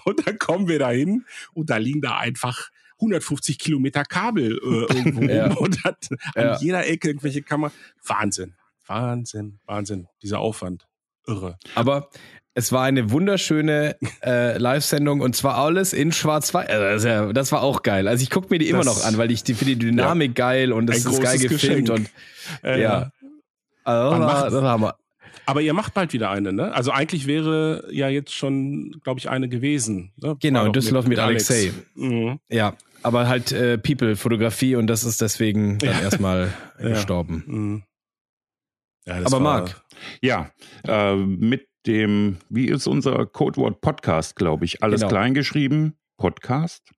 Und 0.04 0.26
dann 0.26 0.38
kommen 0.38 0.68
wir 0.68 0.78
da 0.78 0.90
hin 0.90 1.24
und 1.54 1.70
da 1.70 1.76
liegen 1.76 2.00
da 2.00 2.16
einfach 2.18 2.70
150 2.98 3.58
Kilometer 3.58 4.04
Kabel 4.04 4.52
äh, 4.62 4.94
irgendwo 4.94 5.22
Ja. 5.22 5.52
und 5.54 5.84
hat 5.84 6.08
an 6.34 6.42
Ja. 6.44 6.58
jeder 6.58 6.86
Ecke 6.86 7.08
irgendwelche 7.08 7.42
Kamera. 7.42 7.70
Wahnsinn. 8.06 8.54
Wahnsinn, 8.86 9.58
Wahnsinn. 9.66 10.06
Dieser 10.22 10.38
Aufwand. 10.40 10.86
Irre. 11.26 11.58
Aber 11.74 12.08
es 12.54 12.72
war 12.72 12.84
eine 12.84 13.10
wunderschöne 13.10 13.96
äh, 14.24 14.56
Live-Sendung 14.58 15.20
und 15.20 15.34
zwar 15.36 15.56
alles 15.56 15.92
in 15.92 16.12
Schwarz-Weiß. 16.12 16.68
Also 16.68 17.32
das, 17.32 17.50
ja, 17.50 17.52
war 17.52 17.62
auch 17.62 17.82
geil. 17.82 18.06
Also 18.08 18.22
ich 18.22 18.30
gucke 18.30 18.48
mir 18.50 18.58
die 18.58 18.68
immer 18.68 18.84
Das- 18.84 18.98
noch 18.98 19.04
an, 19.04 19.18
weil 19.18 19.30
ich 19.30 19.42
die 19.42 19.54
finde 19.54 19.74
die 19.76 19.86
Dynamik 19.86 20.34
geil 20.34 20.72
und 20.72 20.86
das 20.86 20.98
ist 21.04 21.20
geil 21.20 21.38
gefilmt 21.38 21.88
Geschenk. 21.88 22.10
und 22.64 22.80
ja. 22.80 23.10
Also 23.84 24.18
das, 24.18 24.52
war, 24.52 24.62
Hammer. 24.62 24.96
Aber 25.48 25.60
ihr 25.60 25.74
macht 25.74 25.94
bald 25.94 26.12
wieder 26.12 26.30
eine, 26.30 26.52
ne? 26.52 26.72
Also 26.72 26.90
eigentlich 26.90 27.26
wäre 27.28 27.86
ja 27.92 28.08
jetzt 28.08 28.32
schon, 28.34 28.96
glaube 29.04 29.20
ich, 29.20 29.28
eine 29.30 29.48
gewesen. 29.48 30.12
Ne? 30.16 30.36
Genau, 30.40 30.64
in 30.66 30.72
Düsseldorf 30.72 31.06
mit 31.06 31.18
Alexei. 31.20 31.72
Mhm. 31.94 32.40
Ja, 32.48 32.74
aber 33.02 33.28
halt 33.28 33.52
äh, 33.52 33.78
People-Fotografie 33.78 34.74
und 34.74 34.86
das 34.88 35.04
ist 35.04 35.20
deswegen 35.20 35.78
dann 35.78 35.90
Ja. 35.90 36.00
erstmal 36.00 36.52
Ja. 36.80 36.88
gestorben. 36.88 37.44
Mhm. 37.46 37.82
Ja, 39.06 39.20
Aber 39.24 39.40
Marc, 39.40 39.82
Ja, 40.20 40.50
äh, 40.86 41.14
mit 41.16 41.68
dem, 41.86 42.38
wie 42.48 42.66
ist 42.66 42.86
unser 42.86 43.26
Codewort 43.26 43.80
Podcast, 43.80 44.36
glaube 44.36 44.64
ich, 44.64 44.82
alles 44.82 45.00
Genau. 45.00 45.08
klein 45.10 45.34
geschrieben, 45.34 45.94
Podcast, 46.16 46.90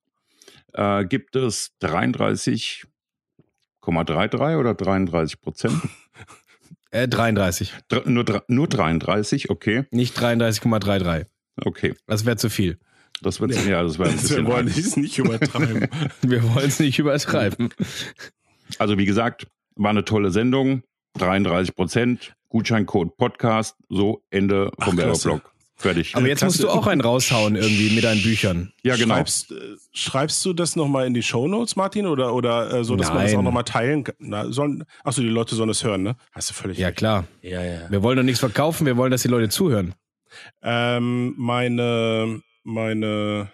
äh, 0.73 1.05
gibt 1.05 1.37
es 1.37 1.73
33,33 1.83 4.57
oder 4.59 4.75
33 4.75 5.41
Prozent? 5.41 5.81
äh, 6.91 7.09
33, 7.09 7.75
Dr- 7.89 8.09
nur, 8.09 8.45
nur 8.49 8.69
33, 8.69 9.51
okay, 9.51 9.85
nicht 9.91 10.17
33,33. 10.19 11.27
okay. 11.65 11.95
Das 12.07 12.25
wäre 12.25 12.37
zu 12.37 12.49
viel. 12.51 12.79
Das 13.21 13.41
wird, 13.41 13.53
ja, 13.67 13.83
das 13.83 13.99
wäre 13.99 14.11
ein 14.11 14.15
wir 14.17 14.21
bisschen 14.23 14.47
wollen 14.47 14.69
arg. 14.69 14.79
es 14.79 14.97
nicht 14.97 15.19
übertreiben. 15.19 15.89
Wir 16.23 16.43
wollen 16.55 16.69
es 16.69 16.79
nicht 16.79 17.01
übertreiben. 17.01 17.71
Also 18.79 18.97
wie 18.97 19.07
gesagt, 19.07 19.49
war 19.75 19.91
eine 19.91 20.05
tolle 20.05 20.31
Sendung, 20.31 20.85
33 21.15 21.75
Prozent, 21.75 22.35
Gutscheincode 22.49 23.17
Podcast, 23.17 23.77
so 23.89 24.23
Ende 24.31 24.71
vom. 24.79 24.97
Werbeblock. 24.97 25.53
Fertig. 25.81 26.17
Aber 26.17 26.27
jetzt 26.27 26.43
musst 26.43 26.61
du 26.61 26.69
auch 26.69 26.89
einen 26.89 27.01
raushauen 27.01 27.55
irgendwie 27.55 27.91
mit 27.95 28.03
deinen 28.03 28.21
Büchern. 28.21 28.73
ja, 28.83 28.97
genau. 28.97 29.15
Schreibst, 29.15 29.53
äh, 29.53 29.55
schreibst 29.93 30.45
du 30.45 30.53
das 30.53 30.75
nochmal 30.75 31.07
in 31.07 31.15
die 31.15 31.23
Shownotes, 31.23 31.77
Martin? 31.77 32.07
Oder, 32.07 32.35
oder 32.35 32.73
äh, 32.73 32.83
so, 32.85 32.97
dass 32.97 33.11
man 33.11 33.19
das 33.23 33.31
Nein. 33.31 33.39
auch 33.39 33.45
nochmal 33.45 33.63
teilen 33.63 34.03
kann? 34.03 34.17
Na, 34.19 34.51
sollen, 34.51 34.83
achso, 35.05 35.23
die 35.23 35.29
Leute 35.29 35.55
sollen 35.55 35.69
das 35.69 35.85
hören, 35.85 36.03
ne? 36.03 36.17
Hast 36.33 36.51
du 36.51 36.55
völlig 36.55 36.79
Ja, 36.79 36.89
recht. 36.89 36.99
klar. 36.99 37.27
Ja, 37.43 37.63
ja. 37.63 37.89
Wir 37.91 38.03
wollen 38.03 38.17
doch 38.17 38.25
nichts 38.25 38.41
verkaufen, 38.41 38.87
wir 38.87 38.97
wollen, 38.97 39.13
dass 39.13 39.23
die 39.23 39.29
Leute 39.29 39.51
zuhören. 39.51 39.95
Ähm, 40.63 41.35
meine, 41.39 42.43
meine 42.65 43.49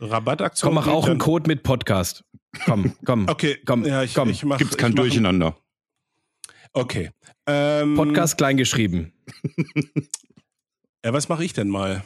Rabattaktion. 0.00 0.68
Komm, 0.68 0.74
mach 0.76 0.86
auch 0.86 1.08
einen 1.08 1.18
Code 1.18 1.48
mit 1.48 1.64
Podcast. 1.64 2.24
Komm, 2.64 2.92
komm. 3.04 3.26
Okay, 3.28 3.56
Komm, 3.64 3.84
ja, 3.84 4.04
ich, 4.04 4.14
komm. 4.14 4.30
ich 4.30 4.44
mach, 4.44 4.58
Gibt's 4.58 4.76
kein 4.76 4.90
ich 4.92 4.96
mach- 4.96 5.02
Durcheinander. 5.02 5.56
Okay. 6.72 7.10
Ähm, 7.46 7.96
Podcast 7.96 8.38
kleingeschrieben. 8.38 9.12
ja, 11.04 11.12
was 11.12 11.28
mache 11.28 11.44
ich 11.44 11.52
denn 11.52 11.68
mal? 11.68 12.02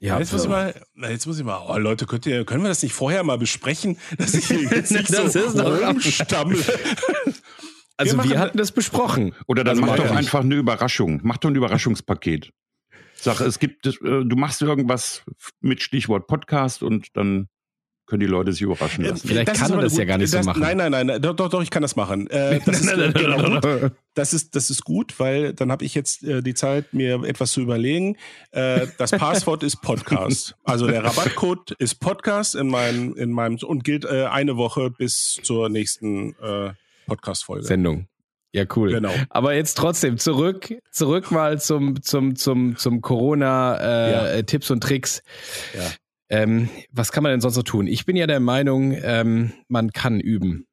Ja, 0.00 0.18
jetzt 0.18 0.32
muss 0.32 0.44
ich 0.44 0.50
mal, 0.50 0.74
jetzt 0.96 1.26
muss 1.26 1.38
ich 1.38 1.44
mal, 1.44 1.64
oh 1.66 1.78
Leute, 1.78 2.04
könnt 2.04 2.26
ihr, 2.26 2.44
können 2.44 2.62
wir 2.62 2.68
das 2.68 2.82
nicht 2.82 2.92
vorher 2.92 3.22
mal 3.24 3.38
besprechen, 3.38 3.96
dass 4.18 4.34
ich 4.34 4.46
hier 4.46 4.60
jetzt 4.60 4.92
nicht 4.92 5.10
das 5.12 5.32
so 5.32 5.38
ist 5.40 5.58
rumstammle? 5.58 6.62
Also 7.96 8.16
wir, 8.18 8.30
wir 8.30 8.38
hatten 8.40 8.58
das 8.58 8.72
besprochen. 8.72 9.36
Oder 9.46 9.62
dann 9.62 9.78
also 9.78 9.86
mach 9.86 9.96
doch 9.96 10.10
einfach 10.10 10.40
eine 10.40 10.56
Überraschung. 10.56 11.20
Mach 11.22 11.36
doch 11.36 11.48
ein 11.48 11.54
Überraschungspaket. 11.54 12.50
Sag, 13.14 13.40
es 13.40 13.60
gibt, 13.60 13.86
äh, 13.86 13.92
du 14.00 14.34
machst 14.36 14.60
irgendwas 14.62 15.22
mit 15.60 15.80
Stichwort 15.80 16.26
Podcast 16.26 16.82
und 16.82 17.16
dann 17.16 17.48
können 18.14 18.28
die 18.28 18.32
Leute 18.32 18.52
sich 18.52 18.62
überraschen 18.62 19.04
lassen. 19.04 19.26
Vielleicht 19.26 19.48
das 19.48 19.58
kann 19.58 19.72
er 19.72 19.80
das 19.80 19.92
gut, 19.92 19.98
ja 19.98 20.04
gar 20.04 20.18
nicht 20.18 20.32
das, 20.32 20.44
so 20.44 20.50
machen. 20.50 20.62
Nein, 20.62 20.76
nein, 20.76 21.06
nein, 21.06 21.20
doch, 21.20 21.34
doch, 21.34 21.48
doch 21.48 21.62
ich 21.62 21.70
kann 21.70 21.82
das 21.82 21.96
machen. 21.96 22.30
Äh, 22.30 22.60
das, 22.64 22.80
ist, 22.80 22.92
äh, 22.92 23.12
genau 23.12 23.58
gut. 23.60 23.92
das, 24.14 24.32
ist, 24.32 24.54
das 24.54 24.70
ist 24.70 24.84
gut, 24.84 25.18
weil 25.18 25.52
dann 25.52 25.72
habe 25.72 25.84
ich 25.84 25.96
jetzt 25.96 26.22
äh, 26.22 26.40
die 26.40 26.54
Zeit, 26.54 26.94
mir 26.94 27.24
etwas 27.24 27.50
zu 27.50 27.60
überlegen. 27.60 28.16
Äh, 28.52 28.86
das 28.98 29.10
Passwort 29.12 29.64
ist 29.64 29.82
Podcast. 29.82 30.54
Also 30.62 30.86
der 30.86 31.02
Rabattcode 31.02 31.72
ist 31.72 31.96
Podcast 31.96 32.54
in 32.54 32.68
meinem, 32.68 33.16
in 33.16 33.32
meinem 33.32 33.58
und 33.64 33.82
gilt 33.82 34.04
äh, 34.04 34.26
eine 34.26 34.56
Woche 34.56 34.90
bis 34.90 35.40
zur 35.42 35.68
nächsten 35.68 36.36
äh, 36.40 36.70
Podcast-Folge. 37.08 37.64
Sendung. 37.64 38.06
Ja, 38.52 38.64
cool. 38.76 38.90
Genau. 38.92 39.12
Aber 39.30 39.54
jetzt 39.54 39.74
trotzdem 39.74 40.18
zurück, 40.18 40.72
zurück 40.92 41.32
mal 41.32 41.60
zum, 41.60 42.00
zum, 42.02 42.36
zum, 42.36 42.76
zum 42.76 43.00
Corona-Tipps 43.00 44.66
äh, 44.66 44.70
ja. 44.70 44.74
und 44.74 44.80
Tricks. 44.80 45.22
Ja. 45.76 45.90
Ähm, 46.28 46.68
was 46.90 47.12
kann 47.12 47.22
man 47.22 47.32
denn 47.32 47.40
sonst 47.40 47.54
so 47.54 47.62
tun? 47.62 47.86
Ich 47.86 48.06
bin 48.06 48.16
ja 48.16 48.26
der 48.26 48.40
Meinung, 48.40 48.92
ähm, 48.92 49.52
man 49.68 49.92
kann 49.92 50.20
üben. 50.20 50.66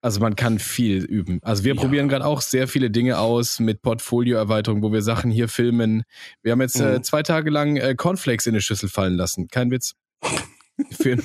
Also 0.00 0.18
man 0.18 0.34
kann 0.34 0.58
viel 0.58 1.04
üben. 1.04 1.38
Also 1.42 1.62
wir 1.62 1.74
ja. 1.74 1.80
probieren 1.80 2.08
gerade 2.08 2.26
auch 2.26 2.40
sehr 2.40 2.66
viele 2.66 2.90
Dinge 2.90 3.18
aus 3.18 3.60
mit 3.60 3.82
Portfolioerweiterung, 3.82 4.82
wo 4.82 4.92
wir 4.92 5.00
Sachen 5.00 5.30
hier 5.30 5.48
filmen. 5.48 6.02
Wir 6.42 6.52
haben 6.52 6.60
jetzt 6.60 6.80
äh, 6.80 6.84
mhm. 6.84 6.94
äh, 6.96 7.02
zwei 7.02 7.22
Tage 7.22 7.50
lang 7.50 7.76
äh, 7.76 7.94
Cornflakes 7.94 8.48
in 8.48 8.54
die 8.54 8.60
Schüssel 8.60 8.88
fallen 8.88 9.14
lassen. 9.14 9.46
Kein 9.46 9.70
Witz. 9.70 9.94
für, 10.90 11.18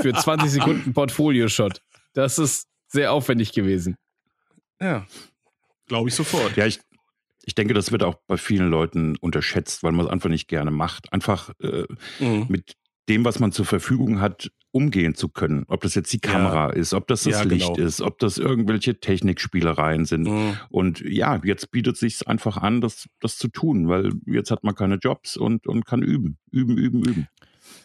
für 0.00 0.12
20 0.12 0.50
Sekunden 0.50 0.92
Portfolio-Shot. 0.92 1.80
Das 2.14 2.38
ist 2.38 2.66
sehr 2.88 3.12
aufwendig 3.12 3.52
gewesen. 3.52 3.96
Ja, 4.80 5.06
glaube 5.86 6.08
ich 6.08 6.14
sofort. 6.14 6.56
Ja, 6.56 6.66
ich, 6.66 6.80
ich 7.44 7.54
denke, 7.54 7.74
das 7.74 7.92
wird 7.92 8.02
auch 8.02 8.16
bei 8.26 8.36
vielen 8.36 8.68
Leuten 8.68 9.16
unterschätzt, 9.16 9.84
weil 9.84 9.92
man 9.92 10.06
es 10.06 10.12
einfach 10.12 10.30
nicht 10.30 10.48
gerne 10.48 10.72
macht. 10.72 11.12
Einfach 11.12 11.52
äh, 11.60 11.84
mhm. 12.18 12.46
mit 12.48 12.74
dem, 13.08 13.24
was 13.24 13.38
man 13.38 13.52
zur 13.52 13.64
Verfügung 13.64 14.20
hat, 14.20 14.50
umgehen 14.76 15.14
zu 15.14 15.28
können. 15.28 15.64
Ob 15.68 15.80
das 15.80 15.94
jetzt 15.94 16.12
die 16.12 16.18
Kamera 16.18 16.68
ja. 16.68 16.74
ist, 16.74 16.92
ob 16.92 17.06
das 17.06 17.22
das 17.22 17.32
ja, 17.32 17.42
Licht 17.42 17.74
genau. 17.74 17.86
ist, 17.86 18.02
ob 18.02 18.18
das 18.18 18.36
irgendwelche 18.36 19.00
Technikspielereien 19.00 20.04
sind. 20.04 20.28
Mhm. 20.28 20.58
Und 20.68 21.00
ja, 21.00 21.40
jetzt 21.44 21.70
bietet 21.70 21.96
sich 21.96 22.28
einfach 22.28 22.58
an, 22.58 22.82
das, 22.82 23.08
das 23.20 23.38
zu 23.38 23.48
tun, 23.48 23.88
weil 23.88 24.10
jetzt 24.26 24.50
hat 24.50 24.64
man 24.64 24.74
keine 24.74 24.96
Jobs 24.96 25.36
und, 25.38 25.66
und 25.66 25.86
kann 25.86 26.02
üben. 26.02 26.36
Üben, 26.50 26.76
üben, 26.76 27.02
üben. 27.02 27.28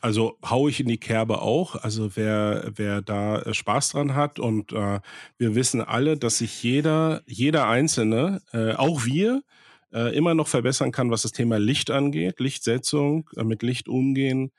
Also 0.01 0.37
hau 0.43 0.67
ich 0.67 0.79
in 0.79 0.87
die 0.87 0.97
Kerbe 0.97 1.41
auch. 1.41 1.75
Also 1.75 2.15
wer, 2.15 2.71
wer 2.75 3.01
da 3.01 3.41
äh, 3.41 3.53
Spaß 3.53 3.91
dran 3.91 4.13
hat 4.15 4.39
und 4.39 4.73
äh, 4.73 4.99
wir 5.37 5.55
wissen 5.55 5.81
alle, 5.81 6.17
dass 6.17 6.39
sich 6.39 6.61
jeder, 6.61 7.21
jeder 7.25 7.67
Einzelne, 7.67 8.41
äh, 8.51 8.73
auch 8.73 9.05
wir, 9.05 9.43
äh, 9.93 10.15
immer 10.15 10.33
noch 10.33 10.47
verbessern 10.47 10.91
kann, 10.91 11.09
was 11.09 11.21
das 11.21 11.31
Thema 11.31 11.57
Licht 11.57 11.89
angeht, 11.89 12.39
Lichtsetzung, 12.39 13.29
äh, 13.35 13.43
mit 13.43 13.63
Licht 13.63 13.87
umgehen 13.87 14.51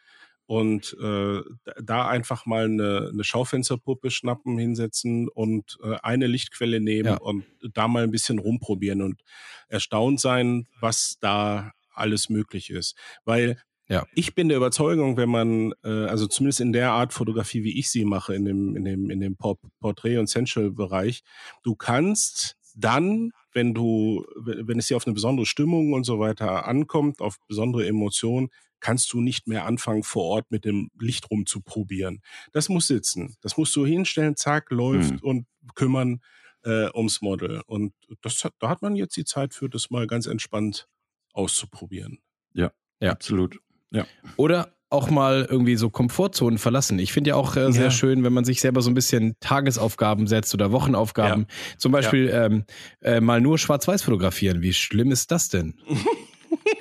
und 0.52 0.94
äh, 1.02 1.40
da 1.82 2.08
einfach 2.08 2.44
mal 2.44 2.66
eine, 2.66 3.08
eine 3.10 3.24
Schaufensterpuppe 3.24 4.10
schnappen, 4.10 4.58
hinsetzen 4.58 5.30
und 5.30 5.78
äh, 5.82 5.96
eine 6.02 6.26
Lichtquelle 6.26 6.78
nehmen 6.78 7.08
ja. 7.08 7.16
und 7.16 7.46
da 7.72 7.88
mal 7.88 8.02
ein 8.02 8.10
bisschen 8.10 8.38
rumprobieren 8.38 9.00
und 9.00 9.22
erstaunt 9.68 10.20
sein, 10.20 10.66
was 10.78 11.16
da 11.20 11.72
alles 11.94 12.28
möglich 12.28 12.68
ist. 12.68 12.96
Weil 13.24 13.56
ja. 13.88 14.04
Ich 14.14 14.34
bin 14.34 14.48
der 14.48 14.58
Überzeugung, 14.58 15.16
wenn 15.16 15.30
man, 15.30 15.72
äh, 15.84 15.88
also 15.88 16.26
zumindest 16.26 16.60
in 16.60 16.72
der 16.72 16.92
Art 16.92 17.14
Fotografie, 17.14 17.64
wie 17.64 17.78
ich 17.78 17.90
sie 17.90 18.04
mache, 18.04 18.34
in 18.34 18.44
dem, 18.44 18.76
in 18.76 18.84
dem, 18.84 19.10
in 19.10 19.20
dem 19.20 19.36
Portrait- 19.36 20.18
und 20.18 20.28
Sensual-Bereich, 20.28 21.22
du 21.62 21.76
kannst 21.76 22.56
dann, 22.74 23.32
wenn 23.52 23.72
du, 23.72 24.24
wenn 24.36 24.78
es 24.78 24.86
dir 24.86 24.96
auf 24.98 25.06
eine 25.06 25.14
besondere 25.14 25.46
Stimmung 25.46 25.94
und 25.94 26.04
so 26.04 26.18
weiter 26.18 26.66
ankommt, 26.66 27.20
auf 27.20 27.36
besondere 27.48 27.86
Emotionen, 27.86 28.50
kannst 28.82 29.12
du 29.12 29.20
nicht 29.20 29.46
mehr 29.46 29.64
anfangen, 29.64 30.02
vor 30.02 30.24
Ort 30.24 30.50
mit 30.50 30.64
dem 30.64 30.90
Licht 30.98 31.30
rumzuprobieren. 31.30 32.20
Das 32.52 32.68
muss 32.68 32.88
sitzen. 32.88 33.36
Das 33.40 33.56
musst 33.56 33.74
du 33.76 33.86
hinstellen, 33.86 34.36
zack, 34.36 34.70
läuft 34.70 35.12
mhm. 35.12 35.18
und 35.20 35.46
kümmern 35.74 36.20
äh, 36.64 36.90
ums 36.94 37.22
Model. 37.22 37.62
Und 37.66 37.94
das 38.20 38.44
hat, 38.44 38.54
da 38.58 38.68
hat 38.68 38.82
man 38.82 38.96
jetzt 38.96 39.16
die 39.16 39.24
Zeit 39.24 39.54
für, 39.54 39.68
das 39.68 39.90
mal 39.90 40.06
ganz 40.06 40.26
entspannt 40.26 40.88
auszuprobieren. 41.32 42.18
Ja, 42.52 42.72
ja. 43.00 43.12
absolut. 43.12 43.58
Ja. 43.90 44.06
Oder 44.36 44.74
auch 44.90 45.08
mal 45.08 45.46
irgendwie 45.48 45.76
so 45.76 45.88
Komfortzonen 45.88 46.58
verlassen. 46.58 46.98
Ich 46.98 47.12
finde 47.12 47.30
ja 47.30 47.36
auch 47.36 47.56
äh, 47.56 47.72
sehr 47.72 47.84
ja. 47.84 47.90
schön, 47.90 48.24
wenn 48.24 48.32
man 48.32 48.44
sich 48.44 48.60
selber 48.60 48.82
so 48.82 48.90
ein 48.90 48.94
bisschen 48.94 49.36
Tagesaufgaben 49.40 50.26
setzt 50.26 50.52
oder 50.52 50.70
Wochenaufgaben. 50.70 51.46
Ja. 51.48 51.78
Zum 51.78 51.92
Beispiel 51.92 52.26
ja. 52.28 52.46
ähm, 52.46 52.64
äh, 53.00 53.20
mal 53.20 53.40
nur 53.40 53.58
schwarz-weiß 53.58 54.02
fotografieren. 54.02 54.60
Wie 54.60 54.74
schlimm 54.74 55.10
ist 55.10 55.30
das 55.30 55.48
denn? 55.48 55.80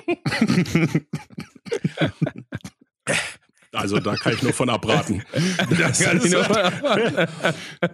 Also 3.74 4.00
da 4.00 4.16
kann 4.16 4.34
ich 4.34 4.42
nur 4.42 4.52
von 4.52 4.68
abraten. 4.68 5.22
Das, 5.78 6.00
ist, 6.00 6.34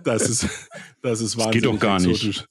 das 0.03 0.29
ist, 0.29 0.69
das 1.03 1.21
ist 1.21 1.37
wahnsinnig. 1.37 1.53
Geht 1.53 1.65
doch 1.65 1.79
gar 1.79 2.01
nicht. 2.01 2.49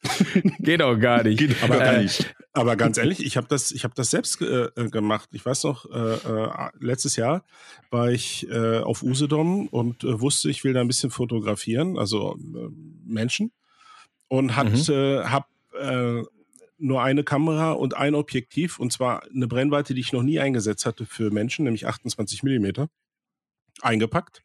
Geht 0.59 0.81
auch 0.81 0.95
gar 0.95 1.23
nicht. 1.23 1.37
Geht 1.37 1.61
aber, 1.61 1.77
gar 1.77 1.97
nicht. 1.97 2.33
aber 2.53 2.75
ganz 2.77 2.97
ehrlich, 2.97 3.23
ich 3.23 3.35
habe 3.35 3.47
das, 3.47 3.71
ich 3.71 3.83
habe 3.83 3.93
das 3.95 4.11
selbst 4.11 4.41
äh, 4.41 4.69
äh, 4.75 4.89
gemacht. 4.89 5.29
Ich 5.33 5.45
weiß 5.45 5.65
noch, 5.65 5.85
äh, 5.91 6.13
äh, 6.13 6.69
letztes 6.79 7.17
Jahr 7.17 7.43
war 7.91 8.11
ich 8.11 8.47
äh, 8.49 8.79
auf 8.79 9.03
Usedom 9.03 9.67
und 9.67 10.03
äh, 10.03 10.21
wusste, 10.21 10.49
ich 10.49 10.63
will 10.63 10.73
da 10.73 10.81
ein 10.81 10.87
bisschen 10.87 11.11
fotografieren, 11.11 11.97
also 11.97 12.37
Menschen 13.05 13.51
und 14.29 14.55
hat, 14.55 14.69
mhm. 14.69 15.29
hab 15.29 15.47
nur 16.77 17.01
eine 17.01 17.23
Kamera 17.23 17.71
und 17.71 17.95
ein 17.95 18.15
Objektiv 18.15 18.79
und 18.79 18.93
zwar 18.93 19.23
eine 19.23 19.47
Brennweite, 19.47 19.93
die 19.93 20.01
ich 20.01 20.13
noch 20.13 20.23
nie 20.23 20.39
eingesetzt 20.39 20.85
hatte 20.85 21.05
für 21.05 21.31
Menschen, 21.31 21.65
nämlich 21.65 21.87
28 21.87 22.43
Millimeter 22.43 22.89
eingepackt 23.81 24.43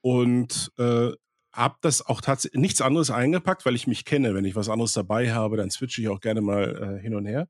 und 0.00 0.72
äh, 0.78 1.10
habe 1.52 1.76
das 1.82 2.04
auch 2.04 2.20
tatsächlich 2.20 2.60
nichts 2.60 2.80
anderes 2.80 3.10
eingepackt, 3.10 3.66
weil 3.66 3.74
ich 3.74 3.86
mich 3.86 4.04
kenne. 4.04 4.34
Wenn 4.34 4.44
ich 4.44 4.56
was 4.56 4.68
anderes 4.68 4.94
dabei 4.94 5.32
habe, 5.34 5.56
dann 5.56 5.70
switche 5.70 6.00
ich 6.00 6.08
auch 6.08 6.20
gerne 6.20 6.40
mal 6.40 6.98
äh, 6.98 7.02
hin 7.02 7.14
und 7.14 7.26
her 7.26 7.48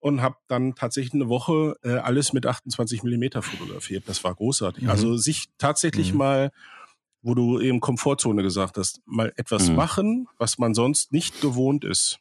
und 0.00 0.22
habe 0.22 0.36
dann 0.46 0.74
tatsächlich 0.74 1.14
eine 1.14 1.28
Woche 1.28 1.76
äh, 1.82 1.96
alles 1.96 2.32
mit 2.32 2.46
28 2.46 3.02
Millimeter 3.02 3.42
fotografiert. 3.42 4.04
Das 4.08 4.22
war 4.24 4.34
großartig. 4.34 4.84
Mhm. 4.84 4.90
Also 4.90 5.16
sich 5.16 5.46
tatsächlich 5.58 6.12
mhm. 6.12 6.18
mal, 6.18 6.50
wo 7.22 7.34
du 7.34 7.60
eben 7.60 7.80
Komfortzone 7.80 8.42
gesagt 8.42 8.76
hast, 8.76 9.00
mal 9.06 9.32
etwas 9.36 9.68
mhm. 9.68 9.76
machen, 9.76 10.28
was 10.38 10.58
man 10.58 10.74
sonst 10.74 11.12
nicht 11.12 11.40
gewohnt 11.40 11.84
ist. 11.84 12.20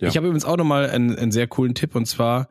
Ja. 0.00 0.08
Ich 0.08 0.16
habe 0.16 0.26
übrigens 0.26 0.44
auch 0.44 0.56
nochmal 0.56 0.90
einen, 0.90 1.16
einen 1.16 1.32
sehr 1.32 1.46
coolen 1.46 1.74
Tipp 1.74 1.94
und 1.94 2.06
zwar 2.06 2.48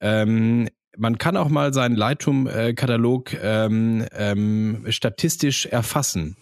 ähm, 0.00 0.68
man 0.96 1.18
kann 1.18 1.36
auch 1.36 1.48
mal 1.48 1.72
seinen 1.74 1.96
Lightroom-Katalog 1.96 3.34
ähm, 3.42 4.06
ähm, 4.12 4.84
statistisch 4.88 5.66
erfassen. 5.66 6.36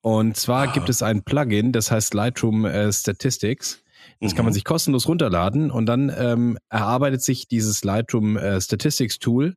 Und 0.00 0.36
zwar 0.36 0.68
ah. 0.68 0.72
gibt 0.72 0.88
es 0.88 1.02
ein 1.02 1.22
Plugin, 1.22 1.72
das 1.72 1.90
heißt 1.90 2.14
Lightroom 2.14 2.64
äh, 2.64 2.92
Statistics. 2.92 3.82
Das 4.20 4.32
mhm. 4.32 4.36
kann 4.36 4.44
man 4.46 4.52
mhm. 4.52 4.54
sich 4.54 4.64
kostenlos 4.64 5.06
runterladen 5.08 5.70
und 5.70 5.86
dann 5.86 6.12
ähm, 6.16 6.58
erarbeitet 6.68 7.22
sich 7.22 7.48
dieses 7.48 7.84
Lightroom 7.84 8.36
äh, 8.36 8.60
Statistics 8.60 9.18
Tool 9.18 9.54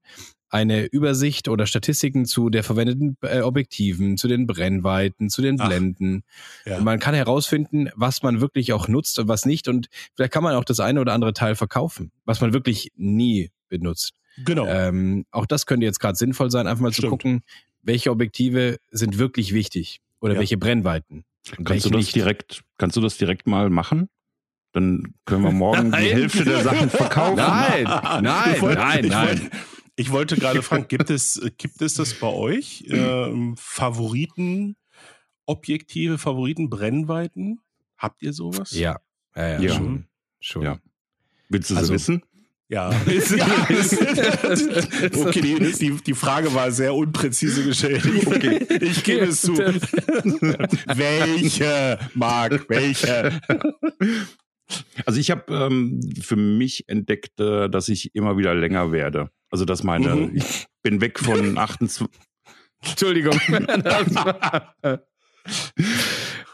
eine 0.50 0.86
Übersicht 0.86 1.48
oder 1.48 1.66
Statistiken 1.66 2.26
zu 2.26 2.50
der 2.50 2.64
verwendeten 2.64 3.18
äh, 3.22 3.42
Objektiven, 3.42 4.18
zu 4.18 4.28
den 4.28 4.48
Brennweiten, 4.48 5.30
zu 5.30 5.42
den 5.42 5.58
Blenden. 5.58 6.24
ja. 6.66 6.80
Man 6.80 7.00
kann 7.00 7.16
herausfinden, 7.16 7.90
was 7.96 8.24
man 8.24 8.42
wirklich 8.42 8.74
auch 8.74 8.88
nutzt 8.88 9.20
und 9.20 9.28
was 9.28 9.46
nicht. 9.46 9.68
Und 9.68 9.88
vielleicht 10.16 10.32
kann 10.32 10.44
man 10.44 10.56
auch 10.56 10.64
das 10.64 10.80
eine 10.80 11.02
oder 11.02 11.14
andere 11.14 11.34
Teil 11.34 11.56
verkaufen, 11.56 12.12
was 12.26 12.42
man 12.42 12.54
wirklich 12.54 12.92
nie 12.96 13.52
benutzt. 13.70 14.14
Genau. 14.44 14.68
Ähm, 14.68 15.26
auch 15.32 15.46
das 15.46 15.66
könnte 15.66 15.86
jetzt 15.86 16.00
gerade 16.00 16.16
sinnvoll 16.16 16.52
sein, 16.52 16.68
einfach 16.68 16.82
mal 16.82 16.92
Stimmt. 16.92 17.06
zu 17.06 17.10
gucken, 17.10 17.44
welche 17.82 18.12
Objektive 18.12 18.78
sind 18.92 19.18
wirklich 19.18 19.54
wichtig 19.54 20.02
oder 20.20 20.34
ja. 20.34 20.40
welche 20.40 20.58
Brennweiten. 20.58 21.24
Kannst 21.64 21.86
du 21.86 21.90
das 21.90 21.98
nicht. 21.98 22.16
direkt, 22.16 22.64
kannst 22.78 22.98
du 22.98 23.02
das 23.02 23.18
direkt 23.18 23.48
mal 23.48 23.70
machen? 23.70 24.10
Dann 24.74 25.14
können 25.26 25.44
wir 25.44 25.52
morgen 25.52 25.92
die 25.92 25.98
Hälfte 25.98 26.44
der 26.44 26.62
Sachen 26.64 26.90
verkaufen. 26.90 27.38
Nein, 27.38 27.84
nein, 27.84 28.62
wollte, 28.62 28.82
nein, 28.82 29.06
nein. 29.08 29.52
Ich 29.96 30.12
wollte 30.12 30.36
gerade 30.36 30.62
fragen, 30.62 30.88
gibt 30.90 31.10
es, 31.10 31.42
gibt 31.58 31.82
es 31.82 31.96
das 31.96 32.14
bei 32.14 32.28
euch? 32.28 32.86
Ähm, 32.90 33.56
Favoriten, 33.58 34.76
Objektive, 35.46 36.18
Favoriten, 36.18 36.70
Brennweiten? 36.70 37.62
Habt 37.98 38.22
ihr 38.22 38.34
sowas? 38.34 38.72
Ja, 38.72 39.00
ja, 39.36 39.48
ja, 39.48 39.60
ja. 39.62 39.74
schon. 39.74 40.08
schon. 40.40 40.64
Ja. 40.64 40.80
Willst 41.50 41.72
du 41.72 41.76
also, 41.78 41.94
wissen? 41.94 42.24
Ja. 42.68 42.92
ja. 43.38 43.48
okay, 45.24 45.42
die, 45.42 45.72
die, 45.72 45.92
die, 46.04 46.14
Frage 46.16 46.52
war 46.54 46.72
sehr 46.72 46.96
unpräzise 46.96 47.64
gestellt. 47.64 48.04
Okay. 48.26 48.66
Ich 48.82 49.04
gebe 49.04 49.26
es 49.26 49.42
zu. 49.42 49.56
welche, 50.96 52.00
Marc, 52.16 52.68
welche? 52.68 53.40
Also 55.06 55.20
ich 55.20 55.30
habe 55.30 55.54
ähm, 55.54 56.02
für 56.22 56.36
mich 56.36 56.90
entdeckt, 56.90 57.40
äh, 57.40 57.70
dass 57.70 57.88
ich 57.88 58.16
immer 58.16 58.38
wieder 58.38 58.56
länger 58.56 58.92
werde. 58.92 59.30
Also 59.50 59.66
dass 59.66 59.84
meine, 59.84 60.16
mhm. 60.16 60.36
ich 60.36 60.68
bin 60.82 61.02
weg 61.02 61.20
von 61.20 61.58
28. 61.58 62.08
Entschuldigung. 62.82 63.40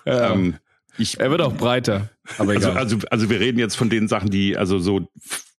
ähm, 0.05 0.55
ich, 0.97 1.19
er 1.19 1.31
wird 1.31 1.41
auch 1.41 1.53
breiter. 1.53 2.09
Aber 2.37 2.53
also, 2.53 2.71
also, 2.71 2.97
also 3.09 3.29
wir 3.29 3.39
reden 3.39 3.59
jetzt 3.59 3.75
von 3.75 3.89
den 3.89 4.07
Sachen, 4.07 4.29
die, 4.29 4.55
also 4.57 4.79
so 4.79 5.09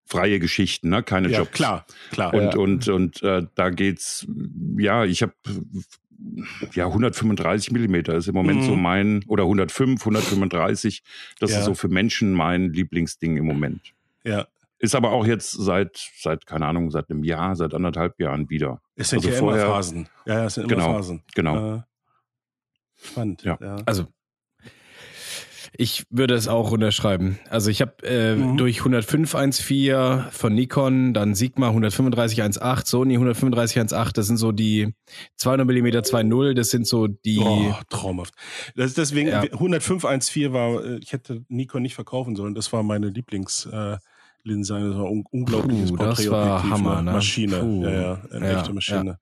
freie 0.07 0.39
Geschichten, 0.39 0.91
ne? 0.91 1.03
keine 1.03 1.31
ja, 1.31 1.39
Jobs. 1.39 1.53
Klar, 1.53 1.87
klar. 2.11 2.35
Und, 2.35 2.55
ja. 2.55 2.59
und, 2.59 2.89
und 2.89 3.23
äh, 3.23 3.47
da 3.55 3.71
geht's, 3.71 4.27
ja, 4.77 5.05
ich 5.05 5.23
habe 5.23 5.33
ja 6.73 6.87
135 6.87 7.73
Millimeter 7.73 8.15
ist 8.15 8.29
im 8.29 8.35
Moment 8.35 8.61
mhm. 8.61 8.67
so 8.67 8.77
mein, 8.77 9.25
oder 9.27 9.45
105, 9.45 10.01
135, 10.01 11.03
das 11.41 11.51
ja. 11.51 11.59
ist 11.59 11.65
so 11.65 11.75
für 11.75 11.89
Menschen 11.89 12.33
mein 12.33 12.73
Lieblingsding 12.73 13.37
im 13.37 13.47
Moment. 13.47 13.93
Ja. 14.25 14.47
Ist 14.83 14.97
aber 14.97 15.13
auch 15.13 15.25
jetzt 15.25 15.53
seit, 15.53 16.11
seit, 16.19 16.45
keine 16.45 16.67
Ahnung, 16.67 16.91
seit 16.91 17.09
einem 17.09 17.23
Jahr, 17.23 17.55
seit 17.55 17.73
anderthalb 17.73 18.19
Jahren 18.19 18.51
wieder. 18.51 18.81
Es 18.97 19.11
sind 19.11 19.21
also 19.21 19.31
ja 19.31 19.37
vorher, 19.37 19.65
immer 19.67 19.75
Phasen. 19.75 20.09
Ja, 20.27 20.35
ja, 20.35 20.45
es 20.47 20.55
sind 20.55 20.65
immer 20.65 20.75
genau, 20.75 20.93
Phasen. 20.95 21.23
Genau. 21.37 21.77
Äh, 21.77 21.83
spannend. 22.97 23.45
Ja. 23.45 23.59
ja. 23.61 23.77
Also 23.87 24.09
ich 25.75 26.05
würde 26.11 26.35
es 26.35 26.49
auch 26.49 26.73
unterschreiben. 26.73 27.39
Also 27.49 27.71
ich 27.71 27.81
habe 27.81 27.95
äh, 28.03 28.35
mhm. 28.35 28.57
durch 28.57 28.81
105.1.4 28.81 30.33
von 30.33 30.53
Nikon, 30.53 31.15
dann 31.15 31.37
Sigma 31.37 31.71
135.1.8, 31.71 32.85
Sony 32.85 33.17
135.1.8, 33.19 34.13
das 34.15 34.27
sind 34.27 34.37
so 34.37 34.51
die 34.51 34.95
200 35.37 35.65
mm 35.65 35.87
2.0, 35.87 36.55
das 36.55 36.71
sind 36.71 36.89
so 36.89 37.07
die... 37.07 37.39
Oh, 37.39 37.73
traumhaft. 37.89 38.35
Das 38.75 38.87
ist 38.87 38.99
deswegen, 38.99 39.29
ja. 39.29 39.43
105.1.4 39.43 40.53
war, 40.53 40.85
äh, 40.85 40.99
ich 40.99 41.13
hätte 41.13 41.45
Nikon 41.49 41.83
nicht 41.83 41.95
verkaufen 41.95 42.35
sollen, 42.35 42.57
das 42.57 42.73
war 42.73 42.83
meine 42.83 43.09
Lieblings... 43.09 43.67
Äh, 43.67 43.99
Linse, 44.45 44.75
das 44.75 44.97
war 44.97 45.11
un 45.11 45.25
unglaubliches 45.31 45.91
Puh, 45.91 45.97
Das 45.97 46.31
war 46.31 46.69
Hammer, 46.69 47.03
ne? 47.03 47.13
Maschine, 47.13 47.59
Puh. 47.59 47.85
ja, 47.85 47.91
ja, 47.91 48.23
eine 48.31 48.53
ja, 48.53 48.59
echte 48.59 48.73
Maschine. 48.73 49.11
Ja. 49.11 49.19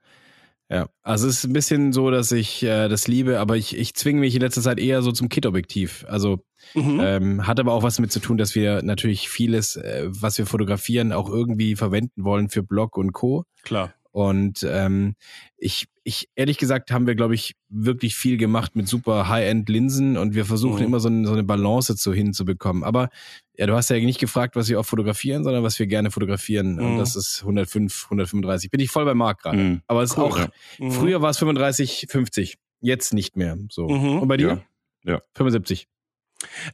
Ja, 0.72 0.88
also 1.02 1.26
es 1.26 1.38
ist 1.38 1.44
ein 1.46 1.52
bisschen 1.52 1.92
so, 1.92 2.12
dass 2.12 2.30
ich 2.30 2.62
äh, 2.62 2.86
das 2.86 3.08
liebe, 3.08 3.40
aber 3.40 3.56
ich, 3.56 3.76
ich 3.76 3.94
zwinge 3.94 4.20
mich 4.20 4.36
in 4.36 4.40
letzter 4.40 4.62
Zeit 4.62 4.78
eher 4.78 5.02
so 5.02 5.10
zum 5.10 5.28
Kit-Objektiv. 5.28 6.06
Also 6.08 6.44
mhm. 6.74 7.00
ähm, 7.02 7.46
hat 7.48 7.58
aber 7.58 7.72
auch 7.72 7.82
was 7.82 7.96
damit 7.96 8.12
zu 8.12 8.20
tun, 8.20 8.38
dass 8.38 8.54
wir 8.54 8.80
natürlich 8.82 9.28
vieles, 9.28 9.74
äh, 9.74 10.04
was 10.06 10.38
wir 10.38 10.46
fotografieren, 10.46 11.10
auch 11.10 11.28
irgendwie 11.28 11.74
verwenden 11.74 12.22
wollen 12.22 12.50
für 12.50 12.62
Blog 12.62 12.96
und 12.96 13.12
Co. 13.12 13.46
Klar. 13.64 13.92
Und 14.12 14.66
ähm, 14.68 15.14
ich, 15.56 15.86
ich, 16.02 16.28
ehrlich 16.34 16.58
gesagt, 16.58 16.90
haben 16.90 17.06
wir, 17.06 17.14
glaube 17.14 17.34
ich, 17.34 17.54
wirklich 17.68 18.16
viel 18.16 18.36
gemacht 18.36 18.74
mit 18.74 18.88
super 18.88 19.28
High-End-Linsen 19.28 20.16
und 20.16 20.34
wir 20.34 20.44
versuchen 20.44 20.80
mhm. 20.80 20.84
immer 20.84 21.00
so, 21.00 21.08
ein, 21.08 21.24
so 21.24 21.32
eine 21.32 21.44
Balance 21.44 21.94
zu 21.96 22.12
hinzubekommen. 22.12 22.82
Aber 22.82 23.08
ja, 23.56 23.66
du 23.66 23.74
hast 23.74 23.90
ja 23.90 23.98
nicht 23.98 24.18
gefragt, 24.18 24.56
was 24.56 24.68
wir 24.68 24.80
auch 24.80 24.86
fotografieren, 24.86 25.44
sondern 25.44 25.62
was 25.62 25.78
wir 25.78 25.86
gerne 25.86 26.10
fotografieren. 26.10 26.74
Mhm. 26.74 26.86
Und 26.86 26.98
das 26.98 27.14
ist 27.14 27.42
105, 27.42 28.04
135. 28.06 28.70
Bin 28.70 28.80
ich 28.80 28.90
voll 28.90 29.04
bei 29.04 29.14
Marc 29.14 29.42
gerade. 29.42 29.58
Mhm. 29.58 29.82
Aber 29.86 30.02
es 30.02 30.16
cool, 30.16 30.28
ist 30.28 30.34
auch, 30.34 30.38
ja. 30.38 30.90
früher 30.90 31.18
mhm. 31.18 31.22
war 31.22 31.30
es 31.30 31.38
35, 31.38 32.06
50. 32.08 32.58
Jetzt 32.80 33.12
nicht 33.14 33.36
mehr. 33.36 33.58
So. 33.70 33.88
Mhm. 33.88 34.20
Und 34.20 34.28
bei 34.28 34.36
dir? 34.36 34.64
Ja. 35.04 35.12
ja. 35.12 35.22
75. 35.34 35.86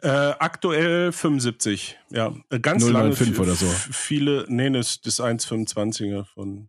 Äh, 0.00 0.08
aktuell 0.08 1.12
75, 1.12 1.98
ja. 2.10 2.34
Äh, 2.50 2.60
ganz 2.60 2.84
095 2.84 3.36
lange. 3.36 3.40
oder 3.40 3.54
so. 3.56 3.66
Viele, 3.66 4.46
nee, 4.48 4.70
das, 4.70 5.00
das 5.00 5.20
1,25er 5.20 6.24
von 6.24 6.68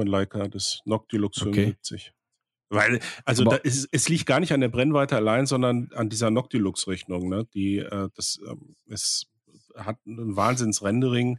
von 0.00 0.06
Leica, 0.06 0.48
das 0.48 0.80
Noctilux 0.86 1.42
okay. 1.42 1.52
75. 1.52 2.14
Weil, 2.70 3.00
also 3.26 3.44
da 3.44 3.56
ist, 3.56 3.88
es 3.92 4.08
liegt 4.08 4.24
gar 4.24 4.40
nicht 4.40 4.52
an 4.52 4.60
der 4.60 4.68
Brennweite 4.68 5.16
allein, 5.16 5.44
sondern 5.44 5.90
an 5.92 6.08
dieser 6.08 6.30
Noctilux-Rechnung. 6.30 7.28
Ne? 7.28 7.46
Die, 7.52 7.78
äh, 7.78 8.08
das, 8.14 8.40
ähm, 8.48 8.76
es 8.88 9.26
hat 9.76 9.98
ein 10.06 10.36
Wahnsinns-Rendering, 10.36 11.38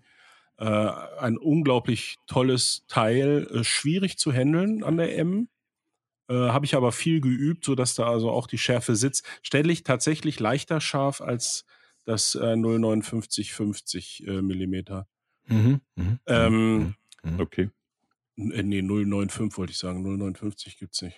äh, 0.58 0.66
ein 0.66 1.38
unglaublich 1.38 2.18
tolles 2.28 2.84
Teil, 2.88 3.48
äh, 3.52 3.64
schwierig 3.64 4.20
zu 4.20 4.32
handeln 4.32 4.84
an 4.84 4.98
der 4.98 5.18
M. 5.18 5.48
Äh, 6.30 6.34
Habe 6.34 6.66
ich 6.66 6.76
aber 6.76 6.92
viel 6.92 7.20
geübt, 7.20 7.66
sodass 7.66 7.96
da 7.96 8.08
also 8.08 8.30
auch 8.30 8.46
die 8.46 8.60
Schärfe 8.60 8.96
sitzt. 8.96 9.26
Stelle 9.42 9.72
ich 9.72 9.84
tatsächlich 9.84 10.40
leichter 10.40 10.82
scharf 10.82 11.20
als 11.20 11.66
das 12.04 12.36
äh, 12.36 12.56
05950 12.56 14.28
äh, 14.28 14.42
Millimeter. 14.44 15.08
Mhm, 15.48 15.82
mh, 15.96 16.20
ähm, 16.28 16.78
mhm, 16.78 16.96
mhm. 17.24 17.40
okay. 17.40 17.70
Äh, 18.38 18.64
nee, 18.64 18.82
095 18.82 19.58
wollte 19.58 19.72
ich 19.72 19.78
sagen. 19.78 20.04
059 20.04 20.78
gibt's 20.78 21.02
nicht. 21.02 21.18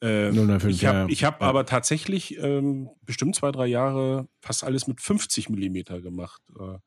Äh, 0.00 0.30
095, 0.32 0.70
ich 0.70 0.86
habe 0.86 0.98
ja, 0.98 1.06
ich 1.08 1.24
hab 1.24 1.40
ja. 1.40 1.46
aber 1.46 1.64
tatsächlich 1.66 2.38
ähm, 2.38 2.90
bestimmt 3.02 3.34
zwei, 3.34 3.50
drei 3.50 3.66
Jahre 3.66 4.28
fast 4.40 4.64
alles 4.64 4.86
mit 4.86 5.00
50 5.00 5.48
Millimeter 5.48 6.00
gemacht. 6.00 6.42
Äh, 6.58 6.78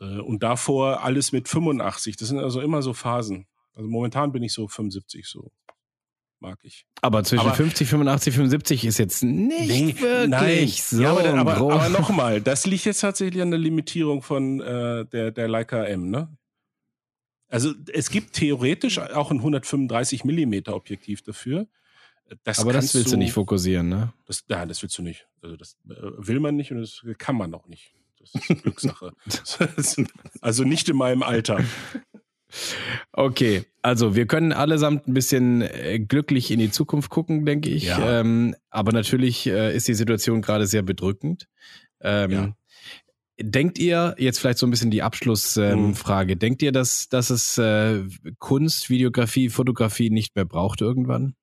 äh, 0.00 0.20
und 0.20 0.42
davor 0.42 1.02
alles 1.04 1.32
mit 1.32 1.48
85. 1.48 2.16
Das 2.16 2.28
sind 2.28 2.38
also 2.38 2.60
immer 2.60 2.82
so 2.82 2.92
Phasen. 2.94 3.46
Also 3.74 3.88
momentan 3.88 4.32
bin 4.32 4.42
ich 4.42 4.52
so 4.52 4.68
75 4.68 5.26
so. 5.26 5.52
Mag 6.38 6.58
ich. 6.62 6.84
Aber 7.00 7.24
zwischen 7.24 7.46
aber, 7.46 7.54
50, 7.54 7.88
85, 7.88 8.34
75 8.34 8.84
ist 8.84 8.98
jetzt 8.98 9.22
nicht 9.22 9.68
nee, 9.68 9.86
wirklich 10.00 10.28
nein. 10.28 10.68
so. 10.68 11.02
Ja, 11.02 11.10
aber, 11.12 11.34
aber, 11.34 11.56
aber 11.56 11.88
nochmal, 11.88 12.42
das 12.42 12.66
liegt 12.66 12.84
jetzt 12.84 13.00
tatsächlich 13.00 13.40
an 13.40 13.50
der 13.50 13.58
Limitierung 13.58 14.20
von 14.20 14.60
äh, 14.60 15.06
der, 15.06 15.30
der 15.30 15.48
Leica 15.48 15.84
M, 15.84 16.10
ne? 16.10 16.36
Also 17.56 17.72
es 17.90 18.10
gibt 18.10 18.34
theoretisch 18.34 18.98
auch 18.98 19.30
ein 19.30 19.38
135 19.38 20.26
Millimeter 20.26 20.76
Objektiv 20.76 21.22
dafür. 21.22 21.66
Das 22.44 22.58
Aber 22.58 22.74
das 22.74 22.94
willst 22.94 23.10
du, 23.10 23.16
nicht 23.16 23.32
fokussieren, 23.32 23.88
ne? 23.88 24.12
Das, 24.26 24.44
nein, 24.46 24.68
das 24.68 24.82
willst 24.82 24.98
du 24.98 25.02
nicht. 25.02 25.26
Also 25.40 25.56
das 25.56 25.78
äh, 25.88 25.94
will 26.18 26.38
man 26.38 26.54
nicht 26.54 26.70
und 26.70 26.80
das 26.82 27.02
kann 27.16 27.34
man 27.34 27.54
auch 27.54 27.66
nicht. 27.66 27.94
Das 28.20 28.34
ist 28.34 28.62
Glückssache. 28.62 29.12
also 30.42 30.64
nicht 30.64 30.86
in 30.90 30.96
meinem 30.96 31.22
Alter. 31.22 31.64
Okay, 33.12 33.64
also 33.80 34.14
wir 34.14 34.26
können 34.26 34.52
allesamt 34.52 35.08
ein 35.08 35.14
bisschen 35.14 35.62
äh, 35.62 35.98
glücklich 35.98 36.50
in 36.50 36.58
die 36.58 36.70
Zukunft 36.70 37.08
gucken, 37.08 37.46
denke 37.46 37.70
ich. 37.70 37.84
Ja. 37.84 38.20
Ähm, 38.20 38.54
aber 38.68 38.92
natürlich 38.92 39.46
äh, 39.46 39.74
ist 39.74 39.88
die 39.88 39.94
Situation 39.94 40.42
gerade 40.42 40.66
sehr 40.66 40.82
bedrückend. 40.82 41.48
Ähm, 42.02 42.30
ja. 42.30 42.56
Denkt 43.38 43.78
ihr, 43.78 44.14
jetzt 44.18 44.38
vielleicht 44.38 44.58
so 44.58 44.66
ein 44.66 44.70
bisschen 44.70 44.90
die 44.90 45.02
Abschlussfrage, 45.02 46.32
ähm, 46.32 46.36
mhm. 46.36 46.38
denkt 46.38 46.62
ihr, 46.62 46.72
dass, 46.72 47.08
dass 47.08 47.28
es 47.28 47.58
äh, 47.58 48.04
Kunst, 48.38 48.88
Videografie, 48.88 49.50
Fotografie 49.50 50.08
nicht 50.08 50.36
mehr 50.36 50.46
braucht 50.46 50.80
irgendwann? 50.80 51.34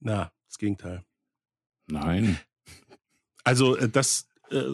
Na, 0.00 0.32
das 0.48 0.58
Gegenteil. 0.58 1.04
Nein. 1.86 2.38
Also 3.44 3.76
äh, 3.76 3.88
das 3.88 4.28
äh, 4.50 4.64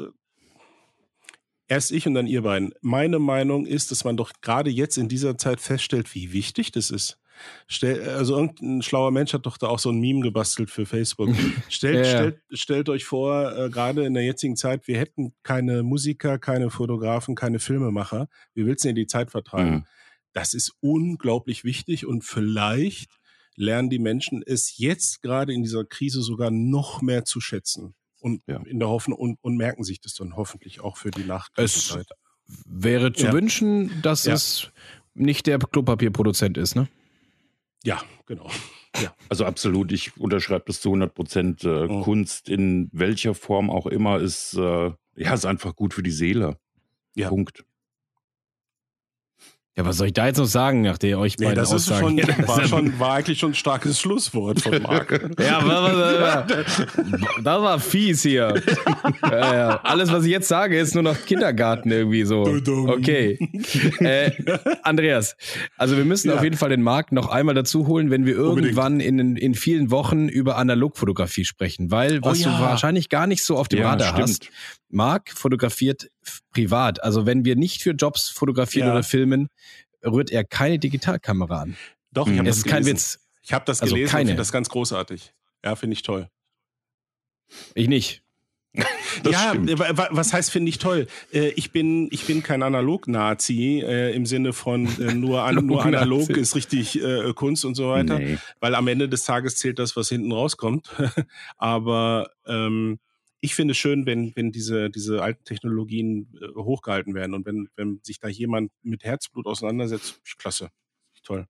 erst 1.68 1.92
ich 1.92 2.06
und 2.06 2.14
dann 2.14 2.26
ihr 2.26 2.42
beiden. 2.42 2.72
Meine 2.80 3.18
Meinung 3.18 3.66
ist, 3.66 3.90
dass 3.90 4.04
man 4.04 4.16
doch 4.16 4.32
gerade 4.40 4.70
jetzt 4.70 4.96
in 4.96 5.08
dieser 5.08 5.36
Zeit 5.36 5.60
feststellt, 5.60 6.14
wie 6.14 6.32
wichtig 6.32 6.72
das 6.72 6.90
ist. 6.90 7.18
Stell, 7.66 8.08
also 8.08 8.36
irgendein 8.36 8.82
schlauer 8.82 9.10
Mensch 9.10 9.32
hat 9.32 9.46
doch 9.46 9.56
da 9.56 9.68
auch 9.68 9.78
so 9.78 9.90
ein 9.90 10.00
Meme 10.00 10.20
gebastelt 10.20 10.70
für 10.70 10.86
Facebook. 10.86 11.30
Stellt, 11.68 11.94
ja, 11.96 12.02
ja. 12.02 12.18
stellt, 12.18 12.40
stellt 12.52 12.88
euch 12.88 13.04
vor, 13.04 13.56
äh, 13.56 13.70
gerade 13.70 14.04
in 14.04 14.14
der 14.14 14.24
jetzigen 14.24 14.56
Zeit, 14.56 14.88
wir 14.88 14.98
hätten 14.98 15.34
keine 15.42 15.82
Musiker, 15.82 16.38
keine 16.38 16.70
Fotografen, 16.70 17.34
keine 17.34 17.58
Filmemacher. 17.58 18.28
Wie 18.54 18.66
willst 18.66 18.84
du 18.84 18.88
denn 18.88 18.96
die 18.96 19.06
Zeit 19.06 19.30
vertragen? 19.30 19.70
Mhm. 19.70 19.84
Das 20.32 20.54
ist 20.54 20.72
unglaublich 20.80 21.64
wichtig 21.64 22.06
und 22.06 22.24
vielleicht 22.24 23.10
lernen 23.56 23.90
die 23.90 23.98
Menschen 23.98 24.42
es 24.46 24.78
jetzt 24.78 25.22
gerade 25.22 25.52
in 25.52 25.62
dieser 25.62 25.84
Krise 25.84 26.22
sogar 26.22 26.50
noch 26.50 27.02
mehr 27.02 27.24
zu 27.24 27.40
schätzen. 27.40 27.94
Und 28.20 28.42
ja. 28.46 28.60
in 28.64 28.80
der 28.80 28.88
Hoffnung 28.88 29.18
und, 29.18 29.38
und 29.42 29.56
merken 29.56 29.84
sich 29.84 30.00
das 30.00 30.14
dann 30.14 30.36
hoffentlich 30.36 30.80
auch 30.80 30.96
für 30.96 31.10
die 31.10 31.24
Nachkriegszeit. 31.24 32.06
Es 32.48 32.64
wäre 32.66 33.12
zu 33.12 33.32
wünschen, 33.32 34.02
dass 34.02 34.26
es 34.26 34.72
nicht 35.14 35.46
der 35.46 35.58
Klopapierproduzent 35.58 36.58
ist, 36.58 36.74
ne? 36.74 36.88
Ja, 37.84 38.02
genau. 38.26 38.50
Ja. 39.00 39.14
Also 39.28 39.44
absolut, 39.44 39.92
ich 39.92 40.16
unterschreibe 40.16 40.64
das 40.66 40.80
zu 40.80 40.88
100 40.88 41.14
Prozent. 41.14 41.64
Äh, 41.64 41.86
oh. 41.88 42.02
Kunst 42.02 42.48
in 42.48 42.88
welcher 42.92 43.34
Form 43.34 43.70
auch 43.70 43.86
immer 43.86 44.18
ist, 44.18 44.54
äh, 44.54 44.90
ja, 45.16 45.34
ist 45.34 45.46
einfach 45.46 45.76
gut 45.76 45.94
für 45.94 46.02
die 46.02 46.10
Seele. 46.10 46.58
Ja. 47.14 47.28
Punkt. 47.28 47.64
Ja, 49.78 49.84
was 49.84 49.98
soll 49.98 50.08
ich 50.08 50.12
da 50.12 50.26
jetzt 50.26 50.38
noch 50.38 50.44
sagen, 50.46 50.80
nachdem 50.80 51.10
ihr 51.10 51.18
euch 51.20 51.38
nee, 51.38 51.54
das 51.54 51.70
ist 51.70 51.86
schon, 51.86 52.16
war, 52.48 52.66
schon, 52.66 52.98
war 52.98 53.12
eigentlich 53.12 53.38
schon 53.38 53.52
ein 53.52 53.54
starkes 53.54 54.00
Schlusswort 54.00 54.60
von 54.60 54.82
Marc. 54.82 55.12
ja, 55.38 56.44
das 56.44 57.62
war 57.62 57.78
fies 57.78 58.22
hier. 58.22 58.60
ja, 59.22 59.54
ja. 59.54 59.80
Alles, 59.84 60.10
was 60.10 60.24
ich 60.24 60.32
jetzt 60.32 60.48
sage, 60.48 60.76
ist 60.76 60.94
nur 60.94 61.04
noch 61.04 61.24
Kindergarten 61.26 61.92
irgendwie 61.92 62.24
so. 62.24 62.42
Okay. 62.88 63.38
Äh, 64.00 64.32
Andreas, 64.82 65.36
also 65.76 65.96
wir 65.96 66.04
müssen 66.04 66.32
auf 66.32 66.42
jeden 66.42 66.56
Fall 66.56 66.70
den 66.70 66.82
Marc 66.82 67.12
noch 67.12 67.28
einmal 67.28 67.54
dazu 67.54 67.86
holen, 67.86 68.10
wenn 68.10 68.26
wir 68.26 68.34
irgendwann 68.34 68.98
in, 68.98 69.36
in 69.36 69.54
vielen 69.54 69.92
Wochen 69.92 70.28
über 70.28 70.56
Analogfotografie 70.56 71.44
sprechen, 71.44 71.92
weil 71.92 72.20
was 72.24 72.40
oh, 72.40 72.50
du 72.50 72.50
wahrscheinlich 72.58 73.10
gar 73.10 73.28
nicht 73.28 73.44
so 73.44 73.56
auf 73.56 73.68
dem 73.68 73.82
Radar 73.82 74.08
stimmt. 74.08 74.22
hast, 74.22 74.50
Marc 74.90 75.30
fotografiert 75.30 76.08
privat. 76.52 77.02
Also 77.02 77.26
wenn 77.26 77.44
wir 77.44 77.56
nicht 77.56 77.82
für 77.82 77.90
Jobs 77.92 78.28
fotografieren 78.28 78.88
Ja. 78.88 78.94
oder 78.94 79.02
filmen, 79.02 79.48
rührt 80.04 80.30
er 80.30 80.44
keine 80.44 80.78
Digitalkamera 80.78 81.62
an. 81.62 81.76
Doch, 82.12 82.26
ich 82.26 82.34
Mhm. 82.34 82.38
habe 82.40 82.48
Es 82.48 82.56
das 82.56 82.64
ist 82.64 82.70
kein 82.70 82.82
gelesen. 82.84 82.96
Witz. 82.96 83.18
Ich 83.42 83.52
habe 83.52 83.64
das 83.64 83.80
Also 83.82 83.94
gelesen 83.94 84.08
und 84.08 84.12
keine. 84.12 84.28
finde 84.30 84.40
das 84.40 84.52
ganz 84.52 84.68
großartig. 84.68 85.32
Ja, 85.64 85.74
finde 85.76 85.94
ich 85.94 86.02
toll. 86.02 86.28
Ich 87.74 87.88
nicht. 87.88 88.22
Das 89.24 89.32
ja, 89.32 89.48
stimmt. 89.48 89.78
wa- 89.80 89.96
wa- 89.96 90.08
was 90.12 90.32
heißt 90.32 90.50
finde 90.52 90.68
ich 90.68 90.78
toll? 90.78 91.08
Äh, 91.32 91.48
Ich 91.56 91.72
bin 91.72 92.08
ich 92.12 92.26
bin 92.26 92.42
kein 92.42 92.62
Analog-Nazi 92.62 93.82
äh, 93.84 94.14
im 94.14 94.26
Sinne 94.26 94.52
von 94.52 94.86
äh, 95.00 95.14
nur, 95.14 95.42
an, 95.42 95.66
nur 95.66 95.84
analog 95.84 96.28
ist 96.30 96.54
richtig 96.54 97.00
Kunst 97.34 97.64
und 97.64 97.74
so 97.74 97.88
weiter, 97.88 98.18
Nee. 98.18 98.38
weil 98.60 98.74
am 98.76 98.86
Ende 98.86 99.08
des 99.08 99.24
Tages 99.24 99.56
zählt 99.56 99.78
das, 99.80 99.96
was 99.96 100.10
hinten 100.10 100.30
rauskommt. 100.30 100.90
Aber 101.56 102.30
ähm, 102.46 102.98
ich 103.40 103.54
finde 103.54 103.72
es 103.72 103.78
schön, 103.78 104.06
wenn 104.06 104.34
wenn 104.34 104.52
diese 104.52 104.90
diese 104.90 105.22
alten 105.22 105.44
Technologien 105.44 106.28
äh, 106.40 106.54
hochgehalten 106.54 107.14
werden 107.14 107.34
und 107.34 107.46
wenn 107.46 107.68
wenn 107.76 108.00
sich 108.02 108.18
da 108.18 108.28
jemand 108.28 108.72
mit 108.82 109.04
Herzblut 109.04 109.46
auseinandersetzt, 109.46 110.20
klasse, 110.38 110.70
toll. 111.22 111.46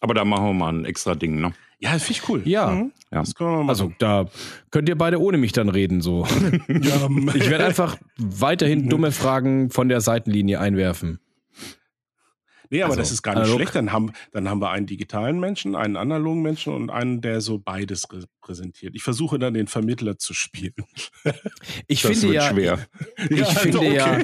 Aber 0.00 0.14
da 0.14 0.24
machen 0.24 0.46
wir 0.46 0.52
mal 0.52 0.72
ein 0.72 0.84
extra 0.84 1.14
Ding, 1.14 1.40
ne? 1.40 1.52
Ja, 1.78 1.98
finde 1.98 2.12
ich 2.12 2.28
cool. 2.28 2.42
Ja. 2.44 2.70
Mhm. 2.70 2.92
Ja. 3.10 3.20
Das 3.20 3.34
können 3.34 3.50
wir 3.50 3.64
mal 3.64 3.68
Also 3.70 3.92
da 3.98 4.26
könnt 4.70 4.88
ihr 4.88 4.96
beide 4.96 5.20
ohne 5.20 5.38
mich 5.38 5.52
dann 5.52 5.68
reden. 5.68 6.00
So. 6.00 6.26
ja, 6.68 7.08
Ich 7.34 7.50
werde 7.50 7.64
einfach 7.64 7.98
weiterhin 8.18 8.88
dumme 8.88 9.12
Fragen 9.12 9.70
von 9.70 9.88
der 9.88 10.00
Seitenlinie 10.00 10.60
einwerfen. 10.60 11.18
Nee, 12.70 12.82
aber 12.82 12.90
Also, 12.92 13.00
das 13.00 13.12
ist 13.12 13.22
gar 13.22 13.32
nicht 13.32 13.42
analog. 13.42 13.56
schlecht. 13.58 13.74
Dann 13.74 13.92
haben, 13.92 14.12
dann 14.32 14.48
haben 14.48 14.60
wir 14.60 14.70
einen 14.70 14.86
digitalen 14.86 15.38
Menschen, 15.40 15.74
einen 15.76 15.96
analogen 15.96 16.42
Menschen 16.42 16.72
und 16.74 16.90
einen, 16.90 17.20
der 17.20 17.40
so 17.40 17.58
beides 17.58 18.06
repräsentiert. 18.12 18.94
Ich 18.94 19.02
versuche 19.02 19.38
dann 19.38 19.54
den 19.54 19.66
Vermittler 19.66 20.18
zu 20.18 20.34
spielen. 20.34 20.74
Ich 21.88 22.02
Das 22.02 22.10
finde 22.12 22.26
wird 22.28 22.34
ja, 22.34 22.50
schwer. 22.50 22.78
ich 23.30 23.38
Ja, 23.38 23.44
finde 23.46 23.78
okay. 23.78 23.94
ja, 23.96 24.18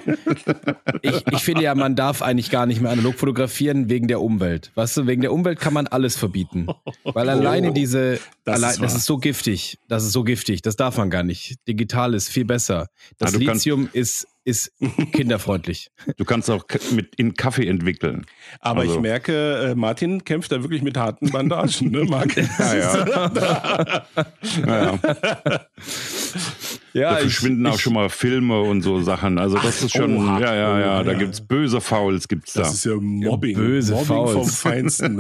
ich, 1.03 1.27
ich 1.33 1.39
finde 1.43 1.63
ja, 1.63 1.75
man 1.75 1.97
darf 1.97 2.23
eigentlich 2.23 2.51
gar 2.51 2.67
nicht 2.67 2.81
mehr 2.81 2.91
analog 2.91 3.15
fotografieren 3.17 3.89
wegen 3.89 4.09
der 4.09 4.21
Umwelt. 4.21 4.71
Weißt 4.75 4.97
du, 4.97 5.07
wegen 5.07 5.23
der 5.23 5.33
Umwelt 5.33 5.59
kann 5.61 5.73
man 5.75 5.87
alles 5.87 6.17
verbieten. 6.17 6.67
Weil 7.05 7.29
alleine 7.29 7.73
diese, 7.73 8.19
Oh, 8.23 8.29
Das 8.45 8.57
allein, 8.57 8.71
ist 8.75 8.83
das 8.83 8.95
ist 8.97 9.05
so 9.07 9.19
giftig. 9.19 9.79
Das 9.89 10.05
ist 10.05 10.13
so 10.13 10.25
giftig. 10.25 10.63
Das 10.63 10.77
darf 10.77 10.97
man 10.99 11.11
gar 11.11 11.23
nicht. 11.23 11.57
Digital 11.69 12.15
ist 12.15 12.29
viel 12.29 12.45
besser. 12.45 12.89
Das 13.19 13.33
Ja, 13.33 13.39
du 13.39 13.45
kannst- 13.47 13.65
Lithium 13.65 13.89
ist, 13.93 14.27
ist 14.45 14.73
kinderfreundlich. 15.13 15.91
Du 16.17 16.25
kannst 16.25 16.51
auch 16.51 16.65
mit 16.93 17.15
in 17.17 17.35
Kaffee 17.35 17.67
entwickeln. 17.67 18.27
Aber 18.61 18.81
Also- 18.83 18.95
ich 18.97 19.01
merke, 19.01 19.71
äh, 19.71 19.75
Martin 19.75 20.25
kämpft 20.25 20.53
da 20.53 20.63
wirklich 20.63 20.83
mit 20.83 20.97
harten 20.97 21.31
Bandagen, 21.31 21.91
ne, 21.91 22.05
Marc? 22.05 22.37
Ja, 22.59 22.75
ja. 22.75 23.31
ja, 24.67 24.67
ja. 24.67 24.99
Ja, 26.95 27.11
Da 27.15 27.17
verschwinden 27.21 27.67
auch 27.67 27.79
schon 27.79 27.95
mal 27.95 28.11
Filme 28.11 28.61
und 28.61 28.83
so 28.83 29.01
Sachen. 29.01 29.39
Also 29.39 29.57
das 29.57 29.79
Ach, 29.81 29.85
ist 29.87 29.93
schon, 29.93 30.17
oh, 30.17 30.39
ja, 30.39 30.55
ja, 30.55 30.79
ja. 30.81 31.03
Da 31.03 31.13
ja. 31.13 31.19
gibt's 31.19 31.41
böse 31.41 31.81
Fouls, 31.81 32.29
gibt's 32.29 32.53
da. 32.53 32.61
Das 32.63 32.75
ist 32.75 32.85
ja 32.85 32.97
Mobbing. 33.01 33.57
böse 33.57 33.95
Mobbing 33.95 34.07
vom 34.07 34.27
Fouls. 34.45 34.57
Feinsten. 34.59 35.17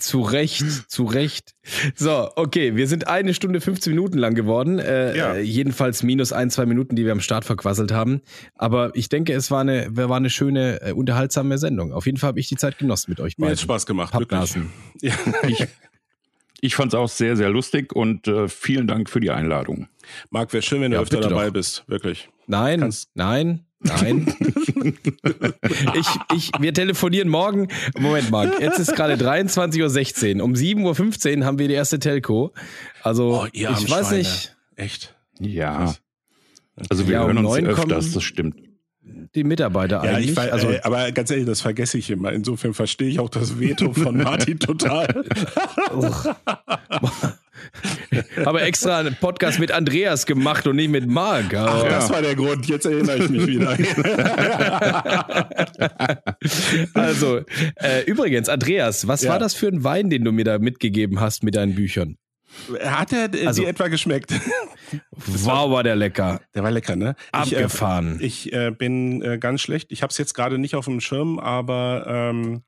Zu 0.00 0.22
Recht, 0.22 0.64
zu 0.90 1.04
Recht. 1.04 1.54
So, 1.94 2.30
okay, 2.36 2.74
wir 2.76 2.88
sind 2.88 3.06
eine 3.06 3.34
Stunde 3.34 3.60
15 3.60 3.92
Minuten 3.94 4.18
lang 4.18 4.34
geworden. 4.34 4.78
Äh, 4.78 5.16
Ja. 5.16 5.34
äh, 5.34 5.40
jedenfalls 5.42 6.02
minus 6.02 6.32
ein, 6.32 6.50
zwei 6.50 6.66
Minuten, 6.66 6.96
die 6.96 7.04
wir 7.04 7.12
am 7.12 7.20
Start 7.20 7.44
verquasselt 7.44 7.92
haben. 7.92 8.20
Aber 8.56 8.90
ich 8.94 9.08
denke, 9.08 9.32
es 9.34 9.50
war 9.50 9.60
eine, 9.60 9.86
war 9.96 10.16
eine 10.16 10.30
schöne, 10.30 10.80
äh, 10.82 10.92
unterhaltsame 10.92 11.58
Sendung. 11.58 11.92
Auf 11.92 12.06
jeden 12.06 12.18
Fall 12.18 12.28
habe 12.28 12.40
ich 12.40 12.48
die 12.48 12.56
Zeit 12.56 12.78
genossen 12.78 13.10
mit 13.10 13.20
euch 13.20 13.38
Mir 13.38 13.44
beiden. 13.44 13.52
hat 13.56 13.60
Spaß 13.62 13.86
gemacht, 13.86 14.12
wirklich. 14.14 14.28
Pappnasen. 14.28 14.70
Ja. 15.02 15.14
Ich, 15.46 15.66
ich 16.62 16.74
fand's 16.74 16.94
auch 16.94 17.08
sehr, 17.08 17.36
sehr 17.36 17.48
lustig 17.50 17.92
und 17.94 18.26
äh, 18.28 18.48
vielen 18.48 18.86
Dank 18.86 19.08
für 19.08 19.20
die 19.20 19.30
Einladung. 19.30 19.88
Marc, 20.30 20.52
wäre 20.52 20.62
schön, 20.62 20.80
wenn 20.82 20.90
du 20.90 20.96
Ja, 20.96 21.02
öfter 21.02 21.20
dabei 21.20 21.46
doch. 21.46 21.52
bist, 21.54 21.84
wirklich. 21.86 22.28
Nein, 22.46 22.80
Kannst- 22.80 23.10
nein, 23.14 23.64
nein. 23.80 24.32
ich, 25.94 26.06
ich, 26.36 26.50
wir 26.58 26.74
telefonieren 26.74 27.28
morgen. 27.28 27.68
Moment, 27.98 28.30
Marc. 28.30 28.60
Jetzt 28.60 28.78
ist 28.78 28.94
gerade 28.94 29.14
23.16 29.14 30.36
Uhr. 30.38 30.44
Um 30.44 30.52
7.15 30.54 31.38
Uhr 31.40 31.44
haben 31.46 31.58
wir 31.58 31.68
die 31.68 31.74
erste 31.74 31.98
Telco. 31.98 32.52
Also, 33.02 33.42
Oh, 33.42 33.46
ich 33.52 33.64
weiß 33.66 33.82
Schweine. 34.08 34.18
nicht, 34.18 34.56
Echt? 34.76 35.14
Ja. 35.38 35.94
Also 36.88 37.06
wir 37.06 37.14
Ja, 37.14 37.20
um 37.22 37.26
hören 37.28 37.38
uns 37.38 37.48
neun 37.48 37.66
öfters, 37.66 38.12
das 38.12 38.22
stimmt. 38.22 38.56
die 39.34 39.44
Mitarbeiter 39.44 40.02
Ja, 40.04 40.12
eigentlich. 40.14 40.30
ich 40.32 40.38
also, 40.38 40.70
äh, 40.70 40.80
aber 40.82 41.12
ganz 41.12 41.30
ehrlich, 41.30 41.44
das 41.46 41.60
vergesse 41.60 41.98
ich 41.98 42.10
immer. 42.10 42.32
Insofern 42.32 42.72
verstehe 42.74 43.08
ich 43.08 43.18
auch 43.20 43.28
das 43.28 43.58
Veto 43.60 43.92
von 43.92 44.16
Martin 44.16 44.58
total. 44.58 45.06
habe 48.46 48.60
extra 48.62 48.98
einen 48.98 49.16
Podcast 49.16 49.58
mit 49.58 49.72
Andreas 49.72 50.26
gemacht 50.26 50.66
und 50.66 50.76
nicht 50.76 50.90
mit 50.90 51.06
Marc. 51.08 51.54
Ach, 51.54 51.80
Aber, 51.80 51.88
das 51.88 52.10
war 52.10 52.22
der 52.22 52.34
Grund. 52.34 52.66
Jetzt 52.66 52.86
erinnere 52.86 53.18
ich 53.18 53.28
mich 53.28 53.46
wieder. 53.46 53.76
Also, 56.94 57.40
äh, 57.76 58.04
übrigens, 58.06 58.48
Andreas, 58.48 59.06
was 59.06 59.22
Ja. 59.22 59.30
war 59.32 59.38
das 59.38 59.54
für 59.54 59.68
ein 59.68 59.84
Wein, 59.84 60.10
den 60.10 60.24
du 60.24 60.32
mir 60.32 60.44
da 60.44 60.58
mitgegeben 60.58 61.20
hast 61.20 61.42
mit 61.42 61.54
deinen 61.54 61.74
Büchern? 61.74 62.16
Hat 62.82 63.12
er 63.12 63.32
äh, 63.32 63.46
Also- 63.46 63.62
dir 63.62 63.68
etwa 63.68 63.88
geschmeckt? 63.88 64.32
Wow, 65.12 65.70
war 65.70 65.82
der 65.84 65.94
lecker. 65.96 66.40
Der 66.54 66.64
war 66.64 66.70
lecker, 66.72 66.96
ne? 66.96 67.14
Ich, 67.44 67.52
äh, 67.52 67.56
Abgefahren. 67.56 68.18
Ich 68.20 68.52
äh, 68.52 68.70
bin 68.72 69.22
äh, 69.22 69.38
ganz 69.38 69.60
schlecht. 69.60 69.92
Ich 69.92 70.02
habe 70.02 70.10
es 70.10 70.18
jetzt 70.18 70.34
gerade 70.34 70.58
nicht 70.58 70.74
auf 70.74 70.86
dem 70.86 71.00
Schirm, 71.00 71.38
aber 71.38 72.04
ähm, 72.08 72.62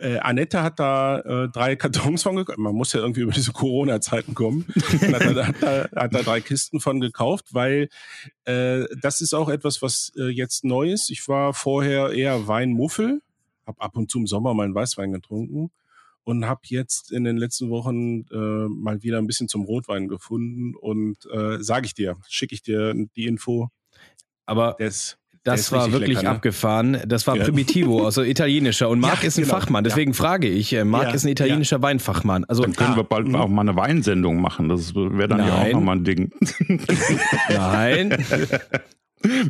äh, 0.00 0.18
Annette 0.18 0.62
hat 0.62 0.78
da 0.80 1.20
äh, 1.20 1.48
drei 1.48 1.76
Kartons 1.76 2.22
von 2.22 2.36
gekauft. 2.36 2.58
Man 2.58 2.74
muss 2.74 2.92
ja 2.92 3.00
irgendwie 3.00 3.20
über 3.20 3.32
diese 3.32 3.52
Corona-Zeiten 3.52 4.34
kommen. 4.34 4.66
Und 4.74 5.14
hat, 5.14 5.36
da- 5.36 5.46
hat, 5.46 5.56
da, 5.62 5.88
hat 5.94 6.14
da 6.14 6.22
drei 6.22 6.40
Kisten 6.40 6.80
von 6.80 7.00
gekauft, 7.00 7.52
weil 7.52 7.88
äh, 8.44 8.84
das 9.00 9.20
ist 9.20 9.34
auch 9.34 9.48
etwas, 9.48 9.82
was 9.82 10.12
äh, 10.16 10.28
jetzt 10.28 10.64
neu 10.64 10.90
ist. 10.90 11.10
Ich 11.10 11.26
war 11.28 11.54
vorher 11.54 12.10
eher 12.10 12.46
Weinmuffel, 12.48 13.20
habe 13.66 13.80
ab 13.80 13.96
und 13.96 14.10
zu 14.10 14.18
im 14.18 14.26
Sommer 14.26 14.54
mal 14.54 14.64
einen 14.64 14.74
Weißwein 14.74 15.12
getrunken 15.12 15.70
und 16.24 16.44
habe 16.46 16.60
jetzt 16.64 17.12
in 17.12 17.24
den 17.24 17.36
letzten 17.36 17.70
Wochen 17.70 18.26
äh, 18.30 18.68
mal 18.68 19.02
wieder 19.02 19.18
ein 19.18 19.26
bisschen 19.26 19.48
zum 19.48 19.62
Rotwein 19.64 20.08
gefunden 20.08 20.74
und 20.76 21.16
äh, 21.32 21.62
sage 21.62 21.86
ich 21.86 21.94
dir, 21.94 22.16
schicke 22.28 22.54
ich 22.54 22.62
dir 22.62 22.94
die 23.16 23.26
Info. 23.26 23.68
Aber 24.46 24.74
Der 24.78 24.88
ist, 24.88 25.12
der 25.12 25.19
das 25.44 25.72
war 25.72 25.90
wirklich 25.92 26.16
lecker, 26.18 26.22
ne? 26.22 26.30
abgefahren. 26.30 26.98
Das 27.06 27.26
war 27.26 27.36
Ja. 27.36 27.44
Primitivo, 27.44 28.04
also 28.04 28.22
italienischer. 28.22 28.88
Und 28.88 29.00
Marc 29.00 29.22
Ja, 29.22 29.28
ist 29.28 29.38
ein 29.38 29.44
genau. 29.44 29.54
Fachmann, 29.54 29.84
deswegen 29.84 30.12
frage 30.14 30.48
ich. 30.48 30.72
äh, 30.74 30.84
Marc 30.84 31.04
Ja, 31.08 31.10
ist 31.14 31.24
ein 31.24 31.28
italienischer 31.28 31.80
Weinfachmann. 31.82 32.44
Also 32.44 32.62
Dann 32.62 32.74
können 32.74 32.92
Ah, 32.92 32.96
wir 32.96 33.04
bald 33.04 33.28
mhm. 33.28 33.36
auch 33.36 33.48
mal 33.48 33.62
eine 33.62 33.76
Weinsendung 33.76 34.40
machen. 34.40 34.68
Das 34.68 34.94
wäre 34.94 35.28
dann 35.28 35.38
ja 35.40 35.54
auch 35.54 35.62
Nein. 35.62 35.72
nochmal 35.72 35.96
ein 35.96 36.04
Ding. 36.04 36.30
nein. 37.48 38.16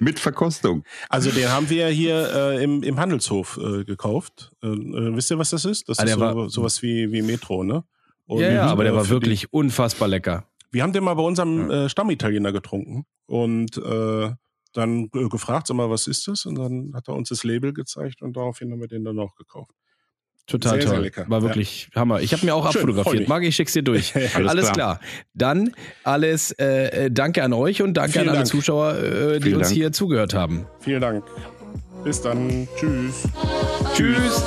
Mit 0.01 0.19
Verkostung. 0.19 0.83
Also 1.09 1.31
den 1.31 1.49
haben 1.49 1.71
wir 1.71 1.87
hier 1.89 2.29
äh, 2.35 2.65
im, 2.65 2.83
im 2.83 2.99
Handelshof 2.99 3.59
äh, 3.62 3.85
gekauft. 3.85 4.51
Äh, 4.62 4.67
äh, 4.67 5.15
wisst 5.15 5.31
ihr, 5.31 5.39
was 5.39 5.51
das 5.51 5.65
ist? 5.65 5.89
Das 5.89 5.99
Ah, 6.01 6.05
ist 6.05 6.12
so, 6.15 6.21
war- 6.21 6.49
sowas 6.51 6.83
wie, 6.83 7.12
wie 7.12 7.23
Metro, 7.23 7.62
ne? 7.62 7.85
Und, 8.27 8.41
ja, 8.41 8.51
ja, 8.51 8.62
aber 8.67 8.83
der 8.85 8.93
äh, 8.93 8.97
war 8.97 9.09
wirklich 9.09 9.53
unfassbar 9.53 10.09
lecker. 10.09 10.45
Die, 10.73 10.75
wir 10.75 10.83
haben 10.83 10.93
den 10.93 11.05
mal 11.05 11.15
bei 11.15 11.23
unserem 11.23 11.71
äh, 11.71 11.89
Stammitaliener 11.89 12.53
getrunken 12.53 13.05
und 13.27 13.77
äh, 13.77 14.31
dann 14.72 15.10
äh, 15.14 15.28
gefragt, 15.28 15.66
sag 15.66 15.76
mal, 15.76 15.90
was 15.90 16.06
ist 16.06 16.28
das? 16.28 16.47
Und 16.47 16.56
dann 16.56 16.92
hat 16.94 17.09
er 17.09 17.14
uns 17.14 17.28
das 17.28 17.44
Label 17.44 17.72
gezeigt 17.72 18.22
und 18.22 18.36
daraufhin 18.36 18.70
haben 18.72 18.80
wir 18.80 18.88
den 18.88 19.05
dann 19.05 19.18
auch 19.18 19.34
gekauft. 19.34 19.72
Total 20.47 20.80
sehr, 20.80 20.90
toll. 20.90 21.10
Sehr. 21.14 21.30
War 21.30 21.42
wirklich 21.42 21.88
ja. 21.94 22.01
Hammer. 22.01 22.20
Ich 22.20 22.32
habe 22.32 22.44
mir 22.44 22.55
auch 22.55 22.70
Schön, 22.72 22.82
abfotografiert. 22.82 23.28
Mag 23.28 23.44
ich, 23.44 23.55
schick's 23.55 23.72
dir 23.72 23.82
durch. 23.82 24.14
alles, 24.34 24.34
alles 24.34 24.72
klar. 24.72 24.98
klar. 24.98 25.01
Dann 25.34 25.72
alles 26.02 26.51
äh, 26.52 27.06
äh, 27.06 27.10
Danke 27.10 27.44
an 27.44 27.52
euch 27.52 27.82
und 27.82 27.94
danke 27.94 28.12
Vielen 28.12 28.24
an 28.24 28.28
alle 28.30 28.38
Dank. 28.38 28.48
Zuschauer, 28.48 28.97
äh, 28.97 29.38
die 29.38 29.51
Dank. 29.51 29.62
uns 29.62 29.70
hier 29.70 29.92
zugehört 29.92 30.34
haben. 30.34 30.66
Vielen 30.80 31.01
Dank. 31.01 31.24
Bis 32.02 32.20
dann. 32.20 32.66
Tschüss. 32.76 33.28
Tschüss. 33.94 34.42